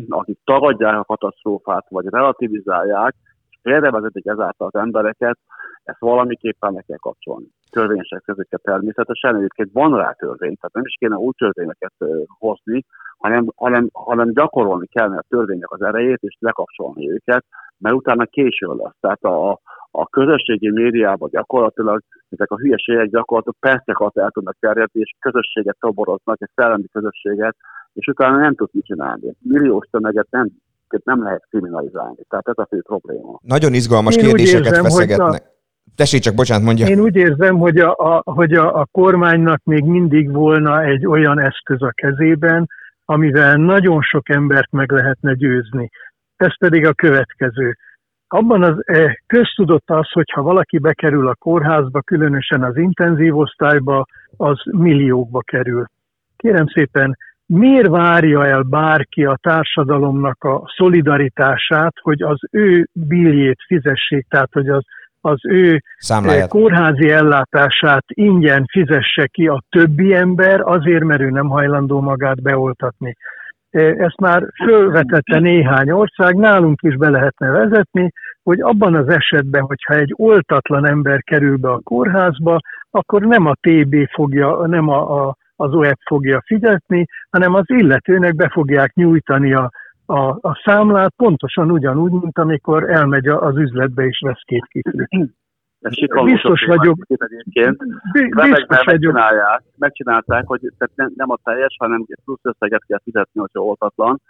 akik 0.10 0.40
tagadják 0.44 0.98
a 0.98 1.04
katasztrófát, 1.04 1.86
vagy 1.90 2.06
relativizálják, 2.10 3.16
és 3.50 3.58
félrevezetik 3.62 4.26
ezáltal 4.26 4.68
az 4.72 4.80
embereket, 4.80 5.38
ezt 5.84 6.00
valamiképpen 6.00 6.74
meg 6.74 6.84
kell 6.88 6.98
kapcsolni. 6.98 7.48
Törvényesek 7.70 8.22
közöket 8.26 8.62
természetesen, 8.64 9.36
egyébként 9.36 9.70
van 9.74 9.98
rá 9.98 10.12
törvény, 10.12 10.56
tehát 10.56 10.74
nem 10.74 10.86
is 10.86 10.96
kéne 11.00 11.16
új 11.16 11.34
törvényeket 11.38 11.94
hozni, 12.28 12.86
hanem, 13.18 13.46
hanem, 13.56 13.90
hanem 13.94 14.34
gyakorolni 14.34 14.88
kellene 14.88 15.18
a 15.18 15.26
törvények 15.30 15.72
az 15.72 15.82
erejét, 15.82 16.20
és 16.22 16.38
lekapcsolni 16.40 17.12
őket, 17.12 17.46
mert 17.78 17.96
utána 17.96 18.26
késő 18.26 18.68
lesz. 18.68 18.96
Tehát 19.00 19.24
a, 19.24 19.50
a, 19.50 19.60
a 19.92 20.08
közösségi 20.08 20.72
médiában 20.72 21.30
gyakorlatilag 21.30 22.02
ezek 22.30 22.52
a 22.52 22.58
hülyeségek 22.58 23.10
gyakorlatilag 23.10 23.56
percek 23.60 24.00
alatt 24.00 24.18
el 24.18 24.30
tudnak 24.30 24.56
terjedni, 24.60 25.00
és 25.00 25.16
közösséget 25.20 25.78
toboroznak, 25.80 26.42
egy 26.42 26.50
szellemi 26.56 26.88
közösséget, 26.92 27.56
és 27.94 28.08
utána 28.08 28.38
nem 28.38 28.56
tud 28.56 28.70
mit 28.72 28.86
csinálni. 28.86 29.34
Milliós 29.40 29.88
tömeget 29.92 30.28
nem, 30.30 30.50
nem 31.04 31.24
lehet 31.24 31.48
kriminalizálni. 31.50 32.24
Tehát 32.30 32.48
ez 32.48 32.58
a 32.58 32.66
fő 32.70 32.82
probléma. 32.82 33.40
Nagyon 33.42 33.74
izgalmas 33.74 34.16
Én 34.16 34.24
kérdéseket 34.24 34.66
érzem, 34.66 34.84
hogy 34.84 34.92
feszegetnek. 34.92 35.56
Tessék 35.96 36.22
csak, 36.22 36.36
bocsánat, 36.36 36.66
mondja. 36.66 36.88
Én 36.88 37.00
úgy 37.00 37.16
érzem, 37.16 37.58
hogy 37.58 37.78
a, 37.78 37.92
a, 37.92 38.22
hogy 38.24 38.54
a, 38.54 38.80
a 38.80 38.88
kormánynak 38.92 39.64
még 39.64 39.84
mindig 39.84 40.32
volna 40.32 40.84
egy 40.84 41.06
olyan 41.06 41.40
eszköz 41.40 41.82
a 41.82 41.92
kezében, 41.92 42.68
amivel 43.06 43.56
nagyon 43.56 44.02
sok 44.02 44.30
embert 44.30 44.72
meg 44.72 44.92
lehetne 44.92 45.34
győzni. 45.34 45.90
Ez 46.36 46.58
pedig 46.58 46.86
a 46.86 46.94
következő. 46.94 47.78
Abban 48.28 48.64
az 48.64 48.76
eh, 48.86 49.14
köztudott 49.28 49.90
az, 49.90 50.12
hogy 50.12 50.32
ha 50.32 50.42
valaki 50.42 50.78
bekerül 50.78 51.28
a 51.28 51.36
kórházba, 51.36 52.02
különösen 52.02 52.64
az 52.64 52.78
intenzív 52.78 53.38
osztályba, 53.38 54.06
az 54.38 54.62
milliókba 54.72 55.42
kerül. 55.42 55.86
Kérem 56.38 56.68
szépen, 56.68 57.18
miért 57.46 57.88
várja 57.88 58.46
el 58.46 58.62
bárki 58.62 59.26
a 59.26 59.38
társadalomnak 59.42 60.44
a 60.44 60.64
szolidaritását, 60.76 61.94
hogy 62.02 62.22
az 62.22 62.40
ő 62.52 62.88
biljét 62.94 63.64
fizessék, 63.68 64.26
tehát 64.30 64.54
hogy 64.54 64.70
az, 64.70 64.84
az 65.28 65.46
ő 65.46 65.84
Számláját. 65.98 66.50
kórházi 66.50 67.10
ellátását 67.10 68.04
ingyen 68.08 68.66
fizesse 68.72 69.28
ki 69.28 69.48
a 69.48 69.64
többi 69.70 70.14
ember, 70.14 70.62
azért, 70.62 71.04
mert 71.04 71.22
ő 71.22 71.30
nem 71.30 71.48
hajlandó 71.48 72.02
magát 72.02 72.42
beoltatni. 72.42 73.16
Ezt 73.98 74.20
már 74.20 74.44
fölvetette 74.66 75.40
néhány 75.40 75.92
ország, 75.92 76.36
nálunk 76.36 76.82
is 76.82 76.96
be 76.96 77.10
lehetne 77.10 77.50
vezetni, 77.50 78.12
hogy 78.44 78.62
abban 78.62 78.96
az 78.96 79.10
esetben, 79.10 79.62
hogyha 79.62 79.94
egy 79.94 80.14
oltatlan 80.16 80.86
ember 80.86 81.24
kerül 81.24 81.58
be 81.58 81.70
a 81.70 81.80
kórházba, 81.84 82.60
akkor 82.92 83.22
nem 83.22 83.46
a 83.46 83.54
TB 83.62 83.96
fogja, 84.14 84.66
nem 84.66 84.90
a, 84.90 85.28
a, 85.28 85.36
az 85.56 85.74
OEP 85.74 85.98
fogja 86.06 86.42
fizetni, 86.46 87.06
hanem 87.30 87.54
az 87.54 87.64
illetőnek 87.68 88.36
be 88.36 88.50
fogják 88.50 88.94
nyújtani 88.94 89.54
a, 89.54 89.72
a, 90.10 90.30
a 90.30 90.62
számlát, 90.64 91.14
pontosan 91.16 91.72
ugyanúgy, 91.72 92.12
mint 92.12 92.38
amikor 92.38 92.90
elmegy 92.90 93.28
az 93.28 93.58
üzletbe 93.58 94.06
és 94.06 94.22
vesz 94.26 94.42
két 94.46 94.66
kiflit. 94.66 95.36
Biztos 96.24 96.66
vagyok, 96.66 96.98
Egyébként. 97.08 97.78
biztos 98.12 98.36
vagyok, 98.44 98.86
megcsinálják, 98.86 99.64
megcsinálták, 99.78 100.48
hogy 100.48 100.60
tehát 100.78 100.96
nem, 100.96 101.12
nem 101.16 101.32
a 101.32 101.38
teljes, 101.44 101.76
hanem 101.80 102.06
plusz 102.26 102.40
összeget 102.42 102.84
kell 102.88 103.00
fizetni, 103.04 103.40
hogyha 103.40 103.60
oltatlan. 103.64 104.22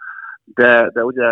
De, 0.44 0.90
de 0.92 1.04
ugye 1.04 1.26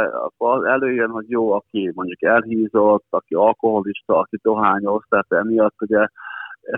előjön, 0.65 1.11
hogy 1.11 1.31
jó, 1.31 1.53
aki 1.53 1.93
mondjuk 1.95 2.23
elhízott, 2.23 3.07
aki 3.11 3.35
alkoholista, 3.35 4.19
aki 4.19 4.39
dohányos, 4.43 5.05
tehát 5.09 5.33
emiatt 5.33 5.83
ugye 5.83 6.07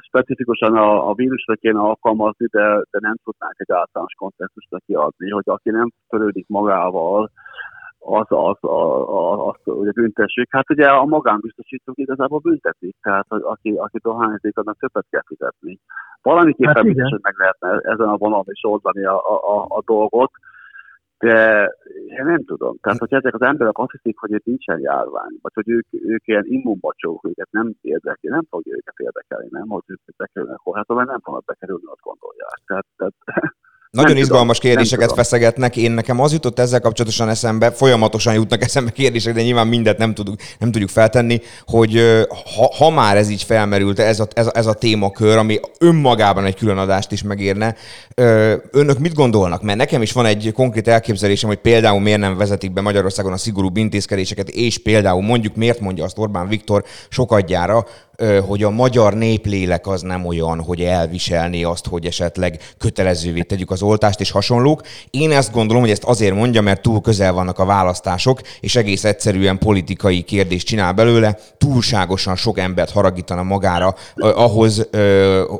specifikusan 0.00 0.76
a, 0.76 1.08
a 1.08 1.14
vírusra 1.14 1.54
kéne 1.54 1.78
alkalmazni, 1.78 2.46
de, 2.46 2.82
de 2.90 2.98
nem 3.00 3.16
tudnánk 3.24 3.54
egy 3.56 3.72
általános 3.72 4.12
kontextusra 4.16 4.78
kiadni, 4.86 5.30
hogy 5.30 5.44
aki 5.46 5.70
nem 5.70 5.90
törődik 6.08 6.46
magával, 6.48 7.30
az, 7.98 8.26
az, 8.28 8.56
az, 8.60 9.56
az, 9.64 9.74
ugye 9.74 9.90
büntessük. 9.90 10.46
Hát 10.50 10.70
ugye 10.70 10.86
a 10.86 11.04
magánbiztosítók 11.04 11.98
igazából 11.98 12.38
büntetik, 12.38 12.96
tehát 13.02 13.26
hogy 13.28 13.40
aki, 13.44 13.70
aki 13.76 13.98
dohányzik, 14.02 14.58
annak 14.58 14.78
többet 14.78 15.06
kell 15.10 15.22
fizetni. 15.26 15.78
Valamiképpen 16.22 16.74
Hát 16.74 16.84
biztos, 16.84 17.10
hogy 17.10 17.20
meg 17.22 17.34
lehetne 17.36 17.90
ezen 17.92 18.08
a 18.08 18.16
vonalon 18.16 18.44
is 18.46 18.64
oldani 18.64 19.04
a, 19.04 19.16
a, 19.16 19.56
a, 19.56 19.66
a 19.68 19.82
dolgot, 19.84 20.30
de 21.18 21.64
én 22.06 22.24
nem 22.24 22.44
tudom. 22.44 22.76
Tehát, 22.80 22.98
hogy 22.98 23.12
ezek 23.12 23.34
az 23.34 23.42
emberek 23.42 23.78
azt 23.78 23.90
hiszik, 23.90 24.18
hogy 24.18 24.32
itt 24.32 24.44
nincsen 24.44 24.80
járvány, 24.80 25.38
vagy 25.42 25.52
hogy 25.54 25.68
ők, 25.68 25.86
ők 25.90 26.26
ilyen 26.26 26.44
immunbacsók, 26.46 27.28
őket 27.28 27.48
nem 27.50 27.74
érdekli, 27.80 28.28
nem 28.28 28.46
fogja 28.50 28.76
őket 28.76 28.94
érdekelni, 28.96 29.48
nem, 29.50 29.68
hogy 29.68 29.82
ők 29.86 30.00
bekerülnek 30.16 30.56
kórházba, 30.56 30.94
mert 30.94 31.08
nem 31.08 31.20
fognak 31.20 31.44
bekerülni, 31.44 31.84
azt 31.86 32.00
gondolják. 32.00 32.60
Tehát, 32.66 32.86
tehát 32.96 33.14
Nagyon 33.90 34.12
Nem 34.12 34.22
izgalmas 34.22 34.58
tudom, 34.58 34.74
kérdéseket 34.74 35.12
feszegetnek. 35.12 35.76
Én 35.76 35.90
nekem 35.90 36.20
az 36.20 36.32
jutott 36.32 36.58
ezzel 36.58 36.80
kapcsolatosan 36.80 37.28
eszembe, 37.28 37.70
folyamatosan 37.70 38.34
jutnak 38.34 38.62
eszembe 38.62 38.90
kérdések, 38.90 39.34
de 39.34 39.42
nyilván 39.42 39.66
mindet 39.66 39.98
nem 39.98 40.14
tudjuk, 40.14 40.40
nem 40.58 40.70
tudjuk 40.70 40.90
feltenni, 40.90 41.40
hogy 41.66 42.24
ha, 42.56 42.74
ha 42.78 42.90
már 42.90 43.16
ez 43.16 43.28
így 43.28 43.42
felmerült, 43.42 43.98
ez 43.98 44.20
a, 44.20 44.26
ez, 44.32 44.46
a, 44.46 44.50
ez 44.54 44.66
a 44.66 44.72
témakör, 44.72 45.36
ami 45.36 45.60
önmagában 45.78 46.44
egy 46.44 46.56
külön 46.56 46.78
adást 46.78 47.12
is 47.12 47.22
megérne, 47.22 47.74
önök 48.70 48.98
mit 48.98 49.14
gondolnak? 49.14 49.62
Mert 49.62 49.78
nekem 49.78 50.02
is 50.02 50.12
van 50.12 50.26
egy 50.26 50.52
konkrét 50.54 50.88
elképzelésem, 50.88 51.48
hogy 51.48 51.58
például 51.58 52.00
miért 52.00 52.20
nem 52.20 52.36
vezetik 52.36 52.72
be 52.72 52.80
Magyarországon 52.80 53.32
a 53.32 53.36
szigorúbb 53.36 53.76
intézkedéseket, 53.76 54.48
és 54.48 54.78
például 54.78 55.22
mondjuk 55.22 55.56
miért 55.56 55.80
mondja 55.80 56.04
azt 56.04 56.18
Orbán 56.18 56.48
Viktor 56.48 56.84
sokadjára, 57.08 57.86
hogy 58.46 58.62
a 58.62 58.70
magyar 58.70 59.14
néplélek 59.14 59.86
az 59.86 60.02
nem 60.02 60.26
olyan, 60.26 60.60
hogy 60.60 60.80
elviselni 60.80 61.64
azt, 61.64 61.86
hogy 61.86 62.06
esetleg 62.06 62.74
kötelezővé 62.78 63.42
tegyük 63.42 63.70
az 63.70 63.82
oltást 63.82 64.20
és 64.20 64.30
hasonlók. 64.30 64.82
Én 65.10 65.30
ezt 65.30 65.52
gondolom, 65.52 65.82
hogy 65.82 65.90
ezt 65.90 66.04
azért 66.04 66.34
mondja, 66.34 66.60
mert 66.60 66.82
túl 66.82 67.00
közel 67.00 67.32
vannak 67.32 67.58
a 67.58 67.64
választások, 67.64 68.40
és 68.60 68.76
egész 68.76 69.04
egyszerűen 69.04 69.58
politikai 69.58 70.22
kérdést 70.22 70.66
csinál 70.66 70.92
belőle, 70.92 71.38
túlságosan 71.58 72.36
sok 72.36 72.58
embert 72.58 72.90
haragítana 72.90 73.42
magára 73.42 73.94
ahhoz, 74.14 74.88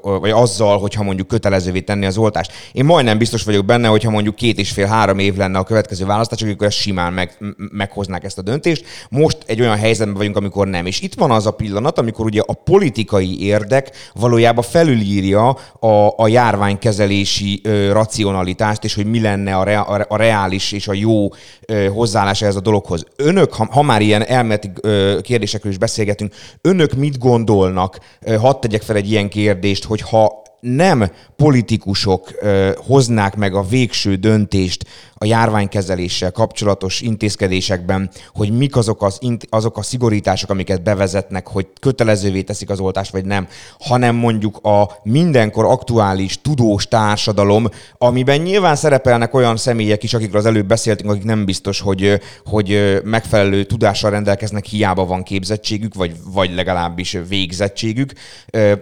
vagy 0.02 0.30
azzal, 0.30 0.78
hogyha 0.78 1.02
mondjuk 1.02 1.28
kötelezővé 1.28 1.80
tenni 1.80 2.06
az 2.06 2.16
oltást. 2.16 2.52
Én 2.72 2.85
majdnem 2.85 3.18
biztos 3.18 3.43
vagyok 3.43 3.64
benne, 3.64 3.89
hogyha 3.89 4.10
mondjuk 4.10 4.35
két 4.35 4.59
és 4.59 4.70
fél-három 4.70 5.18
év 5.18 5.36
lenne 5.36 5.59
a 5.59 5.64
következő 5.64 6.06
választás, 6.06 6.43
akkor 6.43 6.66
ezt 6.66 6.76
simán 6.76 7.12
meg, 7.12 7.39
meghoznák 7.56 8.24
ezt 8.24 8.39
a 8.39 8.43
döntést. 8.43 8.85
Most 9.10 9.39
egy 9.47 9.60
olyan 9.60 9.76
helyzetben 9.76 10.16
vagyunk, 10.16 10.36
amikor 10.36 10.66
nem. 10.66 10.86
És 10.86 11.01
itt 11.01 11.14
van 11.14 11.30
az 11.30 11.47
a 11.47 11.51
pillanat, 11.51 11.98
amikor 11.98 12.24
ugye 12.24 12.43
a 12.50 12.54
politikai 12.54 13.44
érdek 13.44 13.90
valójában 14.14 14.64
felülírja 14.64 15.48
a, 15.80 16.14
a 16.16 16.28
járványkezelési 16.28 17.60
ö, 17.62 17.92
racionalitást, 17.92 18.84
és 18.84 18.94
hogy 18.94 19.06
mi 19.06 19.20
lenne 19.20 19.56
a, 19.56 19.64
rea, 19.64 19.82
a 19.82 20.16
reális 20.16 20.72
és 20.72 20.88
a 20.88 20.92
jó 20.92 21.28
ö, 21.66 21.86
hozzáállása 21.86 22.46
ez 22.46 22.56
a 22.56 22.60
dologhoz. 22.60 23.04
Önök, 23.16 23.52
ha, 23.52 23.68
ha 23.70 23.82
már 23.82 24.00
ilyen 24.00 24.26
elméleti 24.26 24.72
kérdésekről 25.20 25.72
is 25.72 25.78
beszélgetünk, 25.78 26.34
önök 26.60 26.92
mit 26.92 27.18
gondolnak, 27.18 27.98
ö, 28.20 28.36
hadd 28.36 28.60
tegyek 28.60 28.82
fel 28.82 28.96
egy 28.96 29.10
ilyen 29.10 29.28
kérdést, 29.28 29.84
hogy 29.84 30.00
ha 30.00 30.42
nem 30.60 31.10
politikusok 31.36 32.30
ö, 32.40 32.70
hoznák 32.86 33.36
meg 33.36 33.54
a 33.54 33.62
végső 33.62 34.14
döntést 34.14 34.84
a 35.19 35.24
járványkezeléssel 35.24 36.32
kapcsolatos 36.32 37.01
intézkedésekben, 37.01 38.11
hogy 38.35 38.57
mik 38.57 38.77
azok, 38.77 39.03
az, 39.03 39.19
azok 39.49 39.78
a 39.78 39.82
szigorítások, 39.82 40.51
amiket 40.51 40.82
bevezetnek, 40.82 41.49
hogy 41.49 41.66
kötelezővé 41.81 42.43
teszik 42.43 42.70
az 42.70 42.81
oltást, 42.81 43.12
vagy 43.12 43.24
nem, 43.24 43.49
hanem 43.78 44.16
mondjuk 44.16 44.57
a 44.62 44.90
mindenkor 45.03 45.65
aktuális 45.65 46.40
tudós 46.40 46.89
társadalom, 46.89 47.69
amiben 47.99 48.40
nyilván 48.40 48.77
szerepelnek 48.77 49.35
olyan 49.35 49.57
személyek 49.57 50.03
is, 50.03 50.15
akikről 50.15 50.40
az 50.40 50.47
előbb 50.47 50.66
beszéltünk, 50.66 51.11
akik 51.11 51.24
nem 51.24 51.45
biztos, 51.45 51.81
hogy, 51.81 52.20
hogy 52.45 53.01
megfelelő 53.05 53.65
tudással 53.65 54.11
rendelkeznek, 54.11 54.65
hiába 54.65 55.07
van 55.07 55.23
képzettségük, 55.23 55.95
vagy, 55.95 56.16
vagy 56.32 56.55
legalábbis 56.55 57.19
végzettségük. 57.28 58.12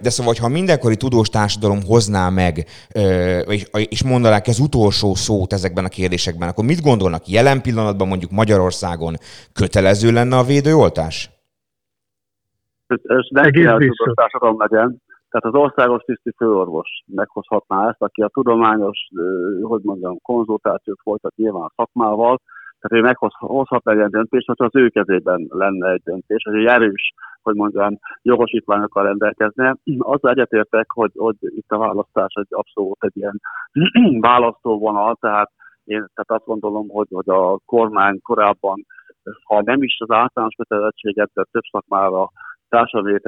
De 0.02 0.10
szóval, 0.10 0.34
ha 0.40 0.48
mindenkori 0.48 0.96
tudós 0.96 1.28
társadalom 1.28 1.84
hozná 1.84 2.28
meg, 2.28 2.66
és, 3.88 4.02
mondanák 4.02 4.48
ez 4.48 4.58
utolsó 4.58 5.14
szót 5.14 5.52
ezekben 5.52 5.84
a 5.84 5.88
kérdésekben, 5.88 6.25
kérdésekben, 6.26 6.48
akkor 6.48 6.64
mit 6.64 6.86
gondolnak 6.88 7.24
jelen 7.26 7.62
pillanatban 7.62 8.08
mondjuk 8.08 8.30
Magyarországon 8.30 9.14
kötelező 9.52 10.12
lenne 10.12 10.36
a 10.36 10.48
védőoltás? 10.52 11.30
Ez, 12.86 13.00
ez 13.02 13.26
nem 13.28 13.50
kell 13.50 13.78
társadalom 14.14 14.60
legyen. 14.60 14.88
Tehát 15.30 15.54
az 15.54 15.60
országos 15.64 16.02
tiszti 16.02 16.32
főorvos 16.36 16.88
meghozhatná 17.06 17.88
ezt, 17.88 18.02
aki 18.02 18.22
a 18.22 18.28
tudományos, 18.28 18.98
hogy 19.62 19.80
mondjam, 19.82 20.18
konzultációt 20.22 21.00
folytat 21.02 21.36
nyilván 21.36 21.62
a 21.62 21.72
szakmával, 21.76 22.40
tehát 22.80 23.04
ő 23.04 23.08
meghozhat 23.08 23.88
egy 23.88 23.96
ilyen 23.96 24.10
döntést, 24.10 24.46
hogyha 24.46 24.64
az 24.64 24.76
ő 24.76 24.88
kezében 24.88 25.46
lenne 25.48 25.90
egy 25.90 26.02
döntés, 26.04 26.42
hogy 26.42 26.54
egy 26.54 26.64
erős, 26.64 27.14
hogy 27.42 27.54
mondjam, 27.54 27.98
jogosítványokkal 28.22 29.04
rendelkezne. 29.04 29.76
Azzal 29.98 30.30
egyetértek, 30.30 30.86
hogy, 30.88 31.10
hogy 31.14 31.36
itt 31.40 31.70
a 31.70 31.78
választás 31.78 32.34
egy 32.34 32.46
abszolút 32.50 33.04
egy 33.04 33.16
ilyen 33.16 33.40
választóvonal, 34.30 35.16
tehát 35.20 35.50
én 35.86 36.06
tehát 36.14 36.42
azt 36.42 36.44
gondolom, 36.44 36.88
hogy, 36.88 37.06
hogy 37.10 37.28
a 37.28 37.58
kormány 37.64 38.20
korábban, 38.22 38.86
ha 39.44 39.62
nem 39.62 39.82
is 39.82 39.96
az 39.98 40.10
általános 40.10 40.54
kötelezettséget, 40.54 41.30
de 41.34 41.44
több 41.50 41.62
szakmára 41.70 42.30
társadalmi 42.68 43.18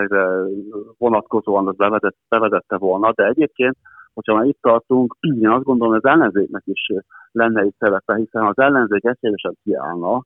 vonatkozóan 0.99 1.69
az 1.69 1.77
bevezet, 1.77 2.17
bevezette 2.29 2.77
volna, 2.77 3.13
de 3.13 3.27
egyébként, 3.27 3.77
hogyha 4.15 4.35
már 4.35 4.45
itt 4.45 4.59
tartunk, 4.61 5.17
én 5.43 5.49
azt 5.49 5.65
gondolom, 5.65 5.95
az 5.95 6.05
ellenzéknek 6.05 6.63
is 6.65 6.93
lenne 7.33 7.65
itt 7.65 7.77
szerepe, 7.79 8.15
hiszen 8.15 8.47
az 8.47 8.59
ellenzék 8.59 9.05
egységesen 9.05 9.57
kiállna, 9.63 10.23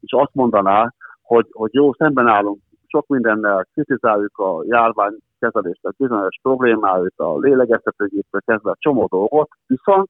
és 0.00 0.12
azt 0.12 0.34
mondaná, 0.34 0.92
hogy, 1.22 1.46
hogy 1.52 1.74
jó, 1.74 1.92
szemben 1.92 2.26
állunk 2.26 2.58
sok 2.86 3.06
mindennel, 3.06 3.66
kritizáljuk 3.72 4.38
a 4.38 4.62
járványkezelést, 4.64 5.84
a 5.84 5.92
bizonyos 5.96 6.38
problémáit, 6.42 7.14
a 7.16 7.38
lélegeztetőgépre 7.38 8.40
kezdve 8.44 8.70
a 8.70 8.76
csomó 8.78 9.06
dolgot, 9.06 9.48
viszont 9.66 10.08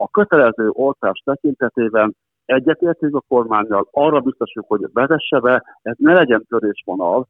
a 0.00 0.08
kötelező 0.08 0.68
oltás 0.72 1.22
tekintetében 1.24 2.16
egyetértünk 2.44 3.14
a 3.16 3.24
kormányjal, 3.28 3.88
arra 3.90 4.20
biztosjuk, 4.20 4.64
hogy 4.68 4.86
vezesse 4.92 5.40
be, 5.40 5.64
ez 5.82 5.94
ne 5.98 6.12
legyen 6.12 6.44
törésvonal. 6.48 7.28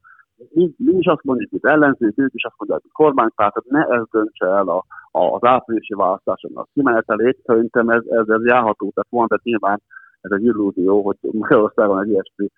Mi, 0.49 0.71
mi 0.77 0.91
is 0.97 1.05
azt 1.05 1.23
mondjuk, 1.23 1.49
hogy 1.49 1.71
ellenzők, 1.71 2.17
ők 2.17 2.33
is 2.33 2.43
azt 2.43 2.55
mondják, 2.57 2.81
hogy 2.81 2.91
kormánypárt, 2.91 3.65
ne 3.65 3.85
ez 3.85 4.03
döntse 4.11 4.45
el 4.45 4.67
a, 4.67 4.85
a, 5.11 5.19
az 5.19 5.43
áprilisi 5.43 5.93
választáson 5.93 6.51
a 6.55 6.65
kimenetelét. 6.73 7.37
Szerintem 7.45 7.89
ez, 7.89 8.03
ez, 8.09 8.27
ez 8.27 8.45
járható, 8.45 8.91
tehát 8.93 9.09
van, 9.09 9.27
de 9.27 9.39
nyilván 9.43 9.81
ez 10.21 10.31
egy 10.31 10.43
illúzió, 10.43 11.01
hogy 11.01 11.17
Magyarországon 11.21 12.03
egy 12.03 12.09
ilyesmi 12.09 12.49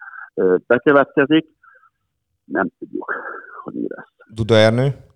bekövetkezik. 0.67 1.47
Nem 2.45 2.67
tudjuk, 2.79 3.13
hogy 3.63 3.73
mi 3.73 3.85
lesz. 3.87 4.11
Duda 4.33 4.55
Ernő? 4.55 5.09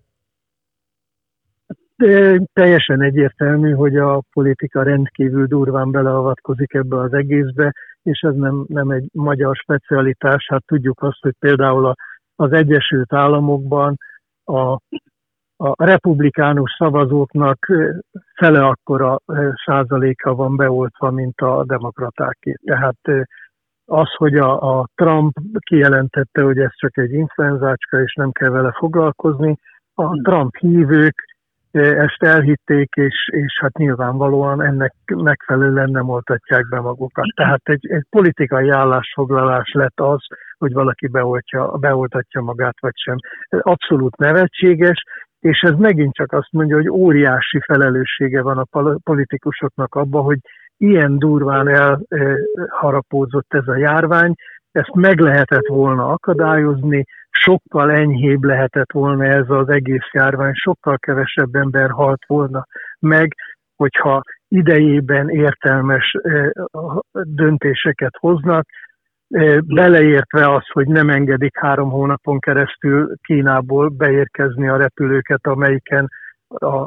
De 1.98 2.42
teljesen 2.54 3.02
egyértelmű, 3.02 3.72
hogy 3.72 3.98
a 3.98 4.22
politika 4.34 4.84
rendkívül 4.84 5.46
durván 5.46 5.92
beleavatkozik 5.92 6.74
ebbe 6.74 6.98
az 6.98 7.14
egészbe, 7.14 7.74
és 8.04 8.20
ez 8.20 8.36
nem, 8.36 8.66
nem 8.68 8.90
egy 8.90 9.10
magyar 9.14 9.56
specialitás. 9.56 10.48
Hát 10.48 10.66
tudjuk 10.66 11.02
azt, 11.02 11.22
hogy 11.22 11.36
például 11.40 11.86
a, 11.86 11.96
az 12.36 12.52
Egyesült 12.52 13.14
Államokban 13.14 13.98
a, 14.44 14.72
a 15.58 15.86
republikánus 15.86 16.76
szavazóknak 16.78 17.66
fele 18.36 18.66
akkora 18.66 19.20
százaléka 19.66 20.36
van 20.36 20.56
beoltva, 20.56 21.12
mint 21.12 21.42
a 21.42 21.64
demokratáké. 21.66 22.56
Tehát 22.66 23.28
az, 23.86 24.14
hogy 24.16 24.36
a, 24.38 24.80
a 24.80 24.88
Trump 24.96 25.38
kijelentette, 25.60 26.42
hogy 26.42 26.58
ez 26.58 26.72
csak 26.76 26.98
egy 26.98 27.12
influenzácska, 27.12 28.02
és 28.02 28.14
nem 28.14 28.32
kell 28.32 28.50
vele 28.50 28.72
foglalkozni, 28.72 29.58
a 29.94 30.22
Trump 30.22 30.56
hívők 30.56 31.35
ezt 31.76 32.24
elhitték, 32.24 32.90
és, 32.96 33.30
és 33.32 33.60
hát 33.62 33.78
nyilvánvalóan 33.78 34.62
ennek 34.62 34.94
megfelelően 35.16 35.90
nem 35.90 36.10
oltatják 36.10 36.68
be 36.70 36.80
magukat. 36.80 37.26
Tehát 37.36 37.62
egy, 37.64 37.88
egy 37.90 38.06
politikai 38.10 38.70
állásfoglalás 38.70 39.72
lett 39.74 40.00
az, 40.00 40.20
hogy 40.58 40.74
valaki 40.74 41.08
beoltja, 41.08 41.68
beoltatja 41.68 42.42
magát, 42.42 42.80
vagy 42.80 42.96
sem. 42.96 43.16
Abszolút 43.50 44.18
nevetséges, 44.18 45.04
és 45.40 45.60
ez 45.62 45.74
megint 45.78 46.14
csak 46.14 46.32
azt 46.32 46.52
mondja, 46.52 46.76
hogy 46.76 46.90
óriási 46.90 47.60
felelőssége 47.66 48.42
van 48.42 48.58
a 48.58 48.98
politikusoknak 49.04 49.96
abban, 49.96 50.24
hogy 50.24 50.40
ilyen 50.78 51.18
durván 51.18 51.68
elharapózott 51.68 53.54
ez 53.54 53.68
a 53.68 53.78
járvány, 53.78 54.34
ezt 54.76 54.94
meg 54.94 55.20
lehetett 55.20 55.68
volna 55.68 56.08
akadályozni, 56.08 57.06
sokkal 57.30 57.92
enyhébb 57.92 58.44
lehetett 58.44 58.92
volna 58.92 59.26
ez 59.26 59.50
az 59.50 59.70
egész 59.70 60.10
járvány, 60.12 60.54
sokkal 60.54 60.98
kevesebb 60.98 61.56
ember 61.56 61.90
halt 61.90 62.26
volna 62.28 62.66
meg, 63.00 63.36
hogyha 63.76 64.22
idejében 64.48 65.30
értelmes 65.30 66.16
döntéseket 67.12 68.16
hoznak, 68.20 68.66
beleértve 69.66 70.54
az, 70.54 70.68
hogy 70.72 70.88
nem 70.88 71.10
engedik 71.10 71.60
három 71.60 71.90
hónapon 71.90 72.40
keresztül 72.40 73.14
Kínából 73.22 73.90
beérkezni 73.90 74.68
a 74.68 74.78
repülőket, 74.78 75.48
amelyiken 75.48 76.10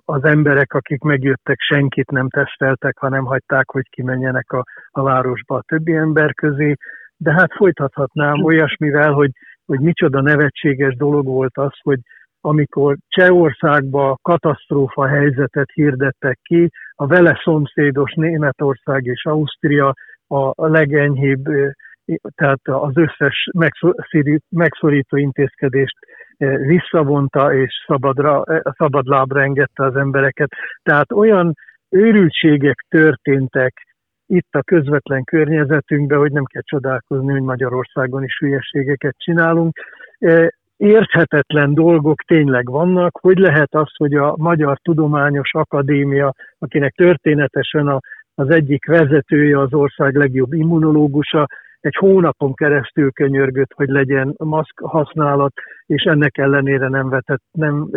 az 0.05 0.24
emberek, 0.24 0.74
akik 0.74 1.02
megjöttek, 1.02 1.60
senkit 1.60 2.10
nem 2.10 2.28
teszteltek, 2.28 2.98
hanem 2.98 3.24
hagyták, 3.24 3.70
hogy 3.70 3.89
kimenjenek 3.90 4.52
a, 4.52 4.65
a 4.90 5.02
városba 5.02 5.55
a 5.55 5.62
többi 5.66 5.94
ember 5.94 6.35
közé. 6.35 6.74
De 7.18 7.32
hát 7.32 7.52
folytathatnám 7.52 8.44
olyasmivel, 8.44 9.12
hogy 9.12 9.30
hogy 9.68 9.80
micsoda 9.80 10.20
nevetséges 10.20 10.96
dolog 10.96 11.26
volt 11.26 11.56
az, 11.56 11.72
hogy 11.82 11.98
amikor 12.40 12.96
Csehországba 13.08 14.18
katasztrófa 14.22 15.06
helyzetet 15.06 15.70
hirdettek 15.72 16.38
ki, 16.42 16.70
a 16.94 17.06
vele 17.06 17.40
szomszédos 17.44 18.12
Németország 18.14 19.04
és 19.04 19.24
Ausztria 19.24 19.94
a 20.26 20.68
legenyhébb, 20.68 21.44
tehát 22.34 22.60
az 22.62 22.96
összes 22.96 23.48
megszorító 24.48 25.16
intézkedést 25.16 25.96
visszavonta, 26.66 27.54
és 27.54 27.84
szabadra, 27.86 28.44
szabadlábra 28.76 29.42
engedte 29.42 29.84
az 29.84 29.96
embereket. 29.96 30.48
Tehát 30.82 31.12
olyan 31.12 31.54
őrültségek 31.88 32.84
történtek 32.88 33.88
itt 34.28 34.55
a 34.55 34.62
közvetlen 34.62 35.24
környezetünkben, 35.24 36.18
hogy 36.18 36.32
nem 36.32 36.44
kell 36.44 36.62
csodálkozni, 36.64 37.32
hogy 37.32 37.42
Magyarországon 37.42 38.24
is 38.24 38.38
hülyeségeket 38.38 39.14
csinálunk. 39.18 39.78
E, 40.18 40.55
érthetetlen 40.76 41.74
dolgok 41.74 42.22
tényleg 42.22 42.70
vannak, 42.70 43.18
hogy 43.20 43.38
lehet 43.38 43.74
az, 43.74 43.96
hogy 43.96 44.14
a 44.14 44.34
Magyar 44.36 44.78
Tudományos 44.82 45.55
Akadémia, 45.55 46.34
akinek 46.59 46.94
történetesen 46.94 47.86
a, 47.86 48.00
az 48.34 48.50
egyik 48.50 48.86
vezetője, 48.86 49.60
az 49.60 49.74
ország 49.74 50.14
legjobb 50.14 50.52
immunológusa, 50.52 51.46
egy 51.80 51.94
hónapon 51.94 52.55
keresztül 52.55 53.12
könyörgött, 53.12 53.72
hogy 53.74 53.88
legyen 53.88 54.34
maszk 54.36 54.80
használat, 54.80 55.52
és 55.86 56.02
ennek 56.02 56.38
ellenére 56.38 56.88
nem 56.88 57.09
vetett, 57.09 57.42
nem 57.52 57.88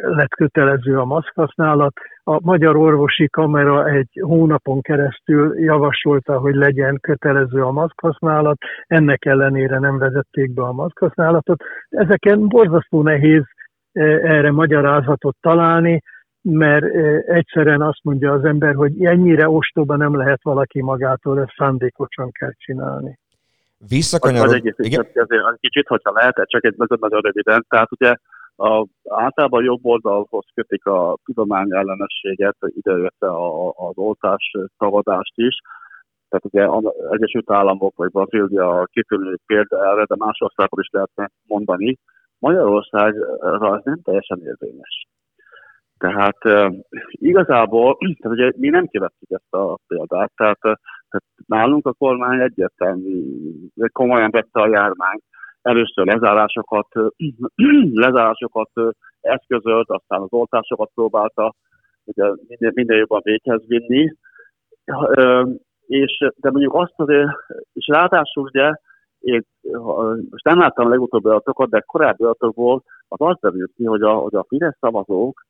lett 0.00 0.34
kötelező 0.34 0.98
a 0.98 1.04
maszk 1.04 1.32
használat. 1.34 1.92
A 2.24 2.38
Magyar 2.40 2.76
Orvosi 2.76 3.28
Kamera 3.28 3.88
egy 3.88 4.20
hónapon 4.20 4.80
keresztül 4.80 5.60
javasolta, 5.60 6.38
hogy 6.38 6.54
legyen 6.54 6.98
kötelező 7.00 7.64
a 7.64 7.70
maszk 7.70 8.00
használat, 8.00 8.58
ennek 8.86 9.24
ellenére 9.24 9.78
nem 9.78 9.98
vezették 9.98 10.54
be 10.54 10.62
a 10.62 10.72
maszk 10.72 10.98
használatot. 10.98 11.62
Ezeken 11.88 12.48
borzasztó 12.48 13.02
nehéz 13.02 13.42
erre 14.22 14.50
magyarázatot 14.50 15.36
találni, 15.40 16.02
mert 16.42 16.84
egyszerűen 17.26 17.82
azt 17.82 18.00
mondja 18.02 18.32
az 18.32 18.44
ember, 18.44 18.74
hogy 18.74 19.04
ennyire 19.04 19.48
ostoba 19.48 19.96
nem 19.96 20.16
lehet 20.16 20.42
valaki 20.42 20.82
magától, 20.82 21.40
ezt 21.40 21.54
szándékosan 21.56 22.30
kell 22.30 22.52
csinálni. 22.56 23.18
Visszakanyarod... 23.88 24.54
Egy 24.54 24.74
kicsit, 25.60 25.86
hogyha 25.86 26.12
lehet, 26.12 26.42
csak 26.44 26.64
egy 26.64 26.74
nagyon-nagyon 26.76 27.20
röviden. 27.20 27.66
Tehát 27.68 27.92
ugye 27.92 28.14
a, 28.60 28.86
általában 29.08 29.64
jobb 29.64 29.84
oldalhoz 29.84 30.44
kötik 30.54 30.86
a 30.86 31.16
tudomány 31.24 31.72
ellenességet, 31.72 32.56
idejötte 32.60 33.26
az 33.74 33.98
oltás 33.98 34.50
tagadást 34.78 35.32
is. 35.34 35.56
Tehát 36.28 36.44
ugye 36.44 36.88
az 36.88 36.94
Egyesült 37.10 37.50
Államok 37.50 37.96
vagy 37.96 38.10
Brazília 38.10 38.84
kitűnő 38.92 39.38
példa 39.46 39.90
erre, 39.90 40.04
de 40.04 40.14
más 40.18 40.40
országban 40.40 40.80
is 40.80 40.88
lehetne 40.92 41.30
mondani. 41.46 41.98
Magyarországra 42.38 43.76
ez 43.76 43.82
nem 43.84 44.00
teljesen 44.02 44.40
érvényes. 44.44 45.06
Tehát 45.98 46.38
igazából, 47.10 47.96
tehát 47.98 48.38
ugye 48.38 48.52
mi 48.56 48.68
nem 48.68 48.86
kivettük 48.86 49.30
ezt 49.30 49.54
a 49.54 49.78
példát, 49.86 50.32
tehát, 50.36 50.60
tehát 50.60 51.26
nálunk 51.46 51.86
a 51.86 51.92
kormány 51.92 52.40
egyértelmű, 52.40 53.22
komolyan 53.92 54.30
vette 54.30 54.60
a 54.60 54.68
járványt, 54.68 55.22
először 55.62 56.06
lezárásokat, 56.06 56.88
lezárásokat 58.06 58.70
eszközölt, 59.20 59.90
aztán 59.90 60.20
az 60.20 60.32
oltásokat 60.32 60.90
próbálta 60.94 61.54
ugye 62.04 62.24
minél, 62.46 62.70
minél 62.74 62.96
jobban 62.96 63.20
véghez 63.24 63.66
vinni, 63.66 64.14
és, 65.86 66.30
de 66.36 66.50
mondjuk 66.50 66.74
azt 66.74 66.94
azért, 66.96 67.28
és 67.72 67.86
ráadásul 67.86 68.42
ugye, 68.42 68.72
én 69.18 69.44
most 70.30 70.44
nem 70.44 70.58
láttam 70.58 70.86
a 70.86 70.88
legutóbbi 70.88 71.28
adatokat, 71.28 71.70
de 71.70 71.80
korábbi 71.80 72.22
adatokból 72.22 72.82
az 73.08 73.18
azt 73.20 73.40
derült 73.40 73.72
ki, 73.76 73.84
hogy 73.84 74.02
a, 74.02 74.12
hogy 74.12 74.34
a 74.34 74.44
Fidesz 74.48 74.76
szavazók 74.80 75.44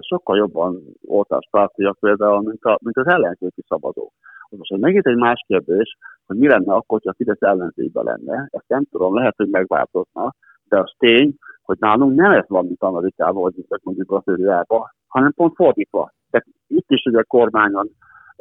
sokkal 0.00 0.36
jobban 0.36 0.82
oltáspártiak 1.06 1.98
például, 1.98 2.42
mint, 2.42 2.64
a, 2.64 2.78
mint 2.82 2.96
az 2.96 3.06
ellenzéki 3.06 3.62
szavazók. 3.68 4.12
Most 4.50 4.76
megint 4.76 5.06
egy 5.06 5.16
más 5.16 5.44
kérdés, 5.46 5.96
hogy 6.26 6.36
mi 6.36 6.46
lenne 6.46 6.72
akkor, 6.72 7.00
ha 7.04 7.10
a 7.10 7.14
Fidesz 7.16 7.42
ellenzékben 7.42 8.04
lenne. 8.04 8.48
Ezt 8.50 8.68
nem 8.68 8.84
tudom, 8.90 9.14
lehet, 9.14 9.34
hogy 9.36 9.48
megváltozna, 9.48 10.34
de 10.68 10.78
az 10.78 10.92
tény, 10.98 11.34
hogy 11.62 11.76
nálunk 11.80 12.16
nem 12.16 12.30
ez 12.30 12.44
van, 12.48 12.66
mint 12.66 12.82
Amerikában, 12.82 13.42
vagy 13.42 13.80
mondjuk 13.82 14.06
Brazíliában, 14.06 14.92
hanem 15.06 15.32
pont 15.32 15.54
fordítva. 15.54 16.12
Tehát 16.30 16.46
itt 16.66 16.90
is 16.90 17.04
ugye 17.04 17.18
a 17.18 17.24
kormányon, 17.24 17.90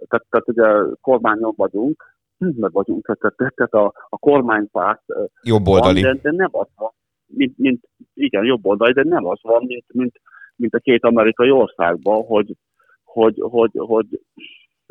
tehát, 0.07 0.25
tehát 0.29 0.47
ugye 0.47 0.95
kormányon 1.01 1.53
vagyunk, 1.55 2.03
meg 2.63 2.71
vagyunk, 2.71 3.05
tehát, 3.05 3.35
tehát 3.37 3.73
a, 3.73 3.93
a 4.09 4.17
kormánypárt 4.17 5.03
jobboldali. 5.43 6.01
Van, 6.01 6.19
de, 6.21 6.29
de 6.29 6.35
nem 6.35 6.49
az 6.51 6.67
van, 6.75 6.91
mint, 7.27 7.57
mint, 7.57 7.89
igen, 8.13 8.45
jobboldali, 8.45 8.93
de 8.93 9.03
nem 9.03 9.25
az 9.25 9.39
van, 9.41 9.63
mint, 9.65 9.85
mint, 9.93 10.21
mint 10.55 10.73
a 10.73 10.79
két 10.79 11.03
amerikai 11.03 11.51
országban, 11.51 12.23
hogy, 12.23 12.55
hogy, 13.03 13.35
hogy, 13.39 13.71
hogy 13.73 14.21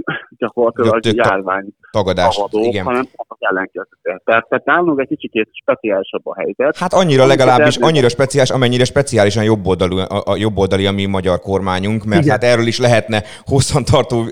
gyakorlatilag 0.39 0.95
Jöttök 1.05 1.27
járvány 1.27 1.67
tagadást, 1.95 2.37
tagadók, 2.37 2.67
igen. 2.67 2.85
hanem 2.85 3.09
az 3.17 3.37
ellenkezője. 3.39 4.21
Tehát, 4.25 4.49
tehát 4.49 4.65
nálunk 4.65 5.01
egy 5.01 5.09
kicsit 5.19 5.49
speciálisabb 5.53 6.27
a 6.27 6.35
helyzet. 6.35 6.77
Hát 6.77 6.93
annyira 6.93 7.27
legalábbis, 7.27 7.77
annyira 7.77 8.09
speciális, 8.09 8.51
amennyire 8.51 8.85
speciálisan 8.85 9.45
jobboldalú, 9.45 9.99
a, 9.99 10.23
a 10.25 10.37
jobboldali 10.37 10.87
a 10.87 10.93
mi 10.93 11.05
magyar 11.05 11.41
kormányunk, 11.41 12.05
mert 12.05 12.23
Igen. 12.23 12.33
hát 12.33 12.45
erről 12.45 12.67
is 12.67 12.79
lehetne 12.79 13.23
hosszantartó 13.45 14.25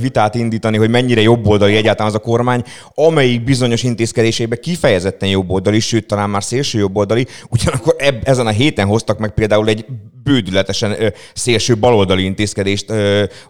vitát 0.00 0.34
indítani, 0.34 0.76
hogy 0.76 0.90
mennyire 0.90 1.20
jobboldali 1.20 1.76
egyáltalán 1.76 2.12
az 2.12 2.18
a 2.18 2.22
kormány, 2.24 2.62
amelyik 2.94 3.44
bizonyos 3.44 3.82
intézkedéseiben 3.82 4.58
kifejezetten 4.62 5.28
jobboldali, 5.28 5.80
sőt 5.80 6.06
talán 6.06 6.30
már 6.30 6.42
szélső 6.42 6.78
jobboldali, 6.78 7.26
ugyanakkor 7.50 7.94
eb, 7.98 8.16
ezen 8.24 8.46
a 8.46 8.50
héten 8.50 8.86
hoztak 8.86 9.18
meg 9.18 9.34
például 9.34 9.68
egy 9.68 9.86
bődületesen 10.28 10.90
ö, 11.02 11.06
szélső 11.34 11.76
baloldali 11.76 12.24
intézkedést 12.24 12.92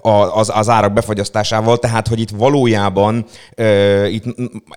az, 0.00 0.50
az 0.54 0.68
árak 0.68 0.92
befagyasztásával, 0.92 1.67
tehát 1.76 2.08
hogy 2.08 2.20
itt 2.20 2.30
valójában 2.30 3.24
ö, 3.54 4.04
itt 4.06 4.24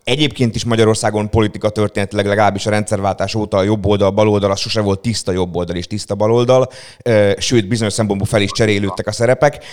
egyébként 0.03 0.55
is 0.55 0.65
Magyarországon 0.65 1.29
politika 1.29 1.69
történetileg 1.69 2.25
legalábbis 2.25 2.65
a 2.65 2.69
rendszerváltás 2.69 3.35
óta 3.35 3.57
a 3.57 3.63
jobb 3.63 3.85
oldal, 3.85 4.09
bal 4.09 4.27
oldal, 4.27 4.51
az 4.51 4.59
sose 4.59 4.81
volt 4.81 4.99
tiszta 4.99 5.31
jobb 5.31 5.55
oldal 5.55 5.75
és 5.75 5.87
tiszta 5.87 6.15
bal 6.15 6.31
oldal, 6.31 6.69
ö, 7.03 7.31
sőt 7.37 7.67
bizonyos 7.67 7.93
szempontból 7.93 8.27
fel 8.27 8.41
is 8.41 8.51
cserélődtek 8.51 9.07
a 9.07 9.11
szerepek. 9.11 9.63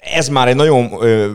Ez 0.00 0.28
már 0.28 0.48
egy 0.48 0.56
nagyon 0.56 0.92
ö, 1.00 1.30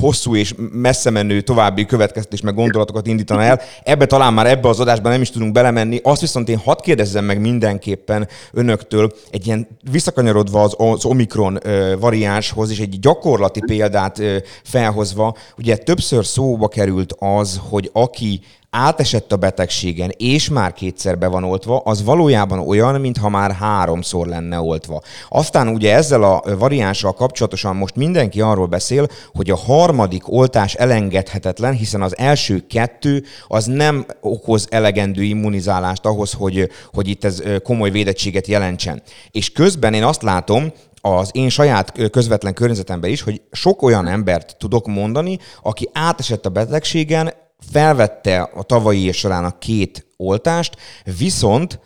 hosszú 0.00 0.36
és 0.36 0.54
messze 0.72 1.10
menő 1.10 1.40
további 1.40 1.86
következtetés 1.86 2.40
meg 2.40 2.54
gondolatokat 2.54 3.06
indítana 3.06 3.42
el. 3.42 3.60
Ebbe 3.82 4.06
talán 4.06 4.32
már 4.32 4.46
ebbe 4.46 4.68
az 4.68 4.80
adásban 4.80 5.12
nem 5.12 5.20
is 5.20 5.30
tudunk 5.30 5.52
belemenni. 5.52 6.00
Azt 6.02 6.20
viszont 6.20 6.48
én 6.48 6.58
hadd 6.58 6.82
kérdezzem 6.82 7.24
meg 7.24 7.40
mindenképpen 7.40 8.28
önöktől, 8.52 9.12
egy 9.30 9.46
ilyen 9.46 9.68
visszakanyarodva 9.90 10.62
az, 10.62 10.74
az 10.78 11.04
Omikron 11.04 11.58
ö, 11.62 11.94
variánshoz, 12.00 12.70
és 12.70 12.78
egy 12.78 12.98
gyakorlati 12.98 13.60
példát 13.66 14.18
ö, 14.18 14.36
felhozva, 14.64 15.36
ugye 15.58 15.76
többször 15.76 16.24
szóba 16.24 16.68
került 16.68 17.14
az, 17.18 17.60
hogy 17.68 17.90
aki 17.92 18.40
átesett 18.76 19.32
a 19.32 19.36
betegségen, 19.36 20.12
és 20.16 20.48
már 20.48 20.72
kétszer 20.72 21.18
be 21.18 21.26
van 21.26 21.44
oltva, 21.44 21.78
az 21.78 22.04
valójában 22.04 22.58
olyan, 22.58 23.00
mintha 23.00 23.28
már 23.28 23.50
háromszor 23.52 24.26
lenne 24.26 24.60
oltva. 24.60 25.02
Aztán 25.28 25.68
ugye 25.68 25.94
ezzel 25.94 26.22
a 26.22 26.56
variánssal 26.58 27.12
kapcsolatosan 27.12 27.76
most 27.76 27.96
mindenki 27.96 28.40
arról 28.40 28.66
beszél, 28.66 29.06
hogy 29.34 29.50
a 29.50 29.56
harmadik 29.56 30.32
oltás 30.32 30.74
elengedhetetlen, 30.74 31.72
hiszen 31.72 32.02
az 32.02 32.18
első 32.18 32.64
kettő 32.68 33.24
az 33.48 33.64
nem 33.64 34.06
okoz 34.20 34.66
elegendő 34.70 35.22
immunizálást 35.22 36.06
ahhoz, 36.06 36.32
hogy, 36.32 36.70
hogy 36.92 37.08
itt 37.08 37.24
ez 37.24 37.42
komoly 37.62 37.90
védettséget 37.90 38.46
jelentsen. 38.46 39.02
És 39.30 39.52
közben 39.52 39.94
én 39.94 40.04
azt 40.04 40.22
látom, 40.22 40.72
az 41.00 41.30
én 41.32 41.48
saját 41.48 42.10
közvetlen 42.10 42.54
környezetemben 42.54 43.10
is, 43.10 43.22
hogy 43.22 43.40
sok 43.52 43.82
olyan 43.82 44.06
embert 44.06 44.56
tudok 44.58 44.86
mondani, 44.86 45.38
aki 45.62 45.88
átesett 45.92 46.46
a 46.46 46.48
betegségen, 46.48 47.32
felvette 47.70 48.50
a 48.54 48.62
tavalyi 48.62 49.04
év 49.04 49.14
során 49.14 49.44
a 49.44 49.58
két 49.58 50.06
oltást, 50.16 50.76
viszont 51.18 51.80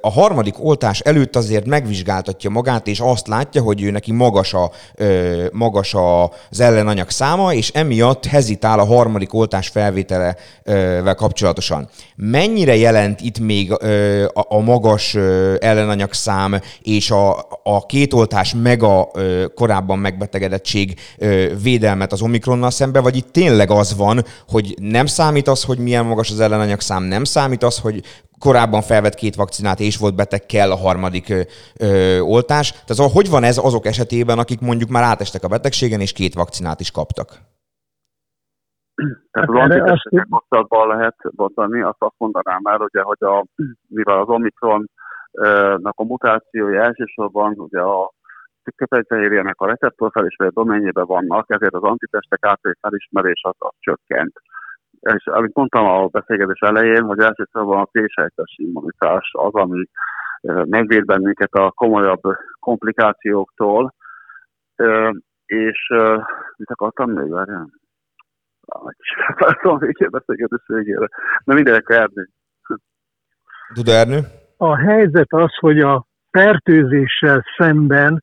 a 0.00 0.10
harmadik 0.10 0.64
oltás 0.64 1.00
előtt 1.00 1.36
azért 1.36 1.66
megvizsgáltatja 1.66 2.50
magát, 2.50 2.86
és 2.86 3.00
azt 3.00 3.26
látja, 3.26 3.62
hogy 3.62 3.82
ő 3.82 3.90
neki 3.90 4.12
magas, 4.12 4.54
a, 4.54 4.70
magas 5.52 5.94
az 6.50 6.60
ellenanyag 6.60 7.10
száma, 7.10 7.54
és 7.54 7.70
emiatt 7.70 8.24
hezitál 8.26 8.78
a 8.78 8.84
harmadik 8.84 9.34
oltás 9.34 9.68
felvételevel 9.68 11.14
kapcsolatosan. 11.14 11.88
Mennyire 12.16 12.76
jelent 12.76 13.20
itt 13.20 13.38
még 13.38 13.72
a, 14.32 14.60
magas 14.60 15.14
ellenanyag 15.58 16.12
szám 16.12 16.60
és 16.82 17.10
a, 17.10 17.38
a 17.62 17.86
két 17.86 18.12
oltás 18.12 18.54
meg 18.62 18.82
a 18.82 19.10
korábban 19.54 19.98
megbetegedettség 19.98 21.00
védelmet 21.62 22.12
az 22.12 22.22
Omikronnal 22.22 22.70
szembe, 22.70 23.00
vagy 23.00 23.16
itt 23.16 23.32
tényleg 23.32 23.70
az 23.70 23.96
van, 23.96 24.24
hogy 24.48 24.74
nem 24.80 25.06
számít 25.06 25.48
az, 25.48 25.62
hogy 25.62 25.78
milyen 25.78 26.04
magas 26.04 26.30
az 26.30 26.40
ellenanyag 26.40 26.80
szám, 26.80 27.02
nem 27.02 27.24
számít 27.24 27.62
az, 27.62 27.78
hogy 27.78 28.02
korábban 28.44 28.82
felvett 28.82 29.14
két 29.14 29.33
vakcinát 29.34 29.80
és 29.80 29.96
volt 29.96 30.16
beteg, 30.16 30.46
kell 30.46 30.70
a 30.70 30.76
harmadik 30.76 31.28
ö, 31.28 31.40
ö, 31.80 32.18
oltás. 32.20 32.70
Tehát 32.70 32.94
szóval 32.94 33.12
hogy 33.12 33.30
van 33.30 33.42
ez 33.42 33.58
azok 33.58 33.86
esetében, 33.86 34.38
akik 34.38 34.60
mondjuk 34.60 34.90
már 34.90 35.02
átestek 35.02 35.42
a 35.44 35.48
betegségen 35.48 36.00
és 36.00 36.12
két 36.12 36.34
vakcinát 36.34 36.80
is 36.80 36.90
kaptak? 36.90 37.28
Tehát 39.30 39.48
az 39.48 39.54
Hát 39.54 39.70
antitesteket 39.70 40.26
lehet 40.86 41.16
bontani, 41.30 41.80
azt 41.80 41.96
azt 41.98 42.14
mondanám 42.18 42.60
már, 42.62 42.80
ugye, 42.80 43.02
hogy 43.02 43.22
a, 43.24 43.44
mivel 43.88 44.20
az 44.20 44.28
Omikronnak 44.28 45.94
a 45.96 46.04
mutációja 46.04 46.82
elsősorban 46.82 47.54
ugye 47.56 47.80
a 47.80 48.12
köpenyfehérjének 48.76 49.60
a 49.60 49.66
receptor 49.66 50.10
felismerő 50.12 50.50
doménjében 50.54 51.06
vannak, 51.06 51.50
ezért 51.50 51.74
az 51.74 51.82
antitestek 51.82 52.44
általi 52.44 52.74
felismerés 52.80 53.40
az, 53.42 53.54
az 53.58 53.72
csökkent. 53.78 54.32
És 55.12 55.26
amit 55.26 55.54
mondtam 55.54 55.86
a 55.86 56.06
beszélgetés 56.06 56.60
elején, 56.60 57.02
hogy 57.02 57.18
elsősorban 57.18 57.80
a 57.80 57.88
T-sejtes 57.92 58.54
immunitás 58.56 59.30
az, 59.32 59.54
ami 59.54 59.84
megvéd 60.64 61.04
bennünket 61.04 61.52
a 61.52 61.70
komolyabb 61.70 62.20
komplikációktól, 62.60 63.94
és 65.46 65.88
mit 66.56 66.70
akartam 66.70 67.10
még, 67.10 67.30
várjál? 67.30 67.68
Váltam 69.38 69.78
végén 69.78 70.08
beszélgetés 70.18 70.62
végére. 70.66 71.08
Na 71.44 71.54
mindenek 71.54 71.88
Ernő. 71.88 72.28
Duda 73.74 73.92
Ernő? 73.92 74.20
A 74.56 74.76
helyzet 74.76 75.32
az, 75.32 75.54
hogy 75.56 75.80
a 75.80 76.06
fertőzéssel 76.30 77.44
szemben 77.56 78.22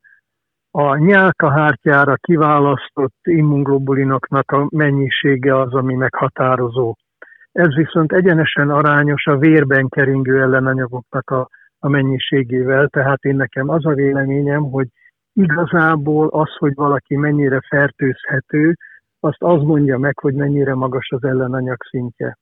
a 0.74 0.96
nyálkahártyára 0.96 2.14
kiválasztott 2.16 3.16
immunglobulinoknak 3.22 4.50
a 4.50 4.66
mennyisége 4.70 5.60
az, 5.60 5.74
ami 5.74 5.94
meghatározó. 5.94 6.96
Ez 7.52 7.74
viszont 7.74 8.12
egyenesen 8.12 8.70
arányos 8.70 9.26
a 9.26 9.36
vérben 9.36 9.88
keringő 9.88 10.40
ellenanyagoknak 10.40 11.30
a, 11.30 11.48
a 11.78 11.88
mennyiségével, 11.88 12.88
tehát 12.88 13.24
én 13.24 13.36
nekem 13.36 13.68
az 13.68 13.86
a 13.86 13.94
véleményem, 13.94 14.62
hogy 14.62 14.88
igazából 15.32 16.28
az, 16.28 16.56
hogy 16.58 16.74
valaki 16.74 17.16
mennyire 17.16 17.60
fertőzhető, 17.68 18.76
azt 19.20 19.42
az 19.42 19.62
mondja 19.62 19.98
meg, 19.98 20.18
hogy 20.18 20.34
mennyire 20.34 20.74
magas 20.74 21.10
az 21.10 21.24
ellenanyag 21.24 21.82
szintje. 21.90 22.38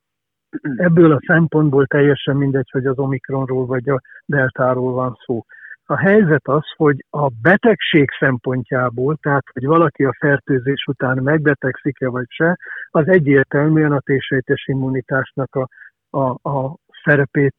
Ebből 0.75 1.11
a 1.11 1.21
szempontból 1.25 1.85
teljesen 1.85 2.35
mindegy, 2.35 2.69
hogy 2.71 2.85
az 2.85 2.99
omikronról 2.99 3.65
vagy 3.65 3.89
a 3.89 4.01
deltáról 4.25 4.91
van 4.93 5.17
szó. 5.25 5.45
A 5.85 5.97
helyzet 5.97 6.47
az, 6.47 6.63
hogy 6.75 7.05
a 7.09 7.27
betegség 7.41 8.09
szempontjából, 8.19 9.17
tehát 9.21 9.45
hogy 9.53 9.65
valaki 9.65 10.03
a 10.03 10.15
fertőzés 10.19 10.85
után 10.85 11.17
megbetegszik-e 11.23 12.07
vagy 12.09 12.25
se, 12.27 12.57
az 12.89 13.07
egyértelműen 13.07 13.91
a 13.91 13.99
T-sejtes 13.99 14.67
immunitásnak 14.67 15.55
a, 15.55 15.67
a, 16.09 16.49
a 16.49 16.75
szerepét 17.03 17.55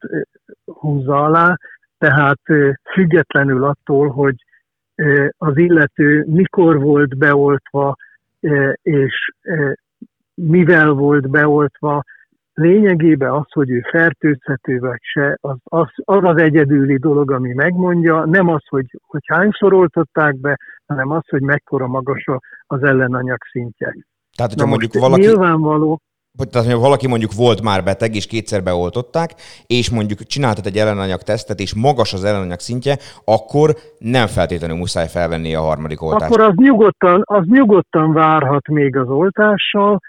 húzza 0.65 1.25
alá, 1.25 1.57
tehát 1.99 2.41
függetlenül 2.93 3.65
attól, 3.65 4.09
hogy 4.09 4.35
az 5.39 5.57
illető 5.57 6.25
mikor 6.29 6.81
volt 6.81 7.19
beoltva, 7.19 7.97
és 8.83 9.33
mivel 10.35 10.91
volt 10.91 11.31
beoltva, 11.31 12.03
lényegében 12.55 13.31
az, 13.31 13.53
hogy 13.53 13.71
ő 13.71 13.81
fertőzhető 13.91 14.79
vagy 14.79 15.01
se, 15.01 15.37
az 15.41 15.57
az, 15.65 15.89
az 16.05 16.25
az 16.25 16.37
egyedüli 16.37 16.97
dolog, 16.97 17.31
ami 17.31 17.53
megmondja, 17.53 18.25
nem 18.25 18.49
az, 18.49 18.67
hogy, 18.69 18.87
hogy 19.07 19.23
hányszor 19.27 19.73
oltották 19.73 20.37
be, 20.37 20.59
hanem 20.87 21.11
az, 21.11 21.29
hogy 21.29 21.43
mekkora 21.43 21.87
magas 21.87 22.25
az 22.67 22.83
ellenanyag 22.83 23.39
szintje. 23.51 23.97
Tehát, 24.37 24.53
hogyha 24.53 24.65
Na 24.65 24.71
mondjuk 24.71 24.93
valaki... 24.93 25.21
Nyilvánvaló, 25.21 26.01
hogy 26.37 26.49
tehát, 26.49 26.71
hogy 26.71 26.81
valaki 26.81 27.07
mondjuk 27.07 27.33
volt 27.33 27.63
már 27.63 27.85
beteg, 27.85 28.15
és 28.15 28.27
kétszer 28.27 28.63
beoltották, 28.63 29.31
és 29.67 29.91
mondjuk 29.91 30.19
csináltat 30.23 30.67
egy 30.67 30.77
ellenanyag 30.77 31.23
tesztet, 31.23 31.61
és 31.61 31.75
magas 31.75 32.13
az 32.13 32.25
ellenanyag 32.25 32.59
szintje, 32.59 32.97
akkor 33.25 33.75
nem 33.99 34.27
feltétlenül 34.27 34.77
muszáj 34.77 35.09
felvenni 35.09 35.55
a 35.55 35.61
harmadik 35.61 36.03
oltást. 36.03 36.33
Akkor 36.33 36.41
az 36.41 36.55
nyugodtan, 36.57 37.23
az 37.25 37.45
nyugodtan 37.47 38.13
várhat 38.13 38.69
még 38.69 38.97
az 38.97 39.09
oltással, 39.09 40.01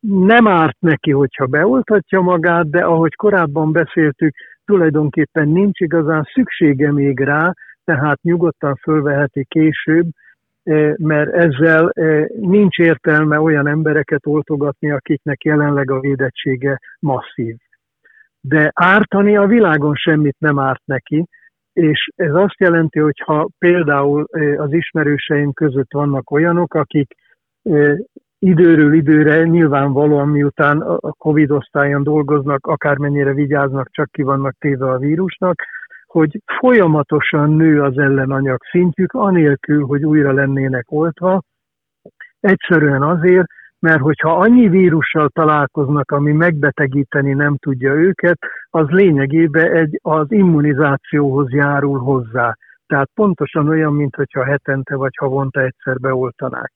nem 0.00 0.46
árt 0.46 0.76
neki, 0.80 1.10
hogyha 1.10 1.46
beoltatja 1.46 2.20
magát, 2.20 2.70
de 2.70 2.84
ahogy 2.84 3.14
korábban 3.14 3.72
beszéltük, 3.72 4.34
tulajdonképpen 4.64 5.48
nincs 5.48 5.80
igazán 5.80 6.28
szüksége 6.32 6.92
még 6.92 7.20
rá, 7.20 7.52
tehát 7.84 8.22
nyugodtan 8.22 8.74
fölveheti 8.74 9.44
később, 9.48 10.06
eh, 10.62 10.94
mert 10.96 11.32
ezzel 11.32 11.90
eh, 11.90 12.26
nincs 12.40 12.78
értelme 12.78 13.40
olyan 13.40 13.66
embereket 13.66 14.26
oltogatni, 14.26 14.90
akiknek 14.90 15.44
jelenleg 15.44 15.90
a 15.90 16.00
védettsége 16.00 16.78
masszív. 16.98 17.56
De 18.40 18.70
ártani 18.74 19.36
a 19.36 19.46
világon 19.46 19.94
semmit 19.94 20.36
nem 20.38 20.58
árt 20.58 20.82
neki, 20.84 21.24
és 21.72 22.08
ez 22.16 22.34
azt 22.34 22.58
jelenti, 22.58 22.98
hogy 22.98 23.22
ha 23.24 23.48
például 23.58 24.26
eh, 24.30 24.60
az 24.60 24.72
ismerőseim 24.72 25.52
között 25.52 25.92
vannak 25.92 26.30
olyanok, 26.30 26.74
akik 26.74 27.14
időről 28.38 28.92
időre 28.92 29.44
nyilvánvalóan 29.44 30.28
miután 30.28 30.80
a 30.80 31.12
Covid 31.12 31.50
osztályon 31.50 32.02
dolgoznak, 32.02 32.66
akármennyire 32.66 33.32
vigyáznak, 33.32 33.88
csak 33.90 34.10
ki 34.10 34.22
vannak 34.22 34.56
téve 34.58 34.90
a 34.90 34.98
vírusnak, 34.98 35.62
hogy 36.06 36.40
folyamatosan 36.58 37.50
nő 37.50 37.82
az 37.82 37.98
ellenanyag 37.98 38.58
szintjük, 38.70 39.12
anélkül, 39.12 39.86
hogy 39.86 40.04
újra 40.04 40.32
lennének 40.32 40.84
oltva. 40.88 41.42
Egyszerűen 42.40 43.02
azért, 43.02 43.46
mert 43.78 44.00
hogyha 44.00 44.36
annyi 44.36 44.68
vírussal 44.68 45.28
találkoznak, 45.28 46.10
ami 46.10 46.32
megbetegíteni 46.32 47.32
nem 47.32 47.56
tudja 47.56 47.92
őket, 47.92 48.38
az 48.70 48.88
lényegében 48.88 49.72
egy, 49.72 49.98
az 50.02 50.32
immunizációhoz 50.32 51.52
járul 51.52 51.98
hozzá. 51.98 52.56
Tehát 52.86 53.10
pontosan 53.14 53.68
olyan, 53.68 53.94
mintha 53.94 54.44
hetente 54.44 54.96
vagy 54.96 55.16
havonta 55.16 55.60
egyszer 55.60 55.98
beoltanák. 55.98 56.72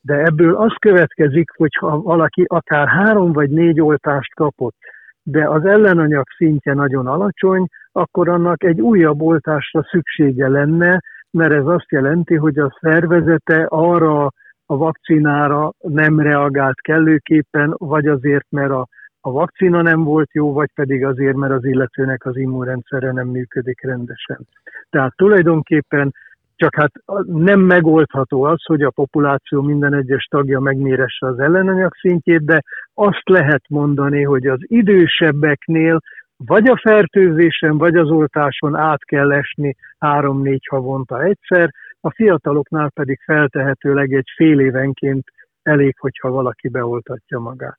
De 0.00 0.14
ebből 0.14 0.54
az 0.54 0.72
következik, 0.78 1.50
hogy 1.56 1.74
ha 1.80 2.00
valaki 2.00 2.44
akár 2.46 2.88
három 2.88 3.32
vagy 3.32 3.50
négy 3.50 3.80
oltást 3.80 4.34
kapott, 4.34 4.76
de 5.22 5.48
az 5.48 5.64
ellenanyag 5.64 6.24
szintje 6.36 6.74
nagyon 6.74 7.06
alacsony, 7.06 7.66
akkor 7.92 8.28
annak 8.28 8.64
egy 8.64 8.80
újabb 8.80 9.20
oltásra 9.20 9.82
szüksége 9.90 10.48
lenne, 10.48 11.00
mert 11.30 11.52
ez 11.52 11.66
azt 11.66 11.90
jelenti, 11.90 12.34
hogy 12.34 12.58
a 12.58 12.78
szervezete 12.80 13.66
arra 13.68 14.32
a 14.66 14.76
vakcinára 14.76 15.72
nem 15.78 16.20
reagált 16.20 16.80
kellőképpen, 16.80 17.74
vagy 17.76 18.06
azért, 18.06 18.46
mert 18.50 18.70
a, 18.70 18.86
a 19.20 19.30
vakcina 19.30 19.82
nem 19.82 20.04
volt 20.04 20.32
jó, 20.32 20.52
vagy 20.52 20.70
pedig 20.74 21.04
azért, 21.04 21.36
mert 21.36 21.52
az 21.52 21.64
illetőnek 21.64 22.26
az 22.26 22.36
immunrendszere 22.36 23.12
nem 23.12 23.28
működik 23.28 23.82
rendesen. 23.82 24.38
Tehát 24.90 25.16
tulajdonképpen 25.16 26.14
csak 26.60 26.74
hát 26.74 26.92
nem 27.26 27.60
megoldható 27.60 28.42
az, 28.42 28.64
hogy 28.64 28.82
a 28.82 28.90
populáció 28.90 29.62
minden 29.62 29.94
egyes 29.94 30.24
tagja 30.24 30.60
megméresse 30.60 31.26
az 31.26 31.38
ellenanyag 31.38 31.94
szintjét, 31.94 32.44
de 32.44 32.62
azt 32.94 33.28
lehet 33.28 33.62
mondani, 33.68 34.22
hogy 34.22 34.46
az 34.46 34.58
idősebbeknél 34.60 36.00
vagy 36.36 36.68
a 36.68 36.80
fertőzésen, 36.82 37.78
vagy 37.78 37.96
az 37.96 38.10
oltáson 38.10 38.76
át 38.76 39.04
kell 39.04 39.32
esni 39.32 39.76
három-négy 39.98 40.66
havonta 40.70 41.22
egyszer, 41.22 41.70
a 42.00 42.10
fiataloknál 42.10 42.90
pedig 42.94 43.20
feltehetőleg 43.24 44.12
egy 44.12 44.28
fél 44.36 44.60
évenként 44.60 45.24
elég, 45.62 45.98
hogyha 45.98 46.30
valaki 46.30 46.68
beoltatja 46.68 47.38
magát. 47.38 47.78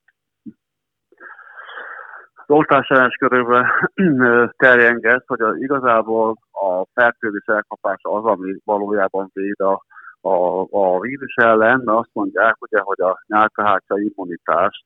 Oltás 2.45 2.87
ellenes 2.87 3.15
körülbelül 3.15 4.51
terjengett, 4.57 5.23
hogy 5.27 5.41
az, 5.41 5.61
igazából 5.61 6.35
a 6.61 6.85
fertőzés 6.93 7.45
elkapása 7.45 8.09
az, 8.09 8.25
ami 8.25 8.55
valójában 8.63 9.29
véd 9.33 9.59
a, 9.59 9.83
a, 10.21 10.67
a 10.69 10.99
vírus 10.99 11.35
ellen, 11.35 11.81
mert 11.85 11.97
azt 11.97 12.09
mondják, 12.13 12.55
ugye, 12.59 12.79
hogy 12.79 13.01
a 13.01 13.23
nyálkahártya 13.27 13.99
immunitást 13.99 14.85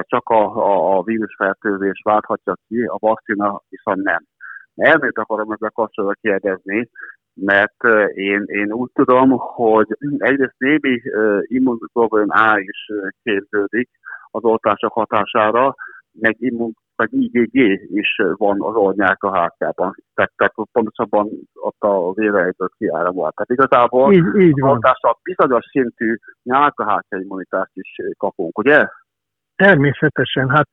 csak 0.00 0.28
a, 0.28 0.96
a, 0.96 1.02
vírusfertőzés 1.02 2.00
válthatja 2.04 2.54
ki, 2.68 2.82
a 2.82 2.96
vakcina 2.98 3.62
viszont 3.68 4.02
nem. 4.02 4.24
Elmét 4.74 5.18
akarom 5.18 5.52
ezzel 5.52 5.70
kapcsolatban 5.70 6.18
kérdezni, 6.20 6.90
mert 7.34 7.84
én, 8.14 8.42
én 8.46 8.72
úgy 8.72 8.90
tudom, 8.92 9.30
hogy 9.38 9.86
egyrészt 10.18 10.54
némi 10.58 11.02
immunglobulin 11.42 12.30
A 12.30 12.58
is 12.58 12.90
képződik 13.22 13.90
az 14.30 14.44
oltások 14.44 14.92
hatására, 14.92 15.74
meg 16.12 16.36
immun, 16.38 16.72
vagy 16.96 17.08
IgG 17.12 17.54
is 17.92 18.20
van 18.36 18.62
az 18.62 18.74
ornyák 18.74 19.22
a 19.22 19.36
hátjában. 19.38 19.94
Tehát, 20.14 20.32
tehát 20.36 20.54
pontosabban 20.72 21.28
ott 21.54 21.80
a 21.80 22.12
vérejből 22.12 22.68
kiáramol. 22.78 23.32
Tehát 23.32 23.50
igazából 23.50 24.12
így, 24.12 24.34
így 24.36 24.60
van. 24.60 24.78
a 24.82 25.18
bizonyos 25.22 25.64
szintű 25.70 26.16
nyálkahártya 26.42 27.16
immunitást 27.16 27.72
is 27.74 27.96
kapunk, 28.18 28.58
ugye? 28.58 28.86
Természetesen. 29.56 30.48
Hát 30.48 30.68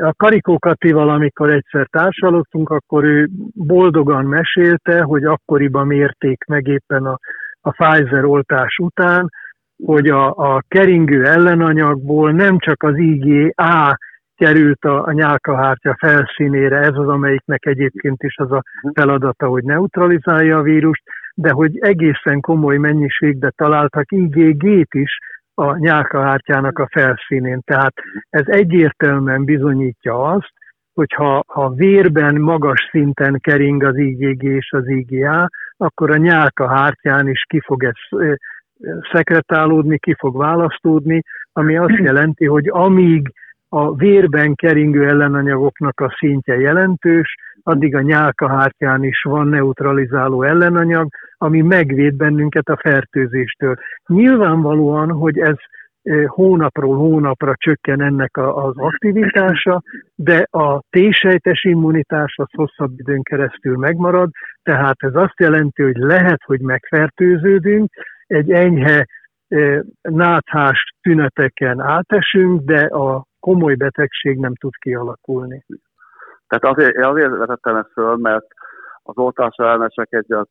a 0.00 0.12
Karikó 0.16 0.58
Katival, 0.58 1.08
amikor 1.08 1.50
egyszer 1.50 1.86
társalogtunk, 1.90 2.70
akkor 2.70 3.04
ő 3.04 3.28
boldogan 3.54 4.24
mesélte, 4.24 5.02
hogy 5.02 5.24
akkoriban 5.24 5.86
mérték 5.86 6.44
meg 6.44 6.66
éppen 6.66 7.06
a, 7.06 7.18
a 7.60 7.70
Pfizer 7.70 8.24
oltás 8.24 8.76
után, 8.76 9.30
hogy 9.84 10.08
a, 10.08 10.34
a 10.36 10.62
keringő 10.68 11.24
ellenanyagból 11.24 12.32
nem 12.32 12.58
csak 12.58 12.82
az 12.82 12.96
IgA 12.96 13.96
került 14.44 14.84
a, 14.84 15.06
a 15.06 15.12
nyálkahártya 15.12 15.96
felszínére, 15.98 16.76
ez 16.76 16.94
az, 16.94 17.08
amelyiknek 17.08 17.66
egyébként 17.66 18.22
is 18.22 18.36
az 18.36 18.52
a 18.52 18.62
feladata, 18.94 19.46
hogy 19.46 19.64
neutralizálja 19.64 20.58
a 20.58 20.62
vírust, 20.62 21.02
de 21.34 21.50
hogy 21.50 21.78
egészen 21.78 22.40
komoly 22.40 22.76
mennyiségbe 22.76 23.50
találtak 23.56 24.12
IgG-t 24.12 24.94
is 24.94 25.18
a 25.54 25.76
nyálkahártyának 25.76 26.78
a 26.78 26.88
felszínén. 26.90 27.60
Tehát 27.64 27.94
ez 28.30 28.44
egyértelműen 28.46 29.44
bizonyítja 29.44 30.22
azt, 30.22 30.52
hogyha 30.94 31.42
ha 31.46 31.68
vérben 31.68 32.40
magas 32.40 32.88
szinten 32.90 33.38
kering 33.40 33.82
az 33.82 33.96
IgG 33.96 34.42
és 34.42 34.72
az 34.72 34.88
IgA, 34.88 35.48
akkor 35.76 36.10
a 36.10 36.16
nyálkahártyán 36.16 37.28
is 37.28 37.44
ki 37.48 37.60
fog 37.60 37.84
ez 37.84 38.28
szekretálódni, 39.12 39.98
ki 39.98 40.14
fog 40.18 40.36
választódni, 40.36 41.22
ami 41.52 41.76
azt 41.76 41.98
jelenti, 41.98 42.46
hogy 42.46 42.68
amíg 42.68 43.32
a 43.74 43.94
vérben 43.94 44.54
keringő 44.54 45.08
ellenanyagoknak 45.08 46.00
a 46.00 46.14
szintje 46.18 46.58
jelentős, 46.58 47.34
addig 47.62 47.94
a 47.94 48.00
nyálkahártyán 48.00 49.04
is 49.04 49.22
van 49.22 49.46
neutralizáló 49.46 50.42
ellenanyag, 50.42 51.08
ami 51.36 51.60
megvéd 51.60 52.14
bennünket 52.14 52.68
a 52.68 52.76
fertőzéstől. 52.76 53.74
Nyilvánvalóan, 54.06 55.10
hogy 55.10 55.38
ez 55.38 55.54
eh, 56.02 56.24
hónapról 56.26 56.96
hónapra 56.96 57.54
csökken 57.56 58.02
ennek 58.02 58.36
az 58.36 58.76
aktivitása, 58.76 59.82
de 60.14 60.46
a 60.50 60.80
T-sejtes 60.90 61.64
immunitás 61.64 62.34
az 62.36 62.48
hosszabb 62.56 62.92
időn 62.96 63.22
keresztül 63.22 63.76
megmarad, 63.76 64.30
Tehát 64.62 64.96
ez 64.98 65.14
azt 65.14 65.40
jelenti, 65.40 65.82
hogy 65.82 65.96
lehet, 65.96 66.42
hogy 66.44 66.60
megfertőződünk, 66.60 67.92
egy 68.26 68.50
enyhe 68.50 69.06
náthás 70.02 70.94
tüneteken 71.00 71.80
átesünk, 71.80 72.60
de 72.60 72.84
a 72.84 73.24
komoly 73.42 73.74
betegség 73.74 74.38
nem 74.38 74.54
tud 74.54 74.74
kialakulni. 74.76 75.64
Tehát 76.46 76.76
azért, 76.76 76.96
azért 76.96 77.36
vetettem 77.36 77.76
ezt 77.76 77.92
föl, 77.92 78.16
mert 78.16 78.46
az 79.02 79.16
oltás 79.16 79.54
ellenesek 79.56 80.12
egy 80.12 80.32
a 80.32 80.46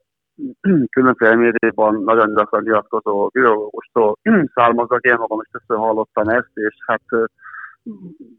különféle 0.95 1.35
médiában 1.35 2.03
nagyon 2.03 2.33
gyakran 2.33 2.63
nyilatkozó 2.63 3.29
virológustól 3.33 4.17
származnak, 4.55 5.01
én 5.01 5.15
magam 5.17 5.39
is 5.41 5.49
többször 5.51 5.77
hallottam 5.77 6.27
ezt, 6.27 6.51
és 6.53 6.75
hát 6.85 7.03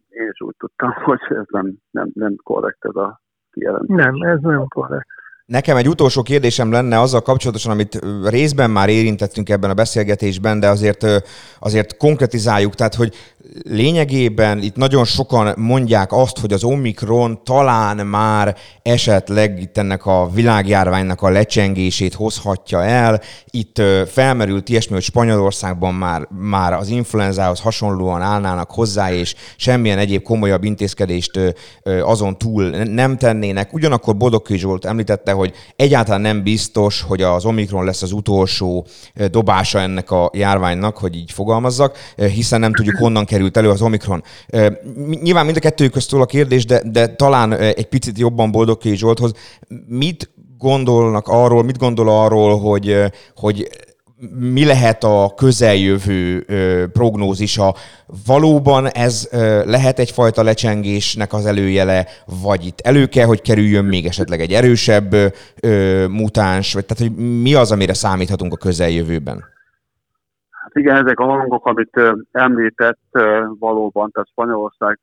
én 0.08 0.28
is 0.32 0.40
úgy 0.40 0.54
tudtam, 0.58 0.92
hogy 1.08 1.20
ez 1.28 1.46
nem, 1.48 1.72
nem, 1.90 2.10
nem 2.14 2.34
korrekt 2.42 2.84
ez 2.84 2.96
a 2.96 3.20
kijelentés. 3.50 4.04
Nem, 4.04 4.14
ez 4.14 4.40
nem 4.40 4.68
korrekt. 4.68 5.21
Nekem 5.52 5.76
egy 5.76 5.88
utolsó 5.88 6.22
kérdésem 6.22 6.72
lenne 6.72 7.00
azzal 7.00 7.20
kapcsolatosan, 7.20 7.72
amit 7.72 7.98
részben 8.24 8.70
már 8.70 8.88
érintettünk 8.88 9.48
ebben 9.48 9.70
a 9.70 9.74
beszélgetésben, 9.74 10.60
de 10.60 10.68
azért, 10.68 11.06
azért 11.58 11.96
konkretizáljuk, 11.96 12.74
tehát 12.74 12.94
hogy 12.94 13.14
lényegében 13.62 14.62
itt 14.62 14.76
nagyon 14.76 15.04
sokan 15.04 15.54
mondják 15.56 16.12
azt, 16.12 16.38
hogy 16.38 16.52
az 16.52 16.64
Omikron 16.64 17.40
talán 17.44 18.06
már 18.06 18.56
esetleg 18.82 19.60
itt 19.60 19.78
ennek 19.78 20.06
a 20.06 20.30
világjárványnak 20.34 21.22
a 21.22 21.30
lecsengését 21.30 22.14
hozhatja 22.14 22.84
el. 22.84 23.20
Itt 23.50 23.82
felmerült 24.06 24.68
ilyesmi, 24.68 24.94
hogy 24.94 25.02
Spanyolországban 25.02 25.94
már, 25.94 26.28
már 26.38 26.72
az 26.72 26.88
influenzához 26.88 27.60
hasonlóan 27.60 28.22
állnának 28.22 28.70
hozzá, 28.70 29.12
és 29.12 29.34
semmilyen 29.56 29.98
egyéb 29.98 30.22
komolyabb 30.22 30.64
intézkedést 30.64 31.54
azon 32.02 32.38
túl 32.38 32.64
nem 32.70 33.16
tennének. 33.16 33.72
Ugyanakkor 33.72 34.16
Bodokő 34.16 34.56
Zsolt 34.56 34.84
említette, 34.84 35.32
hogy 35.42 35.54
egyáltalán 35.76 36.20
nem 36.20 36.42
biztos, 36.42 37.00
hogy 37.00 37.22
az 37.22 37.44
Omikron 37.44 37.84
lesz 37.84 38.02
az 38.02 38.12
utolsó 38.12 38.86
dobása 39.30 39.80
ennek 39.80 40.10
a 40.10 40.30
járványnak, 40.34 40.98
hogy 40.98 41.16
így 41.16 41.32
fogalmazzak, 41.32 41.96
hiszen 42.16 42.60
nem 42.60 42.74
tudjuk 42.74 42.96
honnan 42.96 43.24
került 43.24 43.56
elő 43.56 43.70
az 43.70 43.82
Omikron. 43.82 44.22
Nyilván 45.22 45.44
mind 45.44 45.56
a 45.56 45.60
kettőjük 45.60 45.92
köztől 45.92 46.20
a 46.20 46.26
kérdés, 46.26 46.64
de, 46.64 46.82
de 46.84 47.06
talán 47.06 47.52
egy 47.52 47.88
picit 47.88 48.18
jobban 48.18 48.50
Boldogké 48.50 48.94
Zsolthoz. 48.94 49.32
Mit 49.86 50.30
gondolnak 50.58 51.28
arról, 51.28 51.62
mit 51.62 51.78
gondol 51.78 52.08
arról, 52.08 52.58
hogy, 52.58 52.96
hogy 53.36 53.68
mi 54.30 54.64
lehet 54.64 55.04
a 55.04 55.32
közeljövő 55.36 56.44
prognózisa? 56.92 57.74
Valóban 58.26 58.86
ez 58.86 59.28
lehet 59.64 59.98
egyfajta 59.98 60.42
lecsengésnek 60.42 61.32
az 61.32 61.46
előjele, 61.46 62.06
vagy 62.42 62.66
itt 62.66 62.80
elő 62.80 63.06
kell, 63.06 63.26
hogy 63.26 63.42
kerüljön 63.42 63.84
még 63.84 64.06
esetleg 64.06 64.40
egy 64.40 64.52
erősebb 64.52 65.14
mutáns, 66.08 66.74
vagy 66.74 66.86
tehát 66.86 67.14
hogy 67.14 67.26
mi 67.42 67.54
az, 67.54 67.72
amire 67.72 67.94
számíthatunk 67.94 68.52
a 68.52 68.56
közeljövőben? 68.56 69.44
Hát 70.50 70.74
igen, 70.74 70.96
ezek 70.96 71.18
a 71.18 71.24
hangok, 71.24 71.66
amit 71.66 72.00
említett 72.32 73.00
valóban, 73.58 74.10
tehát 74.10 74.28
Spanyolország 74.28 75.00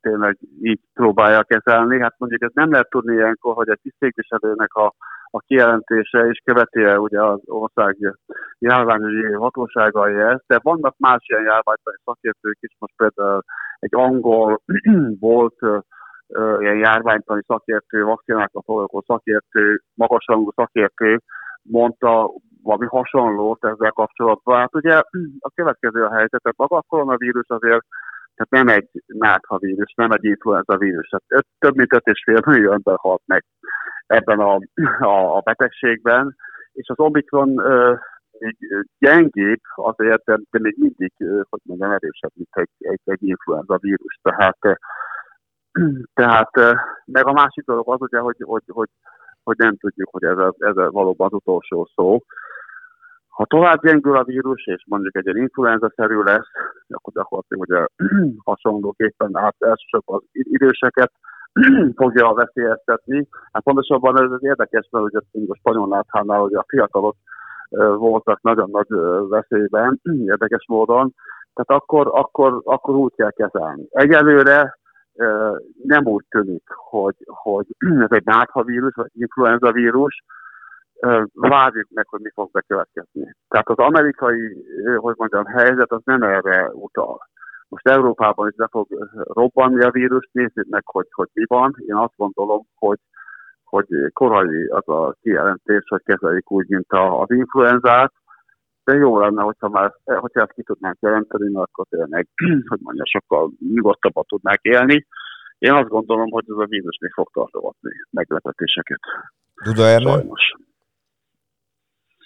tényleg 0.00 0.38
így 0.62 0.80
próbálja 0.94 1.42
kezelni. 1.42 2.00
Hát 2.00 2.14
mondjuk 2.18 2.42
ez 2.42 2.50
nem 2.54 2.70
lehet 2.70 2.90
tudni 2.90 3.14
ilyenkor, 3.14 3.54
hogy 3.54 3.68
egy 3.68 3.80
tisztségviselőnek 3.82 4.74
a 4.74 4.94
a 5.30 5.40
kijelentése, 5.40 6.18
és 6.18 6.40
követi 6.44 6.84
ugye 6.84 7.22
az 7.22 7.40
ország 7.44 7.96
járványügyi 8.58 9.32
hatóságai 9.32 10.14
ezt, 10.14 10.44
de 10.46 10.58
vannak 10.62 10.94
más 10.98 11.24
ilyen 11.26 11.42
járványtani 11.42 11.96
szakértők 12.04 12.58
is, 12.60 12.76
most 12.78 12.94
például 12.96 13.42
egy 13.78 13.94
angol 13.94 14.60
volt 15.30 15.58
ilyen 16.60 16.76
járványtani 16.76 17.42
szakértő, 17.46 18.04
vakcinákkal 18.04 18.62
foglalkozó 18.64 19.04
szakértő, 19.06 19.82
magasrangú 19.94 20.50
szakértő 20.54 21.20
mondta 21.62 22.30
valami 22.62 22.86
hasonlót 22.86 23.64
ezzel 23.64 23.90
kapcsolatban. 23.90 24.58
Hát 24.58 24.74
ugye 24.74 25.02
a 25.38 25.50
következő 25.54 26.04
a 26.04 26.10
helyzet, 26.10 26.42
tehát 26.42 26.56
maga 26.56 26.76
a 26.76 26.84
koronavírus 26.88 27.48
azért 27.48 27.84
tehát 28.34 28.66
nem 28.66 28.76
egy 28.76 28.88
nátha 29.06 29.58
vírus, 29.58 29.92
nem 29.96 30.10
egy 30.10 30.24
influenza 30.24 30.76
vírus. 30.76 31.08
Tehát 31.08 31.46
több 31.58 31.76
mint 31.76 31.94
5,5 31.94 32.46
millió 32.46 32.72
ember 32.72 32.96
halt 32.96 33.22
meg 33.26 33.44
ebben 34.10 34.38
a, 34.38 34.58
a, 35.00 35.36
a 35.36 35.40
betegségben, 35.40 36.36
és 36.72 36.88
az 36.88 36.98
Omikron 36.98 37.58
ö, 37.58 37.94
még 38.38 38.56
gyengébb 38.98 39.60
azért, 39.74 40.24
de, 40.24 40.38
de 40.50 40.58
még 40.58 40.74
mindig, 40.78 41.12
hogy 41.48 41.60
mondjam, 41.62 41.90
erősebb, 41.90 42.30
mint 42.34 42.48
egy, 42.50 42.70
egy, 42.78 43.00
egy 43.04 43.22
influenza 43.22 43.78
vírus. 43.80 44.18
Tehát, 44.22 44.58
tehát 46.20 46.50
meg 47.04 47.26
a 47.26 47.32
másik 47.32 47.64
dolog 47.64 47.92
az 47.92 48.00
ugye, 48.00 48.18
hogy, 48.18 48.36
hogy, 48.40 48.62
hogy, 48.66 48.88
hogy 49.42 49.56
nem 49.56 49.76
tudjuk, 49.76 50.08
hogy 50.10 50.24
ez, 50.24 50.38
a, 50.38 50.54
ez 50.58 50.76
a 50.76 50.90
valóban 50.90 51.26
az 51.30 51.32
utolsó 51.32 51.88
szó. 51.94 52.18
Ha 53.28 53.44
tovább 53.46 53.82
gyengül 53.82 54.16
a 54.16 54.24
vírus, 54.24 54.66
és 54.66 54.84
mondjuk 54.86 55.16
egy 55.16 55.36
influenza-szerű 55.36 56.22
lesz, 56.22 56.48
akkor 56.88 57.12
gyakorlatilag 57.12 57.62
ugye 57.68 58.06
hasonlóképpen 58.50 59.36
át 59.36 59.56
elsősorban 59.58 60.16
az 60.16 60.28
időseket, 60.32 61.12
fogja 62.00 62.32
veszélyeztetni. 62.32 63.28
Hát 63.52 63.62
pontosabban 63.62 64.22
ez 64.22 64.30
az 64.30 64.44
érdekes, 64.44 64.88
mert 64.90 65.04
ugye 65.04 65.18
a 65.48 65.54
spanyol 65.54 65.88
náthánál 65.88 66.40
hogy 66.40 66.54
a 66.54 66.64
fiatalok 66.68 67.16
voltak 67.96 68.42
nagyon 68.42 68.70
nagy 68.70 68.86
veszélyben, 69.28 70.00
érdekes 70.32 70.64
módon, 70.68 71.14
tehát 71.54 71.82
akkor, 71.82 72.10
akkor, 72.12 72.60
akkor 72.64 72.94
úgy 72.94 73.14
kell 73.16 73.30
kezelni. 73.30 73.86
Egyelőre 73.90 74.78
nem 75.82 76.06
úgy 76.06 76.24
tűnik, 76.28 76.68
hogy, 76.68 77.16
hogy 77.26 77.66
ez 78.06 78.10
egy 78.10 78.24
náthavírus, 78.24 78.94
vagy 78.94 79.10
influenza 79.12 79.72
vírus, 79.72 80.24
várjuk 81.32 81.88
meg, 81.90 82.08
hogy 82.08 82.20
mi 82.20 82.30
fog 82.34 82.50
bekövetkezni. 82.50 83.34
Tehát 83.48 83.68
az 83.68 83.76
amerikai, 83.76 84.64
hogy 84.96 85.14
mondjam, 85.16 85.44
helyzet 85.44 85.92
az 85.92 86.00
nem 86.04 86.22
erre 86.22 86.70
utal. 86.72 87.28
Most 87.70 87.88
Európában 87.88 88.48
is 88.48 88.54
be 88.54 88.68
fog 88.70 88.86
robbanni 89.14 89.84
a 89.84 89.90
vírus, 89.90 90.28
nézzük 90.32 90.66
meg, 90.68 90.82
hogy, 90.86 91.06
hogy 91.10 91.28
mi 91.32 91.44
van. 91.46 91.74
Én 91.86 91.94
azt 91.94 92.16
gondolom, 92.16 92.66
hogy, 92.74 92.98
hogy 93.64 93.86
korai 94.12 94.66
az 94.66 94.88
a 94.88 95.16
kijelentés, 95.20 95.84
hogy 95.88 96.02
kezelik 96.04 96.50
úgy, 96.50 96.68
mint 96.68 96.90
a, 96.90 97.20
az 97.20 97.30
influenzát, 97.30 98.12
de 98.84 98.94
jó 98.94 99.18
lenne, 99.18 99.42
hogyha 99.42 99.68
már, 99.68 99.94
hogyha 100.04 100.40
ezt 100.40 100.52
ki 100.52 100.62
tudnánk 100.62 100.96
jelenteni, 101.00 101.52
mert 101.52 101.68
akkor 101.70 101.86
tényleg, 101.88 102.28
hogy 102.70 102.78
mondja, 102.82 103.04
sokkal 103.06 103.50
nyugodtabban 103.74 104.24
tudnák 104.28 104.60
élni. 104.62 105.06
Én 105.58 105.72
azt 105.72 105.88
gondolom, 105.88 106.30
hogy 106.30 106.44
ez 106.48 106.56
a 106.56 106.66
vírus 106.66 106.98
még 107.00 107.12
fog 107.12 107.30
tartogatni 107.32 107.90
meglepetéseket. 108.10 109.00
Duda 109.64 109.82
Ernő? 109.82 110.22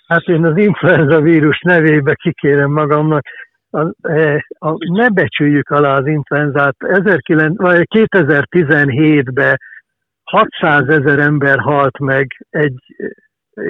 Hát 0.06 0.22
én 0.22 0.44
az 0.44 0.56
influenza 0.56 1.20
vírus 1.20 1.60
nevébe 1.60 2.14
kikérem 2.14 2.70
magamnak, 2.70 3.24
a, 3.74 3.94
e, 4.08 4.46
a, 4.58 4.92
ne 4.92 5.08
becsüljük 5.08 5.70
alá 5.70 5.96
az 5.96 6.06
influenzát. 6.06 6.76
2017-ben 6.78 9.58
600 10.24 10.88
ezer 10.88 11.18
ember 11.18 11.58
halt 11.58 11.98
meg 11.98 12.46
egy 12.50 12.78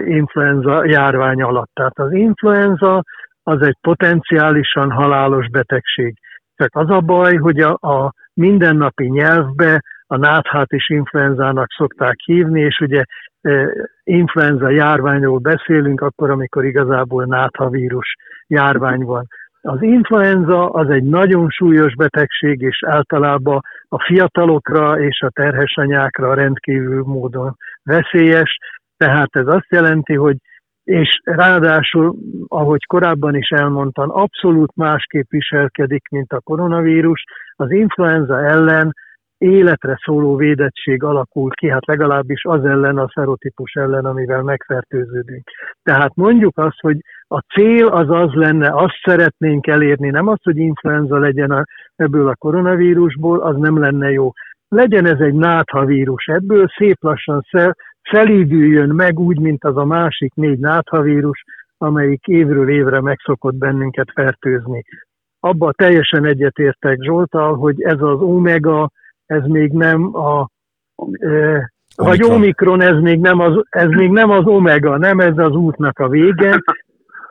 influenza 0.04 0.86
járvány 0.86 1.42
alatt. 1.42 1.70
Tehát 1.74 1.98
az 1.98 2.12
influenza 2.12 3.02
az 3.42 3.62
egy 3.62 3.76
potenciálisan 3.80 4.90
halálos 4.90 5.48
betegség. 5.48 6.16
Csak 6.56 6.76
az 6.76 6.90
a 6.90 7.00
baj, 7.00 7.36
hogy 7.36 7.60
a, 7.60 7.78
a 7.80 8.12
mindennapi 8.34 9.06
nyelvbe 9.06 9.82
a 10.06 10.16
náthát 10.16 10.72
is 10.72 10.88
influenzának 10.88 11.66
szokták 11.76 12.16
hívni, 12.24 12.60
és 12.60 12.80
ugye 12.80 13.02
e, 13.40 13.68
influenza 14.02 14.70
járványról 14.70 15.38
beszélünk, 15.38 16.00
akkor, 16.00 16.30
amikor 16.30 16.64
igazából 16.64 17.24
náthavírus 17.24 18.16
járvány 18.46 19.04
van. 19.04 19.26
Az 19.66 19.82
influenza 19.82 20.68
az 20.68 20.90
egy 20.90 21.02
nagyon 21.02 21.48
súlyos 21.50 21.94
betegség, 21.94 22.60
és 22.60 22.82
általában 22.86 23.60
a 23.88 24.02
fiatalokra 24.02 25.00
és 25.00 25.20
a 25.20 25.30
terhes 25.30 25.76
anyákra 25.76 26.34
rendkívül 26.34 27.02
módon 27.06 27.56
veszélyes, 27.82 28.58
tehát 28.96 29.36
ez 29.36 29.46
azt 29.46 29.66
jelenti, 29.68 30.14
hogy 30.14 30.36
és 30.84 31.20
ráadásul, 31.24 32.16
ahogy 32.48 32.84
korábban 32.84 33.34
is 33.36 33.48
elmondtam, 33.48 34.10
abszolút 34.10 34.76
másképp 34.76 35.30
viselkedik, 35.30 36.08
mint 36.08 36.32
a 36.32 36.40
koronavírus. 36.40 37.24
Az 37.56 37.70
influenza 37.70 38.46
ellen 38.46 38.94
életre 39.44 39.98
szóló 40.04 40.36
védettség 40.36 41.02
alakul 41.02 41.50
ki, 41.50 41.68
hát 41.68 41.86
legalábbis 41.86 42.44
az 42.44 42.64
ellen, 42.64 42.98
a 42.98 43.08
szerotípus 43.14 43.72
ellen, 43.72 44.04
amivel 44.04 44.42
megfertőződünk. 44.42 45.48
Tehát 45.82 46.14
mondjuk 46.14 46.58
azt, 46.58 46.80
hogy 46.80 46.96
a 47.26 47.38
cél 47.38 47.86
az 47.86 48.10
az 48.10 48.32
lenne, 48.32 48.70
azt 48.74 49.00
szeretnénk 49.02 49.66
elérni, 49.66 50.10
nem 50.10 50.28
az, 50.28 50.38
hogy 50.42 50.56
influenza 50.56 51.18
legyen 51.18 51.50
a, 51.50 51.64
ebből 51.96 52.28
a 52.28 52.34
koronavírusból, 52.34 53.40
az 53.40 53.56
nem 53.56 53.78
lenne 53.78 54.10
jó. 54.10 54.32
Legyen 54.68 55.06
ez 55.06 55.20
egy 55.20 55.34
náthavírus, 55.34 56.26
ebből 56.26 56.66
szép 56.76 56.96
lassan 57.00 57.46
szel, 57.50 57.76
szelídüljön 58.10 58.88
meg 58.88 59.18
úgy, 59.18 59.38
mint 59.38 59.64
az 59.64 59.76
a 59.76 59.84
másik 59.84 60.34
négy 60.34 60.58
náthavírus, 60.58 61.44
amelyik 61.78 62.26
évről 62.26 62.68
évre 62.70 63.00
megszokott 63.00 63.54
bennünket 63.54 64.10
fertőzni. 64.14 64.84
Abba 65.40 65.72
teljesen 65.72 66.24
egyetértek 66.24 66.98
Zsoltal, 67.00 67.56
hogy 67.56 67.82
ez 67.82 68.00
az 68.00 68.20
omega, 68.20 68.90
ez 69.26 69.42
még 69.44 69.72
nem 69.72 70.16
a 70.16 70.48
Vagy 71.96 72.22
Omikron. 72.22 72.36
omikron, 72.36 72.80
ez 72.80 73.00
még, 73.00 73.20
nem 73.20 73.40
az, 73.40 73.64
ez 73.68 73.88
még 73.88 74.10
nem 74.10 74.30
az 74.30 74.46
omega, 74.46 74.96
nem 74.96 75.20
ez 75.20 75.38
az 75.38 75.52
útnak 75.52 75.98
a 75.98 76.08
vége. 76.08 76.58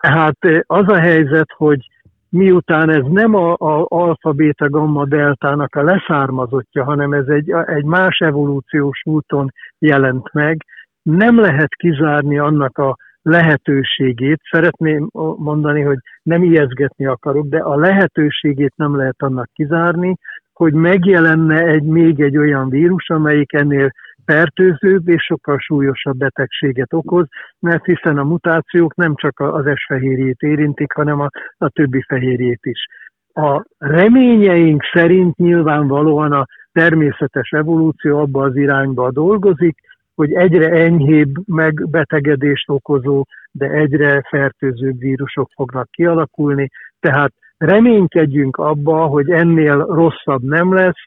Hát 0.01 0.37
az 0.65 0.87
a 0.87 0.99
helyzet, 0.99 1.47
hogy 1.57 1.87
miután 2.29 2.89
ez 2.89 3.03
nem 3.09 3.35
a, 3.35 3.51
a 3.51 3.85
alfa, 3.87 4.31
beta, 4.31 4.69
gamma, 4.69 5.05
deltának 5.05 5.75
a 5.75 5.83
leszármazottja, 5.83 6.83
hanem 6.83 7.13
ez 7.13 7.27
egy, 7.27 7.51
egy 7.65 7.83
más 7.83 8.19
evolúciós 8.19 9.01
úton 9.05 9.51
jelent 9.79 10.33
meg, 10.33 10.65
nem 11.01 11.39
lehet 11.39 11.73
kizárni 11.75 12.37
annak 12.37 12.77
a 12.77 12.97
lehetőségét, 13.21 14.39
szeretném 14.51 15.09
mondani, 15.37 15.81
hogy 15.81 15.97
nem 16.23 16.43
ijeszgetni 16.43 17.05
akarok, 17.05 17.47
de 17.47 17.57
a 17.57 17.75
lehetőségét 17.75 18.73
nem 18.75 18.95
lehet 18.95 19.15
annak 19.17 19.49
kizárni, 19.53 20.15
hogy 20.53 20.73
megjelenne 20.73 21.65
egy 21.65 21.83
még 21.83 22.19
egy 22.19 22.37
olyan 22.37 22.69
vírus, 22.69 23.09
amelyik 23.09 23.53
ennél 23.53 23.91
fertőzőbb 24.25 25.07
és 25.07 25.23
sokkal 25.23 25.57
súlyosabb 25.57 26.17
betegséget 26.17 26.93
okoz, 26.93 27.27
mert 27.59 27.85
hiszen 27.85 28.17
a 28.17 28.23
mutációk 28.23 28.95
nem 28.95 29.15
csak 29.15 29.39
az 29.39 29.65
S-fehérjét 29.75 30.41
érintik, 30.41 30.93
hanem 30.93 31.19
a, 31.19 31.29
a 31.57 31.69
többi 31.69 32.03
fehérjét 32.07 32.59
is. 32.61 32.87
A 33.33 33.65
reményeink 33.77 34.83
szerint 34.93 35.37
nyilvánvalóan 35.37 36.31
a 36.31 36.45
természetes 36.71 37.49
evolúció 37.49 38.19
abba 38.19 38.43
az 38.43 38.55
irányba 38.55 39.11
dolgozik, 39.11 39.77
hogy 40.15 40.33
egyre 40.33 40.69
enyhébb 40.69 41.47
megbetegedést 41.47 42.69
okozó, 42.69 43.25
de 43.51 43.69
egyre 43.69 44.21
fertőzőbb 44.29 44.97
vírusok 44.99 45.49
fognak 45.55 45.91
kialakulni, 45.91 46.69
tehát 46.99 47.33
reménykedjünk 47.65 48.57
abba, 48.57 49.05
hogy 49.05 49.29
ennél 49.29 49.85
rosszabb 49.85 50.41
nem 50.41 50.73
lesz, 50.73 51.01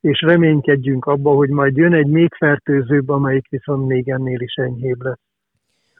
és 0.00 0.20
reménykedjünk 0.20 1.04
abba, 1.04 1.30
hogy 1.30 1.48
majd 1.48 1.76
jön 1.76 1.92
egy 1.92 2.06
még 2.06 2.34
fertőzőbb, 2.34 3.08
amelyik 3.08 3.48
viszont 3.48 3.86
még 3.86 4.08
ennél 4.08 4.40
is 4.40 4.54
enyhébb 4.54 5.02
lesz. 5.02 5.20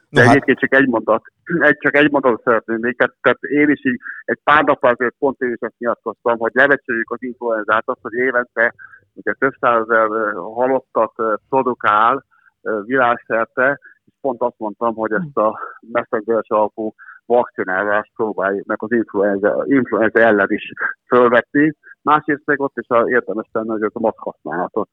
De 0.09 0.20
hát... 0.20 0.30
egyébként 0.30 0.59
csak 0.59 0.74
egy 0.74 0.89
mondat, 0.89 1.22
egy, 1.44 1.76
csak 1.78 1.97
egy 1.97 2.10
mondat 2.10 2.43
szeretném 2.44 2.78
még, 2.80 2.97
tehát, 2.97 3.14
tehát 3.20 3.43
én 3.43 3.68
is 3.68 3.84
így 3.84 3.98
egy 4.24 4.39
pár 4.44 4.64
nap 4.64 4.84
azért 4.84 5.14
pont 5.18 5.40
én 5.40 5.52
is 5.52 5.59
ezt 5.60 5.78
nyilatkoztam, 5.78 6.39
hogy 6.39 6.51
levecsüljük 6.55 7.10
az 7.10 7.22
influenzát, 7.22 7.82
azt, 7.86 8.01
hogy 8.02 8.12
évente 8.12 8.74
ugye 9.14 9.32
több 9.32 9.55
százezer 9.60 10.09
halottat 10.34 11.12
produkál 11.48 12.24
világszerte, 12.84 13.80
és 14.05 14.12
pont 14.20 14.40
azt 14.40 14.59
mondtam, 14.59 14.94
hogy 14.94 15.12
ezt 15.12 15.36
a 15.36 15.59
messenger 15.80 16.43
alapú 16.48 16.94
vakcinálást 17.35 18.11
próbáljuk 18.17 18.67
meg 18.67 18.77
az 18.81 18.93
influenza, 18.93 19.65
influenza 19.67 20.19
ellen 20.21 20.51
is 20.51 20.73
fölvetni. 21.07 21.77
Másrészt 22.03 22.43
meg 22.45 22.61
ott 22.61 22.77
is 22.77 22.89
a 22.89 23.05
értelmes 23.09 23.49
lenne, 23.53 23.73
hogy 23.73 23.91
a 23.93 24.01
maszk 24.01 24.19
használatot 24.19 24.89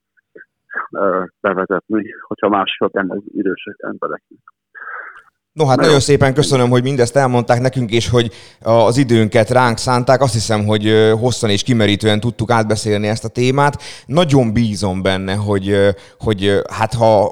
bevezetni, 1.39 2.03
hogyha 2.27 2.49
mások 2.49 2.95
ennek 2.95 3.19
idősek 3.25 3.75
embereknek. 3.77 4.39
No 5.51 5.65
hát 5.65 5.79
nagyon 5.79 5.99
szépen 5.99 6.33
köszönöm, 6.33 6.69
hogy 6.69 6.83
mindezt 6.83 7.15
elmondták 7.15 7.61
nekünk, 7.61 7.91
és 7.91 8.09
hogy 8.09 8.31
az 8.61 8.97
időnket 8.97 9.49
ránk 9.49 9.77
szánták. 9.77 10.21
Azt 10.21 10.33
hiszem, 10.33 10.65
hogy 10.65 11.13
hosszan 11.19 11.49
és 11.49 11.63
kimerítően 11.63 12.19
tudtuk 12.19 12.51
átbeszélni 12.51 13.07
ezt 13.07 13.25
a 13.25 13.29
témát. 13.29 13.81
Nagyon 14.05 14.53
bízom 14.53 15.01
benne, 15.01 15.33
hogy, 15.33 15.75
hogy 16.17 16.61
hát 16.77 16.93
ha 16.93 17.31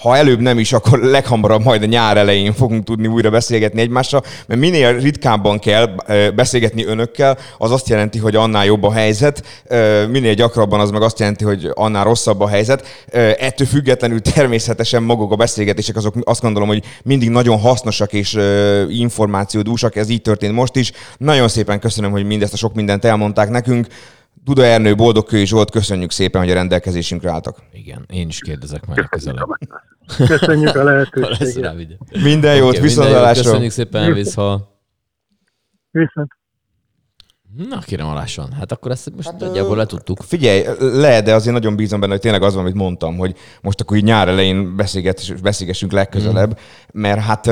ha 0.00 0.16
előbb 0.16 0.40
nem 0.40 0.58
is, 0.58 0.72
akkor 0.72 0.98
leghamarabb 0.98 1.62
majd 1.62 1.82
a 1.82 1.86
nyár 1.86 2.16
elején 2.16 2.52
fogunk 2.52 2.84
tudni 2.84 3.06
újra 3.06 3.30
beszélgetni 3.30 3.80
egymással, 3.80 4.22
mert 4.46 4.60
minél 4.60 4.98
ritkábban 4.98 5.58
kell 5.58 5.94
beszélgetni 6.34 6.84
önökkel, 6.84 7.38
az 7.58 7.70
azt 7.70 7.88
jelenti, 7.88 8.18
hogy 8.18 8.36
annál 8.36 8.64
jobb 8.64 8.82
a 8.82 8.92
helyzet, 8.92 9.64
minél 10.10 10.34
gyakrabban 10.34 10.80
az 10.80 10.90
meg 10.90 11.02
azt 11.02 11.18
jelenti, 11.18 11.44
hogy 11.44 11.70
annál 11.74 12.04
rosszabb 12.04 12.40
a 12.40 12.48
helyzet. 12.48 12.86
Ettől 13.38 13.66
függetlenül 13.66 14.20
természetesen 14.20 15.02
maguk 15.02 15.32
a 15.32 15.36
beszélgetések 15.36 15.96
azok 15.96 16.14
azt 16.24 16.40
gondolom, 16.40 16.68
hogy 16.68 16.82
mindig 17.02 17.28
nagyon 17.28 17.58
hasznosak 17.58 18.12
és 18.12 18.38
információdúsak, 18.88 19.96
ez 19.96 20.08
így 20.08 20.22
történt 20.22 20.54
most 20.54 20.76
is. 20.76 20.92
Nagyon 21.18 21.48
szépen 21.48 21.80
köszönöm, 21.80 22.10
hogy 22.10 22.24
mindezt 22.24 22.52
a 22.52 22.56
sok 22.56 22.74
mindent 22.74 23.04
elmondták 23.04 23.50
nekünk. 23.50 23.86
Duda 24.44 24.64
Ernő, 24.64 24.94
Boldogkői 24.94 25.46
Zsolt, 25.46 25.70
köszönjük 25.70 26.10
szépen, 26.10 26.40
hogy 26.40 26.50
a 26.50 26.54
rendelkezésünkre 26.54 27.30
álltak. 27.30 27.62
Igen, 27.72 28.04
én 28.12 28.28
is 28.28 28.38
kérdezek 28.38 28.86
legközelebb. 28.86 29.48
Köszönjük 30.26 30.74
a 30.74 30.78
Ha 30.78 30.84
lesz 30.90 31.08
lehetőséget. 31.14 31.98
Minden 32.22 32.56
jót, 32.56 32.78
viszontlátásra. 32.78 33.42
Köszönjük 33.42 33.70
szépen, 33.70 34.12
vissza. 34.12 34.78
Viszont. 35.90 36.30
Na 37.68 37.78
kérem 37.78 38.06
alásan. 38.06 38.52
Hát 38.52 38.72
akkor 38.72 38.90
ezt 38.90 39.12
most 39.16 39.28
hát, 39.28 39.40
nagyjából 39.40 39.76
letudtuk. 39.76 40.22
Figyelj, 40.22 40.64
le, 40.78 41.22
de 41.22 41.34
azért 41.34 41.54
nagyon 41.54 41.76
bízom 41.76 42.00
benne, 42.00 42.12
hogy 42.12 42.20
tényleg 42.20 42.42
az 42.42 42.54
van, 42.54 42.62
amit 42.62 42.74
mondtam, 42.74 43.16
hogy 43.16 43.36
most 43.62 43.80
akkor 43.80 43.96
így 43.96 44.04
nyár 44.04 44.28
elején 44.28 44.76
beszélgessünk 45.42 45.92
legközelebb, 45.92 46.50
mm. 46.50 47.00
mert 47.00 47.20
hát 47.20 47.46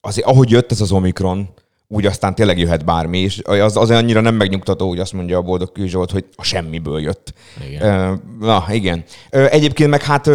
azért 0.00 0.26
ahogy 0.26 0.50
jött 0.50 0.70
ez 0.70 0.80
az 0.80 0.92
Omikron, 0.92 1.48
úgy 1.88 2.06
aztán 2.06 2.34
tényleg 2.34 2.58
jöhet 2.58 2.84
bármi, 2.84 3.18
és 3.18 3.42
az, 3.44 3.76
az 3.76 3.90
annyira 3.90 4.20
nem 4.20 4.34
megnyugtató, 4.34 4.88
hogy 4.88 4.98
azt 4.98 5.12
mondja 5.12 5.38
a 5.38 5.42
boldog 5.42 5.70
Zsolt, 5.84 6.10
hogy 6.10 6.24
a 6.36 6.42
semmiből 6.42 7.00
jött. 7.00 7.34
Igen. 7.66 8.22
Na, 8.40 8.64
igen. 8.70 9.04
Egyébként 9.30 9.90
meg 9.90 10.02
hát 10.02 10.30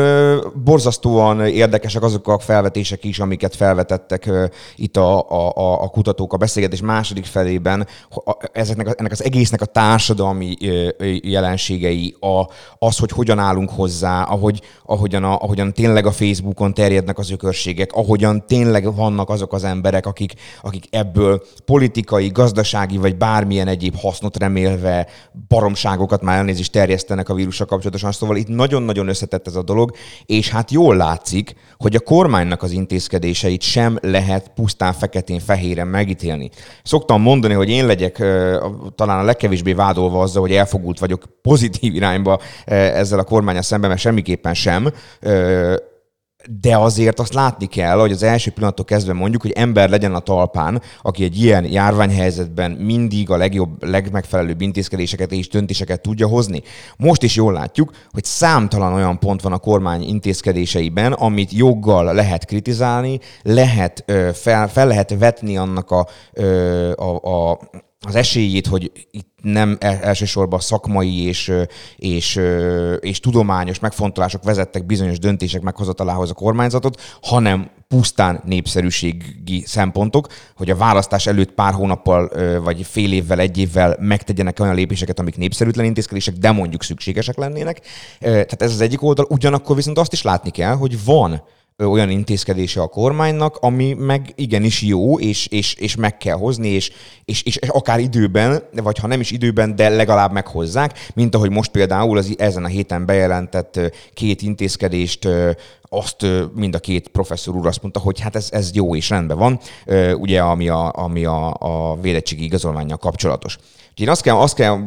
borzasztóan 0.64 1.48
érdekesek 1.48 2.04
azok 2.04 2.28
a 2.28 2.40
felvetések 2.40 3.04
is, 3.04 3.20
amiket 3.20 3.56
felvetettek 3.56 4.30
itt 4.76 4.98
a, 4.98 5.30
a, 5.30 5.82
a- 5.84 5.88
kutatók 5.90 6.34
a 6.34 6.38
beszélgetés 6.38 6.82
második 6.82 7.26
felében. 7.26 7.88
Ezeknek, 8.52 9.00
ennek 9.00 9.12
az 9.12 9.24
egésznek 9.24 9.62
a 9.62 9.66
társadalmi 9.66 10.56
jelenségei, 11.22 12.16
a, 12.20 12.44
az, 12.86 12.98
hogy 12.98 13.12
hogyan 13.12 13.40
állunk 13.40 13.70
hozzá, 13.70 14.22
ahogy, 14.22 14.62
ahogyan, 14.86 15.24
a, 15.24 15.36
ahogyan 15.36 15.74
tényleg 15.74 16.06
a 16.06 16.12
Facebookon 16.12 16.74
terjednek 16.74 17.18
az 17.18 17.32
ökörségek, 17.32 17.92
ahogyan 17.94 18.46
tényleg 18.48 18.96
vannak 18.96 19.30
azok 19.30 19.54
az 19.54 19.64
emberek, 19.64 20.06
akik, 20.06 20.34
akik 20.62 20.86
ebből 20.90 21.39
politikai, 21.66 22.28
gazdasági 22.28 22.98
vagy 22.98 23.18
bármilyen 23.18 23.68
egyéb 23.68 23.96
hasznot 23.98 24.38
remélve 24.38 25.08
baromságokat 25.48 26.22
már 26.22 26.38
elnézést 26.38 26.72
terjesztenek 26.72 27.30
a 27.30 27.34
vírussal 27.34 27.68
kapcsolatosan. 27.68 28.12
Szóval 28.12 28.38
itt 28.38 28.48
nagyon-nagyon 28.48 29.08
összetett 29.08 29.48
ez 29.48 29.56
a 29.56 29.64
dolog, 29.64 29.92
és 30.26 30.50
hát 30.50 30.72
jól 30.72 30.96
látszik, 30.96 31.56
hogy 31.78 31.96
a 31.96 32.00
kormánynak 32.00 32.64
az 32.64 32.72
intézkedéseit 32.72 33.62
sem 33.62 33.98
lehet 34.02 34.52
pusztán 34.56 34.94
feketén-fehéren 34.94 35.88
megítélni. 35.88 36.50
Szoktam 36.84 37.22
mondani, 37.22 37.54
hogy 37.54 37.70
én 37.70 37.86
legyek 37.86 38.18
talán 38.96 39.20
a 39.20 39.24
legkevésbé 39.24 39.74
vádolva 39.74 40.22
azzal, 40.22 40.42
hogy 40.42 40.52
elfogult 40.52 41.00
vagyok 41.00 41.24
pozitív 41.42 41.96
irányba 41.96 42.40
ezzel 42.66 43.20
a 43.20 43.24
kormányal 43.24 43.62
szemben, 43.62 43.90
mert 43.90 44.02
semmiképpen 44.02 44.54
sem. 44.54 44.94
De 46.62 46.78
azért 46.78 47.20
azt 47.20 47.34
látni 47.34 47.66
kell, 47.66 48.00
hogy 48.00 48.12
az 48.12 48.24
első 48.24 48.52
pillanattól 48.52 48.86
kezdve 48.86 49.14
mondjuk, 49.14 49.42
hogy 49.42 49.52
ember 49.52 49.90
legyen 49.90 50.16
a 50.16 50.20
talpán, 50.20 50.82
aki 51.02 51.24
egy 51.24 51.44
ilyen 51.44 51.66
járványhelyzetben 51.66 52.72
mindig 52.72 53.30
a 53.30 53.38
legjobb, 53.38 53.84
legmegfelelőbb 53.84 54.62
intézkedéseket 54.62 55.32
és 55.32 55.50
döntéseket 55.50 56.02
tudja 56.02 56.28
hozni. 56.28 56.62
Most 56.98 57.24
is 57.24 57.36
jól 57.36 57.54
látjuk, 57.54 57.92
hogy 58.12 58.24
számtalan 58.24 58.94
olyan 58.94 59.20
pont 59.20 59.42
van 59.42 59.54
a 59.54 59.58
kormány 59.58 60.02
intézkedéseiben, 60.02 61.14
amit 61.14 61.52
joggal 61.52 62.14
lehet 62.14 62.46
kritizálni, 62.46 63.20
lehet, 63.42 64.06
fel, 64.34 64.68
fel 64.68 64.88
lehet 64.88 65.16
vetni 65.20 65.58
annak 65.58 65.92
a, 65.92 66.08
a, 66.96 67.30
a 67.30 67.60
az 68.06 68.16
esélyét, 68.16 68.68
hogy 68.68 68.92
itt 69.12 69.28
nem 69.42 69.78
el- 69.80 70.02
elsősorban 70.02 70.60
szakmai 70.60 71.26
és, 71.26 71.54
és, 71.98 72.40
és 73.00 73.20
tudományos 73.20 73.80
megfontolások 73.80 74.44
vezettek 74.44 74.86
bizonyos 74.86 75.20
döntések 75.20 75.62
meghozatalához 75.62 76.30
a 76.30 76.34
kormányzatot, 76.34 77.02
hanem 77.22 77.70
pusztán 77.88 78.42
népszerűségi 78.46 79.64
szempontok, 79.66 80.28
hogy 80.56 80.70
a 80.70 80.76
választás 80.76 81.28
előtt 81.28 81.52
pár 81.52 81.74
hónappal 81.74 82.32
vagy 82.64 82.86
fél 82.86 83.14
évvel, 83.14 83.40
egy 83.40 83.58
évvel 83.58 83.98
megtegyenek 84.00 84.60
olyan 84.60 84.76
lépéseket, 84.76 85.20
amik 85.20 85.38
népszerűtlen 85.38 85.86
intézkedések, 85.86 86.34
de 86.34 86.52
mondjuk 86.52 86.84
szükségesek 86.84 87.38
lennének. 87.38 87.82
Tehát 88.20 88.62
ez 88.62 88.72
az 88.72 88.82
egyik 88.82 89.02
oldal. 89.02 89.26
Ugyanakkor 89.30 89.76
viszont 89.76 89.98
azt 89.98 90.14
is 90.14 90.22
látni 90.22 90.50
kell, 90.50 90.76
hogy 90.76 91.04
van 91.04 91.44
olyan 91.88 92.10
intézkedése 92.10 92.82
a 92.82 92.88
kormánynak, 92.88 93.58
ami 93.58 93.94
meg 93.94 94.34
igenis 94.36 94.82
jó, 94.82 95.20
és, 95.20 95.48
és, 95.48 95.74
és 95.74 95.96
meg 95.96 96.18
kell 96.18 96.36
hozni, 96.36 96.68
és, 96.68 96.92
és, 97.26 97.44
és 97.44 97.58
akár 97.58 98.00
időben, 98.00 98.64
vagy 98.72 98.98
ha 98.98 99.08
nem 99.08 99.20
is 99.20 99.32
időben, 99.32 99.76
de 99.76 99.90
legalább 99.90 100.32
meghozzák, 100.32 101.00
mint 101.14 101.36
ahogy 101.36 101.50
most 101.50 101.72
például 101.72 102.18
az 102.18 102.36
ezen 102.38 102.64
a 102.64 102.68
héten 102.68 103.06
bejelentett 103.06 103.80
két 104.14 104.42
intézkedést, 104.42 105.28
azt 105.90 106.26
mind 106.56 106.76
a 106.76 106.80
két 106.80 107.08
professzor 107.08 107.56
úr 107.56 107.68
azt 107.68 107.82
mondta, 107.82 108.00
hogy 108.00 108.20
hát 108.20 108.36
ez, 108.36 108.48
ez 108.52 108.72
jó 108.74 108.96
és 108.96 109.10
rendben 109.10 109.38
van, 109.38 109.60
ugye 110.14 110.42
ami 110.42 110.70
a, 110.70 110.92
ami 110.96 111.26
a, 111.26 111.54
a 111.60 111.98
védettségi 112.02 112.44
igazolványjal 112.44 112.98
kapcsolatos. 112.98 113.58
Én 114.00 114.10
azt 114.10 114.22
kell, 114.22 114.36
azt 114.36 114.56
kell 114.56 114.80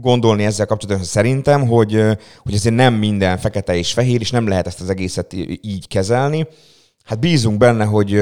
gondolni 0.00 0.44
ezzel 0.44 0.66
kapcsolatban 0.66 1.06
szerintem, 1.06 1.66
hogy, 1.66 2.02
hogy 2.38 2.54
azért 2.54 2.74
nem 2.74 2.94
minden 2.94 3.38
fekete 3.38 3.76
és 3.76 3.92
fehér, 3.92 4.20
és 4.20 4.30
nem 4.30 4.48
lehet 4.48 4.66
ezt 4.66 4.80
az 4.80 4.90
egészet 4.90 5.32
így 5.60 5.88
kezelni. 5.88 6.46
Hát 7.04 7.20
bízunk 7.20 7.58
benne, 7.58 7.84
hogy 7.84 8.18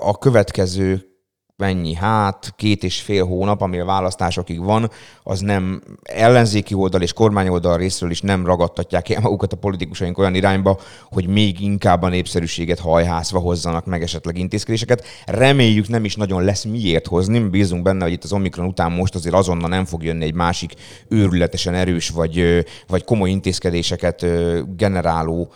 a 0.00 0.18
következő 0.18 1.15
mennyi, 1.56 1.94
hát 1.94 2.52
két 2.56 2.84
és 2.84 3.00
fél 3.00 3.24
hónap, 3.24 3.60
ami 3.60 3.78
a 3.78 3.84
választásokig 3.84 4.64
van, 4.64 4.90
az 5.22 5.40
nem 5.40 5.82
ellenzéki 6.02 6.74
oldal 6.74 7.02
és 7.02 7.12
kormányoldal 7.12 7.76
részről 7.76 8.10
is 8.10 8.20
nem 8.20 8.46
ragadtatják 8.46 9.08
el 9.08 9.20
magukat 9.20 9.52
a 9.52 9.56
politikusaink 9.56 10.18
olyan 10.18 10.34
irányba, 10.34 10.80
hogy 11.10 11.26
még 11.26 11.60
inkább 11.60 12.02
a 12.02 12.08
népszerűséget 12.08 12.78
hajhászva 12.78 13.38
hozzanak 13.38 13.86
meg 13.86 14.02
esetleg 14.02 14.38
intézkedéseket. 14.38 15.04
Reméljük 15.26 15.88
nem 15.88 16.04
is 16.04 16.16
nagyon 16.16 16.44
lesz 16.44 16.64
miért 16.64 17.06
hozni, 17.06 17.38
bízunk 17.38 17.82
benne, 17.82 18.04
hogy 18.04 18.12
itt 18.12 18.24
az 18.24 18.32
Omikron 18.32 18.66
után 18.66 18.92
most 18.92 19.14
azért 19.14 19.34
azonnal 19.34 19.68
nem 19.68 19.84
fog 19.84 20.04
jönni 20.04 20.24
egy 20.24 20.34
másik 20.34 20.74
őrületesen 21.08 21.74
erős 21.74 22.08
vagy, 22.08 22.64
vagy 22.86 23.04
komoly 23.04 23.30
intézkedéseket 23.30 24.26
generáló 24.76 25.52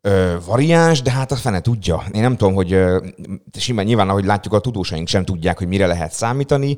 ö, 0.00 0.34
variáns, 0.46 1.02
de 1.02 1.10
hát 1.10 1.32
a 1.32 1.36
fene 1.36 1.60
tudja. 1.60 2.02
Én 2.12 2.20
nem 2.20 2.36
tudom, 2.36 2.54
hogy 2.54 2.72
ö, 2.72 3.06
simán 3.58 3.84
nyilván, 3.84 4.08
ahogy 4.08 4.24
látjuk, 4.24 4.54
a 4.54 4.60
tudósaink 4.60 5.08
sem 5.08 5.24
tudják, 5.24 5.58
hogy 5.58 5.68
mire 5.68 5.86
lehet 5.86 6.12
számítani 6.12 6.76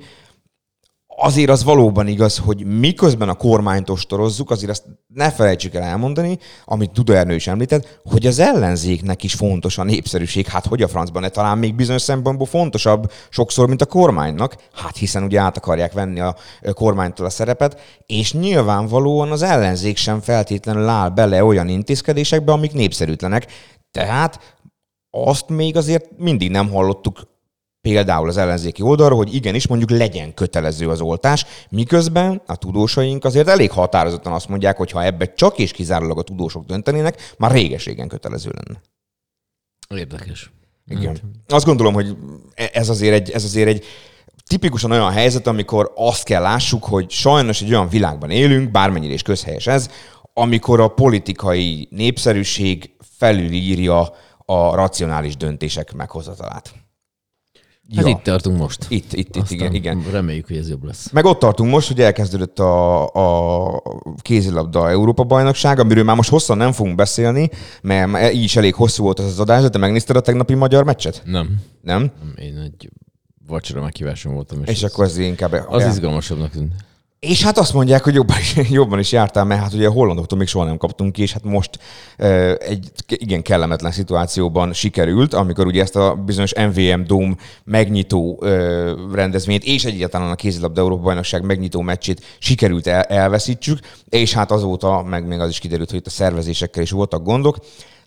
azért 1.22 1.50
az 1.50 1.64
valóban 1.64 2.06
igaz, 2.06 2.38
hogy 2.38 2.64
miközben 2.64 3.28
a 3.28 3.34
kormányt 3.34 3.90
ostorozzuk, 3.90 4.50
azért 4.50 4.70
azt 4.70 4.84
ne 5.06 5.30
felejtsük 5.30 5.74
el 5.74 5.82
elmondani, 5.82 6.38
amit 6.64 6.92
Duda 6.92 7.14
Ernő 7.14 7.34
is 7.34 7.46
említett, 7.46 8.00
hogy 8.04 8.26
az 8.26 8.38
ellenzéknek 8.38 9.22
is 9.22 9.34
fontos 9.34 9.78
a 9.78 9.84
népszerűség. 9.84 10.46
Hát 10.46 10.66
hogy 10.66 10.82
a 10.82 10.88
francban 10.88 11.22
ne 11.22 11.28
talán 11.28 11.58
még 11.58 11.74
bizonyos 11.74 12.02
szempontból 12.02 12.46
fontosabb 12.46 13.12
sokszor, 13.30 13.68
mint 13.68 13.82
a 13.82 13.86
kormánynak, 13.86 14.56
hát 14.72 14.96
hiszen 14.96 15.22
ugye 15.22 15.40
át 15.40 15.56
akarják 15.56 15.92
venni 15.92 16.20
a 16.20 16.36
kormánytól 16.72 17.26
a 17.26 17.30
szerepet, 17.30 17.80
és 18.06 18.32
nyilvánvalóan 18.32 19.30
az 19.30 19.42
ellenzék 19.42 19.96
sem 19.96 20.20
feltétlenül 20.20 20.88
áll 20.88 21.08
bele 21.08 21.44
olyan 21.44 21.68
intézkedésekbe, 21.68 22.52
amik 22.52 22.72
népszerűtlenek. 22.72 23.46
Tehát 23.90 24.56
azt 25.10 25.48
még 25.48 25.76
azért 25.76 26.18
mindig 26.18 26.50
nem 26.50 26.70
hallottuk 26.70 27.29
például 27.80 28.28
az 28.28 28.36
ellenzéki 28.36 28.82
oldalról, 28.82 29.18
hogy 29.18 29.34
igenis 29.34 29.66
mondjuk 29.66 29.90
legyen 29.90 30.34
kötelező 30.34 30.88
az 30.88 31.00
oltás, 31.00 31.46
miközben 31.70 32.42
a 32.46 32.56
tudósaink 32.56 33.24
azért 33.24 33.48
elég 33.48 33.70
határozottan 33.70 34.32
azt 34.32 34.48
mondják, 34.48 34.76
hogy 34.76 34.90
ha 34.90 35.04
ebbe 35.04 35.32
csak 35.32 35.58
és 35.58 35.72
kizárólag 35.72 36.18
a 36.18 36.22
tudósok 36.22 36.64
döntenének, 36.64 37.34
már 37.38 37.50
réges-régen 37.50 38.08
kötelező 38.08 38.50
lenne. 38.54 38.80
Érdekes. 39.88 40.50
Igen. 40.86 41.18
Azt 41.48 41.64
gondolom, 41.64 41.94
hogy 41.94 42.16
e- 42.54 42.70
ez 42.72 42.88
azért 42.88 43.14
egy, 43.14 43.30
ez 43.30 43.44
azért 43.44 43.68
egy 43.68 43.84
tipikusan 44.46 44.90
olyan 44.90 45.10
helyzet, 45.10 45.46
amikor 45.46 45.92
azt 45.94 46.24
kell 46.24 46.42
lássuk, 46.42 46.84
hogy 46.84 47.10
sajnos 47.10 47.62
egy 47.62 47.70
olyan 47.70 47.88
világban 47.88 48.30
élünk, 48.30 48.70
bármennyire 48.70 49.12
is 49.12 49.22
közhelyes 49.22 49.66
ez, 49.66 49.90
amikor 50.32 50.80
a 50.80 50.88
politikai 50.88 51.88
népszerűség 51.90 52.90
felülírja 53.18 54.00
a 54.44 54.74
racionális 54.74 55.36
döntések 55.36 55.92
meghozatalát. 55.92 56.79
Hát 57.96 58.06
itt 58.06 58.22
tartunk 58.22 58.58
most. 58.58 58.86
Itt, 58.88 59.12
itt, 59.12 59.36
itt, 59.36 59.50
igen, 59.50 59.74
igen. 59.74 60.02
Reméljük, 60.10 60.46
hogy 60.46 60.56
ez 60.56 60.68
jobb 60.68 60.84
lesz. 60.84 61.10
Meg 61.12 61.24
ott 61.24 61.38
tartunk 61.38 61.70
most, 61.70 61.88
hogy 61.88 62.00
elkezdődött 62.00 62.58
a, 62.58 63.04
a 63.06 63.82
kézilabda 64.22 64.90
Európa 64.90 65.24
bajnokság, 65.24 65.78
amiről 65.78 66.04
már 66.04 66.16
most 66.16 66.30
hosszan 66.30 66.56
nem 66.56 66.72
fogunk 66.72 66.96
beszélni, 66.96 67.50
mert 67.82 68.32
így 68.32 68.42
is 68.42 68.56
elég 68.56 68.74
hosszú 68.74 69.02
volt 69.02 69.18
ez 69.18 69.24
az 69.24 69.40
adás, 69.40 69.62
de 69.62 69.68
te 69.68 69.78
megnézted 69.78 70.16
a 70.16 70.20
tegnapi 70.20 70.54
magyar 70.54 70.84
meccset? 70.84 71.22
Nem. 71.24 71.56
Nem? 71.82 72.00
Nem, 72.00 72.34
Én 72.36 72.56
egy 72.58 72.90
vacsora 73.46 73.82
meghíváson 73.82 74.34
voltam. 74.34 74.62
És, 74.64 74.70
és 74.70 74.82
akkor 74.82 75.04
az 75.04 75.18
inkább... 75.18 75.64
Az 75.68 75.86
izgalmasabbnak 75.86 76.50
tűnt. 76.50 76.72
És 77.20 77.42
hát 77.42 77.58
azt 77.58 77.72
mondják, 77.72 78.04
hogy 78.04 78.14
jobban 78.14 78.38
is, 78.38 78.56
jobban 78.70 78.98
is 78.98 79.12
jártál, 79.12 79.44
mert 79.44 79.60
hát 79.60 79.72
ugye 79.72 79.86
a 79.86 79.92
hollandoktól 79.92 80.38
még 80.38 80.46
soha 80.46 80.64
nem 80.64 80.76
kaptunk 80.76 81.12
ki, 81.12 81.22
és 81.22 81.32
hát 81.32 81.44
most 81.44 81.78
e, 82.16 82.54
egy 82.54 82.90
igen 83.06 83.42
kellemetlen 83.42 83.92
szituációban 83.92 84.72
sikerült, 84.72 85.34
amikor 85.34 85.66
ugye 85.66 85.82
ezt 85.82 85.96
a 85.96 86.14
bizonyos 86.14 86.54
MVM 86.54 87.02
Dome 87.06 87.34
megnyitó 87.64 88.42
e, 88.42 88.48
rendezvényt, 89.12 89.64
és 89.64 89.84
egyáltalán 89.84 90.30
a 90.30 90.34
kézilabda 90.34 90.80
Európa 90.80 91.02
bajnokság 91.02 91.44
megnyitó 91.44 91.80
meccsét 91.80 92.36
sikerült 92.38 92.86
el, 92.86 93.02
elveszítsük, 93.02 93.78
és 94.08 94.32
hát 94.32 94.50
azóta 94.50 95.02
meg 95.02 95.26
még 95.26 95.38
az 95.38 95.48
is 95.48 95.58
kiderült, 95.58 95.90
hogy 95.90 95.98
itt 95.98 96.06
a 96.06 96.10
szervezésekkel 96.10 96.82
is 96.82 96.90
voltak 96.90 97.22
gondok. 97.22 97.56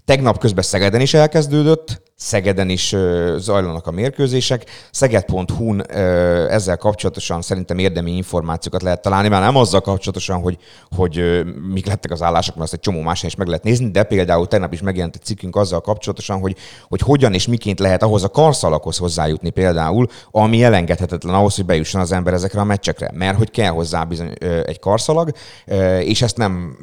Tegnap 0.05 0.37
közben 0.37 0.63
Szegeden 0.63 1.01
is 1.01 1.13
elkezdődött, 1.13 2.01
Szegeden 2.23 2.69
is 2.69 2.95
zajlanak 3.37 3.87
a 3.87 3.91
mérkőzések. 3.91 4.65
Szeged.hu-n 4.91 5.85
ezzel 6.49 6.77
kapcsolatosan 6.77 7.41
szerintem 7.41 7.77
érdemi 7.77 8.11
információkat 8.15 8.81
lehet 8.81 9.01
találni, 9.01 9.27
már 9.27 9.41
nem 9.41 9.55
azzal 9.55 9.81
kapcsolatosan, 9.81 10.41
hogy, 10.41 10.57
hogy 10.95 11.43
mik 11.73 11.85
lettek 11.85 12.11
az 12.11 12.21
állások, 12.21 12.55
mert 12.55 12.65
azt 12.65 12.73
egy 12.73 12.79
csomó 12.79 13.01
más 13.01 13.23
is 13.23 13.35
meg 13.35 13.47
lehet 13.47 13.63
nézni, 13.63 13.91
de 13.91 14.03
például 14.03 14.47
tegnap 14.47 14.73
is 14.73 14.81
megjelent 14.81 15.15
egy 15.15 15.23
cikkünk 15.23 15.55
azzal 15.55 15.81
kapcsolatosan, 15.81 16.39
hogy, 16.39 16.55
hogy 16.87 17.01
hogyan 17.01 17.33
és 17.33 17.47
miként 17.47 17.79
lehet 17.79 18.03
ahhoz 18.03 18.23
a 18.23 18.29
karszalakhoz 18.29 18.97
hozzájutni 18.97 19.49
például, 19.49 20.07
ami 20.31 20.63
elengedhetetlen 20.63 21.33
ahhoz, 21.33 21.55
hogy 21.55 21.65
bejusson 21.65 22.01
az 22.01 22.11
ember 22.11 22.33
ezekre 22.33 22.59
a 22.59 22.63
meccsekre. 22.63 23.11
Mert 23.13 23.37
hogy 23.37 23.51
kell 23.51 23.71
hozzá 23.71 24.03
bizony 24.03 24.33
egy 24.65 24.79
karszalag, 24.79 25.31
és 25.99 26.21
ezt 26.21 26.37
nem 26.37 26.77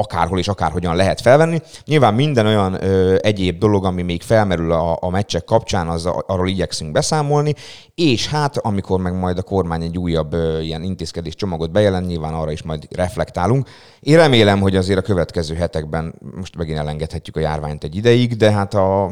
akárhol 0.00 0.38
és 0.38 0.48
akárhogyan 0.48 0.96
lehet 0.96 1.20
felvenni. 1.20 1.60
Nyilván 1.84 2.14
minden 2.14 2.46
olyan 2.46 2.84
ö, 2.84 3.16
egyéb 3.20 3.58
dolog, 3.58 3.84
ami 3.84 4.02
még 4.02 4.22
felmerül 4.22 4.72
a, 4.72 4.98
a 5.00 5.10
meccsek 5.10 5.44
kapcsán, 5.44 5.88
az, 5.88 6.06
arról 6.06 6.48
igyekszünk 6.48 6.92
beszámolni, 6.92 7.54
és 7.94 8.28
hát 8.28 8.56
amikor 8.56 9.00
meg 9.00 9.14
majd 9.18 9.38
a 9.38 9.42
kormány 9.42 9.82
egy 9.82 9.98
újabb 9.98 10.32
ö, 10.32 10.60
ilyen 10.60 10.82
intézkedés 10.82 11.34
csomagot 11.34 11.70
bejelent, 11.70 12.06
nyilván 12.06 12.34
arra 12.34 12.50
is 12.50 12.62
majd 12.62 12.86
reflektálunk. 12.90 13.68
Én 14.00 14.16
remélem, 14.16 14.60
hogy 14.60 14.76
azért 14.76 14.98
a 14.98 15.02
következő 15.02 15.54
hetekben 15.54 16.14
most 16.36 16.56
megint 16.56 16.78
elengedhetjük 16.78 17.36
a 17.36 17.40
járványt 17.40 17.84
egy 17.84 17.96
ideig, 17.96 18.36
de 18.36 18.50
hát 18.52 18.74
a 18.74 19.10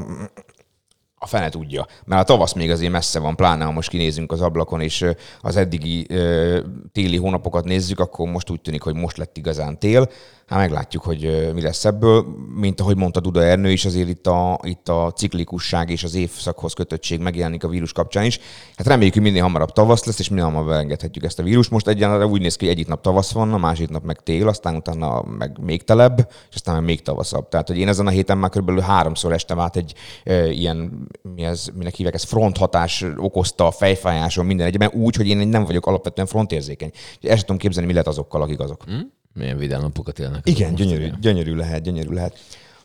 a 1.21 1.27
fene 1.27 1.49
tudja. 1.49 1.87
Mert 2.05 2.23
a 2.23 2.25
tavasz 2.25 2.53
még 2.53 2.71
azért 2.71 2.93
messze 2.93 3.19
van, 3.19 3.37
pláne 3.37 3.65
ha 3.65 3.71
most 3.71 3.89
kinézünk 3.89 4.33
az 4.33 4.41
ablakon, 4.41 4.81
és 4.81 5.05
az 5.41 5.57
eddigi 5.57 6.07
ö, 6.09 6.59
téli 6.93 7.17
hónapokat 7.17 7.65
nézzük, 7.65 8.01
akkor 8.01 8.29
most 8.29 8.51
úgy 8.51 8.61
tűnik, 8.61 8.83
hogy 8.83 8.95
most 8.95 9.17
lett 9.17 9.37
igazán 9.37 9.79
tél. 9.79 10.09
Hát 10.49 10.59
meglátjuk, 10.59 11.03
hogy 11.03 11.51
mi 11.55 11.63
lesz 11.63 11.85
ebből. 11.85 12.27
Mint 12.55 12.81
ahogy 12.81 12.97
mondta 12.97 13.21
Duda 13.21 13.43
Ernő 13.43 13.71
is, 13.71 13.85
azért 13.85 14.09
itt 14.09 14.27
a, 14.27 14.59
itt 14.63 14.89
a 14.89 15.13
ciklikusság 15.17 15.91
és 15.91 16.05
az 16.05 16.15
évszakhoz 16.15 16.73
kötöttség 16.73 17.21
megjelenik 17.21 17.65
a 17.65 17.69
vírus 17.69 17.93
kapcsán 17.93 18.25
is. 18.25 18.39
Hát 18.77 18.87
reméljük, 18.87 19.15
hogy 19.15 19.23
minél 19.23 19.43
hamarabb 19.43 19.73
tavasz 19.73 20.05
lesz, 20.05 20.19
és 20.19 20.29
minél 20.29 20.45
hamarabb 20.45 20.69
elengedhetjük 20.69 21.25
ezt 21.25 21.39
a 21.39 21.43
vírust. 21.43 21.71
Most 21.71 21.89
egyenlőre 21.89 22.27
úgy 22.27 22.41
néz 22.41 22.57
ki, 22.57 22.65
hogy 22.65 22.75
egyik 22.75 22.89
nap 22.89 23.01
tavasz 23.01 23.33
van, 23.33 23.53
a 23.53 23.59
másik 23.59 23.89
nap 23.89 24.05
meg 24.05 24.21
tél, 24.21 24.49
aztán 24.49 24.75
utána 24.75 25.23
meg 25.23 25.59
még 25.61 25.83
telebb, 25.83 26.29
és 26.49 26.55
aztán 26.55 26.75
meg 26.75 26.85
még 26.85 27.03
tavaszabb. 27.03 27.49
Tehát, 27.49 27.69
hogy 27.69 27.79
én 27.79 27.89
ezen 27.89 28.07
a 28.07 28.11
héten 28.11 28.39
már 28.39 28.51
körülbelül 28.51 28.81
háromszor 28.81 29.33
estem 29.33 29.59
át 29.59 29.77
egy 29.77 29.95
e, 30.25 30.51
ilyen, 30.51 31.09
mi 31.35 31.43
ez, 31.43 31.67
minek 31.75 31.95
hívják, 31.95 32.15
ez 32.15 32.25
fronthatás 32.25 33.05
okozta 33.17 33.67
a 33.67 33.71
fejfájáson 33.71 34.47
minden 34.47 34.67
egyben, 34.67 34.91
úgy, 34.93 35.17
hogy 35.17 35.27
én 35.27 35.49
nem 35.49 35.65
vagyok 35.65 35.87
alapvetően 35.87 36.27
frontérzékeny. 36.27 36.91
El 37.21 37.37
sem 37.37 37.39
tudom 37.39 37.57
képzelni, 37.57 37.89
mi 37.89 37.95
lett 37.95 38.07
azokkal, 38.07 38.43
akik 38.43 38.61
azok. 38.61 38.83
Hmm? 38.85 39.17
Milyen 39.39 39.59
vidám 39.59 39.81
napokat 39.81 40.19
élnek. 40.19 40.49
Igen, 40.49 40.75
gyönyörű, 40.75 41.05
igen. 41.05 41.19
gyönyörű 41.21 41.55
lehet, 41.55 41.83
gyönyörű 41.83 42.11
lehet. 42.11 42.39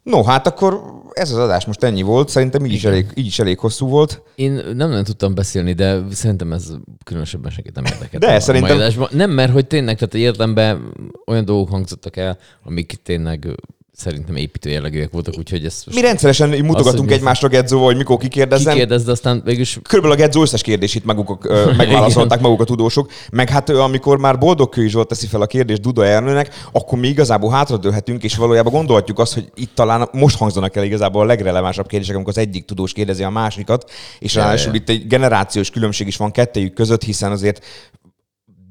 No, 0.03 0.23
hát 0.23 0.47
akkor 0.47 0.81
ez 1.11 1.31
az 1.31 1.37
adás 1.37 1.65
most 1.65 1.83
ennyi 1.83 2.01
volt, 2.01 2.29
szerintem 2.29 2.65
így 2.65 2.71
is, 2.71 2.83
elég, 2.83 3.05
így 3.15 3.25
is 3.25 3.39
elég 3.39 3.59
hosszú 3.59 3.87
volt. 3.87 4.21
Én 4.35 4.51
nem 4.51 4.89
nagyon 4.89 5.03
tudtam 5.03 5.35
beszélni, 5.35 5.73
de 5.73 6.01
szerintem 6.11 6.53
ez 6.53 6.71
különösebben 7.03 7.51
senkit 7.51 7.75
nem 7.75 7.85
érdekel. 7.85 8.19
De 8.19 8.39
szerintem... 8.39 9.07
Nem, 9.11 9.31
mert 9.31 9.51
hogy 9.51 9.67
tényleg, 9.67 9.97
tehát 9.97 10.13
érdemben 10.13 10.93
olyan 11.25 11.45
dolgok 11.45 11.69
hangzottak 11.69 12.17
el, 12.17 12.37
amik 12.63 12.99
tényleg 13.03 13.47
szerintem 13.95 14.35
építő 14.35 14.69
jellegűek 14.69 15.11
voltak, 15.11 15.33
úgyhogy 15.37 15.65
ez... 15.65 15.83
Mi 15.93 16.01
rendszeresen 16.01 16.49
mutogatunk 16.49 17.09
az, 17.09 17.15
egymásra 17.15 17.47
Gedzóval, 17.47 17.85
hogy 17.85 17.97
mikor 17.97 18.17
kikérdezem. 18.17 18.73
Kikérdezd, 18.73 19.09
aztán 19.09 19.41
végülis... 19.45 19.79
Körülbelül 19.81 20.17
a 20.17 20.19
Gedzó 20.19 20.41
összes 20.41 20.61
kérdését 20.61 21.05
maguk, 21.05 21.47
megválaszolták 21.77 22.39
maguk 22.39 22.61
a 22.61 22.63
tudósok, 22.63 23.11
meg 23.31 23.49
hát 23.49 23.69
amikor 23.69 24.17
már 24.17 24.37
boldogkő 24.37 24.83
is 24.83 24.93
volt 24.93 25.07
teszi 25.07 25.27
fel 25.27 25.41
a 25.41 25.45
kérdést 25.45 25.81
Duda 25.81 26.05
Ernőnek, 26.05 26.67
akkor 26.71 26.99
mi 26.99 27.07
igazából 27.07 27.51
hátradőlhetünk, 27.51 28.23
és 28.23 28.35
valójában 28.35 28.73
gondolhatjuk 28.73 29.19
azt, 29.19 29.33
hogy 29.33 29.51
itt 29.55 29.75
talán 29.75 30.09
most 30.11 30.37
hangzanak 30.37 30.75
el 30.75 30.83
igazából 30.83 31.21
a 31.21 31.25
legrelevánsabb 31.25 31.87
kérdések, 31.87 32.15
amikor 32.15 32.33
az 32.37 32.43
egyik 32.43 32.65
tudós 32.65 32.93
kérdezi 32.93 33.23
a 33.23 33.29
másikat, 33.29 33.91
és 34.19 34.35
ráadásul 34.35 34.73
itt 34.73 34.89
egy 34.89 35.07
generációs 35.07 35.69
különbség 35.69 36.07
is 36.07 36.17
van 36.17 36.31
kettejük 36.31 36.73
között, 36.73 37.03
hiszen 37.03 37.31
azért 37.31 37.65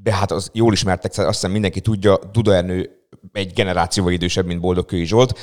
de 0.03 0.15
hát 0.15 0.31
az 0.31 0.51
jól 0.53 0.73
ismertek, 0.73 1.13
azt 1.17 1.27
hiszem 1.27 1.51
mindenki 1.51 1.81
tudja, 1.81 2.19
Duda 2.33 2.55
Ernő 2.55 3.02
egy 3.33 3.53
generációval 3.53 4.13
idősebb, 4.13 4.47
mint 4.47 4.61
Boldog 4.61 4.87
Kői 4.87 5.05
Zsolt. 5.05 5.39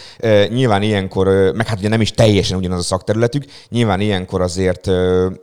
Nyilván 0.50 0.82
ilyenkor, 0.82 1.52
meg 1.56 1.68
hát 1.68 1.80
ugye 1.80 1.90
nem 1.90 2.02
is 2.02 2.12
teljesen 2.12 2.58
ugyanaz 2.58 2.80
a 2.80 2.84
szakterületük, 2.84 3.46
nyilván 3.70 4.00
ilyenkor 4.00 4.42
azért 4.42 4.88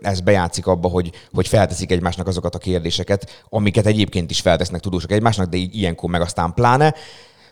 ez 0.00 0.20
bejátszik 0.20 0.66
abba, 0.66 0.88
hogy, 0.88 1.10
hogy 1.32 1.48
felteszik 1.48 1.90
egymásnak 1.90 2.26
azokat 2.26 2.54
a 2.54 2.58
kérdéseket, 2.58 3.44
amiket 3.48 3.86
egyébként 3.86 4.30
is 4.30 4.40
feltesznek 4.40 4.80
tudósok 4.80 5.12
egymásnak, 5.12 5.48
de 5.48 5.56
ilyenkor 5.56 6.10
meg 6.10 6.20
aztán 6.20 6.54
pláne. 6.54 6.94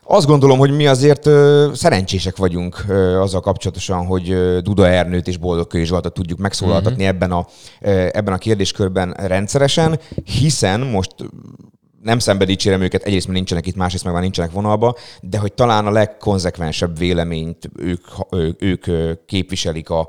Azt 0.06 0.26
gondolom, 0.26 0.58
hogy 0.58 0.70
mi 0.70 0.86
azért 0.86 1.26
ö, 1.26 1.70
szerencsések 1.74 2.36
vagyunk 2.36 2.84
ö, 2.88 3.20
azzal 3.20 3.40
kapcsolatosan, 3.40 4.06
hogy 4.06 4.30
ö, 4.30 4.58
Duda 4.60 4.88
Ernőt 4.88 5.28
és 5.28 5.36
Boldog 5.36 5.66
Kői 5.66 5.84
Zsoltot 5.84 6.14
tudjuk 6.14 6.38
megszólaltatni 6.38 7.04
uh-huh. 7.04 7.08
ebben, 7.08 7.32
a, 7.32 7.46
ö, 7.80 8.08
ebben 8.12 8.34
a 8.34 8.38
kérdéskörben 8.38 9.12
rendszeresen, 9.12 9.98
hiszen 10.24 10.80
most 10.80 11.14
nem 12.04 12.18
szembe 12.18 12.44
dicsérem 12.44 12.80
őket, 12.80 13.02
egyrészt 13.02 13.26
mert 13.26 13.38
nincsenek 13.38 13.66
itt, 13.66 13.76
másrészt 13.76 14.04
meg 14.04 14.12
már 14.12 14.22
nincsenek 14.22 14.50
vonalba, 14.50 14.96
de 15.20 15.38
hogy 15.38 15.52
talán 15.52 15.86
a 15.86 15.90
legkonzekvensebb 15.90 16.98
véleményt 16.98 17.70
ők, 17.76 18.06
ők, 18.30 18.60
ők 18.86 18.86
képviselik 19.26 19.90
a 19.90 20.08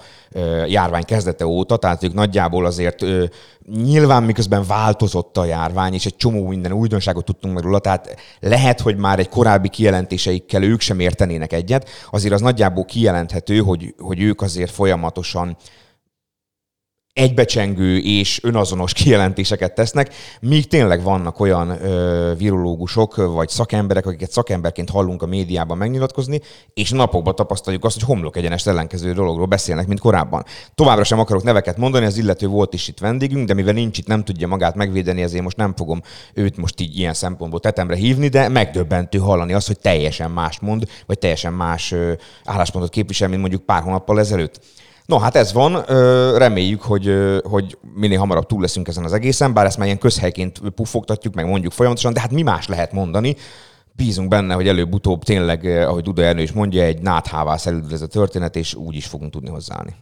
járvány 0.67 1.03
kezdete 1.03 1.45
óta, 1.45 1.77
tehát 1.77 2.03
ők 2.03 2.13
nagyjából 2.13 2.65
azért 2.65 3.05
nyilván 3.71 4.23
miközben 4.23 4.63
változott 4.67 5.37
a 5.37 5.45
járvány, 5.45 5.93
és 5.93 6.05
egy 6.05 6.15
csomó 6.15 6.47
minden 6.47 6.71
újdonságot 6.71 7.25
tudtunk 7.25 7.53
meg 7.53 7.63
róla, 7.63 7.79
tehát 7.79 8.15
lehet, 8.39 8.81
hogy 8.81 8.97
már 8.97 9.19
egy 9.19 9.29
korábbi 9.29 9.69
kijelentéseikkel 9.69 10.63
ők 10.63 10.81
sem 10.81 10.99
értenének 10.99 11.53
egyet, 11.53 11.89
azért 12.11 12.33
az 12.33 12.41
nagyjából 12.41 12.85
kijelenthető, 12.85 13.57
hogy, 13.57 13.93
hogy 13.97 14.21
ők 14.21 14.41
azért 14.41 14.71
folyamatosan 14.71 15.57
egybecsengő 17.15 17.97
és 17.97 18.39
önazonos 18.43 18.93
kijelentéseket 18.93 19.75
tesznek, 19.75 20.13
míg 20.41 20.67
tényleg 20.67 21.03
vannak 21.03 21.39
olyan 21.39 21.69
ö, 21.69 22.33
virológusok 22.37 23.15
vagy 23.15 23.49
szakemberek, 23.49 24.05
akiket 24.05 24.31
szakemberként 24.31 24.89
hallunk 24.89 25.21
a 25.21 25.25
médiában 25.25 25.77
megnyilatkozni, 25.77 26.41
és 26.73 26.89
napokban 26.89 27.35
tapasztaljuk 27.35 27.85
azt, 27.85 27.95
hogy 27.95 28.03
homlok 28.03 28.35
egyenes 28.35 28.65
ellenkező 28.65 29.13
dologról 29.13 29.45
beszélnek, 29.45 29.87
mint 29.87 29.99
korábban. 29.99 30.43
Továbbra 30.75 31.03
sem 31.03 31.19
akarok 31.19 31.43
neveket 31.43 31.77
mondani, 31.77 32.05
az 32.05 32.17
illető 32.17 32.47
volt 32.47 32.73
is 32.73 32.87
itt 32.87 32.99
vendégünk, 32.99 33.47
de 33.47 33.53
mivel 33.53 33.73
nincs 33.73 33.97
itt, 33.97 34.07
nem 34.07 34.23
tudja 34.23 34.47
magát 34.47 34.75
megvédeni, 34.75 35.21
ezért 35.21 35.43
most 35.43 35.57
nem 35.57 35.73
fogom 35.75 36.01
őt 36.33 36.57
most 36.57 36.79
így 36.81 36.97
ilyen 36.97 37.13
szempontból 37.13 37.59
tetemre 37.59 37.95
hívni, 37.95 38.27
de 38.27 38.49
megdöbbentő 38.49 39.17
hallani 39.17 39.53
azt, 39.53 39.67
hogy 39.67 39.79
teljesen 39.79 40.31
más 40.31 40.59
mond, 40.59 40.87
vagy 41.05 41.19
teljesen 41.19 41.53
más 41.53 41.91
ö, 41.91 42.13
álláspontot 42.43 42.91
képvisel, 42.91 43.27
mint 43.27 43.41
mondjuk 43.41 43.65
pár 43.65 43.81
hónappal 43.81 44.19
ezelőtt. 44.19 44.59
No, 45.05 45.17
hát 45.17 45.35
ez 45.35 45.53
van. 45.53 45.83
Reméljük, 46.37 46.81
hogy, 46.81 47.15
hogy 47.43 47.77
minél 47.95 48.19
hamarabb 48.19 48.45
túl 48.45 48.61
leszünk 48.61 48.87
ezen 48.87 49.03
az 49.03 49.13
egészen, 49.13 49.53
bár 49.53 49.65
ezt 49.65 49.77
már 49.77 49.85
ilyen 49.85 49.99
közhelyként 49.99 50.59
puffogtatjuk, 50.59 51.33
meg 51.33 51.45
mondjuk 51.45 51.71
folyamatosan, 51.71 52.13
de 52.13 52.19
hát 52.19 52.31
mi 52.31 52.41
más 52.41 52.67
lehet 52.67 52.91
mondani? 52.91 53.35
Bízunk 53.91 54.29
benne, 54.29 54.53
hogy 54.53 54.67
előbb-utóbb 54.67 55.23
tényleg, 55.23 55.65
ahogy 55.65 56.03
Duda 56.03 56.23
Ernő 56.23 56.41
is 56.41 56.51
mondja, 56.51 56.83
egy 56.83 57.01
náthává 57.01 57.57
szerűd 57.57 57.91
ez 57.91 58.01
a 58.01 58.07
történet, 58.07 58.55
és 58.55 58.73
úgy 58.73 58.95
is 58.95 59.05
fogunk 59.05 59.31
tudni 59.31 59.49
hozzáállni. 59.49 59.95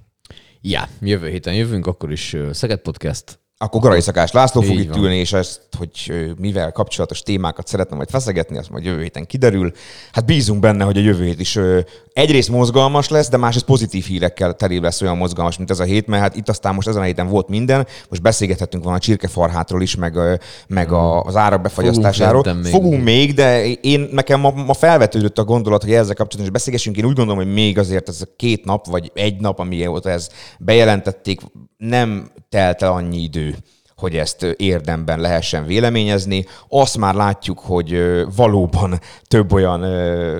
Ja, 0.61 0.87
jövő 1.01 1.29
héten 1.29 1.53
jövünk, 1.53 1.87
akkor 1.87 2.11
is 2.11 2.35
Szeged 2.51 2.79
Podcast. 2.79 3.42
Akkor 3.63 3.81
Garai 3.81 4.01
Szakás 4.01 4.31
László 4.31 4.61
fog 4.61 4.75
Így 4.75 4.79
itt 4.79 4.89
van. 4.89 5.03
ülni, 5.03 5.15
és 5.15 5.33
ezt, 5.33 5.61
hogy 5.77 6.13
mivel 6.37 6.71
kapcsolatos 6.71 7.21
témákat 7.21 7.67
szeretne 7.67 7.95
majd 7.95 8.09
feszegetni, 8.09 8.57
azt 8.57 8.69
majd 8.69 8.85
jövő 8.85 9.01
héten 9.01 9.25
kiderül. 9.25 9.71
Hát 10.11 10.25
bízunk 10.25 10.59
benne, 10.59 10.83
hogy 10.83 10.97
a 10.97 11.01
jövő 11.01 11.25
hét 11.25 11.39
is 11.39 11.59
egyrészt 12.13 12.49
mozgalmas 12.49 13.09
lesz, 13.09 13.29
de 13.29 13.37
másrészt 13.37 13.65
pozitív 13.65 14.05
hírekkel 14.05 14.53
teli 14.53 14.79
lesz 14.79 15.01
olyan 15.01 15.17
mozgalmas, 15.17 15.57
mint 15.57 15.69
ez 15.69 15.79
a 15.79 15.83
hét, 15.83 16.07
mert 16.07 16.21
hát 16.21 16.35
itt 16.35 16.49
aztán 16.49 16.75
most 16.75 16.87
ezen 16.87 17.01
a 17.01 17.05
héten 17.05 17.27
volt 17.27 17.47
minden, 17.47 17.87
most 18.09 18.21
beszélgethetünk 18.21 18.83
volna 18.83 18.97
a 18.97 19.01
csirkefarhátról 19.01 19.81
is, 19.81 19.95
meg, 19.95 20.17
meg 20.67 20.91
a, 20.91 21.21
az 21.21 21.35
árak 21.35 21.61
befagyasztásáról. 21.61 22.43
szerintem 22.43 22.71
még. 22.71 22.81
Fogunk 22.81 23.03
még, 23.03 23.33
de 23.33 23.65
én 23.65 24.07
nekem 24.11 24.39
ma, 24.39 24.51
ma 24.51 24.73
felvetődött 24.73 25.37
a 25.37 25.43
gondolat, 25.43 25.83
hogy 25.83 25.93
ezzel 25.93 26.15
kapcsolatban 26.15 26.45
is 26.45 26.51
beszélgessünk. 26.51 26.97
Én 26.97 27.05
úgy 27.05 27.15
gondolom, 27.15 27.43
hogy 27.43 27.53
még 27.53 27.77
azért 27.77 28.09
ez 28.09 28.21
a 28.21 28.33
két 28.35 28.65
nap, 28.65 28.85
vagy 28.85 29.11
egy 29.13 29.39
nap, 29.39 29.59
amióta 29.59 30.09
ez 30.09 30.29
bejelentették, 30.59 31.41
nem 31.77 32.31
telt 32.49 32.81
el 32.81 32.91
annyi 32.91 33.21
idő 33.21 33.52
you. 33.53 33.82
Hogy 34.03 34.15
ezt 34.15 34.43
érdemben 34.43 35.19
lehessen 35.19 35.65
véleményezni. 35.65 36.45
Azt 36.69 36.97
már 36.97 37.13
látjuk, 37.13 37.59
hogy 37.59 38.03
valóban 38.35 38.99
több 39.27 39.53
olyan 39.53 39.81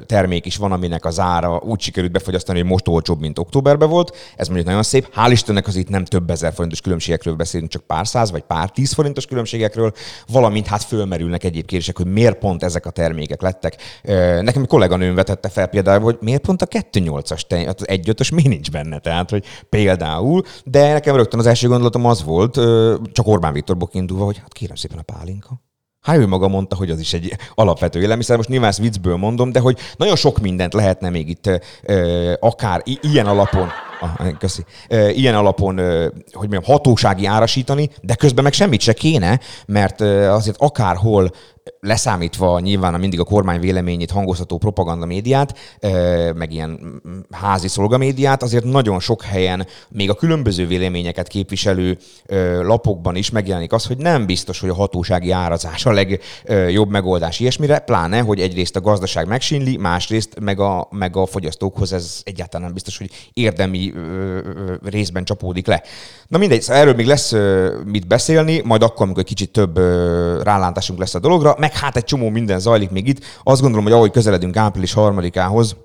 termék 0.06 0.46
is 0.46 0.58
van, 0.58 0.72
aminek 0.72 1.06
az 1.06 1.20
ára 1.20 1.62
úgy 1.66 1.80
sikerült 1.80 2.12
befogyasztani, 2.12 2.60
hogy 2.60 2.70
most 2.70 2.88
olcsóbb, 2.88 3.20
mint 3.20 3.40
októberben 3.40 3.90
volt. 3.90 4.16
Ez 4.36 4.48
mondjuk 4.48 4.68
nagyon 4.68 4.84
szép. 4.84 5.08
Hál' 5.16 5.30
Istennek 5.32 5.68
az 5.68 5.76
itt 5.76 5.90
nem 5.90 6.06
több 6.06 6.30
ezer 6.30 6.54
forintos 6.54 6.82
különbségekről 6.82 7.36
beszélünk, 7.36 7.72
csak 7.72 7.82
pár 7.82 8.08
száz 8.08 8.32
vagy 8.32 8.42
pár 8.42 8.70
tíz 8.70 8.94
forintos 8.94 9.26
különbségekről, 9.26 9.92
valamint 10.28 10.68
hát 10.68 10.84
fölmerülnek 10.84 11.44
egyéb 11.44 11.66
kérdések, 11.66 11.98
hogy 11.98 12.08
miért 12.08 12.38
pont 12.38 12.64
ezek 12.64 12.86
a 12.86 12.90
termékek 12.90 13.42
lettek. 13.42 13.76
Nekem 14.42 14.62
egy 14.62 14.68
kolléganőm 14.68 15.16
vetette 15.16 15.50
fel 15.50 15.68
például, 15.68 16.04
hogy 16.04 16.18
miért 16.22 16.42
pont 16.42 16.62
a 16.62 16.68
2.8-as, 16.68 17.42
te- 17.48 17.66
hát 17.66 17.82
az 17.82 17.88
1.5-ös 17.90 18.34
miért 18.34 18.50
nincs 18.50 18.72
benne, 18.72 19.00
tehát 19.00 19.30
hogy 19.30 19.46
például, 19.70 20.44
de 20.66 20.92
nekem 20.94 21.16
rögtön 21.16 21.40
az 21.40 21.46
első 21.46 21.68
gondolatom 21.68 22.06
az 22.06 22.24
volt, 22.24 22.54
csak 23.12 23.28
Orbán 23.28 23.53
Viktorból 23.54 23.88
kiindulva, 23.88 24.26
hogy 24.26 24.38
hát 24.38 24.54
kérem 24.54 24.76
szépen 24.76 24.98
a 24.98 25.02
pálinka. 25.02 25.62
Hát 26.02 26.18
ő 26.18 26.28
maga 26.28 26.48
mondta, 26.48 26.76
hogy 26.76 26.90
az 26.92 27.00
is 27.00 27.14
egy 27.14 27.36
alapvető 27.56 28.02
élelmiszer. 28.02 28.38
Most 28.38 28.50
nyilván 28.50 28.70
ezt 28.70 28.80
viccből 28.80 29.16
mondom, 29.16 29.52
de 29.52 29.60
hogy 29.60 29.78
nagyon 29.98 30.16
sok 30.16 30.40
mindent 30.40 30.74
lehetne 30.74 31.10
még 31.10 31.30
itt 31.30 31.50
ö, 31.84 32.34
akár 32.40 32.82
i- 32.86 33.00
ilyen 33.02 33.26
alapon, 33.26 33.70
ah, 34.04 34.38
köszi, 34.38 34.64
ilyen 34.90 35.36
alapon, 35.36 35.78
hogy 36.32 36.50
mondjam, 36.50 36.64
hatósági 36.64 37.26
árasítani, 37.26 37.90
de 38.02 38.16
közben 38.16 38.44
meg 38.44 38.54
semmit 38.54 38.82
se 38.82 38.94
kéne, 38.94 39.40
mert 39.66 40.02
azért 40.02 40.62
akárhol 40.62 41.32
leszámítva 41.80 42.60
nyilván 42.60 42.94
a 42.94 42.98
mindig 42.98 43.20
a 43.20 43.24
kormány 43.24 43.60
véleményét 43.60 44.12
hangoztató 44.12 44.58
propaganda 44.58 45.06
médiát, 45.06 45.58
meg 46.36 46.54
ilyen 46.54 47.02
házi 47.32 47.68
szolgamédiát, 47.68 48.44
azért 48.44 48.64
nagyon 48.64 49.00
sok 49.00 49.22
helyen, 49.22 49.68
még 49.90 50.10
a 50.10 50.14
különböző 50.14 50.68
véleményeket 50.68 51.28
képviselő 51.28 51.98
lapokban 52.62 53.16
is 53.16 53.30
megjelenik 53.30 53.74
az, 53.74 53.86
hogy 53.86 53.98
nem 53.98 54.26
biztos, 54.26 54.60
hogy 54.60 54.70
a 54.70 54.74
hatósági 54.74 55.32
árazás 55.32 55.86
a 55.86 55.92
legjobb 55.92 56.90
megoldás 56.90 57.40
ilyesmire, 57.40 57.80
pláne, 57.80 58.20
hogy 58.20 58.42
egyrészt 58.42 58.76
a 58.76 58.82
gazdaság 58.82 59.28
megsínli, 59.28 59.78
másrészt 59.78 60.40
meg 60.40 60.60
a, 60.60 60.88
meg 60.92 61.18
a 61.18 61.26
fogyasztókhoz 61.26 61.94
ez 61.94 62.22
egyáltalán 62.24 62.66
nem 62.66 62.74
biztos, 62.74 62.98
hogy 62.98 63.10
érdemi 63.34 63.93
részben 64.84 65.24
csapódik 65.24 65.68
le. 65.68 65.84
Na 66.28 66.38
mindegy, 66.38 66.62
szóval 66.62 66.82
erről 66.82 66.94
még 66.94 67.06
lesz 67.06 67.32
mit 67.86 68.08
beszélni, 68.08 68.62
majd 68.64 68.84
akkor, 68.84 69.06
amikor 69.06 69.24
kicsit 69.24 69.52
több 69.52 69.78
rálátásunk 70.44 71.00
lesz 71.00 71.16
a 71.16 71.20
dologra, 71.20 71.56
meg 71.58 71.74
hát 71.74 71.96
egy 71.96 72.04
csomó 72.04 72.30
minden 72.30 72.60
zajlik 72.60 72.90
még 72.90 73.08
itt. 73.08 73.24
Azt 73.44 73.62
gondolom, 73.62 73.86
hogy 73.86 73.94
ahogy 73.94 74.12
közeledünk 74.12 74.58
április 74.58 74.94
harmadikához, 74.94 75.76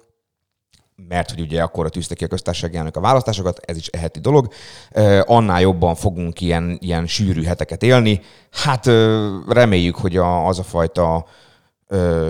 mert 1.09 1.31
hogy 1.31 1.41
ugye 1.41 1.63
akkor 1.63 1.91
tűzte 1.91 2.15
ki 2.15 2.25
a 2.25 2.29
köztársasági 2.29 2.77
elnök 2.77 2.97
a 2.97 3.01
választásokat, 3.01 3.61
ez 3.65 3.77
is 3.77 3.87
eheti 3.87 4.21
dolog, 4.21 4.49
annál 5.25 5.61
jobban 5.61 5.95
fogunk 5.95 6.41
ilyen, 6.41 6.79
ilyen 6.81 7.07
sűrű 7.07 7.43
heteket 7.43 7.83
élni. 7.83 8.21
Hát 8.51 8.87
reméljük, 9.49 9.97
hogy 9.97 10.17
az 10.17 10.59
a 10.59 10.63
fajta 10.63 11.27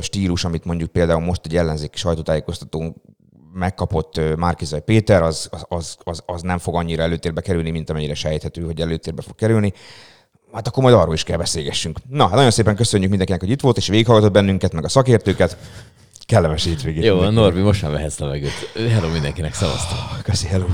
stílus, 0.01 0.45
amit 0.45 0.65
mondjuk 0.65 0.91
például 0.91 1.21
most 1.21 1.41
egy 1.45 1.57
ellenzéki 1.57 1.99
sajtótájékoztató 1.99 3.03
megkapott 3.59 4.21
Márkizai 4.37 4.81
Péter, 4.81 5.23
az, 5.23 5.49
az, 5.69 5.97
az, 6.05 6.23
az, 6.27 6.43
nem 6.43 6.59
fog 6.59 6.75
annyira 6.75 7.03
előtérbe 7.03 7.41
kerülni, 7.41 7.71
mint 7.71 7.91
amennyire 7.91 8.15
sejthető, 8.15 8.63
hogy 8.63 8.81
előtérbe 8.81 9.23
fog 9.23 9.35
kerülni. 9.35 9.73
Hát 10.53 10.67
akkor 10.67 10.83
majd 10.83 10.95
arról 10.95 11.15
is 11.15 11.23
kell 11.23 11.37
beszélgessünk. 11.37 11.99
Na, 12.09 12.25
hát 12.25 12.35
nagyon 12.35 12.51
szépen 12.51 12.77
köszönjük 12.77 13.09
mindenkinek, 13.09 13.41
hogy 13.41 13.51
itt 13.51 13.61
volt, 13.61 13.77
és 13.77 13.89
végighallgatott 13.89 14.33
bennünket, 14.33 14.73
meg 14.73 14.85
a 14.85 14.89
szakértőket. 14.89 15.57
Kellemes 16.27 16.65
hétvégét. 16.65 17.05
Jó, 17.05 17.15
mindenkinek. 17.15 17.45
Norbi, 17.45 17.61
most 17.61 17.83
már 17.83 17.93
vehetsz 17.93 18.19
levegőt. 18.19 18.73
Hello 18.91 19.09
mindenkinek, 19.09 19.55
szevasztok! 19.55 20.23
Köszi, 20.23 20.47
hello. 20.47 20.67